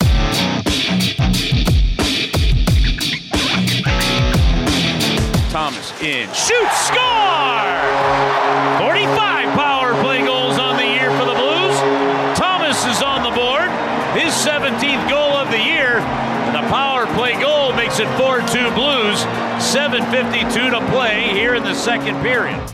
Thomas 5.52 5.92
in. 6.00 6.26
Shoot, 6.32 6.72
score! 6.80 7.76
45 8.80 9.52
power 9.52 9.92
play 10.02 10.24
goals 10.24 10.58
on 10.58 10.78
the 10.78 10.86
year 10.86 11.10
for 11.10 11.26
the 11.26 11.34
Blues. 11.34 11.76
Thomas 12.38 12.86
is 12.86 13.02
on 13.02 13.22
the 13.22 13.36
board. 13.36 13.68
His 14.18 14.32
17th 14.32 15.10
goal 15.10 15.36
of 15.36 15.50
the 15.50 15.58
year. 15.58 15.98
And 15.98 16.56
the 16.56 16.66
power 16.70 17.04
play 17.14 17.38
goal 17.38 17.74
makes 17.74 18.00
it 18.00 18.08
4 18.16 18.40
2 18.40 18.70
Blues. 18.72 19.20
7.52 19.60 20.70
to 20.70 20.90
play 20.90 21.28
here 21.34 21.54
in 21.54 21.62
the 21.62 21.74
second 21.74 22.22
period. 22.22 22.71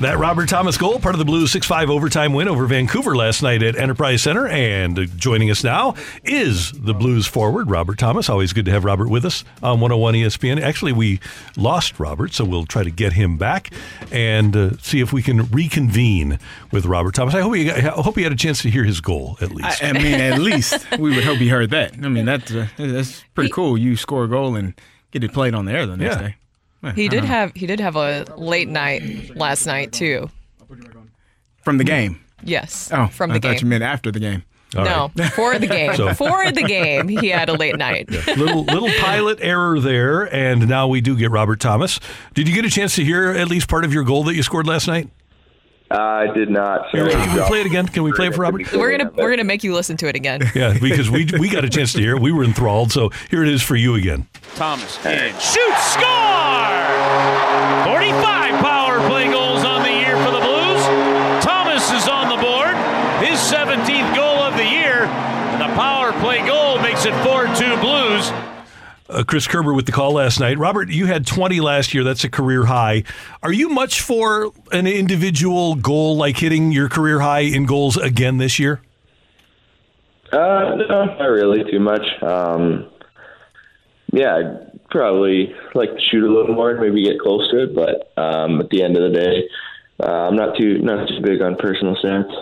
That 0.00 0.16
Robert 0.18 0.48
Thomas 0.48 0.76
goal, 0.78 1.00
part 1.00 1.16
of 1.16 1.18
the 1.18 1.24
Blues 1.24 1.50
6 1.50 1.66
5 1.66 1.90
overtime 1.90 2.32
win 2.32 2.46
over 2.46 2.66
Vancouver 2.66 3.16
last 3.16 3.42
night 3.42 3.64
at 3.64 3.74
Enterprise 3.74 4.22
Center. 4.22 4.46
And 4.46 4.96
uh, 4.96 5.04
joining 5.16 5.50
us 5.50 5.64
now 5.64 5.96
is 6.22 6.70
the 6.70 6.94
Blues 6.94 7.26
forward, 7.26 7.68
Robert 7.68 7.98
Thomas. 7.98 8.28
Always 8.30 8.52
good 8.52 8.64
to 8.66 8.70
have 8.70 8.84
Robert 8.84 9.08
with 9.08 9.24
us 9.24 9.42
on 9.60 9.80
101 9.80 10.14
ESPN. 10.14 10.60
Actually, 10.60 10.92
we 10.92 11.18
lost 11.56 11.98
Robert, 11.98 12.32
so 12.32 12.44
we'll 12.44 12.64
try 12.64 12.84
to 12.84 12.92
get 12.92 13.14
him 13.14 13.38
back 13.38 13.72
and 14.12 14.54
uh, 14.56 14.76
see 14.76 15.00
if 15.00 15.12
we 15.12 15.20
can 15.20 15.46
reconvene 15.46 16.38
with 16.70 16.86
Robert 16.86 17.16
Thomas. 17.16 17.34
I 17.34 17.40
hope, 17.40 17.56
you, 17.56 17.72
I 17.72 17.80
hope 17.80 18.16
you 18.16 18.22
had 18.22 18.32
a 18.32 18.36
chance 18.36 18.62
to 18.62 18.70
hear 18.70 18.84
his 18.84 19.00
goal, 19.00 19.36
at 19.40 19.50
least. 19.50 19.82
I, 19.82 19.88
I 19.88 19.92
mean, 19.94 20.20
at 20.20 20.38
least 20.38 20.86
we 20.96 21.12
would 21.12 21.24
hope 21.24 21.38
he 21.38 21.48
heard 21.48 21.70
that. 21.70 21.94
I 21.94 22.08
mean, 22.08 22.24
that's 22.24 22.52
uh, 22.52 22.68
that's 22.76 23.24
pretty 23.34 23.50
cool. 23.50 23.76
You 23.76 23.96
score 23.96 24.22
a 24.24 24.28
goal 24.28 24.54
and 24.54 24.80
get 25.10 25.24
it 25.24 25.32
played 25.32 25.54
on 25.54 25.64
the 25.64 25.72
air 25.72 25.86
the 25.86 25.96
next 25.96 26.14
Yeah. 26.16 26.22
day. 26.28 26.36
He 26.94 27.08
did 27.08 27.24
have 27.24 27.52
he 27.54 27.66
did 27.66 27.80
have 27.80 27.96
a 27.96 28.24
late 28.36 28.68
night 28.68 29.36
last 29.36 29.66
night 29.66 29.92
too. 29.92 30.30
from 31.62 31.78
the 31.78 31.84
game. 31.84 32.20
Yes. 32.44 32.90
Oh, 32.92 33.08
from 33.08 33.30
the 33.30 33.36
I 33.36 33.38
the 33.38 33.48
thought 33.48 33.60
you 33.62 33.66
meant 33.68 33.82
after 33.82 34.10
the 34.12 34.20
game. 34.20 34.44
no, 34.74 35.10
for 35.34 35.58
the 35.58 35.66
game. 35.78 35.94
So- 35.96 36.14
for 36.14 36.50
the 36.52 36.62
game, 36.62 37.08
he 37.08 37.28
had 37.28 37.48
a 37.48 37.54
late 37.54 37.76
night. 37.76 38.08
little 38.36 38.64
little 38.64 38.90
pilot 39.00 39.38
error 39.40 39.80
there, 39.80 40.32
and 40.32 40.68
now 40.68 40.86
we 40.86 41.00
do 41.00 41.16
get 41.16 41.30
Robert 41.30 41.58
Thomas. 41.60 41.98
Did 42.34 42.48
you 42.48 42.54
get 42.54 42.64
a 42.64 42.70
chance 42.70 42.94
to 42.96 43.04
hear 43.04 43.30
at 43.30 43.48
least 43.48 43.68
part 43.68 43.84
of 43.84 43.92
your 43.92 44.04
goal 44.04 44.24
that 44.24 44.34
you 44.36 44.42
scored 44.42 44.66
last 44.66 44.86
night? 44.86 45.08
I 45.90 46.26
did 46.34 46.50
not. 46.50 46.82
So 46.92 47.08
Can 47.08 47.34
we 47.34 47.42
play 47.44 47.60
it 47.60 47.66
again? 47.66 47.88
Can 47.88 48.02
we 48.02 48.12
play 48.12 48.26
it 48.26 48.34
for 48.34 48.42
Robert? 48.42 48.70
We're 48.72 48.96
gonna 48.98 49.10
we're 49.16 49.30
gonna 49.30 49.42
make 49.44 49.64
you 49.64 49.72
listen 49.74 49.96
to 49.96 50.06
it 50.06 50.14
again. 50.16 50.42
Yeah, 50.54 50.76
because 50.78 51.10
we 51.10 51.26
we 51.40 51.48
got 51.48 51.64
a 51.64 51.70
chance 51.70 51.94
to 51.94 52.00
hear 52.00 52.14
it. 52.16 52.20
We 52.20 52.30
were 52.30 52.44
enthralled. 52.44 52.92
So 52.92 53.08
here 53.30 53.42
it 53.42 53.48
is 53.48 53.62
for 53.62 53.74
you 53.74 53.94
again. 53.94 54.28
Thomas 54.56 55.02
in. 55.06 55.32
Shoot, 55.40 55.74
score! 55.78 56.67
45 57.86 58.60
power 58.60 58.98
play 59.08 59.30
goals 59.30 59.64
on 59.64 59.82
the 59.82 59.90
year 59.90 60.16
for 60.24 60.30
the 60.30 60.40
Blues. 60.40 60.82
Thomas 61.44 61.90
is 61.92 62.08
on 62.08 62.28
the 62.28 62.36
board. 62.36 62.76
His 63.24 63.38
17th 63.38 64.14
goal 64.14 64.42
of 64.42 64.56
the 64.56 64.64
year. 64.64 65.04
And 65.04 65.60
the 65.60 65.74
power 65.74 66.12
play 66.20 66.46
goal 66.46 66.78
makes 66.80 67.04
it 67.06 67.14
4 67.24 67.46
2 67.54 67.80
Blues. 67.80 68.30
Uh, 69.10 69.24
Chris 69.26 69.46
Kerber 69.46 69.72
with 69.72 69.86
the 69.86 69.92
call 69.92 70.12
last 70.12 70.38
night. 70.38 70.58
Robert, 70.58 70.90
you 70.90 71.06
had 71.06 71.26
20 71.26 71.60
last 71.60 71.94
year. 71.94 72.04
That's 72.04 72.24
a 72.24 72.28
career 72.28 72.66
high. 72.66 73.04
Are 73.42 73.52
you 73.52 73.70
much 73.70 74.02
for 74.02 74.52
an 74.70 74.86
individual 74.86 75.76
goal 75.76 76.16
like 76.16 76.36
hitting 76.36 76.72
your 76.72 76.90
career 76.90 77.20
high 77.20 77.40
in 77.40 77.64
goals 77.64 77.96
again 77.96 78.36
this 78.36 78.58
year? 78.58 78.82
Uh, 80.30 80.74
no, 80.76 81.04
not 81.06 81.24
really 81.24 81.64
too 81.70 81.80
much. 81.80 82.04
Um, 82.22 82.90
yeah, 84.12 84.36
I'd 84.36 84.67
probably 84.90 85.54
like 85.74 85.90
to 85.90 86.00
shoot 86.10 86.24
a 86.24 86.32
little 86.32 86.54
more 86.54 86.70
and 86.70 86.80
maybe 86.80 87.04
get 87.04 87.20
close 87.20 87.50
to 87.50 87.64
it, 87.64 87.74
but 87.74 88.12
um, 88.20 88.60
at 88.60 88.70
the 88.70 88.82
end 88.82 88.96
of 88.96 89.10
the 89.10 89.18
day, 89.18 89.48
uh, 90.00 90.28
I'm 90.28 90.36
not 90.36 90.56
too 90.56 90.78
not 90.78 91.08
too 91.08 91.20
big 91.20 91.42
on 91.42 91.56
personal 91.56 91.96
stats. 91.96 92.32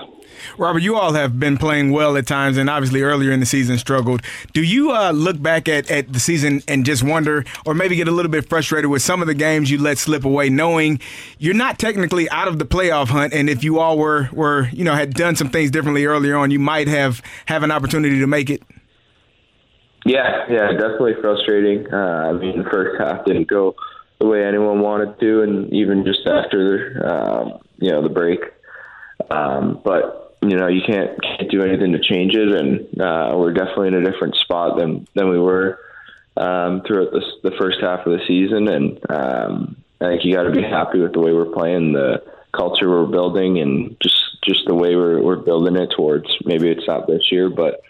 Robert, 0.58 0.82
you 0.82 0.96
all 0.96 1.12
have 1.14 1.38
been 1.38 1.56
playing 1.56 1.90
well 1.90 2.16
at 2.16 2.26
times, 2.26 2.56
and 2.56 2.68
obviously 2.68 3.02
earlier 3.02 3.32
in 3.32 3.40
the 3.40 3.46
season 3.46 3.78
struggled. 3.78 4.22
Do 4.52 4.62
you 4.62 4.92
uh, 4.92 5.10
look 5.10 5.40
back 5.40 5.68
at, 5.68 5.90
at 5.90 6.12
the 6.12 6.20
season 6.20 6.62
and 6.68 6.84
just 6.84 7.02
wonder, 7.02 7.44
or 7.64 7.74
maybe 7.74 7.96
get 7.96 8.08
a 8.08 8.12
little 8.12 8.30
bit 8.30 8.48
frustrated 8.48 8.90
with 8.90 9.02
some 9.02 9.20
of 9.20 9.26
the 9.26 9.34
games 9.34 9.70
you 9.70 9.78
let 9.78 9.98
slip 9.98 10.24
away, 10.24 10.48
knowing 10.48 11.00
you're 11.38 11.54
not 11.54 11.78
technically 11.78 12.28
out 12.30 12.48
of 12.48 12.58
the 12.58 12.66
playoff 12.66 13.08
hunt, 13.08 13.32
and 13.32 13.48
if 13.48 13.64
you 13.64 13.78
all 13.78 13.98
were 13.98 14.28
were 14.32 14.68
you 14.72 14.84
know 14.84 14.94
had 14.94 15.14
done 15.14 15.36
some 15.36 15.48
things 15.48 15.70
differently 15.70 16.04
earlier 16.04 16.36
on, 16.36 16.50
you 16.50 16.58
might 16.58 16.88
have 16.88 17.22
have 17.46 17.62
an 17.62 17.70
opportunity 17.70 18.18
to 18.20 18.26
make 18.26 18.50
it. 18.50 18.62
Yeah, 20.06 20.46
yeah, 20.48 20.70
definitely 20.70 21.14
frustrating. 21.20 21.92
Uh, 21.92 21.96
I 21.96 22.32
mean, 22.32 22.62
the 22.62 22.70
first 22.70 23.00
half 23.00 23.24
didn't 23.24 23.48
go 23.48 23.74
the 24.20 24.26
way 24.26 24.44
anyone 24.44 24.80
wanted 24.80 25.18
to, 25.18 25.42
and 25.42 25.72
even 25.72 26.04
just 26.04 26.20
after, 26.28 27.02
um, 27.04 27.58
you 27.78 27.90
know, 27.90 28.02
the 28.02 28.08
break. 28.08 28.38
Um, 29.28 29.80
but 29.84 30.36
you 30.42 30.56
know, 30.56 30.68
you 30.68 30.82
can't 30.86 31.20
can't 31.20 31.50
do 31.50 31.62
anything 31.62 31.90
to 31.90 31.98
change 31.98 32.36
it, 32.36 32.54
and 32.54 33.00
uh, 33.00 33.34
we're 33.36 33.52
definitely 33.52 33.88
in 33.88 33.94
a 33.94 34.10
different 34.10 34.36
spot 34.36 34.78
than 34.78 35.08
than 35.14 35.28
we 35.28 35.40
were 35.40 35.80
um, 36.36 36.82
throughout 36.86 37.10
the 37.10 37.22
the 37.42 37.56
first 37.58 37.78
half 37.80 38.06
of 38.06 38.12
the 38.16 38.24
season. 38.28 38.68
And 38.68 39.00
um, 39.10 39.76
I 40.00 40.06
think 40.06 40.24
you 40.24 40.34
got 40.34 40.44
to 40.44 40.52
be 40.52 40.62
happy 40.62 41.00
with 41.00 41.14
the 41.14 41.20
way 41.20 41.32
we're 41.32 41.46
playing, 41.46 41.94
the 41.94 42.22
culture 42.52 42.88
we're 42.88 43.06
building, 43.06 43.58
and 43.58 43.96
just 44.00 44.40
just 44.44 44.66
the 44.66 44.74
way 44.74 44.94
we're 44.94 45.20
we're 45.20 45.34
building 45.34 45.74
it 45.74 45.90
towards. 45.96 46.28
Maybe 46.44 46.70
it's 46.70 46.86
not 46.86 47.08
this 47.08 47.32
year, 47.32 47.50
but 47.50 47.80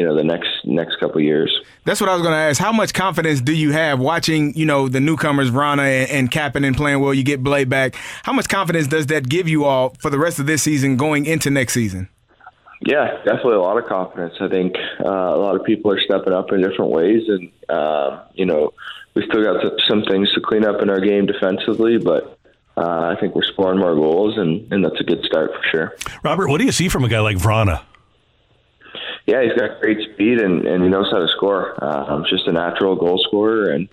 you 0.00 0.06
know, 0.06 0.16
the 0.16 0.24
next 0.24 0.48
next 0.64 0.96
couple 0.98 1.18
of 1.18 1.24
years. 1.24 1.54
That's 1.84 2.00
what 2.00 2.08
I 2.08 2.14
was 2.14 2.22
going 2.22 2.32
to 2.32 2.38
ask. 2.38 2.58
How 2.58 2.72
much 2.72 2.94
confidence 2.94 3.42
do 3.42 3.54
you 3.54 3.72
have 3.72 4.00
watching, 4.00 4.54
you 4.56 4.64
know, 4.64 4.88
the 4.88 4.98
newcomers, 4.98 5.50
Vrana 5.50 5.82
and, 5.82 6.10
and 6.10 6.30
Kapanen 6.30 6.68
and 6.68 6.74
playing 6.74 7.00
well? 7.00 7.12
You 7.12 7.22
get 7.22 7.42
Blais 7.42 7.68
back. 7.68 7.96
How 8.22 8.32
much 8.32 8.48
confidence 8.48 8.86
does 8.86 9.08
that 9.08 9.28
give 9.28 9.46
you 9.46 9.66
all 9.66 9.90
for 10.00 10.08
the 10.08 10.18
rest 10.18 10.38
of 10.38 10.46
this 10.46 10.62
season 10.62 10.96
going 10.96 11.26
into 11.26 11.50
next 11.50 11.74
season? 11.74 12.08
Yeah, 12.80 13.18
definitely 13.26 13.56
a 13.56 13.60
lot 13.60 13.76
of 13.76 13.90
confidence. 13.90 14.32
I 14.40 14.48
think 14.48 14.74
uh, 15.04 15.06
a 15.06 15.36
lot 15.36 15.54
of 15.54 15.64
people 15.64 15.92
are 15.92 16.00
stepping 16.00 16.32
up 16.32 16.50
in 16.50 16.62
different 16.62 16.90
ways, 16.90 17.24
and 17.28 17.52
um, 17.68 18.20
you 18.32 18.46
know, 18.46 18.72
we 19.12 19.26
still 19.26 19.44
got 19.44 19.62
some 19.86 20.02
things 20.04 20.32
to 20.32 20.40
clean 20.40 20.64
up 20.64 20.80
in 20.80 20.88
our 20.88 21.00
game 21.00 21.26
defensively, 21.26 21.98
but. 21.98 22.38
Uh, 22.76 23.14
I 23.14 23.20
think 23.20 23.34
we're 23.34 23.42
scoring 23.42 23.78
more 23.78 23.94
goals, 23.94 24.38
and, 24.38 24.72
and 24.72 24.82
that's 24.82 24.98
a 25.00 25.04
good 25.04 25.22
start 25.24 25.50
for 25.50 25.62
sure. 25.70 25.96
Robert, 26.22 26.48
what 26.48 26.58
do 26.58 26.64
you 26.64 26.72
see 26.72 26.88
from 26.88 27.04
a 27.04 27.08
guy 27.08 27.18
like 27.18 27.36
Vrana? 27.36 27.82
Yeah, 29.26 29.42
he's 29.42 29.52
got 29.54 29.80
great 29.80 29.98
speed 30.12 30.40
and, 30.40 30.66
and 30.66 30.82
he 30.82 30.88
knows 30.88 31.10
how 31.10 31.18
to 31.18 31.28
score. 31.28 31.82
Um, 31.82 32.24
just 32.28 32.46
a 32.46 32.52
natural 32.52 32.96
goal 32.96 33.18
scorer, 33.26 33.70
and 33.70 33.88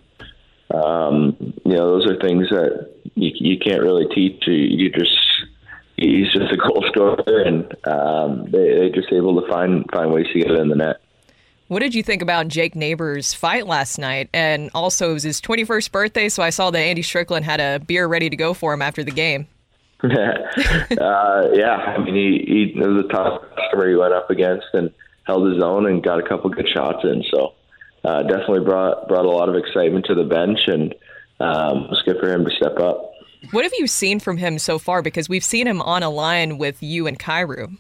um, 0.74 1.36
you 1.40 1.74
know 1.74 1.91
those 1.91 2.10
are 2.10 2.20
things 2.20 2.49
that 2.49 2.94
you, 3.16 3.32
you 3.36 3.60
can't 3.60 3.82
really 3.82 4.08
teach. 4.14 4.44
You, 4.48 4.54
you 4.54 4.90
just 4.91 5.18
he's 5.98 6.32
just 6.32 6.52
a 6.52 6.58
goal 6.58 6.84
scorer, 6.91 7.41
and 7.41 7.66
um, 7.86 8.52
they 8.52 8.80
they 8.80 8.90
just 8.90 9.12
able 9.12 9.41
to 9.41 9.48
find 9.48 9.86
find 9.91 10.12
ways 10.12 10.28
to 10.34 10.40
get 10.40 10.52
it 10.52 10.60
in 10.60 10.70
the 10.70 10.76
net. 10.76 10.98
What 11.68 11.80
did 11.80 11.94
you 11.94 12.02
think 12.02 12.22
about 12.22 12.48
Jake 12.48 12.76
Neighbors' 12.76 13.34
fight 13.34 13.68
last 13.68 13.98
night? 13.99 14.30
And 14.34 14.72
also, 14.74 15.12
it 15.12 15.14
was 15.14 15.24
his 15.24 15.41
21st 15.41 15.91
birthday, 15.91 16.30
so 16.30 16.41
I 16.41 16.49
saw 16.49 16.72
that 16.72 16.80
Andy 16.80 17.02
Strickland 17.02 17.44
had 17.44 17.60
a 17.60 17.80
beer 17.80 18.08
ready 18.08 18.30
to 18.30 18.38
go 18.38 18.54
for 18.54 18.74
him 18.74 18.82
after 18.82 19.04
the 19.04 19.12
game. 19.12 19.48
uh, 20.04 20.08
yeah, 21.54 21.76
I 21.76 21.98
mean, 21.98 22.16
he, 22.16 22.72
he 22.74 22.80
was 22.80 23.04
a 23.04 23.08
tough 23.10 23.41
customer 23.54 23.90
he 23.90 23.95
went 23.95 24.14
up 24.14 24.30
against, 24.30 24.68
and 24.74 24.94
held 25.28 25.52
his 25.54 25.62
own 25.62 25.86
and 25.86 26.02
got 26.02 26.20
a 26.20 26.28
couple 26.28 26.49
good 26.49 26.68
shots 26.74 27.04
in. 27.04 27.24
So 27.32 27.54
uh, 28.04 28.24
definitely 28.24 28.62
brought 28.62 29.08
brought 29.08 29.26
a 29.26 29.30
lot 29.30 29.49
of 29.49 29.56
excitement 29.56 30.06
to 30.06 30.16
the 30.16 30.24
bench, 30.24 30.60
and 30.68 30.95
um, 31.40 31.90
good 32.06 32.18
for 32.20 32.32
him 32.32 32.45
to 32.45 32.52
step 32.52 32.80
up. 32.80 33.12
What 33.52 33.64
have 33.64 33.74
you 33.78 33.86
seen 33.86 34.20
from 34.20 34.38
him 34.38 34.58
so 34.58 34.80
far? 34.80 35.02
Because 35.02 35.30
we've 35.30 35.44
seen 35.44 35.68
him 35.68 35.82
on 35.82 36.02
a 36.02 36.10
line 36.10 36.58
with 36.58 36.82
you 36.82 37.06
and 37.06 37.20
Kyrou. 37.20 37.78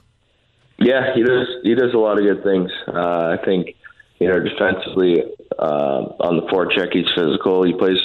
Yeah, 0.79 1.15
he 1.15 1.23
does. 1.23 1.47
He 1.63 1.73
does 1.73 1.93
a 1.93 1.97
lot 1.97 2.19
of 2.19 2.25
good 2.25 2.43
things. 2.43 2.71
Uh, 2.87 3.37
I 3.39 3.43
think 3.43 3.75
you 4.19 4.27
know 4.27 4.39
defensively 4.39 5.23
uh, 5.57 6.13
on 6.19 6.37
the 6.37 6.43
forecheck, 6.51 6.93
he's 6.93 7.07
physical. 7.15 7.63
He 7.63 7.73
plays 7.73 7.97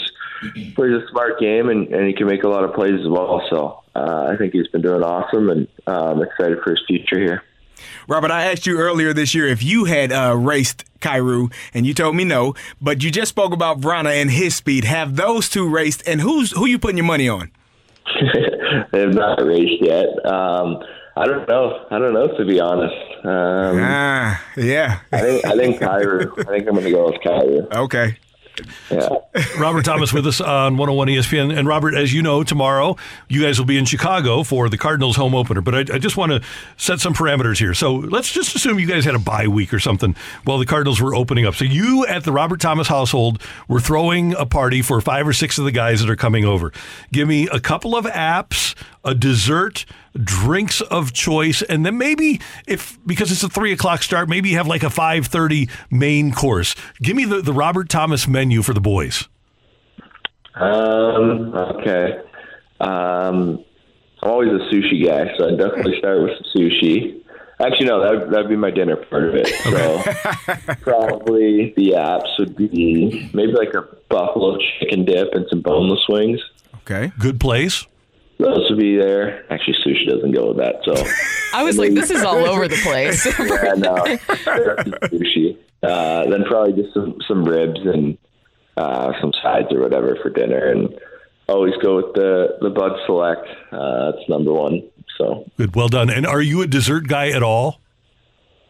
plays 0.75 0.93
a 0.93 1.07
smart 1.11 1.39
game, 1.39 1.69
and, 1.69 1.89
and 1.93 2.07
he 2.07 2.15
can 2.15 2.27
make 2.27 2.45
a 2.45 2.49
lot 2.49 2.65
of 2.65 2.75
plays 2.75 2.99
as 2.99 3.09
well. 3.09 3.43
So 3.51 3.83
uh, 3.95 4.29
I 4.33 4.37
think 4.37 4.53
he's 4.53 4.69
been 4.69 4.83
doing 4.83 5.03
awesome, 5.03 5.51
and 5.51 5.69
uh, 5.87 6.13
I'm 6.13 6.23
excited 6.23 6.59
for 6.65 6.71
his 6.71 6.83
future 6.87 7.19
here. 7.19 7.43
Robert, 8.09 8.31
I 8.31 8.51
asked 8.51 8.67
you 8.67 8.79
earlier 8.79 9.13
this 9.13 9.35
year 9.35 9.47
if 9.47 9.63
you 9.63 9.85
had 9.85 10.13
uh, 10.13 10.37
raced 10.37 10.85
Kyrou, 11.01 11.53
and 11.75 11.87
you 11.87 11.95
told 11.95 12.17
me 12.17 12.25
no. 12.25 12.55
But 12.81 13.03
you 13.03 13.11
just 13.11 13.31
spoke 13.31 13.53
about 13.53 13.81
Vrana 13.81 14.21
and 14.21 14.31
his 14.31 14.55
speed. 14.57 14.85
Have 14.85 15.17
those 15.17 15.49
two 15.49 15.69
raced, 15.69 16.03
and 16.07 16.21
who's 16.21 16.53
who 16.53 16.67
you 16.67 16.79
putting 16.79 16.97
your 16.97 17.07
money 17.07 17.29
on? 17.29 17.51
they 18.93 19.01
have 19.01 19.15
not 19.15 19.43
raced 19.45 19.83
yet. 19.83 20.07
Um, 20.27 20.83
I 21.17 21.27
don't 21.27 21.49
know. 21.49 21.87
I 21.91 21.99
don't 21.99 22.15
know 22.15 22.29
to 22.37 22.45
be 22.45 22.61
honest. 22.61 22.95
Um, 23.25 23.79
ah, 23.81 24.43
yeah. 24.57 25.01
I 25.13 25.21
think 25.21 25.45
I 25.45 25.57
think 25.57 25.77
Kyrou. 25.81 26.39
I 26.41 26.45
think 26.45 26.67
I'm 26.67 26.75
going 26.75 26.85
to 26.85 26.91
go 26.91 27.07
with 27.07 27.21
Kyrou. 27.21 27.73
Okay. 27.73 28.19
Yeah. 28.91 29.09
Robert 29.59 29.85
Thomas 29.85 30.13
with 30.13 30.27
us 30.27 30.41
on 30.41 30.77
101 30.77 31.09
ESPN. 31.09 31.57
And 31.57 31.67
Robert, 31.67 31.95
as 31.95 32.13
you 32.13 32.23
know, 32.23 32.45
tomorrow 32.45 32.97
you 33.29 33.43
guys 33.43 33.59
will 33.59 33.67
be 33.67 33.79
in 33.79 33.85
Chicago 33.85 34.43
for 34.43 34.69
the 34.69 34.79
Cardinals 34.79 35.17
home 35.17 35.35
opener. 35.35 35.61
But 35.61 35.75
I, 35.75 35.95
I 35.95 35.99
just 35.99 36.17
want 36.17 36.33
to 36.33 36.43
set 36.77 37.01
some 37.01 37.15
parameters 37.15 37.59
here. 37.59 37.75
So 37.75 37.95
let's 37.95 38.33
just 38.33 38.55
assume 38.55 38.79
you 38.79 38.87
guys 38.87 39.05
had 39.05 39.15
a 39.15 39.19
bye 39.19 39.49
week 39.49 39.73
or 39.73 39.79
something 39.79 40.15
while 40.45 40.59
the 40.59 40.67
Cardinals 40.67 41.01
were 41.01 41.15
opening 41.15 41.47
up. 41.47 41.55
So 41.55 41.65
you 41.65 42.07
at 42.07 42.25
the 42.25 42.33
Robert 42.33 42.61
Thomas 42.61 42.89
household 42.89 43.43
were 43.69 43.81
throwing 43.81 44.35
a 44.35 44.47
party 44.47 44.83
for 44.83 45.01
five 45.01 45.27
or 45.27 45.33
six 45.33 45.59
of 45.59 45.65
the 45.65 45.73
guys 45.73 46.01
that 46.01 46.11
are 46.11 46.17
coming 46.17 46.45
over. 46.45 46.73
Give 47.13 47.29
me 47.29 47.49
a 47.49 47.61
couple 47.61 47.97
of 47.97 48.05
apps, 48.07 48.75
a 49.05 49.15
dessert, 49.15 49.85
drinks 50.15 50.81
of 50.81 51.13
choice, 51.13 51.63
and 51.63 51.85
then 51.85 51.99
maybe 51.99 52.41
if 52.67 52.99
because 53.07 53.33
it's 53.33 53.43
a 53.43 53.49
three 53.49 53.73
o'clock 53.73 54.03
start, 54.03 54.29
maybe 54.29 54.51
you 54.51 54.57
have 54.57 54.67
like 54.67 54.83
a 54.83 54.91
five 54.91 55.27
thirty 55.27 55.69
main 55.91 56.33
course. 56.33 56.75
Give 57.01 57.17
me 57.17 57.25
the, 57.25 57.43
the 57.43 57.53
Robert 57.53 57.89
Thomas 57.89 58.29
menu 58.29 58.63
for 58.63 58.75
the 58.75 58.81
boys. 58.81 59.29
Um. 60.55 61.55
Okay. 61.55 62.21
Um. 62.81 63.65
I'm 64.23 64.31
always 64.31 64.51
a 64.51 64.73
sushi 64.73 65.05
guy, 65.05 65.37
so 65.37 65.49
I'd 65.49 65.59
definitely 65.59 65.99
start 65.99 66.23
with 66.23 66.31
some 66.37 66.63
sushi. 66.63 67.23
Actually, 67.61 67.87
no, 67.87 68.01
that 68.01 68.31
that'd 68.31 68.49
be 68.49 68.57
my 68.57 68.71
dinner 68.71 68.97
part 68.97 69.25
of 69.25 69.35
it. 69.35 69.49
So 69.49 70.03
probably 70.83 71.73
the 71.77 71.95
apps 71.97 72.39
would 72.39 72.57
be 72.57 73.31
maybe 73.35 73.53
like 73.53 73.75
a 73.75 73.83
buffalo 74.09 74.59
chicken 74.79 75.05
dip 75.05 75.33
and 75.33 75.47
some 75.49 75.61
boneless 75.61 76.05
wings. 76.09 76.41
Okay. 76.83 77.13
Good 77.19 77.41
place. 77.41 77.87
Those 78.43 78.69
to 78.69 78.77
be 78.77 78.97
there. 78.97 79.45
Actually, 79.53 79.77
sushi 79.87 80.09
doesn't 80.09 80.33
go 80.33 80.49
with 80.49 80.57
that. 80.59 80.77
So 80.85 80.95
I 81.55 81.63
was 81.63 81.79
like, 81.79 81.95
this 81.95 82.11
is 82.11 82.23
all 82.25 82.45
over 82.45 82.67
the 82.67 82.77
place. 82.83 83.25
yeah, 83.39 83.75
no, 83.77 83.95
sushi. 85.09 85.57
Uh, 85.83 86.29
then 86.31 86.45
probably 86.45 86.81
just 86.81 86.93
some 86.95 87.17
some 87.29 87.45
ribs 87.45 87.81
and 87.85 88.19
uh, 88.77 89.13
some 89.21 89.33
sides 89.43 89.69
or 89.71 89.81
whatever 89.81 90.17
for 90.23 90.31
dinner, 90.31 90.71
and 90.71 90.99
always 91.49 91.75
go 91.83 91.97
with 91.97 92.15
the 92.15 92.59
the 92.61 92.71
Bud 92.71 92.93
Select. 93.07 93.47
Uh, 93.73 94.11
that's 94.13 94.29
number 94.29 94.53
one. 94.53 94.83
So 95.19 95.45
Good, 95.57 95.77
well 95.77 95.89
done. 95.89 96.11
And 96.11 96.27
are 96.27 96.41
you 96.41 96.63
a 96.63 96.67
dessert 96.67 97.07
guy 97.07 97.29
at 97.31 97.43
all? 97.43 97.81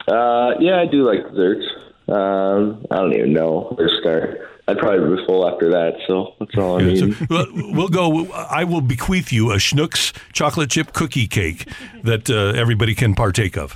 uh, 0.08 0.52
yeah, 0.58 0.80
I 0.80 0.86
do 0.90 1.04
like 1.04 1.28
desserts. 1.30 1.64
Um, 2.08 2.84
I 2.90 2.96
don't 2.96 3.14
even 3.14 3.32
know 3.32 3.72
where 3.76 3.88
to 3.88 3.96
start. 4.00 4.38
I'd 4.68 4.78
probably 4.78 5.16
be 5.16 5.26
full 5.26 5.48
after 5.48 5.68
that. 5.70 5.94
So 6.06 6.34
that's 6.38 6.56
all 6.56 6.80
I 6.80 6.84
mean. 6.84 7.16
Well, 7.30 7.46
we'll 7.52 7.88
go. 7.88 8.30
I 8.32 8.64
will 8.64 8.80
bequeath 8.80 9.32
you 9.32 9.50
a 9.50 9.56
Schnucks 9.56 10.12
chocolate 10.32 10.70
chip 10.70 10.92
cookie 10.92 11.26
cake 11.26 11.68
that 12.04 12.30
uh, 12.30 12.58
everybody 12.58 12.94
can 12.94 13.14
partake 13.14 13.56
of. 13.56 13.74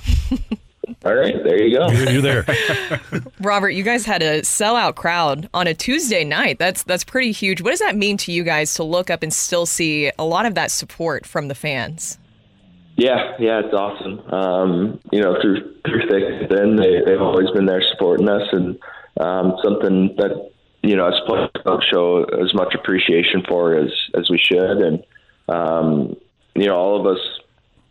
All 1.03 1.13
right, 1.13 1.43
there 1.43 1.61
you 1.61 1.77
go. 1.77 1.89
You're, 1.89 2.09
you're 2.11 2.21
there. 2.21 2.45
Robert, 3.41 3.71
you 3.71 3.83
guys 3.83 4.05
had 4.05 4.21
a 4.21 4.41
sellout 4.41 4.95
crowd 4.95 5.49
on 5.53 5.67
a 5.67 5.73
Tuesday 5.73 6.23
night. 6.23 6.59
That's 6.59 6.83
that's 6.83 7.03
pretty 7.03 7.31
huge. 7.31 7.61
What 7.61 7.71
does 7.71 7.79
that 7.79 7.95
mean 7.95 8.15
to 8.17 8.31
you 8.31 8.43
guys 8.43 8.73
to 8.75 8.83
look 8.83 9.09
up 9.09 9.21
and 9.23 9.33
still 9.33 9.65
see 9.65 10.11
a 10.17 10.23
lot 10.23 10.45
of 10.45 10.55
that 10.55 10.71
support 10.71 11.25
from 11.25 11.49
the 11.49 11.55
fans? 11.55 12.17
Yeah, 12.95 13.35
yeah, 13.37 13.61
it's 13.63 13.73
awesome. 13.73 14.19
Um, 14.33 14.99
you 15.11 15.21
know, 15.21 15.37
through 15.41 15.75
through 15.85 16.07
thick 16.09 16.23
and 16.25 16.49
thin, 16.49 16.75
they 16.77 17.01
they've 17.05 17.21
always 17.21 17.49
been 17.51 17.65
there 17.65 17.83
supporting 17.91 18.29
us, 18.29 18.47
and 18.53 18.79
um, 19.19 19.57
something 19.63 20.15
that 20.17 20.51
you 20.83 20.95
know, 20.95 21.07
as 21.07 21.15
players 21.25 21.49
don't 21.65 21.83
show 21.83 22.23
as 22.23 22.53
much 22.53 22.73
appreciation 22.75 23.43
for 23.47 23.75
as 23.75 23.91
as 24.13 24.29
we 24.29 24.37
should, 24.37 24.77
and 24.77 25.03
um, 25.49 26.15
you 26.55 26.65
know, 26.65 26.75
all 26.75 26.99
of 26.99 27.07
us 27.07 27.21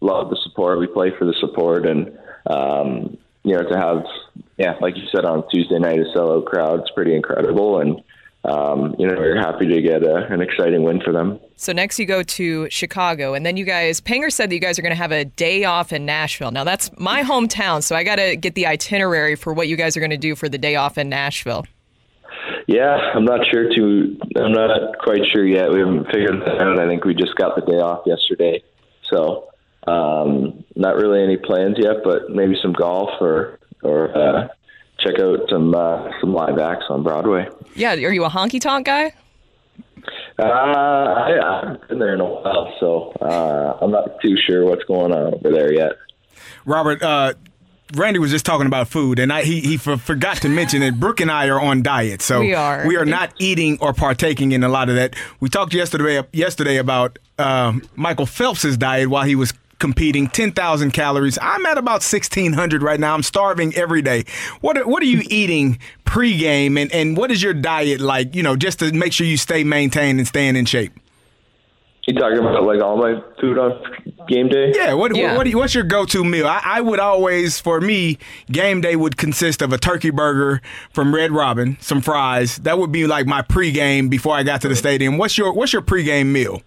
love 0.01 0.31
the 0.31 0.37
support. 0.43 0.79
We 0.79 0.87
play 0.87 1.11
for 1.19 1.25
the 1.25 1.35
support, 1.41 1.87
and 1.87 2.17
um, 2.47 3.17
you 3.43 3.55
know, 3.55 3.63
to 3.63 3.79
have 3.79 4.05
yeah, 4.57 4.77
like 4.81 4.97
you 4.97 5.05
said 5.15 5.25
on 5.25 5.49
Tuesday 5.51 5.79
night, 5.79 5.99
a 5.99 6.05
sellout 6.17 6.47
crowd, 6.47 6.81
it's 6.81 6.91
pretty 6.91 7.15
incredible, 7.15 7.81
and 7.81 8.01
um, 8.47 8.95
you 8.99 9.07
know, 9.07 9.15
we're 9.17 9.37
happy 9.37 9.67
to 9.67 9.83
get 9.83 10.05
a, 10.05 10.27
an 10.33 10.41
exciting 10.41 10.85
win 10.85 11.01
for 11.01 11.13
them. 11.13 11.41
So 11.57 11.73
next 11.73 11.99
you 11.99 12.07
go 12.07 12.23
to 12.23 12.71
Chicago, 12.71 13.35
and 13.35 13.45
then 13.45 13.57
you 13.57 13.65
guys, 13.65 14.01
Panger 14.01 14.33
said 14.33 14.51
that 14.51 14.55
you 14.55 14.61
guys 14.61 14.79
are 14.79 14.83
going 14.83 14.95
to 14.95 14.97
have 14.97 15.11
a 15.11 15.25
day 15.25 15.65
off 15.65 15.93
in 15.93 16.07
Nashville. 16.07 16.53
Now 16.53 16.63
that's 16.63 16.91
my 16.99 17.23
hometown, 17.23 17.83
so 17.83 17.97
I 17.97 18.05
got 18.05 18.17
to 18.17 18.37
get 18.37 18.55
the 18.55 18.67
itinerary 18.67 19.35
for 19.35 19.53
what 19.53 19.69
you 19.69 19.77
guys 19.77 19.97
are 19.97 20.01
going 20.01 20.11
to 20.11 20.17
do 20.17 20.37
for 20.37 20.49
the 20.49 20.59
day 20.59 20.77
off 20.77 20.97
in 20.97 21.09
Nashville. 21.09 21.67
Yeah, 22.67 22.97
I'm 23.15 23.25
not 23.25 23.47
sure 23.51 23.73
too. 23.75 24.19
I'm 24.37 24.53
not 24.53 24.99
quite 24.99 25.21
sure 25.33 25.47
yet. 25.47 25.71
We 25.73 25.79
haven't 25.79 26.07
figured 26.07 26.41
that 26.43 26.61
out. 26.61 26.81
I 26.81 26.87
think 26.89 27.05
we 27.05 27.15
just 27.15 27.37
got 27.37 27.55
the 27.55 27.63
day 27.63 27.79
off 27.79 28.07
yesterday, 28.07 28.63
so 29.09 29.49
um, 29.87 30.65
not 30.75 30.97
really 30.97 31.23
any 31.23 31.37
plans 31.37 31.77
yet, 31.79 31.99
but 32.03 32.31
maybe 32.31 32.57
some 32.61 32.73
golf 32.73 33.11
or 33.21 33.61
or 33.83 34.17
uh, 34.17 34.49
check 34.99 35.19
out 35.21 35.49
some 35.49 35.75
uh, 35.75 36.11
some 36.21 36.35
live 36.35 36.59
acts 36.59 36.87
on 36.91 37.05
Broadway. 37.05 37.49
Yeah, 37.77 37.93
are 37.93 38.13
you 38.13 38.25
a 38.25 38.31
honky 38.31 38.61
tonk 38.61 38.87
guy? 38.87 39.13
Uh, 40.39 40.43
I, 40.43 41.39
I 41.41 41.61
haven't 41.61 41.89
been 41.89 41.99
there 41.99 42.15
in 42.15 42.21
a 42.21 42.25
while, 42.25 42.75
so 42.81 43.13
uh, 43.21 43.79
I'm 43.81 43.91
not 43.91 44.21
too 44.21 44.37
sure 44.47 44.65
what's 44.65 44.85
going 44.85 45.13
on 45.13 45.35
over 45.35 45.51
there 45.51 45.73
yet. 45.73 45.93
Robert, 46.65 47.03
uh, 47.03 47.35
Randy 47.95 48.19
was 48.19 48.31
just 48.33 48.45
talking 48.45 48.67
about 48.67 48.89
food, 48.89 49.19
and 49.19 49.33
I, 49.33 49.43
he 49.43 49.61
he 49.61 49.75
f- 49.77 50.01
forgot 50.01 50.39
to 50.39 50.49
mention 50.49 50.81
that 50.81 50.99
Brooke 50.99 51.21
and 51.21 51.31
I 51.31 51.47
are 51.49 51.61
on 51.61 51.83
diet, 51.83 52.21
so 52.23 52.41
We 52.41 52.53
are. 52.55 52.87
we 52.87 52.97
are 52.97 53.05
not 53.05 53.33
eating 53.39 53.79
or 53.81 53.93
partaking 53.93 54.53
in 54.53 54.65
a 54.65 54.69
lot 54.69 54.89
of 54.89 54.97
that. 54.97 55.15
We 55.41 55.49
talked 55.49 55.73
yesterday 55.73 56.23
yesterday 56.33 56.79
about 56.79 57.19
um, 57.39 57.83
Michael 57.95 58.27
Phelps's 58.27 58.77
diet 58.77 59.09
while 59.09 59.25
he 59.25 59.37
was 59.37 59.53
competing, 59.79 60.27
ten 60.27 60.51
thousand 60.53 60.93
calories. 60.93 61.39
I'm 61.41 61.65
at 61.67 61.79
about 61.79 62.03
sixteen 62.03 62.55
hundred 62.55 62.83
right 62.83 62.99
now. 62.99 63.15
I'm 63.15 63.23
starving 63.23 63.75
every 63.77 64.03
day. 64.03 64.25
What 64.63 64.77
are, 64.79 64.87
what 64.89 65.03
are 65.03 65.07
you 65.07 65.23
eating 65.31 65.79
pregame, 66.05 66.81
and 66.81 66.91
and 66.93 67.17
what 67.17 67.31
is 67.31 67.43
your 67.43 67.55
diet 67.55 68.01
like? 68.01 68.35
You 68.35 68.43
know, 68.43 68.57
just 68.57 68.79
to 68.81 68.93
make 68.93 69.13
sure 69.13 69.27
you 69.27 69.37
stay 69.37 69.63
maintained 69.65 70.19
and 70.19 70.27
staying 70.27 70.57
in 70.57 70.65
shape. 70.65 70.93
You 72.07 72.15
talking 72.15 72.39
about 72.39 72.63
like 72.63 72.81
all 72.81 72.97
my 72.97 73.21
food 73.41 73.59
on 73.59 73.83
game 74.29 74.49
day? 74.49 74.73
Yeah. 74.73 74.95
What 74.95 75.13
what, 75.13 75.37
what 75.37 75.45
do 75.45 75.51
you, 75.51 75.59
what's 75.59 75.75
your 75.75 75.83
go-to 75.83 76.23
meal? 76.25 76.47
I, 76.47 76.61
I 76.65 76.81
would 76.81 77.01
always, 77.01 77.59
for 77.59 77.81
me, 77.81 78.19
game 78.51 78.81
day 78.81 78.95
would 78.95 79.17
consist 79.17 79.61
of 79.61 79.73
a 79.73 79.79
turkey 79.79 80.11
burger 80.11 80.63
from 80.93 81.13
Red 81.13 81.33
Robin, 81.33 81.77
some 81.81 82.01
fries. 82.01 82.59
That 82.59 82.79
would 82.79 82.93
be 82.93 83.09
like 83.09 83.27
my 83.27 83.43
pregame 83.43 84.09
before 84.09 84.37
I 84.37 84.45
got 84.45 84.61
to 84.61 84.69
the 84.69 84.77
stadium. 84.77 85.19
What's 85.19 85.37
your 85.37 85.53
what's 85.53 85.73
your 85.73 85.83
pregame 85.83 86.27
meal? 86.27 86.63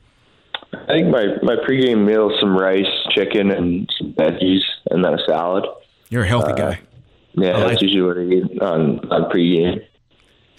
I 0.74 0.88
think 0.88 1.08
my 1.08 1.26
my 1.42 1.56
pregame 1.68 2.06
meal 2.06 2.32
is 2.32 2.40
some 2.42 2.58
rice, 2.58 2.86
chicken, 3.12 3.50
and 3.50 3.90
some 3.98 4.14
veggies, 4.14 4.62
and 4.92 5.06
then 5.06 5.14
a 5.14 5.26
salad. 5.26 5.64
You're 6.10 6.24
a 6.24 6.28
healthy 6.28 6.52
uh, 6.52 6.56
guy. 6.56 6.82
Yeah, 7.36 7.52
I 7.52 7.58
like 7.60 7.68
that's 7.70 7.82
usually 7.82 8.02
what 8.02 8.18
I 8.18 8.24
eat 8.24 8.62
on 8.62 9.00
on 9.10 9.32
pregame. 9.32 9.86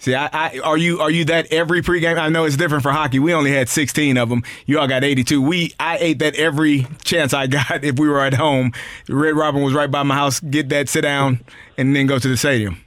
See, 0.01 0.15
I, 0.15 0.29
I 0.33 0.59
are 0.63 0.79
you 0.79 0.99
are 0.99 1.11
you 1.11 1.25
that 1.25 1.53
every 1.53 1.83
pregame? 1.83 2.17
I 2.17 2.27
know 2.29 2.45
it's 2.45 2.57
different 2.57 2.81
for 2.81 2.91
hockey. 2.91 3.19
We 3.19 3.35
only 3.35 3.51
had 3.51 3.69
16 3.69 4.17
of 4.17 4.29
them. 4.29 4.41
You 4.65 4.79
all 4.79 4.87
got 4.87 5.03
82. 5.03 5.39
We 5.39 5.75
I 5.79 5.99
ate 5.99 6.17
that 6.19 6.35
every 6.37 6.87
chance 7.03 7.35
I 7.35 7.45
got. 7.47 7.83
If 7.83 7.99
we 7.99 8.09
were 8.09 8.21
at 8.21 8.33
home, 8.33 8.71
Red 9.07 9.35
Robin 9.35 9.61
was 9.61 9.75
right 9.75 9.91
by 9.91 10.01
my 10.01 10.15
house. 10.15 10.39
Get 10.39 10.69
that, 10.69 10.89
sit 10.89 11.01
down, 11.01 11.41
and 11.77 11.95
then 11.95 12.07
go 12.07 12.17
to 12.17 12.27
the 12.27 12.35
stadium. 12.35 12.83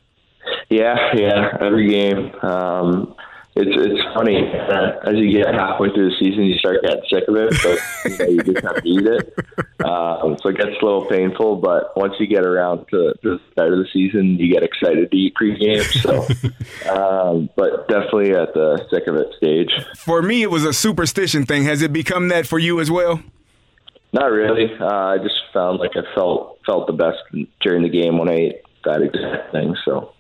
Yeah, 0.71 1.15
yeah, 1.15 1.57
every 1.61 1.89
game. 1.89 2.33
Um, 2.43 3.15
it's 3.57 3.71
it's 3.77 4.03
funny 4.15 4.37
uh, 4.37 5.09
as 5.09 5.15
you 5.17 5.31
get 5.31 5.55
halfway 5.55 5.89
through 5.91 6.11
the 6.11 6.17
season, 6.19 6.45
you 6.45 6.59
start 6.59 6.83
getting 6.83 7.03
sick 7.09 7.25
of 7.29 7.37
it, 7.37 7.51
but 7.63 7.79
you, 8.11 8.19
know, 8.19 8.25
you 8.33 8.53
just 8.53 8.65
have 8.65 8.83
to 8.83 8.89
eat 8.89 9.07
it. 9.07 9.35
Um, 9.85 10.39
so 10.43 10.49
it 10.49 10.57
gets 10.57 10.71
a 10.81 10.85
little 10.85 11.05
painful, 11.05 11.57
but 11.57 11.95
once 11.95 12.15
you 12.19 12.27
get 12.27 12.47
around 12.47 12.87
to, 12.91 13.13
to 13.23 13.31
the 13.31 13.41
start 13.53 13.73
of 13.73 13.81
the 13.81 13.87
season, 13.93 14.39
you 14.39 14.51
get 14.51 14.63
excited 14.63 15.11
to 15.11 15.17
eat 15.17 15.35
pregame. 15.35 15.83
So, 16.01 16.23
um, 16.91 17.51
but 17.55 17.87
definitely 17.89 18.31
at 18.31 18.55
the 18.55 18.87
sick 18.91 19.07
of 19.09 19.17
it 19.17 19.27
stage. 19.37 19.71
For 19.99 20.23
me, 20.23 20.43
it 20.43 20.51
was 20.51 20.65
a 20.65 20.73
superstition 20.73 21.45
thing. 21.45 21.65
Has 21.65 21.83
it 21.83 21.93
become 21.93 22.29
that 22.29 22.47
for 22.47 22.59
you 22.59 22.81
as 22.81 22.91
well? 22.91 23.23
Not 24.15 24.31
really. 24.31 24.73
Uh, 24.81 24.87
I 24.87 25.19
just 25.19 25.35
found 25.53 25.81
like 25.81 25.91
I 25.97 26.15
felt 26.15 26.61
felt 26.65 26.87
the 26.87 26.95
best 26.95 27.19
during 27.61 27.83
the 27.83 27.91
game 27.91 28.17
when 28.17 28.31
I 28.31 28.35
ate 28.35 28.63
that 28.85 29.03
exact 29.03 29.53
thing. 29.53 29.77
So 29.85 30.14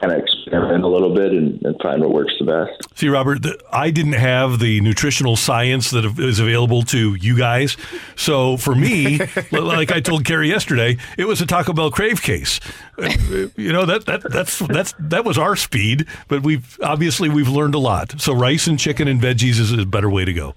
kind 0.00 0.12
of 0.12 0.18
experiment 0.18 0.84
a 0.84 0.88
little 0.88 1.14
bit 1.14 1.32
and, 1.32 1.60
and 1.64 1.76
find 1.82 2.00
what 2.02 2.12
works 2.12 2.32
the 2.38 2.44
best. 2.44 2.98
See, 2.98 3.08
Robert, 3.08 3.42
the, 3.42 3.58
I 3.72 3.90
didn't 3.90 4.14
have 4.14 4.58
the 4.58 4.80
nutritional 4.80 5.36
science 5.36 5.90
that 5.90 6.04
is 6.18 6.38
available 6.38 6.82
to 6.84 7.14
you 7.14 7.36
guys. 7.36 7.76
So 8.16 8.56
for 8.56 8.74
me, 8.74 9.18
like 9.52 9.92
I 9.92 10.00
told 10.00 10.24
Carey 10.24 10.48
yesterday, 10.48 10.98
it 11.16 11.24
was 11.26 11.40
a 11.40 11.46
Taco 11.46 11.72
Bell 11.72 11.90
crave 11.90 12.22
case. 12.22 12.60
Uh, 12.98 13.10
You 13.56 13.72
know 13.72 13.84
that 13.86 14.06
that 14.06 14.22
that's 14.30 14.58
that's 14.58 14.94
that 14.98 15.24
was 15.24 15.38
our 15.38 15.56
speed, 15.56 16.06
but 16.28 16.42
we've 16.42 16.78
obviously 16.82 17.28
we've 17.28 17.48
learned 17.48 17.74
a 17.74 17.78
lot. 17.78 18.20
So 18.20 18.32
rice 18.32 18.66
and 18.66 18.78
chicken 18.78 19.08
and 19.08 19.20
veggies 19.20 19.58
is 19.58 19.72
a 19.72 19.86
better 19.86 20.10
way 20.10 20.24
to 20.24 20.32
go. 20.32 20.54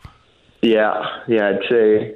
Yeah, 0.61 0.93
yeah, 1.27 1.49
I'd 1.49 1.69
say 1.69 2.15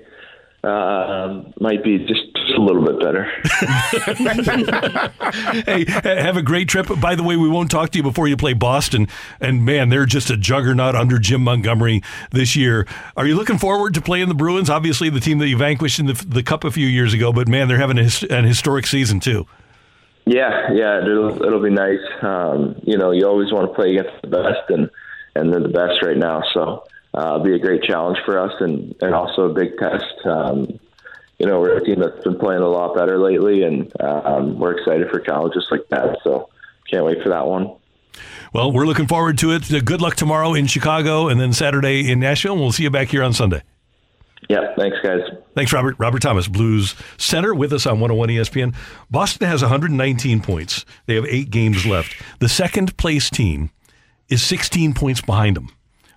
um, 0.63 1.53
might 1.59 1.83
be 1.83 1.99
just, 1.99 2.09
just 2.09 2.28
a 2.59 2.61
little 2.61 2.83
bit 2.83 2.99
better. 2.99 3.23
hey, 5.65 5.85
have 6.21 6.37
a 6.37 6.41
great 6.41 6.67
trip. 6.67 6.87
By 6.99 7.15
the 7.15 7.23
way, 7.23 7.35
we 7.35 7.49
won't 7.49 7.71
talk 7.71 7.89
to 7.91 7.97
you 7.97 8.03
before 8.03 8.27
you 8.27 8.37
play 8.37 8.53
Boston. 8.53 9.07
And 9.39 9.65
man, 9.65 9.89
they're 9.89 10.05
just 10.05 10.29
a 10.29 10.37
juggernaut 10.37 10.95
under 10.95 11.17
Jim 11.17 11.41
Montgomery 11.41 12.01
this 12.31 12.55
year. 12.55 12.85
Are 13.17 13.25
you 13.25 13.35
looking 13.35 13.57
forward 13.57 13.93
to 13.95 14.01
playing 14.01 14.27
the 14.27 14.35
Bruins? 14.35 14.69
Obviously, 14.69 15.09
the 15.09 15.19
team 15.19 15.39
that 15.39 15.47
you 15.47 15.57
vanquished 15.57 15.99
in 15.99 16.05
the, 16.05 16.25
the 16.27 16.43
Cup 16.43 16.63
a 16.63 16.71
few 16.71 16.87
years 16.87 17.13
ago, 17.13 17.31
but 17.31 17.47
man, 17.47 17.67
they're 17.67 17.77
having 17.77 17.97
a, 17.97 18.09
an 18.29 18.45
historic 18.45 18.85
season 18.85 19.19
too. 19.19 19.47
Yeah, 20.25 20.71
yeah, 20.73 21.01
it'll 21.01 21.43
it'll 21.43 21.61
be 21.61 21.71
nice. 21.71 22.05
Um, 22.21 22.75
you 22.83 22.97
know, 22.97 23.11
you 23.11 23.25
always 23.25 23.51
want 23.51 23.67
to 23.67 23.73
play 23.73 23.95
against 23.95 24.21
the 24.21 24.27
best, 24.27 24.69
and 24.69 24.89
and 25.35 25.51
they're 25.51 25.61
the 25.61 25.69
best 25.69 26.03
right 26.03 26.17
now. 26.17 26.43
So 26.53 26.83
uh, 27.15 27.35
it'll 27.35 27.43
be 27.43 27.55
a 27.55 27.59
great 27.59 27.83
challenge 27.83 28.19
for 28.25 28.37
us, 28.37 28.51
and 28.59 28.93
and 29.01 29.15
also 29.15 29.49
a 29.49 29.53
big 29.53 29.77
test. 29.77 30.25
Um, 30.25 30.79
you 31.39 31.47
know, 31.47 31.59
we're 31.59 31.77
a 31.77 31.83
team 31.83 31.99
that's 31.99 32.23
been 32.23 32.37
playing 32.37 32.61
a 32.61 32.67
lot 32.67 32.95
better 32.95 33.17
lately, 33.17 33.63
and 33.63 33.91
um, 34.01 34.59
we're 34.59 34.77
excited 34.77 35.09
for 35.09 35.19
challenges 35.19 35.67
like 35.71 35.87
that. 35.89 36.17
So 36.23 36.49
can't 36.91 37.05
wait 37.05 37.23
for 37.23 37.29
that 37.29 37.47
one. 37.47 37.75
Well, 38.53 38.71
we're 38.71 38.85
looking 38.85 39.07
forward 39.07 39.37
to 39.39 39.51
it. 39.51 39.73
Uh, 39.73 39.79
Good 39.79 40.01
luck 40.01 40.15
tomorrow 40.15 40.53
in 40.53 40.67
Chicago 40.67 41.27
and 41.27 41.39
then 41.39 41.53
Saturday 41.53 42.11
in 42.11 42.19
Nashville. 42.19 42.53
And 42.53 42.61
we'll 42.61 42.71
see 42.71 42.83
you 42.83 42.89
back 42.89 43.09
here 43.09 43.23
on 43.23 43.31
Sunday. 43.33 43.63
Yeah, 44.49 44.73
thanks, 44.75 44.97
guys. 45.03 45.21
Thanks, 45.53 45.71
Robert. 45.71 45.95
Robert 45.99 46.21
Thomas, 46.21 46.47
Blues 46.47 46.95
Center, 47.17 47.53
with 47.53 47.71
us 47.71 47.85
on 47.85 47.99
101 47.99 48.29
ESPN. 48.29 48.75
Boston 49.11 49.47
has 49.47 49.61
119 49.61 50.41
points. 50.41 50.85
They 51.05 51.15
have 51.15 51.25
eight 51.25 51.51
games 51.51 51.85
left. 51.85 52.15
The 52.39 52.49
second 52.49 52.97
place 52.97 53.29
team 53.29 53.69
is 54.27 54.41
16 54.41 54.93
points 54.93 55.21
behind 55.21 55.55
them 55.55 55.69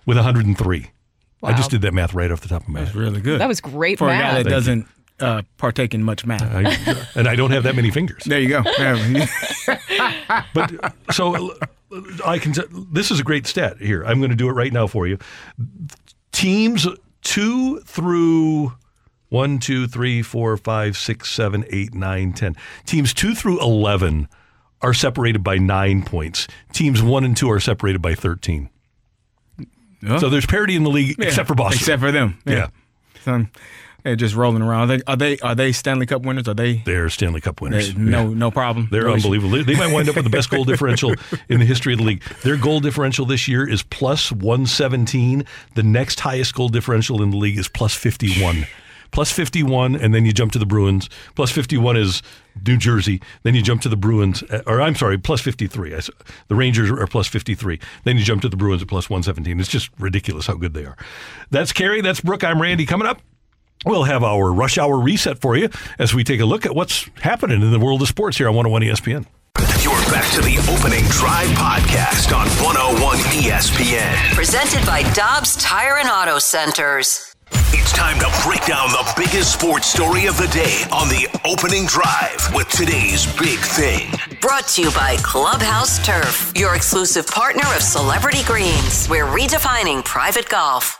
with 0.05 0.17
103. 0.17 0.91
Wow. 1.41 1.49
I 1.49 1.53
just 1.53 1.69
did 1.69 1.81
that 1.81 1.93
math 1.93 2.13
right 2.13 2.31
off 2.31 2.41
the 2.41 2.47
top 2.47 2.63
of 2.63 2.69
my 2.69 2.79
head. 2.79 2.87
That's 2.87 2.95
really 2.95 3.21
good. 3.21 3.39
That 3.39 3.49
was 3.49 3.61
great 3.61 3.99
for 3.99 4.07
a 4.07 4.17
guy 4.17 4.41
that 4.41 4.49
Thank 4.49 4.65
you. 4.65 4.85
Uh, 5.19 5.41
partake 5.57 5.93
in 5.93 6.03
much 6.03 6.25
math. 6.25 6.41
I, 6.43 7.19
and 7.19 7.27
I 7.27 7.35
don't 7.35 7.51
have 7.51 7.63
that 7.63 7.75
many 7.75 7.91
fingers. 7.91 8.23
There 8.25 8.39
you 8.39 8.49
go. 8.49 8.63
but 10.53 10.93
so 11.11 11.55
I 12.25 12.39
can. 12.39 12.53
This 12.91 13.11
is 13.11 13.19
a 13.19 13.23
great 13.23 13.47
stat 13.47 13.77
here. 13.77 14.03
I'm 14.03 14.19
going 14.19 14.31
to 14.31 14.35
do 14.35 14.49
it 14.49 14.53
right 14.53 14.73
now 14.73 14.87
for 14.87 15.07
you. 15.07 15.17
Teams 16.31 16.87
two 17.21 17.79
through 17.81 18.73
one, 19.29 19.59
two, 19.59 19.87
three, 19.87 20.21
four, 20.21 20.57
five, 20.57 20.97
six, 20.97 21.31
seven, 21.31 21.65
eight, 21.69 21.93
nine, 21.93 22.33
ten. 22.33 22.55
Teams 22.85 23.13
two 23.13 23.35
through 23.35 23.61
eleven 23.61 24.27
are 24.81 24.93
separated 24.93 25.43
by 25.43 25.57
nine 25.57 26.03
points. 26.03 26.47
Teams 26.73 27.01
one 27.01 27.23
and 27.23 27.37
two 27.37 27.49
are 27.49 27.59
separated 27.59 28.01
by 28.01 28.15
thirteen. 28.15 28.69
So 30.19 30.29
there's 30.29 30.45
parity 30.45 30.75
in 30.75 30.83
the 30.83 30.89
league, 30.89 31.15
Yeah, 31.17 31.27
except 31.27 31.47
for 31.47 31.55
Boston. 31.55 31.79
Except 31.79 32.01
for 32.01 32.11
them. 32.11 32.37
Yeah. 32.45 32.67
So, 33.23 33.45
they're 34.03 34.15
just 34.15 34.35
rolling 34.35 34.61
around. 34.61 34.91
Are 34.91 34.97
they, 34.97 35.03
are 35.07 35.15
they 35.15 35.37
are 35.39 35.55
they 35.55 35.71
Stanley 35.71 36.05
Cup 36.05 36.23
winners? 36.23 36.47
Are 36.47 36.53
they? 36.53 36.83
They're 36.85 37.09
Stanley 37.09 37.41
Cup 37.41 37.61
winners. 37.61 37.93
They- 37.93 37.99
no 38.01 38.27
no 38.33 38.51
problem. 38.51 38.87
They're 38.91 39.03
No 39.03 39.15
issue. 39.15 39.27
unbelievable. 39.33 39.63
They 39.63 39.75
might 39.75 39.93
wind 39.93 40.09
up 40.09 40.15
with 40.15 40.25
the 40.25 40.29
best 40.29 40.49
goal 40.49 40.63
differential 40.65 41.13
in 41.49 41.59
the 41.59 41.65
history 41.65 41.93
of 41.93 41.99
the 41.99 42.05
league. 42.05 42.23
Their 42.43 42.57
goal 42.57 42.79
differential 42.79 43.25
this 43.25 43.47
year 43.47 43.67
is 43.67 43.81
plus 43.83 44.31
117. 44.31 45.45
The 45.75 45.83
next 45.83 46.19
highest 46.21 46.53
goal 46.55 46.69
differential 46.69 47.21
in 47.21 47.31
the 47.31 47.37
league 47.37 47.57
is 47.57 47.67
plus 47.67 47.93
51. 47.95 48.65
Plus 49.11 49.31
51, 49.31 49.95
and 49.95 50.11
then 50.11 50.25
you 50.25 50.31
jump 50.33 50.51
to 50.53 50.57
the 50.57 50.65
Bruins. 50.65 51.07
Plus 51.35 51.51
51 51.51 51.95
is 51.97 52.23
New 52.65 52.77
Jersey. 52.77 53.21
Then 53.43 53.53
you 53.53 53.61
jump 53.61 53.81
to 53.83 53.89
the 53.89 53.95
Bruins, 53.95 54.41
uh, 54.49 54.63
or 54.65 54.81
I'm 54.81 54.95
sorry, 54.95 55.19
plus 55.19 55.39
53. 55.39 55.93
I 55.93 55.97
s- 55.97 56.09
The 56.47 56.55
Rangers 56.55 56.89
are 56.89 57.05
plus 57.05 57.27
53. 57.27 57.79
Then 58.05 58.17
you 58.17 58.23
jump 58.23 58.41
to 58.41 58.49
the 58.49 58.57
Bruins 58.57 58.81
at 58.81 58.87
plus 58.87 59.11
117. 59.11 59.59
It's 59.59 59.69
just 59.69 59.91
ridiculous 59.99 60.47
how 60.47 60.55
good 60.55 60.73
they 60.73 60.85
are. 60.85 60.97
That's 61.51 61.71
Carey. 61.71 62.01
That's 62.01 62.21
Brooke. 62.21 62.43
I'm 62.43 62.59
Randy. 62.59 62.87
Coming 62.87 63.07
up, 63.07 63.21
We'll 63.85 64.03
have 64.03 64.23
our 64.23 64.51
rush 64.51 64.77
hour 64.77 64.99
reset 64.99 65.39
for 65.39 65.57
you 65.57 65.69
as 65.99 66.13
we 66.13 66.23
take 66.23 66.39
a 66.39 66.45
look 66.45 66.65
at 66.65 66.75
what's 66.75 67.09
happening 67.21 67.61
in 67.61 67.71
the 67.71 67.79
world 67.79 68.01
of 68.01 68.07
sports 68.07 68.37
here 68.37 68.47
on 68.47 68.55
101 68.55 68.81
ESPN. 68.83 69.25
You're 69.83 69.93
back 70.11 70.31
to 70.33 70.41
the 70.41 70.57
opening 70.71 71.03
drive 71.09 71.49
podcast 71.49 72.35
on 72.35 72.47
101 72.63 73.17
ESPN. 73.43 74.33
Presented 74.33 74.85
by 74.85 75.03
Dobbs 75.13 75.57
Tire 75.57 75.97
and 75.97 76.09
Auto 76.09 76.39
Centers. 76.39 77.35
It's 77.75 77.91
time 77.91 78.17
to 78.19 78.47
break 78.47 78.65
down 78.65 78.89
the 78.89 79.13
biggest 79.17 79.53
sports 79.53 79.87
story 79.87 80.25
of 80.27 80.37
the 80.37 80.47
day 80.47 80.83
on 80.91 81.09
the 81.09 81.27
opening 81.45 81.85
drive 81.85 82.39
with 82.55 82.69
today's 82.69 83.25
big 83.37 83.59
thing. 83.59 84.09
Brought 84.39 84.67
to 84.69 84.83
you 84.83 84.91
by 84.91 85.17
Clubhouse 85.17 86.03
Turf, 86.05 86.53
your 86.55 86.75
exclusive 86.75 87.27
partner 87.27 87.67
of 87.75 87.81
Celebrity 87.81 88.43
Greens. 88.45 89.07
We're 89.09 89.25
redefining 89.25 90.03
private 90.05 90.47
golf. 90.49 90.99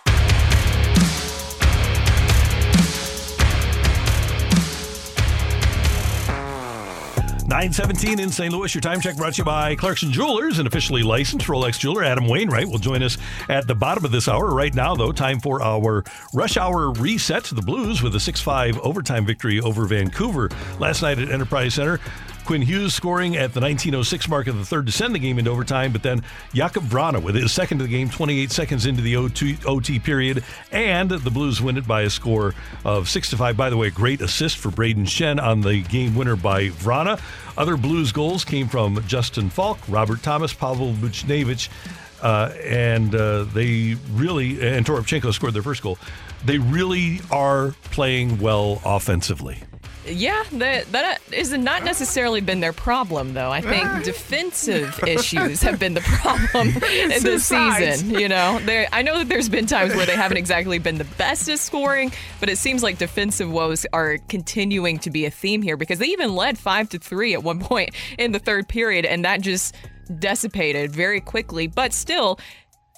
917 7.54 8.20
in 8.20 8.32
St. 8.32 8.52
Louis. 8.52 8.74
Your 8.74 8.82
time 8.82 9.00
check 9.00 9.16
brought 9.16 9.34
to 9.34 9.38
you 9.38 9.44
by 9.44 9.76
Clarkson 9.76 10.12
Jewelers, 10.12 10.58
an 10.58 10.66
officially 10.66 11.04
licensed 11.04 11.46
Rolex 11.46 11.78
jeweler. 11.78 12.04
Adam 12.04 12.28
Wainwright 12.28 12.68
will 12.68 12.80
join 12.80 13.04
us 13.04 13.16
at 13.48 13.68
the 13.68 13.76
bottom 13.76 14.04
of 14.04 14.10
this 14.10 14.28
hour. 14.28 14.56
Right 14.56 14.74
now, 14.74 14.96
though, 14.96 15.12
time 15.12 15.40
for 15.40 15.62
our 15.62 16.04
rush 16.34 16.58
hour 16.58 16.92
reset. 16.94 17.44
to 17.44 17.54
The 17.54 17.62
Blues 17.62 18.02
with 18.02 18.16
a 18.16 18.20
6 18.20 18.42
5 18.42 18.80
overtime 18.80 19.24
victory 19.24 19.60
over 19.60 19.86
Vancouver 19.86 20.50
last 20.80 21.04
night 21.04 21.20
at 21.20 21.30
Enterprise 21.30 21.76
Center. 21.76 22.00
Quinn 22.46 22.62
Hughes 22.62 22.94
scoring 22.94 23.36
at 23.36 23.54
the 23.54 23.62
1906 23.62 24.28
mark 24.28 24.48
of 24.48 24.58
the 24.58 24.66
third 24.66 24.86
to 24.86 24.92
send 24.92 25.16
the 25.16 25.20
game 25.20 25.40
into 25.40 25.50
overtime, 25.52 25.92
but 25.92 26.04
then 26.04 26.24
Jakub 26.54 26.84
Vrana 26.88 27.22
with 27.22 27.36
his 27.36 27.52
second 27.52 27.82
of 27.82 27.88
the 27.88 27.92
game, 27.92 28.10
28 28.10 28.52
seconds 28.52 28.86
into 28.86 29.02
the 29.02 29.16
OT, 29.16 29.58
OT 29.66 30.00
period, 30.00 30.44
and 30.72 31.10
the 31.10 31.32
Blues 31.32 31.62
win 31.62 31.78
it 31.78 31.88
by 31.88 32.02
a 32.02 32.10
score 32.10 32.54
of 32.84 33.10
six 33.10 33.30
to 33.30 33.38
five. 33.38 33.56
By 33.56 33.70
the 33.70 33.78
way, 33.78 33.90
great 33.90 34.22
assist 34.22 34.58
for 34.58 34.70
Brayden 34.70 35.06
Schenn 35.06 35.42
on 35.42 35.62
the 35.62 35.82
game 35.84 36.16
winner 36.16 36.36
by 36.36 36.70
Vrana. 36.70 37.20
Other 37.58 37.78
Blues 37.78 38.12
goals 38.12 38.44
came 38.44 38.68
from 38.68 39.04
Justin 39.08 39.50
Faulk, 39.50 39.80
Robert 39.88 40.22
Thomas, 40.22 40.54
Pavel 40.54 40.94
Buchnevich. 40.94 41.70
Uh, 42.22 42.54
and 42.64 43.14
uh, 43.16 43.44
they 43.44 43.98
really, 44.12 44.66
and 44.66 44.86
Toropchenko 44.86 45.34
scored 45.34 45.54
their 45.54 45.62
first 45.62 45.84
goal. 45.84 45.98
They 46.46 46.58
really 46.58 47.20
are 47.32 47.76
playing 47.92 48.40
well 48.40 48.82
offensively. 48.86 49.62
Yeah, 50.06 50.44
that 50.54 50.92
that 50.92 51.22
uh, 51.32 51.36
has 51.36 51.52
not 51.52 51.84
necessarily 51.84 52.42
been 52.42 52.60
their 52.60 52.74
problem, 52.74 53.34
though. 53.34 53.52
I 53.52 53.62
think 53.62 54.04
defensive 54.04 55.00
issues 55.08 55.62
have 55.62 55.80
been 55.80 55.94
the 55.94 56.02
problem 56.02 56.68
in 56.92 57.24
this 57.24 57.46
season. 57.46 58.10
You 58.12 58.28
know, 58.28 58.60
there. 58.66 58.88
I 58.92 59.02
know 59.02 59.20
that 59.20 59.30
there's 59.30 59.50
been 59.50 59.66
times 59.66 59.96
where 59.96 60.06
they 60.06 60.16
haven't 60.16 60.38
exactly 60.38 60.78
been 60.80 60.98
the 60.98 61.06
best 61.06 61.48
at 61.50 61.60
scoring, 61.60 62.12
but 62.40 62.50
it 62.50 62.58
seems 62.58 62.84
like 62.84 62.98
defensive 62.98 63.50
woes 63.50 63.86
are 63.94 64.18
continuing 64.28 65.00
to 65.00 65.10
be 65.10 65.26
a 65.26 65.32
theme 65.32 65.62
here 65.62 65.78
because 65.78 66.00
they 66.00 66.08
even 66.08 66.36
led 66.36 66.58
five 66.58 66.90
to 66.90 67.00
three 67.00 67.34
at 67.34 67.44
one 67.44 67.60
point 67.60 67.92
in 68.18 68.32
the 68.34 68.40
third 68.40 68.68
period, 68.68 69.06
and 69.06 69.24
that 69.24 69.42
just 69.42 69.74
dissipated 70.20 70.92
very 70.92 71.22
quickly. 71.22 71.68
But 71.68 71.94
still, 71.94 72.40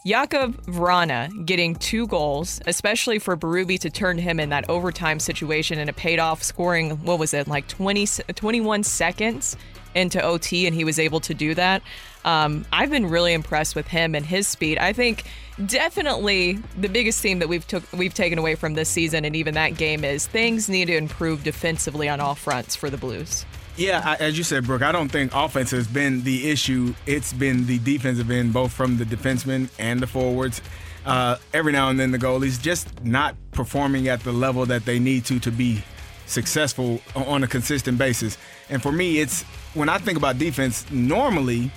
Jakub 0.05 0.53
Vrana 0.65 1.45
getting 1.45 1.75
two 1.75 2.05
goals, 2.05 2.61
especially 2.67 3.17
for 3.17 3.35
Berube 3.35 3.79
to 3.79 3.89
turn 3.89 4.19
him 4.19 4.39
in 4.39 4.49
that 4.49 4.69
overtime 4.69 5.19
situation, 5.19 5.79
and 5.79 5.89
it 5.89 5.95
paid 5.95 6.19
off 6.19 6.43
scoring, 6.43 6.91
what 7.03 7.17
was 7.17 7.33
it, 7.33 7.47
like 7.47 7.67
20, 7.67 8.05
21 8.35 8.83
seconds 8.83 9.57
into 9.95 10.21
OT, 10.21 10.67
and 10.67 10.75
he 10.75 10.83
was 10.83 10.99
able 10.99 11.19
to 11.21 11.33
do 11.33 11.55
that. 11.55 11.81
Um, 12.23 12.65
I've 12.71 12.91
been 12.91 13.07
really 13.07 13.33
impressed 13.33 13.75
with 13.75 13.87
him 13.87 14.13
and 14.13 14.23
his 14.23 14.47
speed. 14.47 14.77
I 14.77 14.93
think 14.93 15.23
definitely 15.65 16.59
the 16.77 16.89
biggest 16.89 17.21
theme 17.21 17.39
that 17.39 17.49
we've 17.49 17.65
took 17.65 17.83
we've 17.93 18.13
taken 18.13 18.37
away 18.37 18.55
from 18.55 18.73
this 18.73 18.89
season 18.89 19.23
and 19.23 19.35
even 19.37 19.53
that 19.53 19.77
game 19.77 20.03
is 20.03 20.27
things 20.27 20.67
need 20.67 20.85
to 20.85 20.97
improve 20.97 21.45
defensively 21.45 22.09
on 22.09 22.19
all 22.19 22.35
fronts 22.35 22.75
for 22.75 22.89
the 22.89 22.97
Blues. 22.97 23.45
Yeah, 23.77 24.01
I, 24.05 24.15
as 24.23 24.37
you 24.37 24.45
said, 24.45 24.65
Brooke, 24.65 24.83
I 24.83 24.93
don't 24.93 25.09
think 25.09 25.31
offense 25.35 25.71
has 25.71 25.85
been 25.85 26.23
the 26.23 26.49
issue. 26.49 26.95
It's 27.05 27.33
been 27.33 27.65
the 27.65 27.77
defensive 27.79 28.31
end, 28.31 28.53
both 28.53 28.71
from 28.71 28.97
the 28.97 29.03
defensemen 29.03 29.69
and 29.77 29.99
the 29.99 30.07
forwards. 30.07 30.61
Uh, 31.05 31.37
every 31.53 31.73
now 31.73 31.89
and 31.89 31.99
then, 31.99 32.11
the 32.11 32.17
goalies 32.17 32.59
just 32.61 33.03
not 33.03 33.35
performing 33.51 34.07
at 34.07 34.21
the 34.21 34.31
level 34.31 34.65
that 34.65 34.85
they 34.85 34.97
need 34.97 35.25
to 35.25 35.39
to 35.39 35.51
be 35.51 35.83
successful 36.25 37.01
on 37.15 37.43
a 37.43 37.47
consistent 37.47 37.97
basis. 37.97 38.37
And 38.69 38.81
for 38.81 38.93
me, 38.93 39.19
it's 39.19 39.43
when 39.73 39.89
I 39.89 39.97
think 39.97 40.17
about 40.17 40.39
defense, 40.39 40.89
normally 40.89 41.69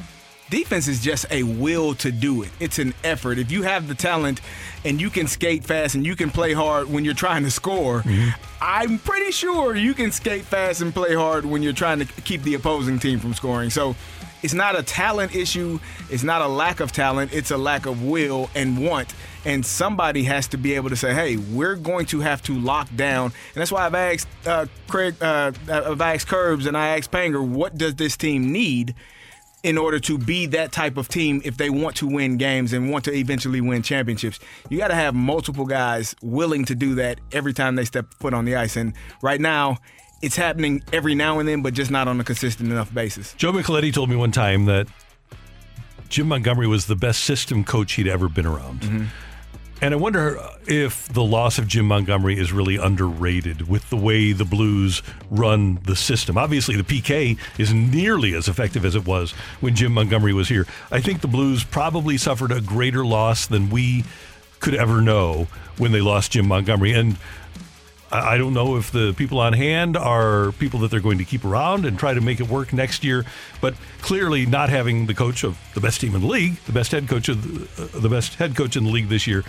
defense 0.51 0.89
is 0.89 1.03
just 1.03 1.27
a 1.31 1.43
will 1.43 1.95
to 1.97 2.11
do 2.11 2.43
it. 2.43 2.51
It's 2.61 2.79
an 2.79 2.95
effort. 3.05 3.39
If 3.39 3.51
you 3.51 3.62
have 3.62 3.89
the 3.89 3.95
talent 3.95 4.41
and 4.85 5.01
you 5.01 5.11
can 5.11 5.27
skate 5.27 5.65
fast 5.65 5.95
and 5.95 6.07
you 6.07 6.16
can 6.16 6.31
play 6.31 6.53
hard 6.53 6.91
when 6.91 7.05
you're 7.05 7.15
trying 7.15 7.45
to 7.45 7.51
score, 7.51 8.03
I'm 8.61 8.99
pretty 8.99 9.33
sure 9.33 9.77
you 9.77 9.95
can 9.95 10.11
skate 10.12 10.45
fast 10.45 10.81
and 10.81 10.93
play 10.93 11.15
hard 11.15 11.45
when 11.45 11.62
you're 11.62 11.73
trying 11.73 11.99
to 12.01 12.05
keep 12.23 12.43
the 12.43 12.55
opposing 12.55 12.99
team 12.99 13.19
from 13.19 13.35
scoring. 13.35 13.70
So 13.70 13.95
it's 14.43 14.55
not 14.55 14.79
a 14.79 14.83
talent 14.83 15.35
issue, 15.35 15.81
it's 16.11 16.23
not 16.23 16.43
a 16.43 16.47
lack 16.47 16.81
of 16.81 16.93
talent, 16.93 17.33
it's 17.33 17.51
a 17.51 17.57
lack 17.59 17.87
of 17.87 18.05
will 18.05 18.51
and 18.55 18.85
want. 18.85 19.15
And 19.45 19.65
somebody 19.65 20.25
has 20.25 20.49
to 20.49 20.59
be 20.59 20.75
able 20.75 20.91
to 20.91 20.97
say, 20.97 21.15
hey, 21.15 21.37
we're 21.37 21.77
going 21.77 22.07
to 22.07 22.20
have 22.20 22.43
to 22.45 22.59
lock 22.59 22.89
down. 22.95 23.27
And 23.27 23.55
that's 23.55 23.73
why 23.73 23.87
I've 23.87 23.95
asked 23.95 24.29
uh, 24.47 24.66
Craig, 24.87 25.15
uh, 25.20 25.53
I've 25.69 26.01
asked 26.01 26.29
Kerbs 26.29 26.66
and 26.66 26.77
I 26.77 26.97
asked 26.97 27.11
Panger, 27.11 27.47
what 27.47 27.77
does 27.77 27.95
this 27.97 28.16
team 28.16 28.53
need? 28.53 28.95
In 29.62 29.76
order 29.76 29.98
to 29.98 30.18
be 30.18 30.47
that 30.47 30.72
type 30.72 30.97
of 30.97 31.09
team 31.09 31.40
if 31.44 31.56
they 31.56 31.68
want 31.68 31.97
to 31.97 32.06
win 32.06 32.36
games 32.36 32.72
and 32.72 32.90
want 32.90 33.05
to 33.05 33.12
eventually 33.12 33.60
win 33.60 33.82
championships. 33.82 34.39
You 34.68 34.78
got 34.78 34.89
to 34.89 34.94
have 34.94 35.14
multiple 35.14 35.66
guys 35.66 36.14
willing 36.22 36.64
to 36.66 36.74
do 36.74 36.94
that 36.97 37.18
every 37.32 37.52
time 37.52 37.74
they 37.74 37.85
step 37.85 38.14
foot 38.14 38.35
on 38.35 38.44
the 38.44 38.56
ice. 38.56 38.76
And 38.76 38.94
right 39.22 39.40
now, 39.40 39.78
it's 40.22 40.36
happening 40.36 40.82
every 40.93 41.14
now 41.14 41.39
and 41.39 41.48
then, 41.48 41.62
but 41.62 41.74
just 41.74 41.90
not 41.90 42.09
on 42.09 42.20
a 42.20 42.24
consistent 42.24 42.70
enough 42.70 42.93
basis. 42.93 43.35
Joe 43.35 43.52
Micheletti 43.52 43.93
told 43.93 44.10
me 44.10 44.16
one 44.16 44.32
time 44.32 44.64
that 44.66 44.86
Jim 46.09 46.28
Montgomery 46.28 46.66
was 46.66 46.86
the 46.86 46.97
best 46.97 47.24
system 47.24 47.64
coach 47.64 47.93
he'd 47.94 48.09
ever 48.09 48.28
been 48.28 48.47
around. 48.47 48.80
Mm-hmm. 48.80 49.05
And 49.80 49.94
I 49.94 49.96
wonder 49.96 50.40
if 50.66 51.06
the 51.06 51.22
loss 51.22 51.56
of 51.56 51.68
Jim 51.68 51.86
Montgomery 51.86 52.36
is 52.36 52.52
really 52.52 52.76
underrated 52.76 53.68
with 53.68 53.88
the 53.90 53.96
way 53.96 54.32
the 54.32 54.44
Blues 54.44 55.05
run 55.30 55.78
the 55.84 55.94
system. 55.94 56.36
Obviously, 56.36 56.74
the 56.74 56.82
PK 56.82 57.38
is 57.59 57.72
nearly 57.72 58.34
as 58.34 58.48
effective 58.48 58.84
as 58.84 58.96
it 58.96 59.06
was 59.06 59.30
when 59.60 59.76
Jim 59.76 59.92
Montgomery 59.92 60.32
was 60.32 60.48
here. 60.48 60.66
I 60.90 61.00
think 61.00 61.20
the 61.20 61.28
Blues 61.28 61.62
probably 61.62 62.18
suffered 62.18 62.50
a 62.50 62.60
greater 62.60 63.06
loss 63.06 63.46
than 63.46 63.70
we 63.70 64.05
could 64.59 64.74
ever 64.74 65.00
know 65.00 65.46
when 65.76 65.92
they 65.92 66.00
lost 66.00 66.32
Jim 66.32 66.48
Montgomery. 66.48 66.92
And 66.92 67.16
I 68.10 68.39
don't 68.39 68.55
know 68.55 68.76
if 68.76 68.90
the 68.90 69.12
people 69.12 69.39
on 69.39 69.52
hand 69.52 69.97
are 69.97 70.52
people 70.52 70.80
that 70.80 70.90
they're 70.90 71.01
going 71.01 71.18
to 71.18 71.24
keep 71.24 71.44
around 71.44 71.85
and 71.85 71.98
try 71.98 72.14
to 72.14 72.20
make 72.20 72.40
it 72.40 72.48
work 72.48 72.72
next 72.72 73.05
year. 73.05 73.24
But 73.60 73.74
clearly, 74.01 74.47
not 74.47 74.70
having 74.70 75.06
the 75.06 75.14
coach 75.14 75.44
of 75.44 75.59
the 75.74 75.80
best 75.80 76.01
team 76.01 76.14
in 76.14 76.22
the 76.22 76.26
league, 76.26 76.56
the 76.64 76.72
best 76.72 76.93
head 76.93 77.06
coach 77.09 77.28
of 77.28 77.76
the, 77.76 77.82
uh, 77.82 78.01
the 78.01 78.09
best 78.09 78.36
head 78.36 78.56
coach 78.56 78.76
in 78.76 78.85
the 78.85 78.90
league 78.90 79.09
this 79.09 79.26
year, 79.26 79.44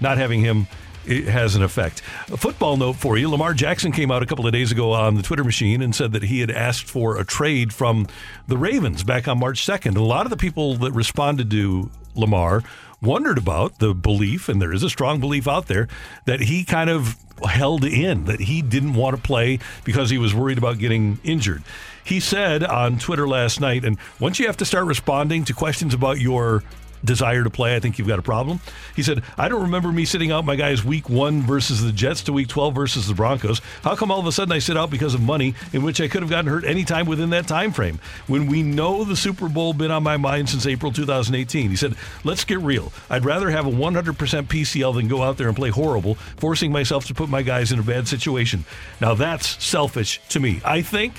not 0.00 0.18
having 0.18 0.40
him 0.40 0.68
it 1.06 1.24
has 1.24 1.54
an 1.54 1.62
effect. 1.62 2.02
A 2.32 2.36
football 2.36 2.76
note 2.76 2.96
for 2.96 3.18
you: 3.18 3.28
Lamar 3.28 3.52
Jackson 3.54 3.92
came 3.92 4.10
out 4.10 4.22
a 4.22 4.26
couple 4.26 4.46
of 4.46 4.52
days 4.52 4.72
ago 4.72 4.92
on 4.92 5.16
the 5.16 5.22
Twitter 5.22 5.44
machine 5.44 5.82
and 5.82 5.94
said 5.94 6.12
that 6.12 6.22
he 6.22 6.40
had 6.40 6.50
asked 6.50 6.88
for 6.88 7.18
a 7.18 7.24
trade 7.24 7.72
from 7.72 8.06
the 8.46 8.56
Ravens 8.56 9.02
back 9.02 9.28
on 9.28 9.38
March 9.38 9.64
second. 9.64 9.96
A 9.96 10.02
lot 10.02 10.24
of 10.24 10.30
the 10.30 10.36
people 10.36 10.76
that 10.76 10.92
responded 10.92 11.50
to 11.50 11.90
Lamar 12.14 12.62
wondered 13.04 13.38
about 13.38 13.78
the 13.78 13.94
belief, 13.94 14.48
and 14.48 14.60
there 14.60 14.72
is 14.72 14.82
a 14.82 14.90
strong 14.90 15.20
belief 15.20 15.46
out 15.46 15.66
there, 15.66 15.88
that 16.24 16.40
he 16.40 16.64
kind 16.64 16.90
of 16.90 17.16
held 17.44 17.84
in, 17.84 18.24
that 18.24 18.40
he 18.40 18.62
didn't 18.62 18.94
want 18.94 19.16
to 19.16 19.22
play 19.22 19.58
because 19.84 20.10
he 20.10 20.18
was 20.18 20.34
worried 20.34 20.58
about 20.58 20.78
getting 20.78 21.18
injured. 21.24 21.62
He 22.04 22.20
said 22.20 22.62
on 22.62 22.98
Twitter 22.98 23.26
last 23.26 23.60
night, 23.60 23.84
and 23.84 23.98
once 24.20 24.38
you 24.38 24.46
have 24.46 24.56
to 24.58 24.64
start 24.64 24.86
responding 24.86 25.44
to 25.44 25.54
questions 25.54 25.94
about 25.94 26.20
your 26.20 26.62
desire 27.04 27.44
to 27.44 27.50
play, 27.50 27.76
I 27.76 27.80
think 27.80 27.98
you've 27.98 28.08
got 28.08 28.18
a 28.18 28.22
problem. 28.22 28.60
He 28.96 29.02
said, 29.02 29.22
I 29.36 29.48
don't 29.48 29.62
remember 29.62 29.92
me 29.92 30.04
sitting 30.04 30.32
out 30.32 30.44
my 30.44 30.56
guys 30.56 30.84
week 30.84 31.08
one 31.08 31.42
versus 31.42 31.82
the 31.82 31.92
Jets 31.92 32.22
to 32.22 32.32
week 32.32 32.48
12 32.48 32.74
versus 32.74 33.06
the 33.06 33.14
Broncos. 33.14 33.60
How 33.82 33.94
come 33.96 34.10
all 34.10 34.20
of 34.20 34.26
a 34.26 34.32
sudden 34.32 34.52
I 34.52 34.58
sit 34.58 34.76
out 34.76 34.90
because 34.90 35.14
of 35.14 35.20
money 35.20 35.54
in 35.72 35.82
which 35.82 36.00
I 36.00 36.08
could 36.08 36.22
have 36.22 36.30
gotten 36.30 36.50
hurt 36.50 36.64
anytime 36.64 37.06
within 37.06 37.30
that 37.30 37.46
time 37.46 37.72
frame? 37.72 37.98
When 38.26 38.46
we 38.46 38.62
know 38.62 39.04
the 39.04 39.16
Super 39.16 39.48
Bowl 39.48 39.72
been 39.72 39.90
on 39.90 40.02
my 40.02 40.16
mind 40.16 40.48
since 40.48 40.66
April 40.66 40.92
2018. 40.92 41.70
He 41.70 41.76
said, 41.76 41.94
let's 42.24 42.44
get 42.44 42.58
real. 42.60 42.92
I'd 43.10 43.24
rather 43.24 43.50
have 43.50 43.66
a 43.66 43.70
100% 43.70 44.14
PCL 44.14 44.94
than 44.94 45.08
go 45.08 45.22
out 45.22 45.36
there 45.36 45.48
and 45.48 45.56
play 45.56 45.70
horrible, 45.70 46.16
forcing 46.36 46.72
myself 46.72 47.06
to 47.06 47.14
put 47.14 47.28
my 47.28 47.42
guys 47.42 47.72
in 47.72 47.78
a 47.78 47.82
bad 47.82 48.08
situation. 48.08 48.64
Now 49.00 49.14
that's 49.14 49.62
selfish 49.64 50.20
to 50.30 50.40
me. 50.40 50.60
I 50.64 50.82
think, 50.82 51.14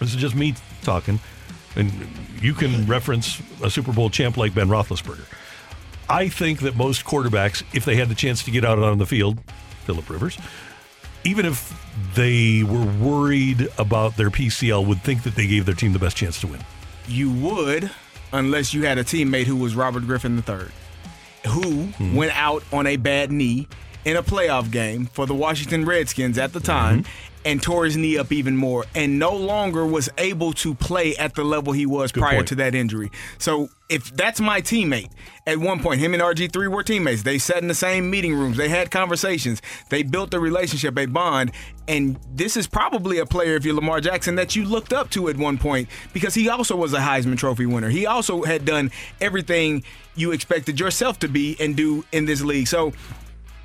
this 0.00 0.14
is 0.14 0.20
just 0.20 0.34
me 0.34 0.54
talking, 0.82 1.20
and 1.76 1.90
you 2.40 2.54
can 2.54 2.86
reference 2.86 3.40
a 3.62 3.70
Super 3.70 3.92
Bowl 3.92 4.10
champ 4.10 4.36
like 4.36 4.54
Ben 4.54 4.68
Roethlisberger. 4.68 5.26
I 6.08 6.28
think 6.28 6.60
that 6.60 6.76
most 6.76 7.04
quarterbacks, 7.04 7.62
if 7.72 7.84
they 7.84 7.96
had 7.96 8.08
the 8.08 8.14
chance 8.14 8.42
to 8.44 8.50
get 8.50 8.64
out 8.64 8.78
on 8.78 8.98
the 8.98 9.06
field, 9.06 9.38
Philip 9.84 10.08
Rivers, 10.08 10.38
even 11.24 11.46
if 11.46 11.72
they 12.14 12.62
were 12.62 12.84
worried 12.84 13.68
about 13.78 14.16
their 14.16 14.30
PCL, 14.30 14.86
would 14.86 15.02
think 15.02 15.22
that 15.22 15.34
they 15.34 15.46
gave 15.46 15.64
their 15.64 15.74
team 15.74 15.92
the 15.92 15.98
best 15.98 16.16
chance 16.16 16.40
to 16.40 16.46
win. 16.46 16.60
You 17.08 17.30
would, 17.30 17.90
unless 18.32 18.74
you 18.74 18.84
had 18.84 18.98
a 18.98 19.04
teammate 19.04 19.44
who 19.44 19.56
was 19.56 19.74
Robert 19.74 20.06
Griffin 20.06 20.36
III, 20.36 20.66
who 21.50 21.84
hmm. 21.84 22.14
went 22.14 22.36
out 22.38 22.62
on 22.72 22.86
a 22.86 22.96
bad 22.96 23.32
knee 23.32 23.66
in 24.04 24.16
a 24.16 24.22
playoff 24.22 24.70
game 24.70 25.06
for 25.06 25.26
the 25.26 25.34
Washington 25.34 25.86
Redskins 25.86 26.36
at 26.36 26.52
the 26.52 26.60
time 26.60 27.04
hmm. 27.04 27.08
And 27.44 27.62
tore 27.62 27.84
his 27.84 27.96
knee 27.96 28.16
up 28.16 28.32
even 28.32 28.56
more 28.56 28.84
and 28.94 29.18
no 29.18 29.34
longer 29.34 29.86
was 29.86 30.08
able 30.18 30.52
to 30.52 30.74
play 30.74 31.16
at 31.16 31.34
the 31.34 31.44
level 31.44 31.72
he 31.72 31.86
was 31.86 32.12
prior 32.12 32.36
point. 32.36 32.48
to 32.48 32.54
that 32.56 32.74
injury. 32.74 33.10
So 33.38 33.68
if 33.88 34.14
that's 34.16 34.40
my 34.40 34.62
teammate, 34.62 35.10
at 35.46 35.58
one 35.58 35.80
point, 35.80 36.00
him 36.00 36.14
and 36.14 36.22
RG3 36.22 36.68
were 36.68 36.82
teammates. 36.82 37.22
They 37.22 37.38
sat 37.38 37.58
in 37.58 37.68
the 37.68 37.74
same 37.74 38.10
meeting 38.10 38.34
rooms. 38.34 38.56
They 38.56 38.70
had 38.70 38.90
conversations. 38.90 39.60
They 39.90 40.02
built 40.02 40.32
a 40.32 40.40
relationship, 40.40 40.98
a 40.98 41.06
bond. 41.06 41.52
And 41.86 42.18
this 42.32 42.56
is 42.56 42.66
probably 42.66 43.18
a 43.18 43.26
player, 43.26 43.56
if 43.56 43.64
you're 43.64 43.74
Lamar 43.74 44.00
Jackson, 44.00 44.36
that 44.36 44.56
you 44.56 44.64
looked 44.64 44.94
up 44.94 45.10
to 45.10 45.28
at 45.28 45.36
one 45.36 45.58
point 45.58 45.88
because 46.14 46.34
he 46.34 46.48
also 46.48 46.76
was 46.76 46.94
a 46.94 46.98
Heisman 46.98 47.36
Trophy 47.36 47.66
winner. 47.66 47.90
He 47.90 48.06
also 48.06 48.42
had 48.42 48.64
done 48.64 48.90
everything 49.20 49.84
you 50.16 50.32
expected 50.32 50.80
yourself 50.80 51.18
to 51.18 51.28
be 51.28 51.56
and 51.60 51.76
do 51.76 52.04
in 52.10 52.24
this 52.24 52.40
league. 52.40 52.68
So 52.68 52.94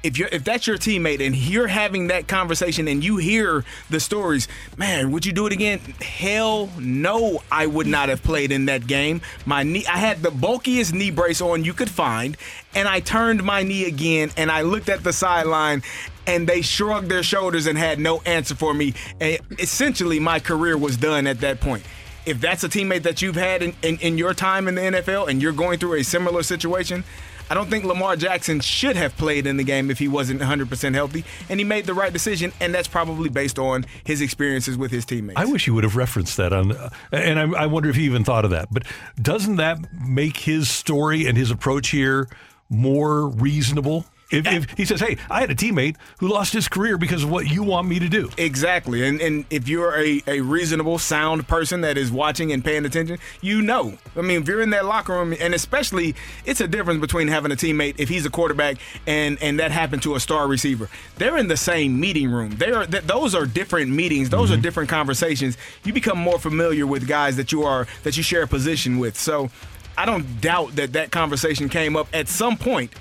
if 0.03 0.17
you're 0.17 0.29
if 0.31 0.43
that's 0.43 0.65
your 0.67 0.77
teammate 0.77 1.25
and 1.25 1.35
you're 1.35 1.67
having 1.67 2.07
that 2.07 2.27
conversation 2.27 2.87
and 2.87 3.03
you 3.03 3.17
hear 3.17 3.65
the 3.89 3.99
stories, 3.99 4.47
man, 4.77 5.11
would 5.11 5.25
you 5.25 5.33
do 5.33 5.45
it 5.47 5.53
again? 5.53 5.79
Hell 6.01 6.69
no, 6.79 7.41
I 7.51 7.65
would 7.65 7.87
not 7.87 8.09
have 8.09 8.23
played 8.23 8.51
in 8.51 8.65
that 8.65 8.87
game. 8.87 9.21
My 9.45 9.63
knee 9.63 9.85
I 9.87 9.97
had 9.97 10.21
the 10.21 10.31
bulkiest 10.31 10.93
knee 10.93 11.11
brace 11.11 11.41
on 11.41 11.63
you 11.63 11.73
could 11.73 11.89
find, 11.89 12.37
and 12.73 12.87
I 12.87 13.01
turned 13.01 13.43
my 13.43 13.63
knee 13.63 13.85
again 13.85 14.31
and 14.37 14.51
I 14.51 14.61
looked 14.61 14.89
at 14.89 15.03
the 15.03 15.13
sideline 15.13 15.83
and 16.25 16.47
they 16.47 16.61
shrugged 16.61 17.09
their 17.09 17.23
shoulders 17.23 17.65
and 17.65 17.77
had 17.77 17.99
no 17.99 18.21
answer 18.21 18.55
for 18.55 18.73
me. 18.73 18.93
And 19.19 19.39
essentially 19.57 20.19
my 20.19 20.39
career 20.39 20.77
was 20.77 20.95
done 20.95 21.27
at 21.27 21.41
that 21.41 21.59
point. 21.59 21.83
If 22.25 22.39
that's 22.39 22.63
a 22.63 22.69
teammate 22.69 23.03
that 23.03 23.21
you've 23.21 23.35
had 23.35 23.63
in, 23.63 23.73
in, 23.81 23.97
in 23.97 24.17
your 24.17 24.35
time 24.35 24.67
in 24.67 24.75
the 24.75 24.81
NFL 24.81 25.29
and 25.29 25.41
you're 25.41 25.53
going 25.53 25.79
through 25.79 25.95
a 25.95 26.03
similar 26.03 26.43
situation, 26.43 27.03
I 27.49 27.55
don't 27.55 27.69
think 27.69 27.83
Lamar 27.83 28.15
Jackson 28.15 28.59
should 28.59 28.95
have 28.95 29.17
played 29.17 29.47
in 29.47 29.57
the 29.57 29.63
game 29.63 29.89
if 29.89 29.97
he 29.97 30.07
wasn't 30.07 30.41
100% 30.41 30.93
healthy, 30.93 31.25
and 31.49 31.59
he 31.59 31.63
made 31.63 31.85
the 31.85 31.93
right 31.93 32.13
decision, 32.13 32.53
and 32.59 32.73
that's 32.73 32.87
probably 32.87 33.29
based 33.29 33.57
on 33.57 33.85
his 34.03 34.21
experiences 34.21 34.77
with 34.77 34.91
his 34.91 35.05
teammates. 35.05 35.39
I 35.39 35.45
wish 35.45 35.65
you 35.65 35.73
would 35.73 35.83
have 35.83 35.95
referenced 35.95 36.37
that 36.37 36.53
on, 36.53 36.71
uh, 36.71 36.89
and 37.11 37.39
I, 37.39 37.63
I 37.63 37.65
wonder 37.65 37.89
if 37.89 37.95
he 37.95 38.03
even 38.03 38.23
thought 38.23 38.45
of 38.45 38.51
that. 38.51 38.67
But 38.71 38.83
doesn't 39.19 39.55
that 39.55 39.79
make 39.93 40.37
his 40.37 40.69
story 40.69 41.25
and 41.25 41.37
his 41.37 41.49
approach 41.49 41.89
here 41.89 42.29
more 42.69 43.27
reasonable? 43.27 44.05
If, 44.31 44.45
if 44.47 44.69
he 44.77 44.85
says, 44.85 44.99
"Hey, 44.99 45.17
I 45.29 45.41
had 45.41 45.49
a 45.49 45.55
teammate 45.55 45.95
who 46.19 46.27
lost 46.27 46.53
his 46.53 46.67
career 46.67 46.97
because 46.97 47.23
of 47.23 47.31
what 47.31 47.49
you 47.49 47.63
want 47.63 47.87
me 47.87 47.99
to 47.99 48.07
do," 48.07 48.29
Exactly. 48.37 49.07
And 49.07 49.21
and 49.21 49.45
if 49.49 49.67
you're 49.67 49.95
a, 49.97 50.21
a 50.27 50.41
reasonable, 50.41 50.99
sound 50.99 51.47
person 51.47 51.81
that 51.81 51.97
is 51.97 52.11
watching 52.11 52.51
and 52.51 52.63
paying 52.63 52.85
attention, 52.85 53.17
you 53.41 53.61
know. 53.61 53.97
I 54.15 54.21
mean, 54.21 54.41
if 54.41 54.47
you're 54.47 54.61
in 54.61 54.69
that 54.71 54.85
locker 54.85 55.13
room, 55.13 55.35
and 55.39 55.53
especially, 55.53 56.15
it's 56.45 56.61
a 56.61 56.67
difference 56.67 57.01
between 57.01 57.27
having 57.27 57.51
a 57.51 57.55
teammate 57.55 57.95
if 57.97 58.09
he's 58.09 58.25
a 58.25 58.29
quarterback 58.29 58.77
and 59.07 59.41
and 59.41 59.59
that 59.59 59.71
happened 59.71 60.03
to 60.03 60.15
a 60.15 60.19
star 60.19 60.47
receiver. 60.47 60.89
They're 61.17 61.37
in 61.37 61.47
the 61.47 61.57
same 61.57 61.99
meeting 61.99 62.29
room. 62.29 62.51
They 62.51 62.71
are 62.71 62.85
th- 62.85 63.03
those 63.03 63.33
are 63.33 63.45
different 63.45 63.91
meetings. 63.91 64.29
Those 64.29 64.51
are 64.51 64.53
mm-hmm. 64.53 64.61
different 64.61 64.89
conversations. 64.89 65.57
You 65.83 65.93
become 65.93 66.17
more 66.17 66.39
familiar 66.39 66.85
with 66.85 67.07
guys 67.07 67.35
that 67.37 67.51
you 67.51 67.63
are 67.63 67.87
that 68.03 68.17
you 68.17 68.23
share 68.23 68.43
a 68.43 68.47
position 68.47 68.99
with. 68.99 69.17
So, 69.17 69.49
I 69.97 70.05
don't 70.05 70.39
doubt 70.39 70.75
that 70.75 70.93
that 70.93 71.11
conversation 71.11 71.67
came 71.67 71.95
up 71.95 72.07
at 72.13 72.27
some 72.27 72.57
point 72.57 72.93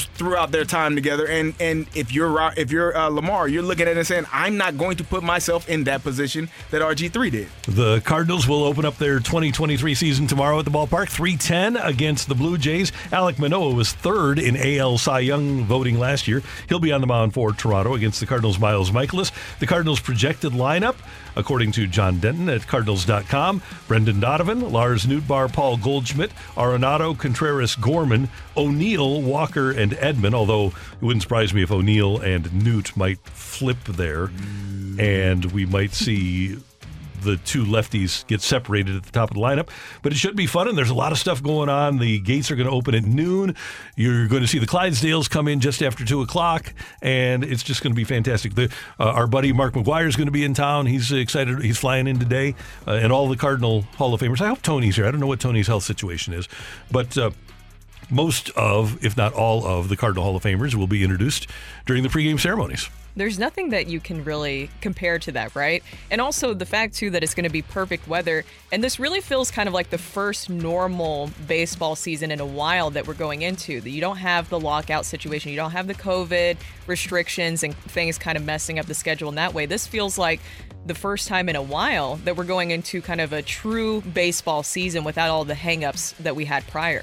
throughout 0.00 0.50
their 0.50 0.64
time 0.64 0.94
together. 0.94 1.26
And 1.26 1.54
and 1.60 1.86
if 1.94 2.12
you're 2.12 2.52
if 2.56 2.70
you're 2.70 2.96
uh, 2.96 3.08
Lamar, 3.08 3.48
you're 3.48 3.62
looking 3.62 3.86
at 3.86 3.92
it 3.92 3.98
and 3.98 4.06
saying, 4.06 4.26
I'm 4.32 4.56
not 4.56 4.78
going 4.78 4.96
to 4.98 5.04
put 5.04 5.22
myself 5.22 5.68
in 5.68 5.84
that 5.84 6.02
position 6.02 6.48
that 6.70 6.82
RG3 6.82 7.30
did. 7.30 7.48
The 7.66 8.00
Cardinals 8.00 8.46
will 8.48 8.64
open 8.64 8.84
up 8.84 8.96
their 8.98 9.18
2023 9.18 9.94
season 9.94 10.26
tomorrow 10.26 10.58
at 10.58 10.64
the 10.64 10.70
ballpark, 10.70 11.08
310 11.08 11.76
against 11.76 12.28
the 12.28 12.34
Blue 12.34 12.58
Jays. 12.58 12.92
Alec 13.12 13.38
Manoah 13.38 13.74
was 13.74 13.92
third 13.92 14.38
in 14.38 14.56
AL 14.56 14.98
Cy 14.98 15.20
Young 15.20 15.64
voting 15.64 15.98
last 15.98 16.28
year. 16.28 16.42
He'll 16.68 16.78
be 16.78 16.92
on 16.92 17.00
the 17.00 17.06
mound 17.06 17.34
for 17.34 17.52
Toronto 17.52 17.94
against 17.94 18.20
the 18.20 18.26
Cardinals' 18.26 18.58
Miles 18.58 18.90
Mikolas. 18.90 19.32
The 19.58 19.66
Cardinals' 19.66 20.00
projected 20.00 20.52
lineup, 20.52 20.96
according 21.36 21.72
to 21.72 21.86
John 21.86 22.18
Denton 22.20 22.48
at 22.48 22.66
Cardinals.com, 22.66 23.62
Brendan 23.88 24.20
Donovan, 24.20 24.72
Lars 24.72 25.06
Nootbaar, 25.06 25.52
Paul 25.52 25.76
Goldschmidt, 25.76 26.32
Arenado, 26.56 27.16
Contreras, 27.16 27.74
Gorman, 27.76 28.28
O'Neill, 28.56 29.22
Walker, 29.22 29.70
and 29.70 29.92
Edman, 29.92 30.34
although 30.34 30.68
it 30.68 31.02
wouldn't 31.02 31.22
surprise 31.22 31.52
me 31.52 31.62
if 31.62 31.70
O'Neill 31.70 32.18
and 32.18 32.52
Newt 32.64 32.96
might 32.96 33.18
flip 33.20 33.82
there, 33.84 34.30
and 34.98 35.46
we 35.46 35.66
might 35.66 35.92
see 35.92 36.58
the 37.22 37.36
two 37.38 37.64
lefties 37.64 38.26
get 38.26 38.40
separated 38.40 38.96
at 38.96 39.02
the 39.04 39.12
top 39.12 39.30
of 39.30 39.36
the 39.36 39.42
lineup. 39.42 39.68
But 40.02 40.12
it 40.12 40.16
should 40.16 40.36
be 40.36 40.46
fun, 40.46 40.68
and 40.68 40.76
there's 40.76 40.90
a 40.90 40.94
lot 40.94 41.12
of 41.12 41.18
stuff 41.18 41.42
going 41.42 41.68
on. 41.68 41.98
The 41.98 42.20
gates 42.20 42.50
are 42.50 42.56
going 42.56 42.68
to 42.68 42.74
open 42.74 42.94
at 42.94 43.04
noon. 43.04 43.54
You're 43.96 44.28
going 44.28 44.42
to 44.42 44.48
see 44.48 44.58
the 44.58 44.66
Clydesdales 44.66 45.28
come 45.28 45.48
in 45.48 45.60
just 45.60 45.82
after 45.82 46.04
2 46.04 46.22
o'clock, 46.22 46.72
and 47.00 47.44
it's 47.44 47.62
just 47.62 47.82
going 47.82 47.92
to 47.92 47.96
be 47.96 48.04
fantastic. 48.04 48.54
The, 48.54 48.72
uh, 48.98 49.04
our 49.04 49.26
buddy 49.26 49.52
Mark 49.52 49.74
McGwire 49.74 50.06
is 50.06 50.16
going 50.16 50.26
to 50.26 50.32
be 50.32 50.44
in 50.44 50.54
town. 50.54 50.86
He's 50.86 51.12
excited. 51.12 51.62
He's 51.62 51.78
flying 51.78 52.06
in 52.06 52.18
today, 52.18 52.54
uh, 52.86 52.92
and 52.92 53.12
all 53.12 53.28
the 53.28 53.36
Cardinal 53.36 53.82
Hall 53.96 54.14
of 54.14 54.20
Famers. 54.20 54.40
I 54.40 54.48
hope 54.48 54.62
Tony's 54.62 54.96
here. 54.96 55.06
I 55.06 55.10
don't 55.10 55.20
know 55.20 55.26
what 55.26 55.40
Tony's 55.40 55.66
health 55.66 55.84
situation 55.84 56.34
is, 56.34 56.48
but. 56.90 57.16
Uh, 57.16 57.30
most 58.10 58.50
of, 58.50 59.02
if 59.02 59.16
not 59.16 59.32
all 59.32 59.66
of, 59.66 59.88
the 59.88 59.96
Cardinal 59.96 60.24
Hall 60.24 60.36
of 60.36 60.42
Famers 60.42 60.74
will 60.74 60.86
be 60.86 61.02
introduced 61.02 61.46
during 61.86 62.02
the 62.02 62.10
pregame 62.10 62.38
ceremonies. 62.38 62.90
There's 63.14 63.38
nothing 63.38 63.70
that 63.70 63.88
you 63.88 64.00
can 64.00 64.24
really 64.24 64.70
compare 64.80 65.18
to 65.18 65.32
that, 65.32 65.54
right? 65.54 65.82
And 66.10 66.20
also 66.20 66.54
the 66.54 66.64
fact 66.64 66.94
too 66.94 67.10
that 67.10 67.22
it's 67.22 67.34
going 67.34 67.44
to 67.44 67.50
be 67.50 67.60
perfect 67.60 68.08
weather, 68.08 68.44
and 68.72 68.82
this 68.82 68.98
really 68.98 69.20
feels 69.20 69.50
kind 69.50 69.68
of 69.68 69.74
like 69.74 69.90
the 69.90 69.98
first 69.98 70.48
normal 70.48 71.30
baseball 71.46 71.94
season 71.94 72.30
in 72.30 72.40
a 72.40 72.46
while 72.46 72.88
that 72.90 73.06
we're 73.06 73.12
going 73.14 73.42
into. 73.42 73.80
That 73.82 73.90
you 73.90 74.00
don't 74.00 74.16
have 74.16 74.48
the 74.48 74.58
lockout 74.58 75.04
situation, 75.04 75.50
you 75.50 75.56
don't 75.56 75.72
have 75.72 75.86
the 75.88 75.94
COVID 75.94 76.56
restrictions 76.86 77.62
and 77.62 77.76
things 77.76 78.16
kind 78.16 78.38
of 78.38 78.44
messing 78.44 78.78
up 78.78 78.86
the 78.86 78.94
schedule 78.94 79.28
in 79.28 79.34
that 79.34 79.52
way. 79.52 79.66
This 79.66 79.86
feels 79.86 80.16
like 80.16 80.40
the 80.86 80.94
first 80.94 81.28
time 81.28 81.48
in 81.48 81.54
a 81.56 81.62
while 81.62 82.16
that 82.24 82.36
we're 82.36 82.44
going 82.44 82.70
into 82.70 83.02
kind 83.02 83.20
of 83.20 83.32
a 83.32 83.42
true 83.42 84.00
baseball 84.00 84.62
season 84.62 85.04
without 85.04 85.28
all 85.30 85.44
the 85.44 85.54
hangups 85.54 86.16
that 86.16 86.34
we 86.34 86.46
had 86.46 86.66
prior. 86.66 87.02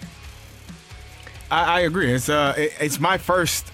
I, 1.52 1.64
I 1.64 1.80
agree. 1.82 2.12
It's 2.14 2.30
uh, 2.30 2.56
it- 2.58 2.74
it's 2.80 3.00
my 3.00 3.18
first 3.18 3.72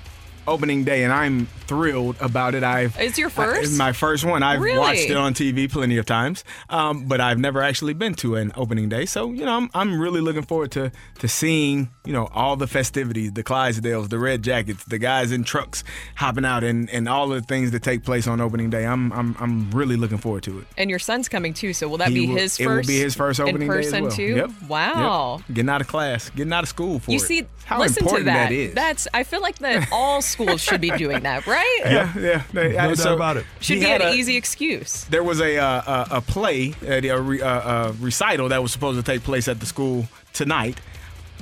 opening 0.48 0.84
day, 0.84 1.04
and 1.04 1.12
I'm 1.14 1.48
thrilled 1.68 2.16
about 2.20 2.54
it. 2.56 2.64
I've 2.64 2.96
It's 3.00 3.18
your 3.18 3.30
I- 3.30 3.32
first? 3.32 3.64
it's 3.64 3.78
my 3.78 3.92
first 3.92 4.24
one. 4.24 4.44
I've 4.44 4.62
Really? 4.62 4.78
watched 4.78 5.10
it 5.10 5.18
on 5.18 5.34
TV 5.34 5.68
plenty 5.72 5.98
of 5.98 6.06
times, 6.06 6.44
um, 6.70 7.06
but 7.06 7.20
I've 7.20 7.40
never 7.40 7.62
actually 7.62 7.94
been 7.94 8.14
to 8.16 8.36
an 8.36 8.52
opening 8.56 8.88
day. 8.90 9.06
So 9.06 9.32
you 9.32 9.46
know, 9.46 9.56
I'm, 9.58 9.70
I'm 9.74 10.00
really 10.00 10.22
looking 10.22 10.44
forward 10.44 10.72
to 10.72 10.92
to 11.20 11.28
seeing 11.28 11.90
you 12.06 12.14
know 12.14 12.28
all 12.34 12.56
the 12.56 12.68
festivities, 12.68 13.34
the 13.34 13.44
Clydesdales, 13.44 14.10
the 14.10 14.20
red 14.20 14.44
jackets, 14.44 14.84
the 14.86 14.98
guys 15.00 15.32
in 15.32 15.44
trucks 15.44 15.84
hopping 16.16 16.46
out, 16.46 16.64
and, 16.64 16.90
and 16.92 17.10
all 17.10 17.28
the 17.28 17.42
things 17.42 17.72
that 17.72 17.82
take 17.84 18.04
place 18.04 18.28
on 18.28 18.40
opening 18.42 18.70
day. 18.70 18.86
I'm 18.86 19.12
I'm 19.14 19.36
I'm 19.40 19.72
really 19.72 19.96
looking 19.96 20.18
forward 20.20 20.44
to 20.44 20.60
it. 20.60 20.68
And 20.78 20.90
your 20.90 21.00
son's 21.00 21.28
coming 21.30 21.54
too, 21.54 21.74
so 21.74 21.88
will 21.88 21.98
that 21.98 22.10
He 22.10 22.14
be 22.22 22.28
will- 22.28 22.38
his 22.38 22.60
It 22.60 22.66
first? 22.66 22.88
will 22.88 22.94
be 22.94 23.00
his 23.00 23.16
first 23.16 23.40
opening 23.40 23.64
in 23.64 23.68
day 23.72 23.80
as 23.80 23.86
person 23.88 24.04
well. 24.04 24.12
too. 24.12 24.24
Yep. 24.36 24.52
Wow. 24.68 25.38
Yep. 25.48 25.56
Getting 25.56 25.70
out 25.70 25.82
of 25.82 25.88
class, 25.88 26.30
getting 26.30 26.54
out 26.54 26.64
of 26.64 26.70
school 26.70 27.00
for 27.00 27.12
You 27.12 27.18
it. 27.18 27.22
see, 27.22 27.44
how 27.66 27.82
important 27.82 28.26
that. 28.26 28.50
that 28.50 28.52
is. 28.52 28.74
That's. 28.76 29.08
I 29.14 29.24
feel 29.24 29.42
like 29.42 29.58
that 29.60 29.88
all 29.92 30.22
schools 30.36 30.62
should 30.62 30.82
be 30.82 30.91
doing 30.91 31.22
that, 31.24 31.48
right? 31.57 31.82
Yeah, 31.86 32.14
yeah. 32.20 32.44
They- 32.53 32.70
No 32.74 32.88
doubt 32.90 32.98
so 32.98 33.16
about 33.16 33.38
it. 33.38 33.45
Should 33.60 33.78
he 33.78 33.86
be 33.86 33.91
an 33.91 34.02
a- 34.02 34.12
easy 34.14 34.36
excuse. 34.38 35.06
There 35.06 35.24
was 35.24 35.40
a 35.41 35.57
uh, 35.57 36.06
a, 36.12 36.18
a 36.18 36.22
play, 36.22 36.74
a, 36.84 37.07
a, 37.07 37.16
uh, 37.18 37.91
a 37.98 38.03
recital 38.03 38.49
that 38.49 38.62
was 38.62 38.72
supposed 38.72 38.98
to 38.99 39.03
take 39.12 39.24
place 39.24 39.48
at 39.48 39.60
the 39.60 39.66
school 39.66 40.07
tonight. 40.34 40.80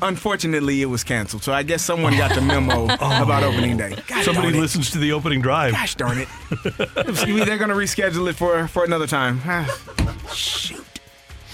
Unfortunately, 0.02 0.82
it 0.82 0.88
was 0.88 1.04
canceled. 1.04 1.44
So 1.44 1.54
I 1.54 1.64
guess 1.64 1.82
someone 1.82 2.18
got 2.18 2.34
the 2.36 2.42
memo 2.54 2.86
about 2.86 3.44
opening 3.44 3.78
day. 3.78 3.96
Gosh 4.08 4.26
Somebody 4.26 4.52
listens 4.60 4.90
to 4.92 4.98
the 4.98 5.14
opening 5.14 5.42
drive. 5.42 5.72
Gosh 5.74 5.96
darn 5.96 6.18
it! 6.18 6.28
They're 6.66 7.58
going 7.58 7.70
to 7.70 7.76
reschedule 7.76 8.30
it 8.30 8.34
for 8.36 8.68
for 8.68 8.84
another 8.84 9.08
time. 9.08 9.40
Shoot, 10.34 10.84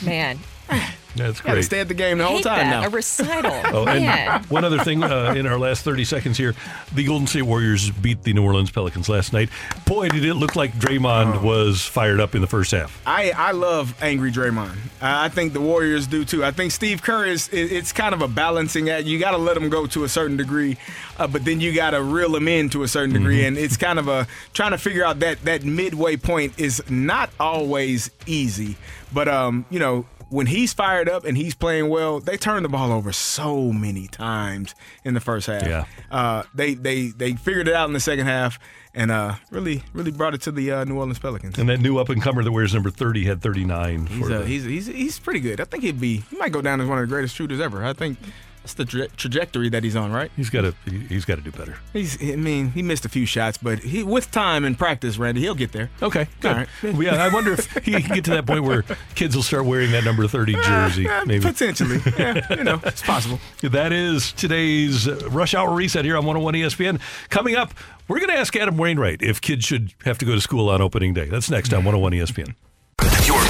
man, 0.02 0.40
That's 1.20 1.42
Got 1.42 1.50
to 1.52 1.56
great. 1.58 1.66
stay 1.66 1.80
at 1.80 1.88
the 1.88 1.94
game 1.94 2.18
the 2.18 2.26
whole 2.26 2.40
time 2.42 2.70
that. 2.70 2.82
now. 2.82 2.88
A 2.88 2.90
recital. 2.90 3.52
Oh, 3.80 3.86
Man. 3.86 4.32
and 4.42 4.46
one 4.48 4.64
other 4.66 4.80
thing 4.80 5.04
uh, 5.04 5.34
in 5.38 5.46
our 5.46 5.60
last 5.60 5.84
30 5.84 6.04
seconds 6.06 6.38
here. 6.38 6.56
The 6.96 7.04
Golden 7.06 7.28
State 7.28 7.44
Warriors 7.44 7.92
beat 7.92 8.24
the 8.24 8.34
New 8.34 8.44
Orleans 8.44 8.72
Pelicans 8.72 9.08
last 9.10 9.32
night. 9.32 9.50
Boy, 9.86 10.10
did 10.10 10.26
it 10.26 10.34
look 10.36 10.56
like 10.56 10.74
Draymond 10.74 11.36
Oh. 11.42 11.46
was 11.46 11.86
fired 11.86 12.20
up 12.20 12.34
in 12.36 12.42
the 12.42 12.48
first 12.48 12.72
half. 12.72 13.00
I, 13.06 13.32
I 13.32 13.52
love 13.52 13.96
angry 14.02 14.32
Draymond. 14.32 14.76
I 15.02 15.26
I 15.26 15.30
think 15.30 15.54
the 15.54 15.62
Warriors 15.62 16.08
do 16.08 16.26
too. 16.26 16.44
I 16.44 16.52
think 16.52 16.72
Steve 16.72 17.02
Kerr 17.04 17.26
is 17.26 17.48
it- 17.50 17.72
it's 17.72 17.92
kind 17.94 18.14
of 18.16 18.22
a 18.22 18.28
balancing 18.28 18.90
act. 18.90 19.06
You 19.06 19.20
got 19.20 19.32
to 19.32 19.38
let 19.38 19.56
him 19.58 19.70
go 19.70 19.86
to 19.88 20.04
a 20.04 20.10
certain 20.10 20.38
degree, 20.38 20.78
uh, 21.20 21.28
but 21.28 21.46
then 21.46 21.60
you 21.62 21.74
got 21.74 21.92
to 21.92 22.02
reel 22.02 22.36
him 22.36 22.48
in 22.48 22.70
to 22.72 22.84
a 22.84 22.88
certain 22.88 23.14
degree, 23.14 23.46
and 23.46 23.58
it's 23.58 23.78
kind 23.78 24.00
of 24.00 24.08
a 24.08 24.26
trying 24.54 24.72
to 24.72 24.78
figure 24.78 25.04
out 25.06 25.20
that 25.20 25.44
that 25.46 25.64
midway 25.64 26.16
point 26.18 26.54
is 26.58 26.82
not 26.90 27.30
always 27.40 28.10
easy. 28.26 28.78
But 29.14 29.28
um, 29.28 29.66
you 29.70 29.80
know. 29.80 30.06
When 30.30 30.46
he's 30.48 30.74
fired 30.74 31.10
up 31.10 31.26
and 31.26 31.36
he's 31.36 31.56
playing 31.56 31.90
well, 31.90 32.20
they 32.20 32.38
turn 32.38 32.62
the 32.64 32.70
ball 32.70 32.92
over 32.92 33.12
so 33.12 33.72
many 33.72 34.08
times 34.08 34.76
in 35.04 35.14
the 35.16 35.20
first 35.20 35.48
half. 35.48 35.66
Yeah. 35.66 35.86
Uh, 36.12 36.44
they 36.54 36.76
they 36.76 37.08
they 37.08 37.34
figured 37.34 37.68
it 37.68 37.74
out 37.74 37.88
in 37.88 37.94
the 37.94 38.00
second 38.00 38.28
half 38.28 38.60
and 38.94 39.10
uh, 39.12 39.36
really 39.50 39.84
really 39.94 40.12
brought 40.12 40.34
it 40.36 40.42
to 40.44 40.52
the 40.52 40.72
uh, 40.72 40.84
New 40.84 40.96
Orleans 40.98 41.18
Pelicans. 41.20 41.58
And 41.58 41.68
that 41.70 41.80
new 41.80 41.98
up 41.98 42.10
and 42.10 42.22
comer 42.22 42.44
that 42.44 42.52
wears 42.52 42.74
number 42.74 42.90
30 42.92 43.26
had 43.26 43.42
39. 43.42 44.06
He's, 44.06 44.24
uh, 44.26 44.40
the- 44.40 44.46
he's 44.46 44.64
he's 44.66 44.86
he's 44.88 45.20
pretty 45.20 45.40
good. 45.40 45.60
I 45.60 45.64
think 45.66 45.84
he'd 45.84 46.00
be 46.00 46.18
he 46.30 46.38
might 46.38 46.52
go 46.52 46.62
down 46.62 46.80
as 46.80 46.88
one 46.88 47.00
of 47.00 47.02
the 47.08 47.12
greatest 47.14 47.36
shooters 47.36 47.60
ever. 47.60 47.84
I 47.84 47.94
think 47.94 48.18
that's 48.64 48.74
the 48.74 48.86
tra- 48.86 49.08
trajectory 49.10 49.70
that 49.70 49.84
he's 49.84 49.96
on, 49.96 50.12
right? 50.12 50.32
he's 50.36 50.50
got 50.50 50.62
to 50.62 50.74
he's 50.90 51.26
got 51.26 51.36
to 51.36 51.42
do 51.42 51.52
better. 51.52 51.78
He's 51.94 52.22
I 52.22 52.36
mean 52.36 52.72
he 52.72 52.82
missed 52.82 53.06
a 53.06 53.10
few 53.10 53.26
shots, 53.26 53.58
but 53.58 53.80
he 53.80 54.04
with 54.04 54.32
time 54.32 54.66
and 54.66 54.78
practice, 54.78 55.18
Randy, 55.18 55.42
he'll 55.42 55.56
get 55.56 55.72
there. 55.72 55.90
Okay, 56.02 56.28
good. 56.42 56.52
All 56.52 56.58
right. 56.58 56.68
Well, 56.84 57.04
yeah, 57.04 57.24
I 57.24 57.30
wonder 57.34 57.54
if 57.54 57.72
he 57.86 58.02
can 58.02 58.16
get 58.16 58.26
to 58.26 58.32
that 58.32 58.46
point 58.46 58.64
where 58.64 58.84
kids 59.16 59.36
will 59.36 59.44
start 59.44 59.66
wearing 59.66 59.92
that 59.92 60.04
number 60.04 60.28
30 60.28 60.54
jersey. 60.64 61.08
Uh, 61.08 61.26
Maybe. 61.26 61.44
potentially, 61.44 62.00
yeah, 62.18 62.46
you 62.56 62.64
know, 62.64 62.80
it's 62.86 63.02
possible. 63.02 63.40
That 63.62 63.92
is 63.94 64.32
today's 64.34 65.08
Rush 65.28 65.54
Hour 65.54 65.74
Reset 65.74 66.04
here 66.04 66.18
on 66.18 66.26
101 66.26 66.54
ESPN. 66.56 67.00
Coming 67.30 67.56
up, 67.56 67.74
we're 68.08 68.18
going 68.20 68.30
to 68.32 68.38
ask 68.38 68.56
Adam 68.56 68.78
Wainwright 68.78 69.22
if 69.22 69.40
kids 69.42 69.64
should 69.66 69.94
have 70.06 70.18
to 70.20 70.26
go 70.26 70.34
to 70.34 70.42
school 70.42 70.70
on 70.70 70.82
opening 70.82 71.14
day. 71.14 71.26
That's 71.26 71.50
next 71.50 71.72
on 71.74 71.84
101 71.86 72.14
ESPN. 72.14 72.56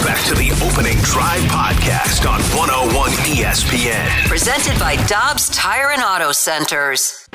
Back 0.06 0.26
to 0.28 0.34
the 0.34 0.50
opening 0.64 0.98
drive 1.04 1.42
podcast 1.52 2.28
on 2.28 2.40
101 2.58 3.12
ESPN. 3.36 4.28
Presented 4.28 4.80
by 4.80 4.96
Dobbs 5.08 5.50
Tire 5.50 5.92
and 5.92 6.02
Auto 6.02 6.32
Centers. 6.32 7.28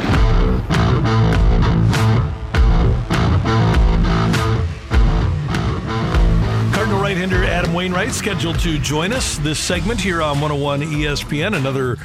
Cardinal 6.73 7.01
right-hander 7.01 7.45
Adam 7.45 7.74
Wainwright 7.74 8.12
scheduled 8.12 8.59
to 8.61 8.78
join 8.78 9.12
us 9.12 9.36
this 9.39 9.59
segment 9.59 10.01
here 10.01 10.23
on 10.23 10.41
101 10.41 10.81
ESPN. 10.81 11.55
Another 11.57 11.99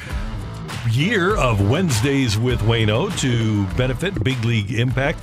year 0.90 1.36
of 1.36 1.70
Wednesdays 1.70 2.36
with 2.36 2.60
Waino 2.60 3.16
to 3.20 3.66
benefit 3.76 4.22
Big 4.22 4.44
League 4.44 4.72
Impact. 4.72 5.20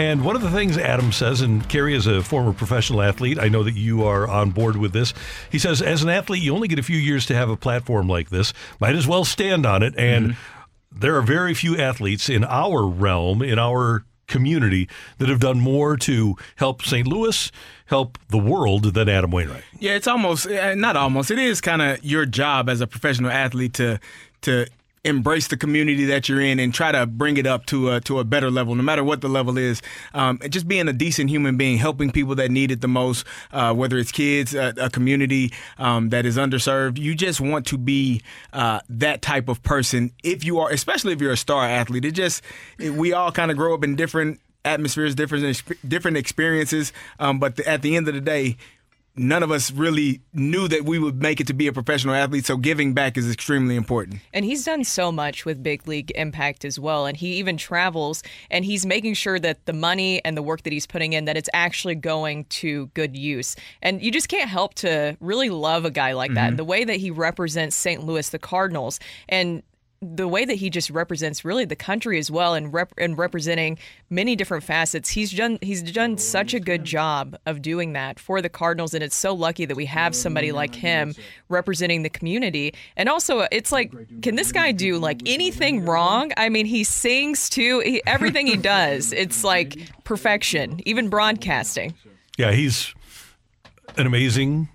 And 0.00 0.24
one 0.24 0.34
of 0.34 0.40
the 0.40 0.50
things 0.50 0.78
Adam 0.78 1.12
says, 1.12 1.42
and 1.42 1.68
Carey 1.68 1.94
is 1.94 2.06
a 2.06 2.22
former 2.22 2.54
professional 2.54 3.02
athlete, 3.02 3.38
I 3.38 3.48
know 3.48 3.62
that 3.62 3.74
you 3.74 4.02
are 4.04 4.26
on 4.26 4.50
board 4.50 4.78
with 4.78 4.94
this. 4.94 5.12
He 5.52 5.58
says, 5.58 5.82
as 5.82 6.02
an 6.02 6.08
athlete, 6.08 6.42
you 6.42 6.54
only 6.54 6.68
get 6.68 6.78
a 6.78 6.82
few 6.82 6.96
years 6.96 7.26
to 7.26 7.34
have 7.34 7.50
a 7.50 7.56
platform 7.56 8.08
like 8.08 8.30
this. 8.30 8.54
Might 8.80 8.96
as 8.96 9.06
well 9.06 9.26
stand 9.26 9.66
on 9.66 9.82
it. 9.82 9.92
And 9.98 10.38
there 10.90 11.16
are 11.16 11.22
very 11.22 11.52
few 11.52 11.76
athletes 11.76 12.30
in 12.30 12.44
our 12.44 12.86
realm, 12.86 13.42
in 13.42 13.58
our 13.58 14.06
community, 14.26 14.88
that 15.18 15.28
have 15.28 15.40
done 15.40 15.60
more 15.60 15.98
to 15.98 16.34
help 16.56 16.80
St. 16.82 17.06
Louis, 17.06 17.52
help 17.84 18.16
the 18.30 18.38
world 18.38 18.94
than 18.94 19.06
Adam 19.06 19.30
Wainwright. 19.30 19.64
Yeah, 19.80 19.96
it's 19.96 20.06
almost 20.06 20.46
eh, 20.46 20.74
not 20.76 20.96
almost. 20.96 21.30
It 21.30 21.38
is 21.38 21.60
kind 21.60 21.82
of 21.82 22.02
your 22.02 22.24
job 22.24 22.70
as 22.70 22.80
a 22.80 22.86
professional 22.86 23.30
athlete 23.30 23.74
to 23.74 24.00
to 24.42 24.66
embrace 25.04 25.48
the 25.48 25.56
community 25.56 26.04
that 26.04 26.28
you're 26.28 26.40
in 26.40 26.58
and 26.58 26.74
try 26.74 26.92
to 26.92 27.06
bring 27.06 27.36
it 27.38 27.46
up 27.46 27.64
to 27.66 27.90
a 27.90 28.00
to 28.02 28.18
a 28.18 28.24
better 28.24 28.50
level, 28.50 28.74
no 28.74 28.82
matter 28.82 29.02
what 29.02 29.20
the 29.20 29.28
level 29.28 29.56
is. 29.56 29.80
Um, 30.12 30.38
just 30.50 30.68
being 30.68 30.88
a 30.88 30.92
decent 30.92 31.30
human 31.30 31.56
being, 31.56 31.78
helping 31.78 32.10
people 32.10 32.34
that 32.34 32.50
need 32.50 32.70
it 32.70 32.80
the 32.80 32.88
most, 32.88 33.24
uh, 33.52 33.72
whether 33.72 33.96
it's 33.96 34.12
kids, 34.12 34.54
a, 34.54 34.74
a 34.76 34.90
community 34.90 35.52
um, 35.78 36.10
that 36.10 36.26
is 36.26 36.36
underserved. 36.36 36.98
You 36.98 37.14
just 37.14 37.40
want 37.40 37.66
to 37.66 37.78
be 37.78 38.20
uh, 38.52 38.80
that 38.90 39.22
type 39.22 39.48
of 39.48 39.62
person. 39.62 40.12
If 40.22 40.44
you 40.44 40.58
are, 40.58 40.70
especially 40.70 41.12
if 41.12 41.20
you're 41.20 41.32
a 41.32 41.36
star 41.36 41.64
athlete, 41.64 42.04
it 42.04 42.12
just 42.12 42.42
it- 42.78 42.94
we 42.94 43.12
all 43.12 43.32
kind 43.32 43.50
of 43.50 43.56
grow 43.56 43.74
up 43.74 43.84
in 43.84 43.96
different 43.96 44.40
atmospheres, 44.64 45.14
different 45.14 45.62
different 45.88 46.16
experiences. 46.18 46.92
Um, 47.18 47.38
but 47.38 47.56
the, 47.56 47.66
at 47.66 47.80
the 47.80 47.96
end 47.96 48.08
of 48.08 48.14
the 48.14 48.20
day, 48.20 48.58
none 49.16 49.42
of 49.42 49.50
us 49.50 49.70
really 49.70 50.20
knew 50.32 50.68
that 50.68 50.84
we 50.84 50.98
would 50.98 51.20
make 51.20 51.40
it 51.40 51.46
to 51.48 51.52
be 51.52 51.66
a 51.66 51.72
professional 51.72 52.14
athlete. 52.14 52.46
So 52.46 52.56
giving 52.56 52.94
back 52.94 53.16
is 53.16 53.30
extremely 53.30 53.76
important. 53.76 54.20
And 54.32 54.44
he's 54.44 54.64
done 54.64 54.84
so 54.84 55.10
much 55.10 55.44
with 55.44 55.62
Big 55.62 55.86
League 55.86 56.12
Impact 56.14 56.64
as 56.64 56.78
well. 56.78 57.06
And 57.06 57.16
he 57.16 57.34
even 57.34 57.56
travels 57.56 58.22
and 58.50 58.64
he's 58.64 58.86
making 58.86 59.14
sure 59.14 59.38
that 59.40 59.66
the 59.66 59.72
money 59.72 60.24
and 60.24 60.36
the 60.36 60.42
work 60.42 60.62
that 60.62 60.72
he's 60.72 60.86
putting 60.86 61.12
in 61.12 61.24
that 61.24 61.36
it's 61.36 61.50
actually 61.52 61.96
going 61.96 62.44
to 62.46 62.86
good 62.94 63.16
use. 63.16 63.56
And 63.82 64.02
you 64.02 64.10
just 64.10 64.28
can't 64.28 64.48
help 64.48 64.74
to 64.74 65.16
really 65.20 65.50
love 65.50 65.84
a 65.84 65.90
guy 65.90 66.12
like 66.12 66.34
that. 66.34 66.52
Mhm. 66.52 66.56
The 66.56 66.64
way 66.64 66.84
that 66.84 66.96
he 66.96 67.10
represents 67.10 67.76
St. 67.76 68.04
Louis, 68.04 68.28
the 68.30 68.38
Cardinals, 68.38 69.00
and 69.28 69.62
the 70.02 70.26
way 70.26 70.46
that 70.46 70.54
he 70.54 70.70
just 70.70 70.88
represents 70.88 71.44
really 71.44 71.66
the 71.66 71.76
country 71.76 72.18
as 72.18 72.30
well 72.30 72.54
and 72.54 72.72
rep- 72.72 72.94
and 72.96 73.18
representing 73.18 73.78
many 74.08 74.34
different 74.34 74.64
facets. 74.64 75.10
He's 75.10 75.30
done 75.30 75.58
he's 75.60 75.82
done 75.82 76.16
such 76.16 76.54
a 76.54 76.60
good 76.60 76.84
job 76.84 77.36
of 77.44 77.60
doing 77.60 77.92
that 77.92 78.18
for 78.18 78.40
the 78.40 78.48
Cardinals 78.48 78.94
and 78.94 79.04
it's 79.04 79.14
so 79.16 79.34
lucky 79.34 79.66
that 79.66 79.76
we 79.76 79.84
have 79.86 80.14
somebody 80.14 80.52
like 80.52 80.74
him 80.74 81.14
representing 81.50 82.02
the 82.02 82.08
community. 82.08 82.72
And 82.96 83.10
also 83.10 83.46
it's 83.52 83.72
like 83.72 83.92
can 84.22 84.36
this 84.36 84.52
guy 84.52 84.72
do 84.72 84.98
like 84.98 85.20
anything 85.26 85.84
wrong? 85.84 86.32
I 86.38 86.48
mean 86.48 86.64
he 86.64 86.82
sings 86.82 87.50
too. 87.50 87.80
He, 87.80 88.02
everything 88.06 88.46
he 88.46 88.56
does 88.56 89.12
it's 89.12 89.44
like 89.44 89.76
perfection 90.04 90.80
even 90.86 91.10
broadcasting. 91.10 91.92
Yeah, 92.38 92.52
he's 92.52 92.94
an 93.98 94.06
amazing 94.06 94.70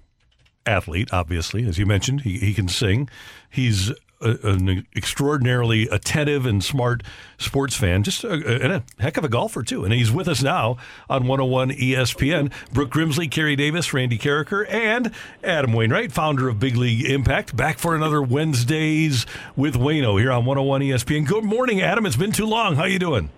athlete, 0.67 1.09
obviously. 1.11 1.65
As 1.67 1.77
you 1.77 1.85
mentioned, 1.85 2.21
he, 2.21 2.37
he 2.37 2.53
can 2.53 2.67
sing. 2.67 3.09
He's 3.49 3.91
a, 4.21 4.37
an 4.43 4.85
extraordinarily 4.95 5.87
attentive 5.89 6.45
and 6.45 6.63
smart 6.63 7.03
sports 7.37 7.75
fan, 7.75 8.03
just 8.03 8.23
a, 8.23 8.31
and 8.31 8.73
a 8.73 8.83
heck 8.99 9.17
of 9.17 9.23
a 9.23 9.29
golfer, 9.29 9.63
too. 9.63 9.83
And 9.83 9.93
he's 9.93 10.11
with 10.11 10.27
us 10.27 10.41
now 10.41 10.77
on 11.09 11.27
101 11.27 11.71
ESPN. 11.71 12.51
Brooke 12.71 12.91
Grimsley, 12.91 13.29
Carey 13.29 13.55
Davis, 13.55 13.93
Randy 13.93 14.17
Karraker, 14.17 14.65
and 14.71 15.11
Adam 15.43 15.73
Wainwright, 15.73 16.11
founder 16.11 16.49
of 16.49 16.59
Big 16.59 16.75
League 16.75 17.05
Impact, 17.05 17.55
back 17.55 17.77
for 17.77 17.95
another 17.95 18.21
Wednesdays 18.21 19.25
with 19.55 19.75
Waino 19.75 20.19
here 20.19 20.31
on 20.31 20.45
101 20.45 20.81
ESPN. 20.81 21.27
Good 21.27 21.43
morning, 21.43 21.81
Adam. 21.81 22.05
It's 22.05 22.15
been 22.15 22.31
too 22.31 22.45
long. 22.45 22.75
How 22.75 22.85
you 22.85 22.99
doing? 22.99 23.29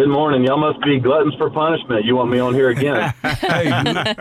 Good 0.00 0.08
morning. 0.08 0.44
Y'all 0.44 0.56
must 0.56 0.80
be 0.82 0.98
gluttons 0.98 1.34
for 1.34 1.50
punishment. 1.50 2.06
You 2.06 2.16
want 2.16 2.30
me 2.30 2.38
on 2.38 2.54
here 2.54 2.70
again? 2.70 3.12
hey, 3.22 3.70
I, 3.70 4.14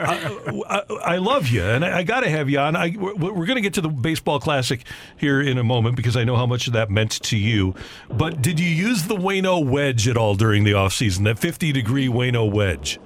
I, 0.67 0.83
I 1.05 1.17
love 1.19 1.47
you, 1.47 1.63
and 1.63 1.85
I, 1.85 1.99
I 1.99 2.03
got 2.03 2.19
to 2.19 2.29
have 2.29 2.49
you 2.49 2.59
on. 2.59 2.75
I, 2.75 2.93
we're 2.99 3.13
we're 3.15 3.45
going 3.45 3.55
to 3.55 3.61
get 3.61 3.75
to 3.75 3.81
the 3.81 3.87
baseball 3.87 4.41
classic 4.41 4.83
here 5.15 5.39
in 5.39 5.57
a 5.57 5.63
moment 5.63 5.95
because 5.95 6.17
I 6.17 6.25
know 6.25 6.35
how 6.35 6.45
much 6.45 6.65
that 6.65 6.91
meant 6.91 7.11
to 7.21 7.37
you. 7.37 7.75
But 8.09 8.41
did 8.41 8.59
you 8.59 8.67
use 8.67 9.03
the 9.03 9.15
Waino 9.15 9.65
wedge 9.65 10.05
at 10.09 10.17
all 10.17 10.35
during 10.35 10.65
the 10.65 10.73
offseason, 10.73 11.23
that 11.23 11.39
50 11.39 11.71
degree 11.71 12.09
Waino 12.09 12.51
wedge? 12.51 12.99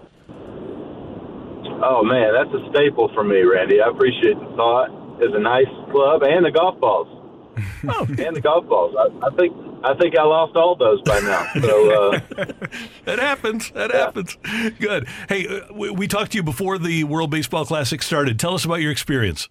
oh 1.85 2.01
man, 2.03 2.33
that's 2.33 2.55
a 2.55 2.71
staple 2.71 3.11
for 3.13 3.23
me, 3.23 3.43
Randy. 3.43 3.81
I 3.81 3.89
appreciate 3.89 4.39
the 4.39 4.51
thought. 4.55 4.89
It's 5.21 5.35
a 5.35 5.39
nice 5.39 5.69
club 5.91 6.23
and 6.23 6.43
the 6.43 6.49
golf 6.49 6.79
balls. 6.79 7.07
Oh. 7.87 8.07
and 8.17 8.35
the 8.35 8.41
golf 8.41 8.67
balls. 8.67 8.95
I, 8.97 9.27
I 9.27 9.35
think 9.35 9.53
I 9.83 9.93
think 9.95 10.17
I 10.17 10.23
lost 10.23 10.55
all 10.55 10.75
those 10.75 11.01
by 11.01 11.19
now. 11.19 11.45
So 11.61 12.11
uh, 12.13 12.19
That 13.05 13.19
happens. 13.19 13.69
That 13.71 13.91
happens. 13.91 14.37
Good. 14.79 15.07
Hey, 15.27 15.47
uh, 15.47 15.73
we, 15.73 15.89
we 15.91 16.07
talked 16.07 16.31
to 16.31 16.37
you 16.37 16.43
before 16.43 16.77
the 16.77 17.03
World 17.03 17.29
Baseball 17.31 17.65
Classic 17.65 18.01
started. 18.01 18.39
Tell 18.39 18.53
us 18.53 18.63
about 18.65 18.81
your 18.81 18.91
experience. 18.91 19.49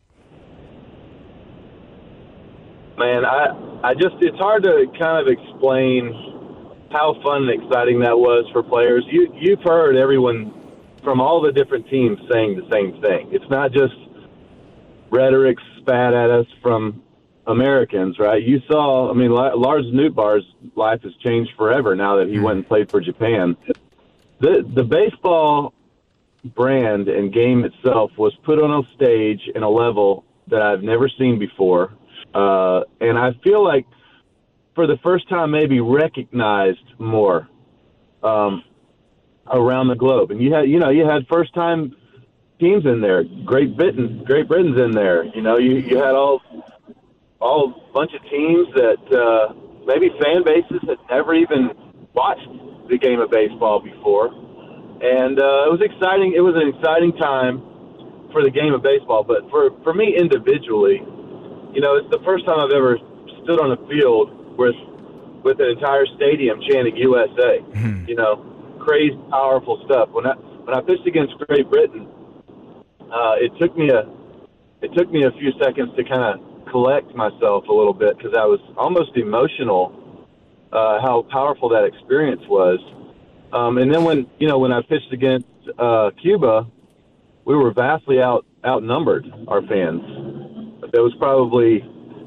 man, 2.99 3.25
I 3.25 3.49
I 3.83 3.95
just 3.95 4.17
it's 4.21 4.39
hard 4.39 4.63
to 4.65 4.87
kind 4.99 5.21
of 5.21 5.29
explain 5.29 6.13
how 6.91 7.15
fun 7.23 7.49
and 7.49 7.63
exciting 7.63 8.01
that 8.01 8.17
was 8.17 8.49
for 8.53 8.63
players. 8.63 9.05
You 9.11 9.33
you've 9.35 9.63
heard 9.63 9.97
everyone 9.97 10.53
from 11.03 11.21
all 11.21 11.41
the 11.41 11.53
different 11.53 11.89
teams 11.89 12.19
saying 12.31 12.57
the 12.57 12.69
same 12.71 13.01
thing. 13.03 13.29
It's 13.33 13.49
not 13.51 13.73
just 13.73 13.95
rhetoric 15.11 15.59
spat 15.79 16.15
at 16.15 16.31
us 16.31 16.47
from 16.63 17.02
Americans, 17.47 18.19
right? 18.19 18.43
You 18.43 18.61
saw, 18.69 19.11
I 19.11 19.15
mean, 19.15 19.31
Lars 19.31 19.87
Nootbaar's 19.87 20.45
life 20.77 21.03
has 21.03 21.13
changed 21.17 21.53
forever 21.57 21.97
now 21.97 22.17
that 22.17 22.29
he 22.29 22.39
went 22.39 22.59
and 22.59 22.67
played 22.67 22.91
for 22.91 23.01
Japan. 23.01 23.57
The 24.41 24.69
the 24.75 24.85
baseball 24.85 25.75
brand 26.45 27.09
and 27.09 27.33
game 27.33 27.65
itself 27.65 28.11
was 28.17 28.35
put 28.45 28.61
on 28.61 28.85
a 28.85 28.95
stage 28.95 29.41
in 29.55 29.63
a 29.63 29.71
level 29.71 30.25
that 30.49 30.63
I've 30.63 30.83
never 30.83 31.09
seen 31.09 31.39
before, 31.39 31.93
uh, 32.35 32.83
and 33.01 33.19
I 33.19 33.33
feel 33.45 33.65
like 33.65 33.87
for 34.75 34.87
the 34.87 34.97
first 35.03 35.29
time 35.29 35.51
maybe 35.51 35.81
recognized 35.81 36.99
more 36.99 37.49
um, 38.23 38.65
around 39.47 39.89
the 39.89 39.95
globe. 39.95 40.31
And 40.31 40.41
you 40.41 40.53
had, 40.53 40.69
you 40.69 40.79
know, 40.79 40.91
you 40.91 41.07
had 41.07 41.27
first 41.29 41.55
time 41.55 41.95
teams 42.59 42.87
in 42.87 43.01
there. 43.01 43.25
Great 43.45 43.77
Britain, 43.77 44.23
Great 44.25 44.49
Britain's 44.49 44.81
in 44.81 44.93
there. 44.93 45.25
You 45.25 45.43
know, 45.43 45.59
you 45.59 45.77
you 45.77 45.97
had 45.99 46.15
all 46.15 46.41
all 47.43 47.75
bunch 47.93 48.15
of 48.15 48.23
teams 48.31 48.71
that 48.79 49.03
uh, 49.11 49.53
maybe 49.85 50.09
fan 50.23 50.47
bases 50.47 50.79
had 50.87 51.03
never 51.11 51.35
even 51.35 51.75
watched 52.15 52.47
the 52.89 52.97
game 52.97 53.19
of 53.19 53.31
baseball 53.31 53.83
before, 53.83 54.31
and 55.03 55.43
uh, 55.43 55.67
it 55.67 55.73
was 55.75 55.83
exciting. 55.83 56.35
It 56.39 56.41
was 56.47 56.55
an 56.55 56.71
exciting 56.71 57.13
time 57.19 57.59
for 58.31 58.43
the 58.43 58.51
game 58.51 58.73
of 58.73 58.83
baseball. 58.83 59.27
But 59.27 59.51
for 59.51 59.75
for 59.83 59.93
me 59.93 60.15
individually, 60.15 61.03
you 61.75 61.83
know, 61.83 61.99
it's 61.99 62.11
the 62.15 62.23
first 62.25 62.47
time 62.47 62.63
I've 62.63 62.73
ever 62.73 62.97
stood 63.43 63.59
on 63.59 63.75
a 63.75 63.81
field 63.91 64.31
with 64.57 64.79
with 65.43 65.59
an 65.59 65.75
entire 65.75 66.07
stadium 66.15 66.63
chanting 66.71 66.97
USA. 66.97 67.59
You 68.07 68.15
know, 68.15 68.79
crazy, 68.79 69.19
powerful 69.31 69.83
stuff. 69.87 70.11
When 70.11 70.27
I 70.27 70.35
when 70.35 70.75
I 70.75 70.81
pitched 70.81 71.07
against 71.07 71.35
Great 71.47 71.69
Britain, 71.71 72.07
uh, 73.11 73.35
it 73.43 73.51
took 73.59 73.77
me 73.77 73.91
a 73.91 74.07
it 74.83 74.95
took 74.95 75.11
me 75.11 75.25
a 75.25 75.31
few 75.39 75.51
seconds 75.63 75.91
to 75.97 76.05
kind 76.05 76.39
of 76.39 76.52
collect 76.73 77.15
myself 77.15 77.69
a 77.69 77.73
little 77.73 77.93
bit 77.93 78.17
because 78.17 78.35
I 78.35 78.47
was 78.47 78.61
almost 78.77 79.17
emotional 79.17 80.03
uh, 80.73 81.01
how 81.01 81.27
powerful 81.31 81.69
that 81.69 81.85
experience 81.85 82.43
was. 82.49 82.81
Um, 83.53 83.77
and 83.79 83.93
then 83.93 84.05
when 84.05 84.27
you 84.39 84.49
know 84.49 84.59
when 84.59 84.73
I 84.73 84.81
pitched 84.81 85.13
against 85.13 85.47
uh, 85.79 86.11
Cuba, 86.21 86.67
we 87.45 87.55
were 87.55 87.73
vastly 87.73 88.21
out 88.21 88.47
outnumbered 88.65 89.27
our 89.47 89.61
fans. 89.63 90.01
There 90.93 91.03
was 91.03 91.15
probably 91.19 91.85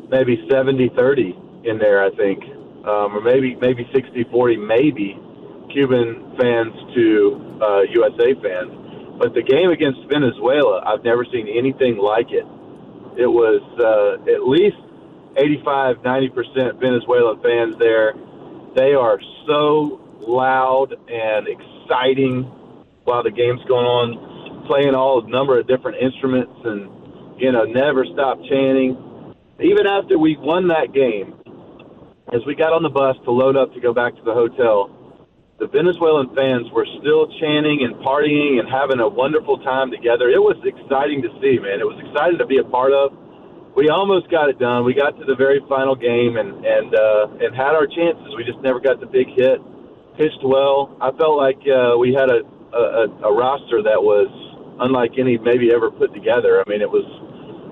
maybe 0.10 0.38
70-30 0.50 1.66
in 1.66 1.78
there, 1.78 2.04
I 2.04 2.10
think, 2.16 2.44
um, 2.86 3.18
or 3.18 3.22
maybe 3.22 3.56
maybe 3.56 3.86
60-40, 3.86 4.66
maybe 4.66 5.18
Cuban 5.74 6.36
fans 6.40 6.74
to 6.94 7.58
uh, 7.62 7.82
USA 7.82 8.34
fans. 8.42 8.72
But 9.18 9.34
the 9.34 9.42
game 9.42 9.72
against 9.72 10.00
Venezuela, 10.12 10.84
I've 10.86 11.04
never 11.04 11.26
seen 11.32 11.48
anything 11.48 11.98
like 11.98 12.32
it. 12.32 12.46
It 13.18 13.28
was 13.28 13.62
uh, 13.80 14.32
at 14.32 14.48
least 14.48 14.78
85, 15.38 15.98
90% 15.98 16.80
Venezuelan 16.80 17.42
fans 17.42 17.76
there. 17.80 18.14
They 18.76 18.94
are 18.94 19.20
so 19.48 20.02
loud 20.20 20.96
and 21.08 21.48
exciting 21.48 22.44
while 23.04 23.24
the 23.24 23.32
game's 23.32 23.64
going 23.68 23.86
on, 23.86 24.66
playing 24.68 24.96
all 24.96 25.24
a 25.24 25.30
number 25.30 25.60
of 25.60 25.68
different 25.68 26.02
instruments 26.02 26.54
and, 26.64 27.40
you 27.40 27.52
know, 27.52 27.64
never 27.64 28.06
stop 28.06 28.40
chanting. 28.50 28.98
Even 29.60 29.88
after 29.88 30.18
we 30.18 30.36
won 30.38 30.68
that 30.70 30.92
game, 30.94 31.36
as 32.34 32.42
we 32.46 32.56
got 32.56 32.74
on 32.74 32.82
the 32.82 32.90
bus 32.90 33.16
to 33.24 33.32
load 33.32 33.56
up 33.56 33.74
to 33.74 33.80
go 33.80 33.94
back 33.94 34.16
to 34.16 34.22
the 34.24 34.34
hotel, 34.34 34.90
the 35.60 35.68
Venezuelan 35.68 36.36
fans 36.36 36.68
were 36.76 36.86
still 37.00 37.32
chanting 37.40 37.88
and 37.88 37.96
partying 38.04 38.60
and 38.60 38.68
having 38.68 39.00
a 39.00 39.08
wonderful 39.08 39.56
time 39.64 39.88
together. 39.90 40.28
It 40.28 40.44
was 40.44 40.60
exciting 40.68 41.24
to 41.24 41.32
see, 41.40 41.56
man. 41.64 41.80
It 41.80 41.88
was 41.88 41.96
exciting 42.04 42.38
to 42.40 42.46
be 42.46 42.60
a 42.60 42.68
part 42.68 42.92
of. 42.92 43.16
We 43.76 43.88
almost 43.88 44.28
got 44.32 44.52
it 44.52 44.60
done. 44.60 44.84
We 44.84 44.94
got 44.94 45.16
to 45.20 45.24
the 45.24 45.36
very 45.36 45.60
final 45.68 45.96
game 45.96 46.36
and 46.36 46.64
and 46.64 46.92
uh, 46.96 47.44
and 47.44 47.56
had 47.56 47.72
our 47.76 47.88
chances. 47.88 48.36
We 48.36 48.44
just 48.44 48.60
never 48.60 48.80
got 48.80 49.00
the 49.00 49.08
big 49.08 49.32
hit. 49.36 49.60
Pitched 50.20 50.44
well. 50.44 50.96
I 51.00 51.12
felt 51.16 51.36
like 51.36 51.60
uh, 51.68 52.00
we 52.00 52.16
had 52.16 52.32
a, 52.32 52.44
a 52.76 53.08
a 53.28 53.32
roster 53.32 53.84
that 53.84 54.00
was 54.00 54.32
unlike 54.80 55.16
any 55.20 55.38
maybe 55.40 55.72
ever 55.72 55.92
put 55.92 56.12
together. 56.14 56.64
I 56.64 56.68
mean, 56.68 56.80
it 56.80 56.92
was 56.92 57.08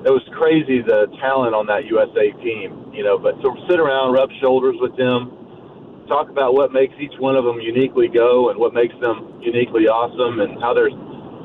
it 0.08 0.12
was 0.12 0.24
crazy 0.36 0.84
the 0.84 1.08
talent 1.20 1.56
on 1.56 1.68
that 1.68 1.88
USA 1.88 2.32
team. 2.44 2.92
You 2.92 3.04
know, 3.04 3.20
but 3.20 3.40
to 3.44 3.56
sit 3.68 3.80
around, 3.80 4.12
rub 4.12 4.28
shoulders 4.40 4.76
with 4.80 4.96
them, 5.00 5.43
talk 6.08 6.30
about 6.30 6.54
what 6.54 6.72
makes 6.72 6.94
each 7.00 7.18
one 7.20 7.36
of 7.36 7.46
them 7.46 7.60
uniquely 7.60 8.08
go 8.08 8.50
and 8.50 8.60
what 8.60 8.74
makes 8.74 8.96
them 9.02 9.40
uniquely 9.42 9.88
awesome 9.88 10.40
and 10.40 10.62
how 10.62 10.74
their 10.74 10.90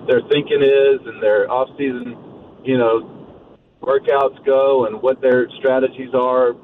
their 0.07 0.23
thinking 0.29 0.63
is 0.63 1.01
and 1.07 1.23
their 1.23 1.51
off 1.51 1.69
season, 1.77 2.17
you 2.65 2.79
know, 2.79 3.19
workouts 3.83 4.43
go 4.45 4.87
and 4.87 5.01
what 5.03 5.21
their 5.21 5.49
strategies 5.59 6.15
are 6.15 6.57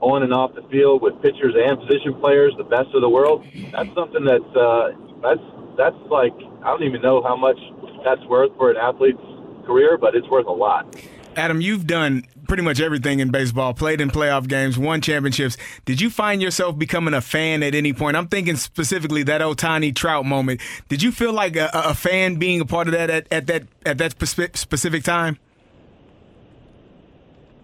on 0.00 0.22
and 0.22 0.32
off 0.32 0.54
the 0.54 0.62
field 0.70 1.02
with 1.02 1.20
pitchers 1.20 1.54
and 1.58 1.78
position 1.80 2.14
players, 2.20 2.54
the 2.56 2.64
best 2.64 2.88
of 2.94 3.00
the 3.00 3.08
world. 3.08 3.44
That's 3.72 3.92
something 3.94 4.24
that's 4.24 4.56
uh, 4.56 4.90
that's 5.22 5.42
that's 5.76 5.98
like 6.10 6.34
I 6.62 6.70
don't 6.70 6.84
even 6.84 7.02
know 7.02 7.22
how 7.22 7.36
much 7.36 7.58
that's 8.04 8.24
worth 8.26 8.54
for 8.56 8.70
an 8.70 8.76
athlete's 8.76 9.22
career, 9.66 9.98
but 9.98 10.14
it's 10.14 10.28
worth 10.28 10.46
a 10.46 10.52
lot. 10.52 10.94
Adam, 11.38 11.60
you've 11.60 11.86
done 11.86 12.24
pretty 12.48 12.64
much 12.64 12.80
everything 12.80 13.20
in 13.20 13.30
baseball, 13.30 13.72
played 13.72 14.00
in 14.00 14.10
playoff 14.10 14.48
games, 14.48 14.76
won 14.76 15.00
championships. 15.00 15.56
Did 15.84 16.00
you 16.00 16.10
find 16.10 16.42
yourself 16.42 16.76
becoming 16.76 17.14
a 17.14 17.20
fan 17.20 17.62
at 17.62 17.76
any 17.76 17.92
point? 17.92 18.16
I'm 18.16 18.26
thinking 18.26 18.56
specifically 18.56 19.22
that 19.22 19.40
Ohtani 19.40 19.94
Trout 19.94 20.26
moment. 20.26 20.60
Did 20.88 21.00
you 21.00 21.12
feel 21.12 21.32
like 21.32 21.54
a, 21.54 21.70
a 21.72 21.94
fan 21.94 22.36
being 22.36 22.60
a 22.60 22.66
part 22.66 22.88
of 22.88 22.92
that 22.92 23.08
at, 23.08 23.32
at 23.32 23.46
that 23.46 23.64
at 23.86 23.98
that 23.98 24.12
specific 24.54 25.04
time? 25.04 25.38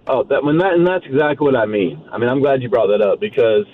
Oh, 0.06 0.22
that 0.22 0.44
when 0.44 0.58
that 0.58 0.74
and 0.74 0.86
that's 0.86 1.04
exactly 1.06 1.44
what 1.44 1.56
I 1.56 1.66
mean. 1.66 2.00
I 2.12 2.18
mean, 2.18 2.28
I'm 2.28 2.40
glad 2.40 2.62
you 2.62 2.68
brought 2.68 2.88
that 2.88 3.02
up 3.02 3.18
because 3.18 3.66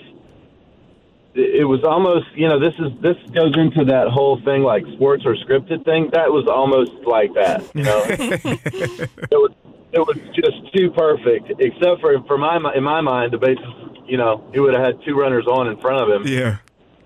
it 1.35 1.61
it 1.61 1.65
was 1.65 1.83
almost, 1.83 2.25
you 2.33 2.47
know, 2.47 2.59
this 2.59 2.73
is 2.79 2.91
this 3.01 3.17
goes 3.35 3.55
into 3.55 3.85
that 3.85 4.07
whole 4.07 4.41
thing 4.41 4.63
like 4.63 4.83
sports 4.95 5.25
or 5.27 5.35
scripted 5.35 5.85
thing. 5.85 6.09
That 6.13 6.31
was 6.31 6.47
almost 6.47 6.93
like 7.05 7.33
that, 7.35 7.63
you 7.75 7.83
know. 7.83 8.03
it 8.09 9.31
was 9.31 9.51
it 9.93 9.99
was 9.99 10.17
just 10.33 10.73
too 10.73 10.89
perfect, 10.91 11.51
except 11.59 12.01
for 12.01 12.21
for 12.23 12.37
my 12.37 12.57
in 12.75 12.83
my 12.83 13.01
mind 13.01 13.33
the 13.33 13.37
bases, 13.37 13.65
you 14.05 14.17
know, 14.17 14.43
he 14.53 14.59
would 14.59 14.73
have 14.73 14.83
had 14.83 15.03
two 15.05 15.15
runners 15.15 15.45
on 15.47 15.67
in 15.67 15.77
front 15.79 16.01
of 16.01 16.09
him. 16.09 16.27
Yeah. 16.27 16.57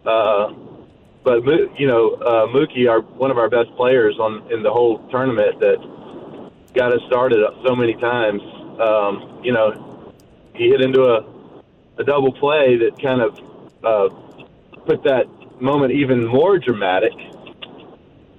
Uh, 0.06 0.54
but 1.24 1.44
you 1.80 1.88
know, 1.88 2.14
uh, 2.14 2.48
Mookie, 2.48 2.90
our 2.90 3.02
one 3.02 3.32
of 3.32 3.38
our 3.38 3.50
best 3.50 3.76
players 3.76 4.18
on 4.20 4.52
in 4.52 4.62
the 4.62 4.72
whole 4.72 5.00
tournament, 5.10 5.60
that 5.60 5.78
got 6.74 6.94
us 6.94 7.02
started 7.08 7.40
so 7.66 7.76
many 7.76 7.96
times. 7.96 8.42
Um, 8.80 9.42
you 9.44 9.52
know, 9.52 10.14
he 10.54 10.70
hit 10.70 10.82
into 10.82 11.04
a 11.04 11.26
a 11.98 12.04
double 12.04 12.34
play 12.34 12.78
that 12.78 13.02
kind 13.02 13.22
of 13.22 13.40
uh, 13.84 14.10
put 14.86 15.04
that 15.04 15.26
moment 15.60 15.94
even 15.94 16.28
more 16.28 16.60
dramatic 16.60 17.14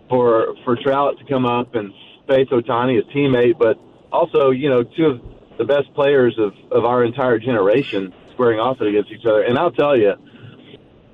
for 0.09 0.55
for 0.64 0.77
Trout 0.77 1.18
to 1.18 1.24
come 1.24 1.47
up 1.47 1.74
and 1.74 1.93
face 2.28 2.48
Ohtani, 2.51 2.97
his 2.97 3.05
teammate, 3.14 3.59
but 3.59 3.78
also 4.12 4.50
you 4.50 4.68
know 4.68 4.82
two 4.82 5.06
of 5.06 5.20
the 5.58 5.64
best 5.64 5.92
players 5.94 6.38
of 6.38 6.52
of 6.70 6.84
our 6.84 7.04
entire 7.04 7.38
generation 7.38 8.12
squaring 8.32 8.60
off 8.60 8.80
against 8.80 9.10
each 9.10 9.24
other. 9.24 9.42
And 9.42 9.58
I'll 9.58 9.72
tell 9.72 9.96
you, 9.96 10.12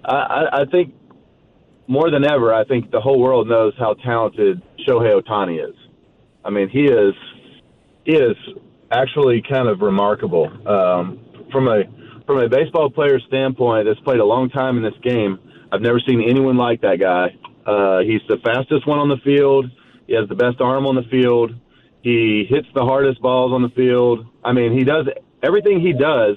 I, 0.05 0.47
I, 0.52 0.64
think 0.70 0.93
more 1.86 2.10
than 2.10 2.24
ever, 2.24 2.52
I 2.52 2.64
think 2.64 2.90
the 2.90 3.01
whole 3.01 3.20
world 3.20 3.48
knows 3.48 3.74
how 3.78 3.94
talented 3.94 4.60
Shohei 4.86 5.20
Ohtani 5.20 5.64
is. 5.64 5.77
I 6.44 6.51
mean, 6.51 6.69
he 6.69 6.85
is 6.85 7.14
he 8.05 8.16
is 8.16 8.36
actually 8.90 9.43
kind 9.48 9.69
of 9.69 9.81
remarkable 9.81 10.51
um, 10.66 11.24
from 11.52 11.69
a 11.69 11.85
from 12.27 12.39
a 12.39 12.48
baseball 12.48 12.90
player 12.90 13.20
standpoint. 13.28 13.86
That's 13.86 14.01
played 14.01 14.20
a 14.20 14.24
long 14.24 14.51
time 14.51 14.77
in 14.77 14.82
this 14.82 14.98
game. 15.02 15.39
I've 15.70 15.81
never 15.81 16.01
seen 16.01 16.23
anyone 16.28 16.56
like 16.56 16.81
that 16.82 16.98
guy. 16.98 17.36
Uh, 17.64 18.01
he's 18.01 18.20
the 18.28 18.39
fastest 18.44 18.86
one 18.86 18.98
on 18.98 19.09
the 19.09 19.19
field. 19.24 19.70
He 20.09 20.14
has 20.14 20.28
the 20.28 20.35
best 20.35 20.60
arm 20.60 20.86
on 20.86 20.97
the 20.97 21.05
field. 21.05 21.52
He 22.03 22.47
hits 22.49 22.66
the 22.74 22.85
hardest 22.85 23.20
balls 23.23 23.53
on 23.53 23.62
the 23.62 23.69
field. 23.70 24.27
I 24.45 24.53
mean, 24.53 24.77
he 24.77 24.85
does 24.85 25.07
everything 25.43 25.81
he 25.81 25.93
does 25.93 26.37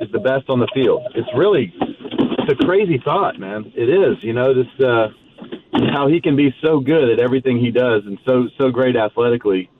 is 0.00 0.10
the 0.12 0.18
best 0.18 0.48
on 0.48 0.58
the 0.58 0.68
field. 0.74 1.02
It's 1.14 1.28
really 1.36 1.72
it's 1.80 2.60
a 2.60 2.64
crazy 2.64 3.00
thought, 3.04 3.38
man. 3.38 3.72
It 3.74 3.88
is. 3.88 4.22
You 4.22 4.32
know, 4.32 4.52
this 4.54 4.84
uh, 4.84 5.08
how 5.92 6.08
he 6.08 6.20
can 6.20 6.36
be 6.36 6.54
so 6.62 6.80
good 6.80 7.10
at 7.10 7.20
everything 7.20 7.58
he 7.58 7.70
does 7.70 8.02
and 8.06 8.18
so 8.26 8.48
so 8.58 8.70
great 8.70 8.96
athletically 8.96 9.70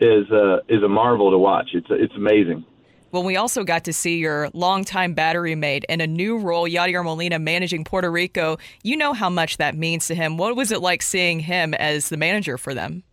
is 0.00 0.30
uh, 0.30 0.58
is 0.68 0.82
a 0.82 0.88
marvel 0.88 1.30
to 1.30 1.38
watch. 1.38 1.70
It's 1.72 1.86
it's 1.90 2.14
amazing. 2.14 2.64
Well, 3.12 3.22
we 3.22 3.36
also 3.36 3.62
got 3.62 3.84
to 3.84 3.92
see 3.92 4.16
your 4.16 4.50
longtime 4.54 5.14
battery 5.14 5.54
mate 5.54 5.84
in 5.88 6.00
a 6.00 6.06
new 6.06 6.36
role, 6.36 6.68
Yadier 6.68 7.04
Molina, 7.04 7.38
managing 7.38 7.84
Puerto 7.84 8.10
Rico. 8.10 8.56
You 8.82 8.96
know 8.96 9.12
how 9.12 9.30
much 9.30 9.58
that 9.58 9.76
means 9.76 10.08
to 10.08 10.16
him. 10.16 10.36
What 10.36 10.56
was 10.56 10.72
it 10.72 10.80
like 10.80 11.00
seeing 11.00 11.38
him 11.38 11.74
as 11.74 12.08
the 12.08 12.16
manager 12.16 12.58
for 12.58 12.74
them? 12.74 13.04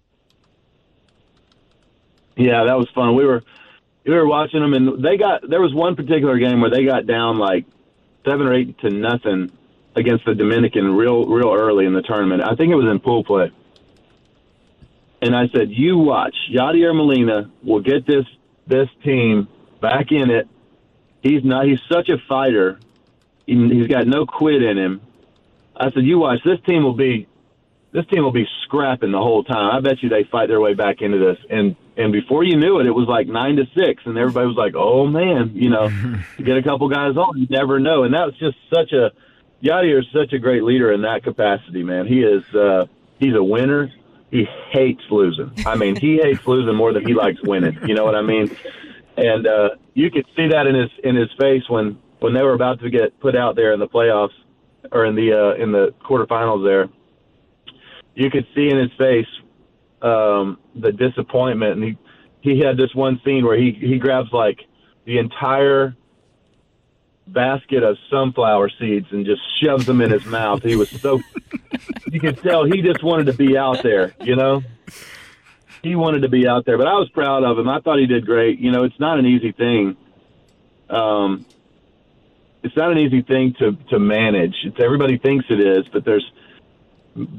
Yeah, 2.42 2.64
that 2.66 2.78
was 2.78 2.90
fun. 2.96 3.16
We 3.16 3.26
were 3.26 3.44
we 4.06 4.14
were 4.14 4.28
watching 4.28 4.62
them, 4.62 4.74
and 4.74 5.04
they 5.04 5.18
got 5.18 5.48
there 5.48 5.62
was 5.62 5.74
one 5.74 5.96
particular 5.96 6.40
game 6.40 6.60
where 6.60 6.72
they 6.72 6.86
got 6.86 7.06
down 7.06 7.38
like 7.38 7.66
seven 8.26 8.48
or 8.48 8.54
eight 8.54 8.80
to 8.80 8.90
nothing 8.90 9.52
against 9.96 10.26
the 10.26 10.34
Dominican 10.34 10.96
real 10.96 11.28
real 11.28 11.54
early 11.54 11.86
in 11.86 11.94
the 11.94 12.02
tournament. 12.02 12.42
I 12.44 12.56
think 12.56 12.72
it 12.72 12.76
was 12.76 12.90
in 12.90 13.00
pool 13.00 13.24
play. 13.24 13.52
And 15.22 15.36
I 15.36 15.50
said, 15.50 15.70
"You 15.70 16.00
watch, 16.00 16.36
Yadier 16.52 16.96
Molina 16.96 17.52
will 17.64 17.82
get 17.82 18.08
this 18.08 18.26
this 18.66 18.90
team 19.04 19.48
back 19.80 20.12
in 20.12 20.32
it. 20.32 20.48
He's 21.22 21.44
not. 21.44 21.68
He's 21.68 21.82
such 21.92 22.10
a 22.10 22.18
fighter. 22.28 22.80
He, 23.46 23.54
he's 23.70 23.88
got 23.88 24.08
no 24.08 24.26
quit 24.26 24.64
in 24.64 24.80
him." 24.80 25.02
I 25.76 25.92
said, 25.92 26.04
"You 26.04 26.18
watch. 26.18 26.40
This 26.44 26.60
team 26.66 26.82
will 26.84 26.96
be 26.96 27.28
this 27.92 28.06
team 28.08 28.24
will 28.24 28.32
be 28.32 28.48
scrapping 28.64 29.12
the 29.12 29.20
whole 29.20 29.44
time. 29.44 29.76
I 29.76 29.80
bet 29.82 30.02
you 30.02 30.10
they 30.10 30.24
fight 30.24 30.48
their 30.48 30.62
way 30.62 30.74
back 30.74 31.02
into 31.02 31.20
this. 31.20 31.38
And 31.50 31.76
and 32.02 32.11
before 32.11 32.44
you 32.44 32.57
knew 32.57 32.80
it, 32.80 32.86
it 32.86 32.91
was 32.91 33.07
like 33.07 33.28
nine 33.28 33.56
to 33.57 33.65
six, 33.76 34.03
and 34.06 34.18
everybody 34.18 34.48
was 34.48 34.56
like, 34.56 34.73
"Oh 34.76 35.07
man, 35.07 35.52
you 35.53 35.69
know, 35.69 35.90
to 36.38 36.44
get 36.44 36.57
a 36.57 36.64
couple 36.64 36.90
guys 36.90 37.15
on, 37.18 37.38
you 37.38 37.48
never 37.49 37.80
know." 37.80 38.03
And 38.03 38.14
that 38.14 38.26
was 38.26 38.38
just 38.38 38.57
such 38.73 38.91
a 38.91 39.11
Yadier 39.64 39.99
is 39.99 40.06
such 40.14 40.34
a 40.34 40.40
great 40.40 40.64
leader 40.64 40.91
in 40.91 41.02
that 41.03 41.23
capacity, 41.23 41.84
man. 41.84 42.07
He 42.07 42.22
is 42.22 42.44
uh, 42.56 42.88
he's 43.19 43.36
a 43.36 43.44
winner. 43.44 43.91
He 44.32 44.45
hates 44.72 45.03
losing. 45.10 45.52
I 45.65 45.76
mean, 45.76 45.95
he 45.95 46.18
hates 46.18 46.48
losing 46.48 46.76
more 46.76 46.94
than 46.94 47.06
he 47.06 47.14
likes 47.14 47.41
winning. 47.44 47.78
You 47.86 47.95
know 47.95 48.06
what 48.06 48.15
I 48.15 48.22
mean? 48.22 48.56
And 49.18 49.45
uh, 49.45 49.69
you 49.94 50.10
could 50.10 50.26
see 50.36 50.48
that 50.48 50.68
in 50.68 50.76
his 50.76 50.90
in 51.03 51.15
his 51.15 51.30
face 51.40 51.64
when 51.68 51.99
when 52.19 52.34
they 52.34 52.41
were 52.41 52.53
about 52.53 52.80
to 52.80 52.90
get 52.90 53.19
put 53.19 53.36
out 53.36 53.56
there 53.56 53.73
in 53.73 53.80
the 53.80 53.88
playoffs 53.88 54.34
or 54.91 55.06
in 55.06 55.15
the 55.15 55.34
uh, 55.34 55.61
in 55.61 55.72
the 55.72 55.94
quarterfinals 56.03 56.64
there 56.64 56.90
you 58.15 58.30
could 58.30 58.45
see 58.56 58.69
in 58.69 58.78
his 58.78 58.91
face 58.98 59.28
um, 60.02 60.60
the 60.76 60.91
disappointment. 60.91 61.73
And 61.73 61.84
he 61.84 61.98
he 62.41 62.60
had 62.60 62.78
this 62.78 62.94
one 62.94 63.22
scene 63.23 63.45
where 63.45 63.57
he 63.57 63.72
he 63.72 63.98
grabs 63.99 64.32
like 64.32 64.60
the 65.06 65.18
entire 65.18 65.95
basket 67.28 67.84
of 67.84 67.98
sunflower 68.10 68.69
seeds 68.80 69.07
and 69.11 69.26
just 69.26 69.41
shoves 69.61 69.86
them 69.86 70.02
in 70.02 70.11
his 70.11 70.26
mouth. 70.26 70.64
He 70.64 70.76
was 70.76 70.90
so 70.90 71.19
you 72.11 72.19
could 72.19 72.41
tell 72.41 72.65
he 72.65 72.82
just 72.82 73.03
wanted 73.03 73.28
to 73.28 73.34
be 73.34 73.57
out 73.57 73.84
there, 73.84 74.14
you 74.22 74.36
know. 74.36 74.64
He 75.84 75.95
wanted 75.95 76.22
to 76.22 76.30
be 76.30 76.48
out 76.48 76.65
there, 76.65 76.78
but 76.78 76.88
I 76.88 76.94
was 76.94 77.10
proud 77.10 77.44
of 77.44 77.57
him. 77.57 77.68
I 77.68 77.80
thought 77.80 77.98
he 77.98 78.06
did 78.06 78.26
great. 78.26 78.60
You 78.60 78.72
know, 78.72 78.84
it's 78.84 78.99
not 78.99 79.18
an 79.18 79.26
easy 79.26 79.52
thing. 79.52 79.98
Um, 80.90 81.45
it's 82.64 82.76
not 82.76 82.91
an 82.91 82.99
easy 82.99 83.22
thing 83.22 83.56
to 83.60 83.73
to 83.90 83.99
manage. 83.99 84.56
It's 84.64 84.78
everybody 84.80 85.18
thinks 85.18 85.45
it 85.49 85.60
is, 85.60 85.88
but 85.91 86.06
there's 86.06 86.30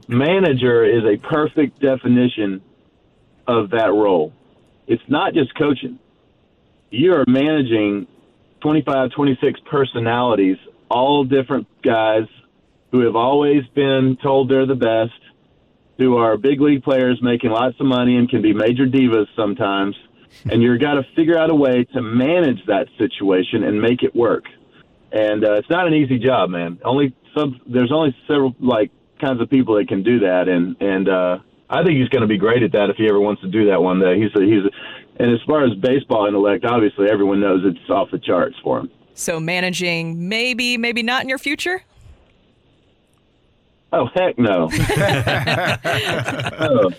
manager 0.08 0.84
is 0.84 1.04
a 1.04 1.16
perfect 1.16 1.80
definition 1.80 2.62
of 3.46 3.70
that 3.70 3.92
role. 3.92 4.32
It's 4.86 5.02
not 5.08 5.34
just 5.34 5.54
coaching. 5.56 5.98
You're 6.90 7.24
managing 7.26 8.06
25, 8.60 9.12
26 9.12 9.60
personalities, 9.70 10.58
all 10.90 11.24
different 11.24 11.66
guys 11.82 12.26
who 12.90 13.00
have 13.00 13.16
always 13.16 13.64
been 13.74 14.18
told 14.22 14.50
they're 14.50 14.66
the 14.66 14.74
best, 14.74 15.18
who 15.98 16.16
are 16.16 16.36
big 16.36 16.60
league 16.60 16.82
players 16.82 17.18
making 17.22 17.50
lots 17.50 17.78
of 17.80 17.86
money 17.86 18.16
and 18.16 18.28
can 18.28 18.42
be 18.42 18.52
major 18.52 18.86
divas 18.86 19.26
sometimes. 19.34 19.96
and 20.50 20.62
you've 20.62 20.80
got 20.80 20.94
to 20.94 21.02
figure 21.14 21.38
out 21.38 21.50
a 21.50 21.54
way 21.54 21.84
to 21.84 22.02
manage 22.02 22.64
that 22.66 22.88
situation 22.98 23.64
and 23.64 23.80
make 23.80 24.02
it 24.02 24.14
work. 24.14 24.44
And 25.10 25.44
uh, 25.44 25.54
it's 25.54 25.68
not 25.68 25.86
an 25.86 25.94
easy 25.94 26.18
job, 26.18 26.50
man. 26.50 26.78
Only 26.84 27.14
some 27.36 27.60
there's 27.66 27.92
only 27.92 28.16
several 28.26 28.54
like 28.58 28.90
kinds 29.22 29.40
of 29.40 29.48
people 29.48 29.76
that 29.76 29.88
can 29.88 30.02
do 30.02 30.18
that, 30.20 30.48
and 30.48 30.76
and 30.80 31.08
uh, 31.08 31.38
I 31.70 31.82
think 31.82 31.98
he's 31.98 32.08
going 32.08 32.22
to 32.22 32.28
be 32.28 32.36
great 32.36 32.62
at 32.62 32.72
that 32.72 32.90
if 32.90 32.96
he 32.96 33.08
ever 33.08 33.20
wants 33.20 33.40
to 33.42 33.48
do 33.48 33.66
that 33.70 33.82
one 33.82 33.98
day. 34.00 34.20
He's 34.20 34.34
a, 34.34 34.40
he's, 34.44 34.64
a, 34.64 35.22
and 35.22 35.32
as 35.32 35.40
far 35.46 35.64
as 35.64 35.74
baseball 35.74 36.26
intellect, 36.26 36.64
obviously 36.64 37.08
everyone 37.10 37.40
knows 37.40 37.62
it's 37.64 37.90
off 37.90 38.10
the 38.10 38.18
charts 38.18 38.56
for 38.62 38.80
him. 38.80 38.90
So 39.14 39.40
managing 39.40 40.28
maybe, 40.28 40.76
maybe 40.76 41.02
not 41.02 41.22
in 41.22 41.28
your 41.28 41.38
future? 41.38 41.82
Oh 43.92 44.08
heck 44.14 44.38
no! 44.38 44.68
oh. 46.60 46.90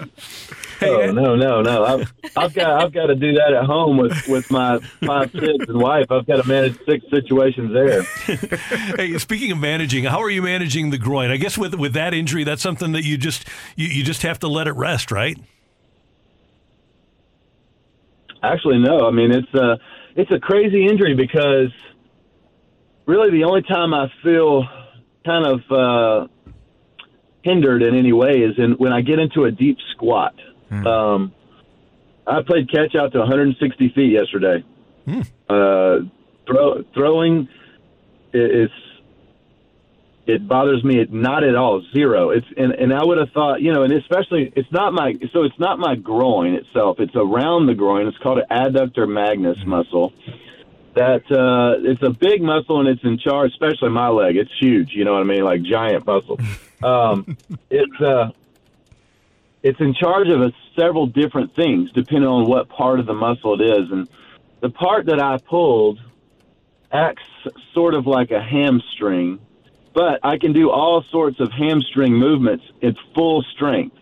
Oh, 0.90 1.12
no, 1.12 1.36
no, 1.36 1.62
no! 1.62 1.84
I've, 1.84 2.14
I've 2.36 2.54
got 2.54 2.84
I've 2.84 2.94
got 2.94 3.08
to 3.08 3.16
do 3.16 3.34
that 3.34 3.54
at 3.54 3.66
home 3.66 3.98
with 3.98 4.28
with 4.28 4.50
my 4.52 4.80
five 5.06 5.32
kids 5.32 5.66
and 5.68 5.78
wife. 5.80 6.12
I've 6.12 6.26
got 6.26 6.42
to 6.42 6.48
manage 6.48 6.78
six 6.86 7.06
situations 7.10 7.74
there. 7.74 8.04
hey, 8.98 9.18
speaking 9.18 9.52
of 9.52 9.58
managing, 9.58 10.04
how 10.06 10.22
are 10.22 10.30
you 10.30 10.42
managing 10.42 10.90
the 10.90 10.98
groin? 10.98 11.32
I 11.32 11.38
guess 11.38 11.58
with 11.58 11.76
with 11.76 11.94
that 11.94 12.14
injury, 12.14 12.44
that's 12.44 12.62
something 12.62 12.92
that 12.94 13.04
you 13.04 13.18
just 13.18 13.48
you, 13.76 13.88
you 13.88 14.04
just 14.04 14.22
have 14.22 14.40
to 14.40 14.48
let 14.48 14.68
it 14.68 14.74
rest, 14.74 15.12
right? 15.12 15.38
Actually, 18.42 18.80
no. 18.80 19.08
I 19.08 19.12
mean, 19.12 19.32
it's 19.32 19.54
a 19.54 19.80
it's 20.16 20.32
a 20.32 20.40
crazy 20.40 20.86
injury 20.86 21.16
because 21.16 21.72
really 23.06 23.32
the 23.32 23.46
only 23.46 23.62
time 23.62 23.94
I 23.94 24.12
feel 24.22 24.68
kind 25.26 25.46
of 25.46 25.72
uh, 25.72 26.28
hindered 27.44 27.84
in 27.84 27.96
any 27.96 28.14
way 28.14 28.40
is 28.40 28.58
in 28.58 28.74
when 28.74 28.92
I 28.92 29.02
get 29.02 29.20
into 29.20 29.46
a 29.46 29.52
deep 29.52 29.78
squat. 29.92 30.36
Um, 30.86 31.34
I 32.26 32.42
played 32.42 32.72
catch 32.72 32.96
out 32.96 33.12
to 33.14 33.20
160 33.20 33.90
feet 33.90 34.12
yesterday. 34.12 34.64
Uh, 35.50 36.00
throw, 36.48 36.84
throwing 36.94 37.48
is 38.34 38.70
it 40.26 40.48
bothers 40.48 40.84
me 40.84 41.06
not 41.10 41.44
at 41.44 41.56
all 41.56 41.82
zero. 41.94 42.30
It's 42.30 42.48
and, 42.56 42.72
and 42.74 42.94
i 42.94 43.04
would 43.04 43.18
have 43.18 43.30
thought 43.32 43.62
you 43.62 43.74
know 43.74 43.84
and 43.84 43.92
especially 43.94 44.52
it's 44.56 44.72
not 44.72 44.94
my 44.94 45.14
so 45.34 45.44
it's 45.44 45.60
not 45.60 45.80
my 45.80 45.96
groin 45.96 46.54
itself. 46.56 47.00
It's 47.00 47.16
around 47.16 47.68
the 47.68 47.76
groin. 47.76 48.08
It's 48.08 48.18
called 48.20 48.40
an 48.40 48.46
adductor 48.50 49.08
magnus 49.08 49.58
muscle. 49.66 50.14
That 50.96 51.24
uh 51.30 51.82
it's 51.84 52.02
a 52.04 52.12
big 52.12 52.42
muscle 52.42 52.80
and 52.80 52.88
it's 52.88 53.04
in 53.04 53.18
charge 53.18 53.52
especially 53.52 53.90
my 53.90 54.08
leg. 54.08 54.38
It's 54.38 54.52
huge 54.60 54.92
you 54.94 55.04
know 55.04 55.14
what 55.14 55.22
i 55.22 55.26
mean? 55.26 55.44
Like 55.44 55.62
giant 55.64 56.06
muscle. 56.06 56.40
Um 56.84 57.38
it's 57.70 58.02
uh 58.02 58.32
it's 59.64 59.80
in 59.80 59.94
charge 59.94 60.28
of 60.28 60.42
a, 60.42 60.52
several 60.78 61.08
different 61.08 61.56
things 61.56 61.92
depending 61.94 62.28
on 62.28 62.46
what 62.48 62.70
part 62.70 63.00
of 63.00 63.06
the 63.06 63.14
muscle 63.14 63.60
it 63.60 63.64
is 63.64 63.92
and 63.92 64.08
the 64.62 64.70
part 64.70 65.06
that 65.08 65.20
i 65.20 65.38
pulled 65.38 66.00
acts 66.92 67.24
sort 67.74 67.96
of 67.96 68.06
like 68.06 68.32
a 68.32 68.42
hamstring 68.42 69.40
but 69.94 70.20
I 70.24 70.38
can 70.38 70.54
do 70.54 70.72
all 70.72 71.04
sorts 71.12 71.40
of 71.40 71.52
hamstring 71.52 72.14
movements 72.14 72.66
at 72.82 72.96
full 73.16 73.44
strength. 73.56 73.96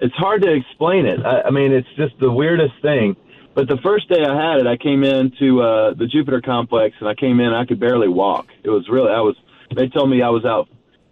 It's 0.00 0.14
hard 0.14 0.42
to 0.42 0.52
explain 0.52 1.06
it. 1.06 1.24
I, 1.24 1.42
I 1.42 1.50
mean, 1.50 1.72
it's 1.72 1.88
just 1.96 2.18
the 2.20 2.30
weirdest 2.30 2.74
thing. 2.80 3.16
But 3.52 3.68
the 3.68 3.78
first 3.78 4.08
day 4.08 4.24
I 4.24 4.34
had 4.34 4.60
it, 4.60 4.66
I 4.66 4.76
came 4.76 5.02
into 5.02 5.60
uh, 5.60 5.94
the 5.94 6.06
Jupiter 6.06 6.40
complex 6.40 6.94
and 7.00 7.08
I 7.08 7.14
came 7.14 7.40
in. 7.40 7.52
I 7.52 7.66
could 7.66 7.80
barely 7.80 8.08
walk. 8.08 8.46
It 8.62 8.70
was 8.70 8.88
really. 8.88 9.10
I 9.10 9.20
was. 9.20 9.36
They 9.74 9.88
told 9.88 10.08
me 10.08 10.22
I 10.22 10.30
was 10.30 10.44
out. 10.44 10.68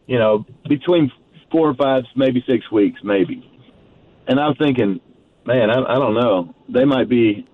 You 0.07 0.19
know, 0.19 0.47
between 0.69 1.11
four 1.51 1.69
or 1.69 1.75
five, 1.75 2.05
maybe 2.17 2.43
six 2.47 2.71
weeks, 2.71 3.01
maybe. 3.03 3.45
And 4.27 4.39
I 4.39 4.49
was 4.49 4.57
thinking, 4.59 5.01
man, 5.47 5.71
I, 5.71 5.95
I 5.95 5.95
don't 5.99 6.15
know. 6.15 6.55
They 6.69 6.85
might 6.85 7.09
be 7.09 7.47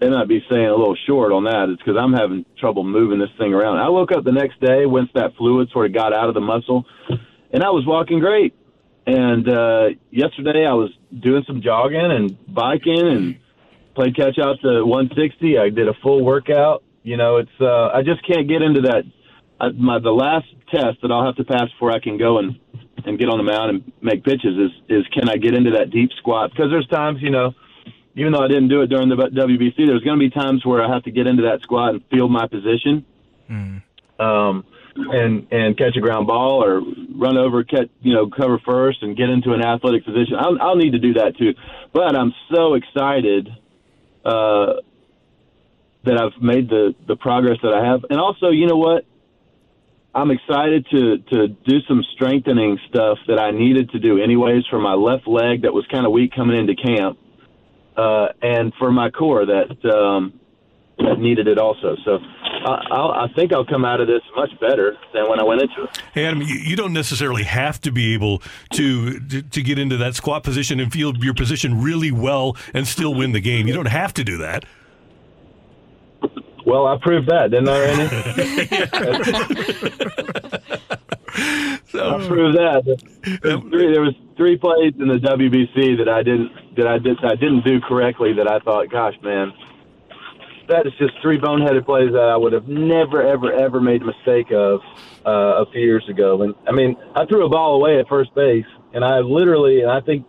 they 0.00 0.08
might 0.08 0.28
be 0.28 0.42
saying 0.48 0.66
a 0.66 0.74
little 0.74 0.96
short 1.06 1.30
on 1.30 1.44
that. 1.44 1.68
It's 1.68 1.82
because 1.82 1.98
I'm 2.00 2.14
having 2.14 2.46
trouble 2.58 2.84
moving 2.84 3.18
this 3.18 3.28
thing 3.38 3.52
around. 3.52 3.78
I 3.78 3.90
woke 3.90 4.12
up 4.12 4.24
the 4.24 4.32
next 4.32 4.58
day 4.60 4.86
once 4.86 5.10
that 5.14 5.36
fluid 5.36 5.68
sort 5.72 5.86
of 5.86 5.92
got 5.92 6.14
out 6.14 6.28
of 6.28 6.34
the 6.34 6.40
muscle, 6.40 6.86
and 7.52 7.62
I 7.62 7.68
was 7.68 7.84
walking 7.86 8.18
great. 8.18 8.54
And 9.06 9.46
uh, 9.48 9.88
yesterday 10.10 10.64
I 10.66 10.72
was 10.72 10.90
doing 11.18 11.44
some 11.46 11.60
jogging 11.62 12.00
and 12.00 12.54
biking 12.54 13.06
and 13.06 13.38
played 13.94 14.16
catch 14.16 14.38
out 14.38 14.60
to 14.62 14.84
160. 14.84 15.58
I 15.58 15.68
did 15.68 15.88
a 15.88 15.94
full 16.02 16.24
workout. 16.24 16.82
You 17.02 17.16
know, 17.16 17.36
it's 17.36 17.50
uh, 17.60 17.88
I 17.88 18.02
just 18.02 18.26
can't 18.26 18.48
get 18.48 18.62
into 18.62 18.82
that. 18.82 19.04
I, 19.60 19.68
my 19.70 19.98
the 19.98 20.10
last 20.10 20.46
test 20.70 21.02
that 21.02 21.10
I'll 21.10 21.26
have 21.26 21.36
to 21.36 21.44
pass 21.44 21.70
before 21.72 21.92
I 21.92 21.98
can 21.98 22.16
go 22.16 22.38
and 22.38 22.58
and 23.06 23.18
get 23.18 23.28
on 23.28 23.38
the 23.38 23.44
mound 23.44 23.70
and 23.70 23.92
make 24.02 24.24
pitches 24.24 24.56
is 24.56 24.70
is 24.88 25.06
can 25.08 25.28
I 25.28 25.36
get 25.36 25.54
into 25.54 25.70
that 25.72 25.90
deep 25.90 26.10
squat? 26.18 26.50
Because 26.50 26.70
there's 26.70 26.86
times 26.88 27.18
you 27.20 27.30
know 27.30 27.54
even 28.16 28.32
though 28.32 28.42
I 28.42 28.48
didn't 28.48 28.68
do 28.68 28.82
it 28.82 28.88
during 28.88 29.08
the 29.08 29.16
WBC, 29.16 29.86
there's 29.86 30.02
going 30.02 30.18
to 30.18 30.20
be 30.20 30.30
times 30.30 30.64
where 30.66 30.82
I 30.82 30.92
have 30.92 31.04
to 31.04 31.10
get 31.10 31.26
into 31.26 31.44
that 31.44 31.60
squat 31.62 31.94
and 31.94 32.04
field 32.10 32.30
my 32.30 32.46
position, 32.46 33.04
um, 34.18 34.64
and 34.94 35.46
and 35.50 35.78
catch 35.78 35.96
a 35.96 36.00
ground 36.00 36.26
ball 36.26 36.62
or 36.64 36.82
run 37.14 37.36
over, 37.36 37.62
catch 37.62 37.88
you 38.00 38.12
know 38.12 38.28
cover 38.28 38.60
first 38.64 39.02
and 39.02 39.16
get 39.16 39.30
into 39.30 39.52
an 39.52 39.62
athletic 39.64 40.04
position. 40.04 40.34
I'll, 40.38 40.60
I'll 40.60 40.76
need 40.76 40.92
to 40.92 40.98
do 40.98 41.14
that 41.14 41.36
too, 41.38 41.54
but 41.92 42.16
I'm 42.16 42.34
so 42.52 42.74
excited 42.74 43.48
uh, 44.24 44.74
that 46.04 46.20
I've 46.20 46.42
made 46.42 46.68
the 46.68 46.94
the 47.06 47.16
progress 47.16 47.58
that 47.62 47.72
I 47.72 47.84
have, 47.86 48.04
and 48.10 48.18
also 48.18 48.50
you 48.50 48.66
know 48.66 48.76
what. 48.76 49.04
I'm 50.14 50.30
excited 50.30 50.86
to 50.90 51.18
to 51.18 51.48
do 51.48 51.80
some 51.86 52.02
strengthening 52.14 52.78
stuff 52.88 53.18
that 53.28 53.38
I 53.38 53.52
needed 53.52 53.90
to 53.90 53.98
do 53.98 54.20
anyways 54.20 54.66
for 54.68 54.80
my 54.80 54.94
left 54.94 55.28
leg 55.28 55.62
that 55.62 55.72
was 55.72 55.86
kind 55.90 56.04
of 56.04 56.12
weak 56.12 56.32
coming 56.34 56.58
into 56.58 56.74
camp 56.74 57.18
uh, 57.96 58.28
and 58.42 58.72
for 58.78 58.90
my 58.90 59.10
core 59.10 59.46
that 59.46 59.70
um, 59.88 60.40
that 60.98 61.18
needed 61.18 61.46
it 61.46 61.58
also. 61.58 61.96
So 62.04 62.18
I, 62.66 62.86
I'll, 62.90 63.10
I 63.12 63.28
think 63.34 63.52
I'll 63.52 63.64
come 63.64 63.84
out 63.84 64.00
of 64.00 64.06
this 64.06 64.22
much 64.34 64.50
better 64.60 64.96
than 65.14 65.28
when 65.28 65.40
I 65.40 65.44
went 65.44 65.62
into 65.62 65.84
it. 65.84 66.02
Hey, 66.12 66.26
Adam, 66.26 66.42
you, 66.42 66.76
don't 66.76 66.92
necessarily 66.92 67.44
have 67.44 67.80
to 67.82 67.92
be 67.92 68.12
able 68.14 68.42
to 68.72 69.20
to 69.20 69.62
get 69.62 69.78
into 69.78 69.96
that 69.98 70.14
squat 70.16 70.42
position 70.42 70.80
and 70.80 70.92
feel 70.92 71.16
your 71.16 71.34
position 71.34 71.80
really 71.80 72.10
well 72.10 72.56
and 72.74 72.86
still 72.86 73.14
win 73.14 73.32
the 73.32 73.40
game. 73.40 73.66
You 73.66 73.74
don't 73.74 73.86
have 73.86 74.12
to 74.14 74.24
do 74.24 74.38
that. 74.38 74.64
Well, 76.70 76.86
I 76.86 76.96
proved 77.02 77.28
that, 77.28 77.50
didn't 77.50 77.68
I, 77.68 77.80
Randy? 77.80 78.04
I 81.94 82.26
proved 82.28 82.56
that. 82.56 82.84
There 83.42 83.58
was, 83.58 83.70
three, 83.70 83.92
there 83.92 84.02
was 84.02 84.14
three 84.36 84.56
plays 84.56 84.94
in 85.00 85.08
the 85.08 85.18
WBC 85.18 85.98
that 85.98 86.08
I 86.08 86.22
didn't 86.22 86.76
that 86.76 86.86
I 86.86 86.98
did 86.98 87.16
I 87.24 87.34
didn't 87.34 87.64
do 87.64 87.80
correctly. 87.80 88.34
That 88.34 88.48
I 88.48 88.60
thought, 88.60 88.88
gosh, 88.88 89.14
man, 89.20 89.52
that 90.68 90.86
is 90.86 90.92
just 90.96 91.14
three 91.20 91.40
boneheaded 91.40 91.84
plays 91.84 92.12
that 92.12 92.30
I 92.30 92.36
would 92.36 92.52
have 92.52 92.68
never, 92.68 93.20
ever, 93.20 93.52
ever 93.52 93.80
made 93.80 94.02
a 94.02 94.04
mistake 94.04 94.52
of 94.52 94.80
uh, 95.26 95.64
a 95.64 95.66
few 95.72 95.80
years 95.80 96.08
ago. 96.08 96.42
And 96.42 96.54
I 96.68 96.70
mean, 96.70 96.94
I 97.16 97.26
threw 97.26 97.46
a 97.46 97.48
ball 97.48 97.74
away 97.74 97.98
at 97.98 98.06
first 98.06 98.32
base, 98.36 98.70
and 98.94 99.04
I 99.04 99.18
literally, 99.18 99.80
and 99.80 99.90
I 99.90 100.02
think 100.02 100.24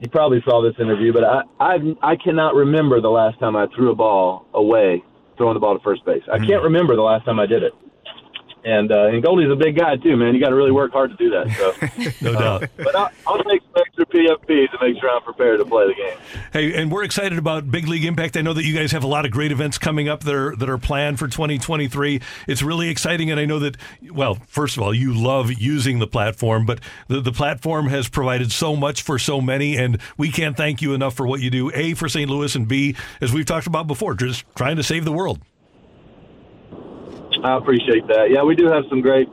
you 0.00 0.10
probably 0.10 0.42
saw 0.44 0.60
this 0.60 0.74
interview, 0.78 1.14
but 1.14 1.24
I 1.24 1.42
I, 1.58 1.78
I 2.02 2.16
cannot 2.16 2.54
remember 2.54 3.00
the 3.00 3.08
last 3.08 3.38
time 3.38 3.56
I 3.56 3.66
threw 3.74 3.90
a 3.90 3.94
ball 3.94 4.46
away, 4.52 5.02
throwing 5.40 5.54
the 5.54 5.60
ball 5.60 5.72
to 5.72 5.82
first 5.82 6.04
base. 6.04 6.22
I 6.30 6.36
can't 6.36 6.50
mm-hmm. 6.50 6.64
remember 6.64 6.94
the 6.94 7.02
last 7.02 7.24
time 7.24 7.40
I 7.40 7.46
did 7.46 7.62
it. 7.62 7.74
And 8.64 8.92
uh, 8.92 9.06
and 9.06 9.22
Goldie's 9.22 9.50
a 9.50 9.56
big 9.56 9.76
guy 9.78 9.96
too, 9.96 10.16
man. 10.16 10.34
You 10.34 10.40
got 10.40 10.50
to 10.50 10.54
really 10.54 10.70
work 10.70 10.92
hard 10.92 11.10
to 11.10 11.16
do 11.16 11.30
that. 11.30 12.10
So, 12.20 12.24
no 12.32 12.38
doubt. 12.38 12.64
but 12.76 12.94
I'll, 12.94 13.10
I'll 13.26 13.42
take 13.44 13.62
some 13.62 13.72
extra 13.76 14.06
PFP 14.06 14.70
to 14.70 14.78
make 14.82 15.00
sure 15.00 15.10
I'm 15.10 15.22
prepared 15.22 15.60
to 15.60 15.64
play 15.64 15.86
the 15.86 15.94
game. 15.94 16.18
Hey, 16.52 16.80
and 16.80 16.92
we're 16.92 17.04
excited 17.04 17.38
about 17.38 17.70
Big 17.70 17.88
League 17.88 18.04
Impact. 18.04 18.36
I 18.36 18.42
know 18.42 18.52
that 18.52 18.64
you 18.64 18.74
guys 18.74 18.92
have 18.92 19.02
a 19.02 19.06
lot 19.06 19.24
of 19.24 19.30
great 19.30 19.50
events 19.50 19.78
coming 19.78 20.08
up 20.08 20.24
that 20.24 20.34
are 20.34 20.54
that 20.56 20.68
are 20.68 20.78
planned 20.78 21.18
for 21.18 21.26
2023. 21.26 22.20
It's 22.46 22.62
really 22.62 22.90
exciting, 22.90 23.30
and 23.30 23.40
I 23.40 23.46
know 23.46 23.58
that. 23.60 23.76
Well, 24.12 24.34
first 24.46 24.76
of 24.76 24.82
all, 24.82 24.92
you 24.92 25.14
love 25.14 25.50
using 25.52 25.98
the 25.98 26.06
platform, 26.06 26.66
but 26.66 26.80
the 27.08 27.20
the 27.20 27.32
platform 27.32 27.88
has 27.88 28.08
provided 28.08 28.52
so 28.52 28.76
much 28.76 29.02
for 29.02 29.18
so 29.18 29.40
many, 29.40 29.76
and 29.76 29.98
we 30.18 30.30
can't 30.30 30.56
thank 30.56 30.82
you 30.82 30.92
enough 30.92 31.14
for 31.14 31.26
what 31.26 31.40
you 31.40 31.50
do. 31.50 31.70
A 31.74 31.94
for 31.94 32.08
St. 32.08 32.28
Louis, 32.28 32.54
and 32.54 32.68
B, 32.68 32.94
as 33.22 33.32
we've 33.32 33.46
talked 33.46 33.66
about 33.66 33.86
before, 33.86 34.14
just 34.14 34.44
trying 34.54 34.76
to 34.76 34.82
save 34.82 35.04
the 35.04 35.12
world. 35.12 35.40
I 37.44 37.56
appreciate 37.56 38.06
that. 38.08 38.30
Yeah, 38.30 38.42
we 38.42 38.54
do 38.54 38.66
have 38.66 38.84
some 38.88 39.00
great 39.00 39.28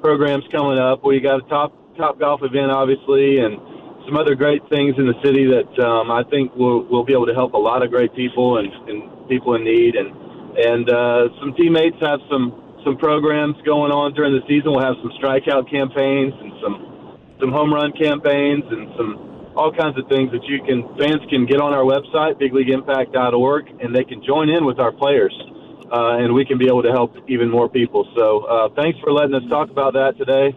programs 0.00 0.44
coming 0.50 0.78
up. 0.78 1.04
We 1.04 1.20
got 1.20 1.44
a 1.44 1.48
top 1.48 1.72
top 1.96 2.18
golf 2.18 2.42
event, 2.42 2.70
obviously, 2.70 3.38
and 3.38 3.58
some 4.06 4.16
other 4.16 4.34
great 4.34 4.60
things 4.68 4.94
in 4.98 5.06
the 5.06 5.14
city 5.24 5.46
that 5.46 5.70
um, 5.80 6.10
I 6.10 6.24
think 6.24 6.54
will 6.56 6.84
will 6.84 7.04
be 7.04 7.12
able 7.12 7.26
to 7.26 7.34
help 7.34 7.54
a 7.54 7.58
lot 7.58 7.82
of 7.82 7.90
great 7.90 8.14
people 8.14 8.58
and, 8.58 8.68
and 8.88 9.28
people 9.28 9.54
in 9.54 9.64
need. 9.64 9.94
And 9.94 10.10
and 10.58 10.90
uh, 10.90 11.28
some 11.40 11.54
teammates 11.54 11.96
have 12.00 12.20
some 12.30 12.60
some 12.84 12.96
programs 12.98 13.56
going 13.64 13.92
on 13.92 14.12
during 14.14 14.34
the 14.34 14.42
season. 14.46 14.72
We'll 14.72 14.84
have 14.84 14.98
some 15.00 15.12
strikeout 15.22 15.70
campaigns 15.70 16.34
and 16.36 16.52
some 16.60 17.18
some 17.40 17.50
home 17.50 17.72
run 17.72 17.92
campaigns 17.92 18.64
and 18.70 18.90
some 18.96 19.52
all 19.56 19.70
kinds 19.72 19.96
of 19.96 20.08
things 20.08 20.30
that 20.32 20.42
you 20.50 20.58
can 20.66 20.82
fans 20.98 21.22
can 21.30 21.46
get 21.46 21.60
on 21.60 21.72
our 21.72 21.86
website 21.86 22.34
bigleagueimpact.org 22.42 23.70
and 23.80 23.94
they 23.94 24.02
can 24.02 24.22
join 24.24 24.50
in 24.50 24.64
with 24.66 24.80
our 24.80 24.90
players 24.90 25.32
uh, 25.94 26.18
and 26.18 26.34
we 26.34 26.44
can 26.44 26.58
be 26.58 26.66
able 26.66 26.82
to 26.82 26.90
help 26.90 27.14
even 27.28 27.48
more 27.48 27.68
people. 27.68 28.02
So 28.16 28.42
uh, 28.50 28.68
thanks 28.74 28.98
for 28.98 29.12
letting 29.12 29.34
us 29.34 29.46
talk 29.48 29.70
about 29.70 29.92
that 29.94 30.18
today, 30.18 30.50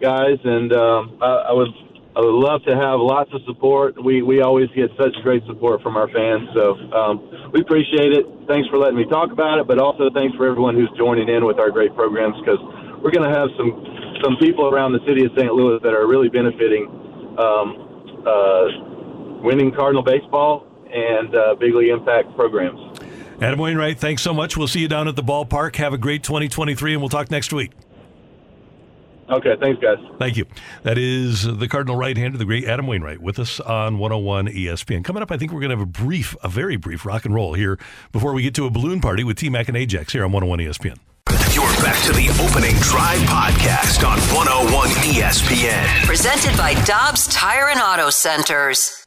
guys. 0.00 0.38
And 0.44 0.72
um, 0.72 1.18
I, 1.20 1.50
I 1.50 1.52
would 1.52 1.74
I 2.14 2.20
would 2.20 2.38
love 2.38 2.62
to 2.70 2.76
have 2.78 3.02
lots 3.02 3.34
of 3.34 3.42
support. 3.44 3.98
We 3.98 4.22
we 4.22 4.40
always 4.40 4.70
get 4.70 4.90
such 4.94 5.10
great 5.26 5.42
support 5.50 5.82
from 5.82 5.96
our 5.96 6.06
fans, 6.14 6.46
so 6.54 6.78
um, 6.94 7.50
we 7.50 7.60
appreciate 7.60 8.14
it. 8.14 8.22
Thanks 8.46 8.68
for 8.70 8.78
letting 8.78 8.94
me 8.94 9.04
talk 9.10 9.32
about 9.32 9.58
it, 9.58 9.66
but 9.66 9.80
also 9.80 10.10
thanks 10.14 10.36
for 10.36 10.46
everyone 10.46 10.76
who's 10.76 10.90
joining 10.96 11.28
in 11.28 11.44
with 11.44 11.58
our 11.58 11.72
great 11.74 11.92
programs 11.96 12.38
because 12.38 12.62
we're 13.02 13.10
going 13.10 13.26
to 13.26 13.34
have 13.34 13.50
some 13.58 13.74
some 14.22 14.36
people 14.38 14.70
around 14.70 14.92
the 14.92 15.02
city 15.10 15.26
of 15.26 15.32
St. 15.36 15.50
Louis 15.50 15.82
that 15.82 15.92
are 15.92 16.06
really 16.06 16.28
benefiting 16.28 16.86
um, 17.34 18.22
uh, 18.22 19.42
winning 19.42 19.74
Cardinal 19.74 20.04
baseball 20.04 20.70
and 20.86 21.34
uh, 21.34 21.56
big 21.58 21.74
league 21.74 21.90
impact 21.90 22.30
programs. 22.36 22.93
Adam 23.40 23.58
Wainwright, 23.58 23.98
thanks 23.98 24.22
so 24.22 24.32
much. 24.32 24.56
We'll 24.56 24.68
see 24.68 24.80
you 24.80 24.88
down 24.88 25.08
at 25.08 25.16
the 25.16 25.22
ballpark. 25.22 25.76
Have 25.76 25.92
a 25.92 25.98
great 25.98 26.22
2023, 26.22 26.92
and 26.92 27.02
we'll 27.02 27.08
talk 27.08 27.30
next 27.30 27.52
week. 27.52 27.72
Okay, 29.28 29.54
thanks, 29.58 29.80
guys. 29.82 29.98
Thank 30.18 30.36
you. 30.36 30.44
That 30.82 30.98
is 30.98 31.44
the 31.44 31.66
Cardinal 31.66 31.96
right-hander, 31.96 32.36
the 32.36 32.44
great 32.44 32.64
Adam 32.64 32.86
Wainwright, 32.86 33.20
with 33.20 33.38
us 33.38 33.58
on 33.58 33.98
101 33.98 34.48
ESPN. 34.48 35.02
Coming 35.02 35.22
up, 35.22 35.32
I 35.32 35.38
think 35.38 35.50
we're 35.50 35.60
going 35.60 35.70
to 35.70 35.76
have 35.76 35.82
a 35.82 35.90
brief, 35.90 36.36
a 36.42 36.48
very 36.48 36.76
brief 36.76 37.06
rock 37.06 37.24
and 37.24 37.34
roll 37.34 37.54
here 37.54 37.78
before 38.12 38.34
we 38.34 38.42
get 38.42 38.54
to 38.56 38.66
a 38.66 38.70
balloon 38.70 39.00
party 39.00 39.24
with 39.24 39.38
T 39.38 39.48
Mac 39.48 39.68
and 39.68 39.76
Ajax 39.76 40.12
here 40.12 40.24
on 40.24 40.32
101 40.32 40.58
ESPN. 40.58 40.98
You're 41.54 41.64
back 41.82 42.02
to 42.04 42.12
the 42.12 42.28
opening 42.44 42.74
drive 42.80 43.20
podcast 43.20 44.06
on 44.06 44.18
101 44.34 44.88
ESPN. 44.88 46.04
Presented 46.04 46.56
by 46.58 46.74
Dobbs 46.84 47.26
Tire 47.28 47.68
and 47.70 47.80
Auto 47.80 48.10
Centers. 48.10 49.06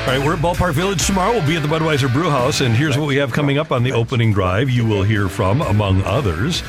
All 0.00 0.16
right, 0.16 0.26
we're 0.26 0.32
at 0.34 0.40
Ballpark 0.40 0.72
Village 0.72 1.06
tomorrow. 1.06 1.32
We'll 1.34 1.46
be 1.46 1.54
at 1.56 1.62
the 1.62 1.68
Budweiser 1.68 2.12
Brew 2.12 2.30
House, 2.30 2.62
and 2.62 2.74
here's 2.74 2.98
what 2.98 3.06
we 3.06 3.16
have 3.16 3.32
coming 3.32 3.58
up 3.58 3.70
on 3.70 3.84
the 3.84 3.92
opening 3.92 4.32
drive. 4.32 4.68
You 4.68 4.84
will 4.84 5.02
hear 5.04 5.28
from, 5.28 5.60
among 5.60 6.02
others, 6.02 6.64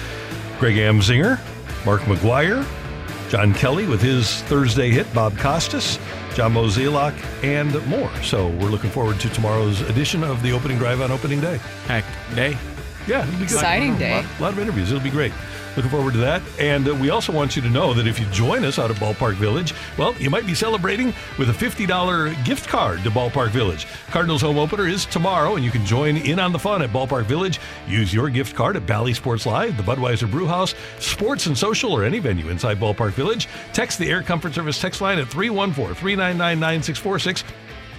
Greg 0.60 0.76
Amsinger, 0.76 1.40
Mark 1.84 2.02
McGwire, 2.02 2.64
John 3.32 3.54
Kelly 3.56 3.88
with 3.88 4.00
his 4.02 4.42
Thursday 4.44 4.92
hit, 4.92 5.12
Bob 5.14 5.38
Costas, 5.40 5.98
John 6.36 6.54
Mozeliak, 6.54 7.16
and 7.44 7.84
more. 7.88 8.12
So 8.22 8.50
we're 8.50 8.70
looking 8.70 8.92
forward 8.92 9.20
to 9.22 9.30
tomorrow's 9.30 9.82
edition 9.90 10.24
of 10.24 10.44
the 10.44 10.52
opening 10.52 10.78
drive 10.78 11.02
on 11.02 11.10
opening 11.10 11.42
day. 11.42 11.58
Heck, 11.88 12.06
day. 12.36 12.56
Yeah, 13.08 13.22
it'll 13.24 13.32
be 13.32 13.38
good. 13.38 13.44
Exciting 13.44 13.96
A 13.96 14.00
day. 14.00 14.16
lot, 14.22 14.40
lot 14.42 14.54
of 14.54 14.60
interviews. 14.60 14.92
It'll 14.92 15.04
be 15.04 15.10
great. 15.10 15.32
Looking 15.76 15.92
forward 15.92 16.14
to 16.14 16.20
that. 16.20 16.42
And 16.60 16.88
uh, 16.88 16.96
we 16.96 17.10
also 17.10 17.32
want 17.32 17.56
you 17.56 17.62
to 17.62 17.70
know 17.70 17.94
that 17.94 18.08
if 18.08 18.20
you 18.20 18.26
join 18.28 18.66
us 18.66 18.78
out 18.78 18.92
at 18.92 18.98
Ballpark 18.98 19.36
Village, 19.36 19.74
well, 19.98 20.14
you 20.16 20.30
might 20.30 20.46
be 20.46 20.54
celebrating 20.54 21.14
with 21.38 21.50
a 21.50 21.54
$50 21.54 22.46
gift 22.46 22.68
card 22.68 23.04
to 23.04 23.10
Ballpark 23.10 23.52
Village. 23.52 23.88
Cardinals 24.10 24.42
home 24.42 24.58
opener 24.58 24.88
is 24.88 25.06
tomorrow, 25.06 25.56
and 25.56 25.64
you 25.64 25.72
can 25.72 25.86
join 25.86 26.18
in 26.18 26.40
on 26.40 26.52
the 26.52 26.60
fun 26.60 26.82
at 26.82 26.90
Ballpark 26.90 27.26
Village. 27.26 27.60
Use 27.88 28.14
your 28.14 28.30
gift 28.30 28.56
card 28.56 28.76
at 28.76 28.86
Bally 28.86 29.14
Sports 29.14 29.46
Live, 29.46 29.78
the 29.78 29.84
Budweiser 29.84 30.30
Brewhouse, 30.30 30.76
Sports 31.00 31.46
and 31.46 31.58
Social, 31.58 31.94
or 31.94 32.04
any 32.04 32.20
venue 32.20 32.50
inside 32.50 32.78
Ballpark 32.78 33.12
Village. 33.12 33.48
Text 33.72 33.98
the 33.98 34.10
Air 34.10 34.22
Comfort 34.22 34.54
Service 34.54 34.80
text 34.80 35.00
line 35.00 35.20
at 35.20 35.28
314 35.28 35.96
399 35.96 36.60
9646 36.60 37.44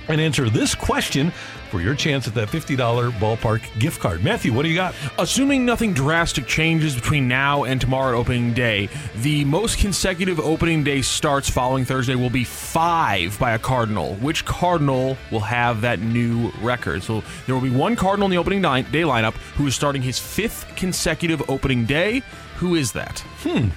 and 0.09 0.21
answer 0.21 0.49
this 0.49 0.75
question 0.75 1.33
for 1.71 1.81
your 1.81 1.95
chance 1.95 2.29
at 2.29 2.35
that 2.35 2.49
$50 2.49 2.77
ballpark 3.13 3.63
gift 3.79 3.99
card. 3.99 4.23
Matthew, 4.23 4.53
what 4.53 4.63
do 4.63 4.69
you 4.69 4.75
got? 4.75 4.95
Assuming 5.19 5.65
nothing 5.65 5.95
drastic 5.95 6.47
changes 6.47 6.95
between 6.95 7.27
now 7.27 7.65
and 7.65 7.81
tomorrow 7.81 8.11
at 8.11 8.21
opening 8.21 8.53
day, 8.53 8.91
the 9.17 9.45
most 9.47 9.79
consecutive 9.79 10.39
opening 10.39 10.85
day 10.85 11.01
starts 11.01 11.49
following 11.49 11.87
Thursday 11.87 12.15
will 12.15 12.29
be 12.29 12.45
five 12.45 13.39
by 13.39 13.53
a 13.53 13.59
Cardinal. 13.59 14.17
Which 14.17 14.45
Cardinal 14.45 15.17
will 15.31 15.41
have 15.41 15.81
that 15.81 16.01
new 16.01 16.51
record? 16.61 17.03
So 17.03 17.23
there 17.47 17.55
will 17.55 17.63
be 17.63 17.71
one 17.71 17.97
Cardinal 17.97 18.27
in 18.27 18.31
the 18.31 18.37
opening 18.37 18.61
day 18.61 19.03
lineup 19.03 19.35
who 19.57 19.67
is 19.67 19.75
starting 19.75 20.03
his 20.03 20.19
fifth 20.19 20.71
consecutive 20.77 21.49
opening 21.49 21.87
day. 21.87 22.23
Who 22.57 22.75
is 22.75 22.93
that? 22.93 23.21
Hmm. 23.39 23.69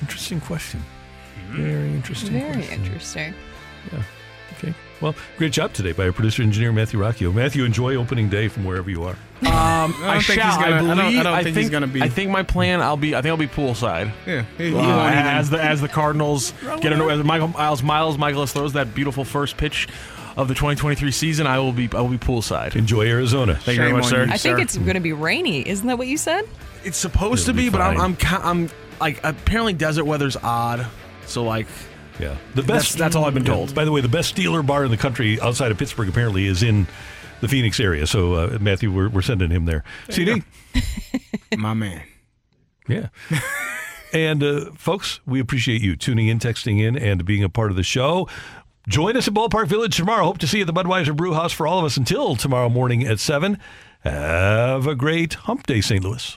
Interesting 0.00 0.40
question. 0.40 0.82
Very 1.50 1.88
interesting. 1.88 2.32
Very 2.32 2.52
question. 2.52 2.84
interesting. 2.84 3.34
Yeah. 3.92 4.02
Okay. 5.02 5.16
Well, 5.18 5.36
great 5.38 5.52
job 5.52 5.72
today 5.72 5.92
by 5.92 6.06
our 6.06 6.12
producer 6.12 6.42
engineer 6.42 6.72
Matthew 6.72 7.00
Rocchio. 7.00 7.34
Matthew, 7.34 7.64
enjoy 7.64 7.96
opening 7.96 8.28
day 8.28 8.48
from 8.48 8.64
wherever 8.64 8.88
you 8.90 9.02
are. 9.04 9.16
Um, 9.42 9.46
I 9.46 9.88
don't 9.90 10.02
I 10.04 10.20
think 10.20 10.40
shall. 10.40 10.50
he's 10.50 10.56
gonna- 10.58 10.74
I 10.74 10.76
I 10.76 10.80
don't- 10.80 10.90
I 10.90 10.94
believe. 11.10 11.22
don't 11.24 11.44
think 11.44 11.56
he's 11.56 11.70
gonna 11.70 11.86
be- 11.88 12.02
I 12.02 12.08
think 12.08 12.30
my 12.30 12.42
plan. 12.44 12.80
I'll 12.80 12.96
be. 12.96 13.14
I 13.16 13.20
think 13.22 13.30
I'll 13.30 13.36
be 13.36 13.48
poolside. 13.48 14.10
Yeah, 14.26 14.44
he- 14.56 14.70
he 14.70 14.76
Uh, 14.76 15.08
as 15.10 15.50
the 15.50 15.62
as 15.62 15.80
the 15.80 15.88
Cardinals 15.88 16.52
get 16.80 16.92
an, 16.92 17.00
as 17.02 17.24
Michael 17.24 17.48
Miles 17.48 17.82
Miles 17.82 18.16
Mikolas 18.16 18.52
throws 18.52 18.74
that 18.74 18.94
beautiful 18.94 19.24
first 19.24 19.56
pitch 19.56 19.88
of 20.36 20.46
the 20.48 20.54
2023 20.54 21.10
season. 21.10 21.46
I 21.48 21.58
will 21.58 21.72
be. 21.72 21.88
I 21.92 22.00
will 22.00 22.08
be 22.08 22.18
poolside. 22.18 22.76
Enjoy 22.76 23.06
Arizona. 23.06 23.54
Thank 23.56 23.76
you 23.78 23.82
very 23.82 23.92
much, 23.92 24.06
sir. 24.06 24.28
I 24.30 24.36
think 24.38 24.60
it's 24.60 24.76
going 24.76 24.94
to 24.94 25.00
be 25.00 25.12
rainy. 25.12 25.68
Isn't 25.68 25.86
that 25.88 25.98
what 25.98 26.06
you 26.06 26.16
said? 26.16 26.44
It's 26.84 26.96
supposed 26.98 27.46
to 27.46 27.52
be, 27.52 27.68
but 27.68 27.80
I'm 27.80 28.00
I'm, 28.00 28.16
I'm 28.30 28.70
like 29.00 29.20
apparently 29.24 29.72
desert 29.72 30.04
weather's 30.04 30.36
odd. 30.36 30.86
So 31.26 31.42
like. 31.42 31.66
Yeah. 32.22 32.36
The 32.54 32.62
best. 32.62 32.96
that's 32.98 33.16
all 33.16 33.24
I've 33.24 33.34
been 33.34 33.44
Yeah. 33.44 33.54
told. 33.54 33.74
By 33.74 33.84
the 33.84 33.90
way, 33.92 34.00
the 34.00 34.08
best 34.08 34.34
Steeler 34.36 34.64
bar 34.64 34.84
in 34.84 34.90
the 34.90 34.96
country 34.96 35.40
outside 35.40 35.70
of 35.72 35.78
Pittsburgh 35.78 36.08
apparently 36.08 36.46
is 36.46 36.62
in 36.62 36.86
the 37.40 37.48
Phoenix 37.48 37.80
area. 37.80 38.06
So, 38.06 38.34
uh, 38.34 38.58
Matthew, 38.60 38.92
we're, 38.92 39.08
we're 39.08 39.22
sending 39.22 39.50
him 39.50 39.64
there. 39.64 39.82
CD? 40.08 40.42
My 41.58 41.74
man. 41.74 42.02
Yeah. 42.88 43.08
and 44.12 44.42
uh, 44.42 44.70
folks, 44.76 45.20
we 45.26 45.40
appreciate 45.40 45.82
you 45.82 45.96
tuning 45.96 46.28
in, 46.28 46.38
texting 46.38 46.80
in, 46.80 46.96
and 46.96 47.24
being 47.24 47.42
a 47.42 47.48
part 47.48 47.70
of 47.70 47.76
the 47.76 47.82
show. 47.82 48.28
Join 48.88 49.16
us 49.16 49.26
at 49.28 49.34
Ballpark 49.34 49.66
Village 49.66 49.96
tomorrow. 49.96 50.24
Hope 50.24 50.38
to 50.38 50.46
see 50.46 50.58
you 50.58 50.64
at 50.64 50.66
the 50.66 50.72
Budweiser 50.72 51.16
Brew 51.16 51.34
House 51.34 51.52
for 51.52 51.66
all 51.66 51.78
of 51.80 51.84
us 51.84 51.96
until 51.96 52.36
tomorrow 52.36 52.68
morning 52.68 53.04
at 53.04 53.18
7. 53.20 53.58
Have 54.04 54.86
a 54.86 54.94
great 54.94 55.34
hump 55.34 55.66
day, 55.66 55.80
St. 55.80 56.02
Louis. 56.04 56.36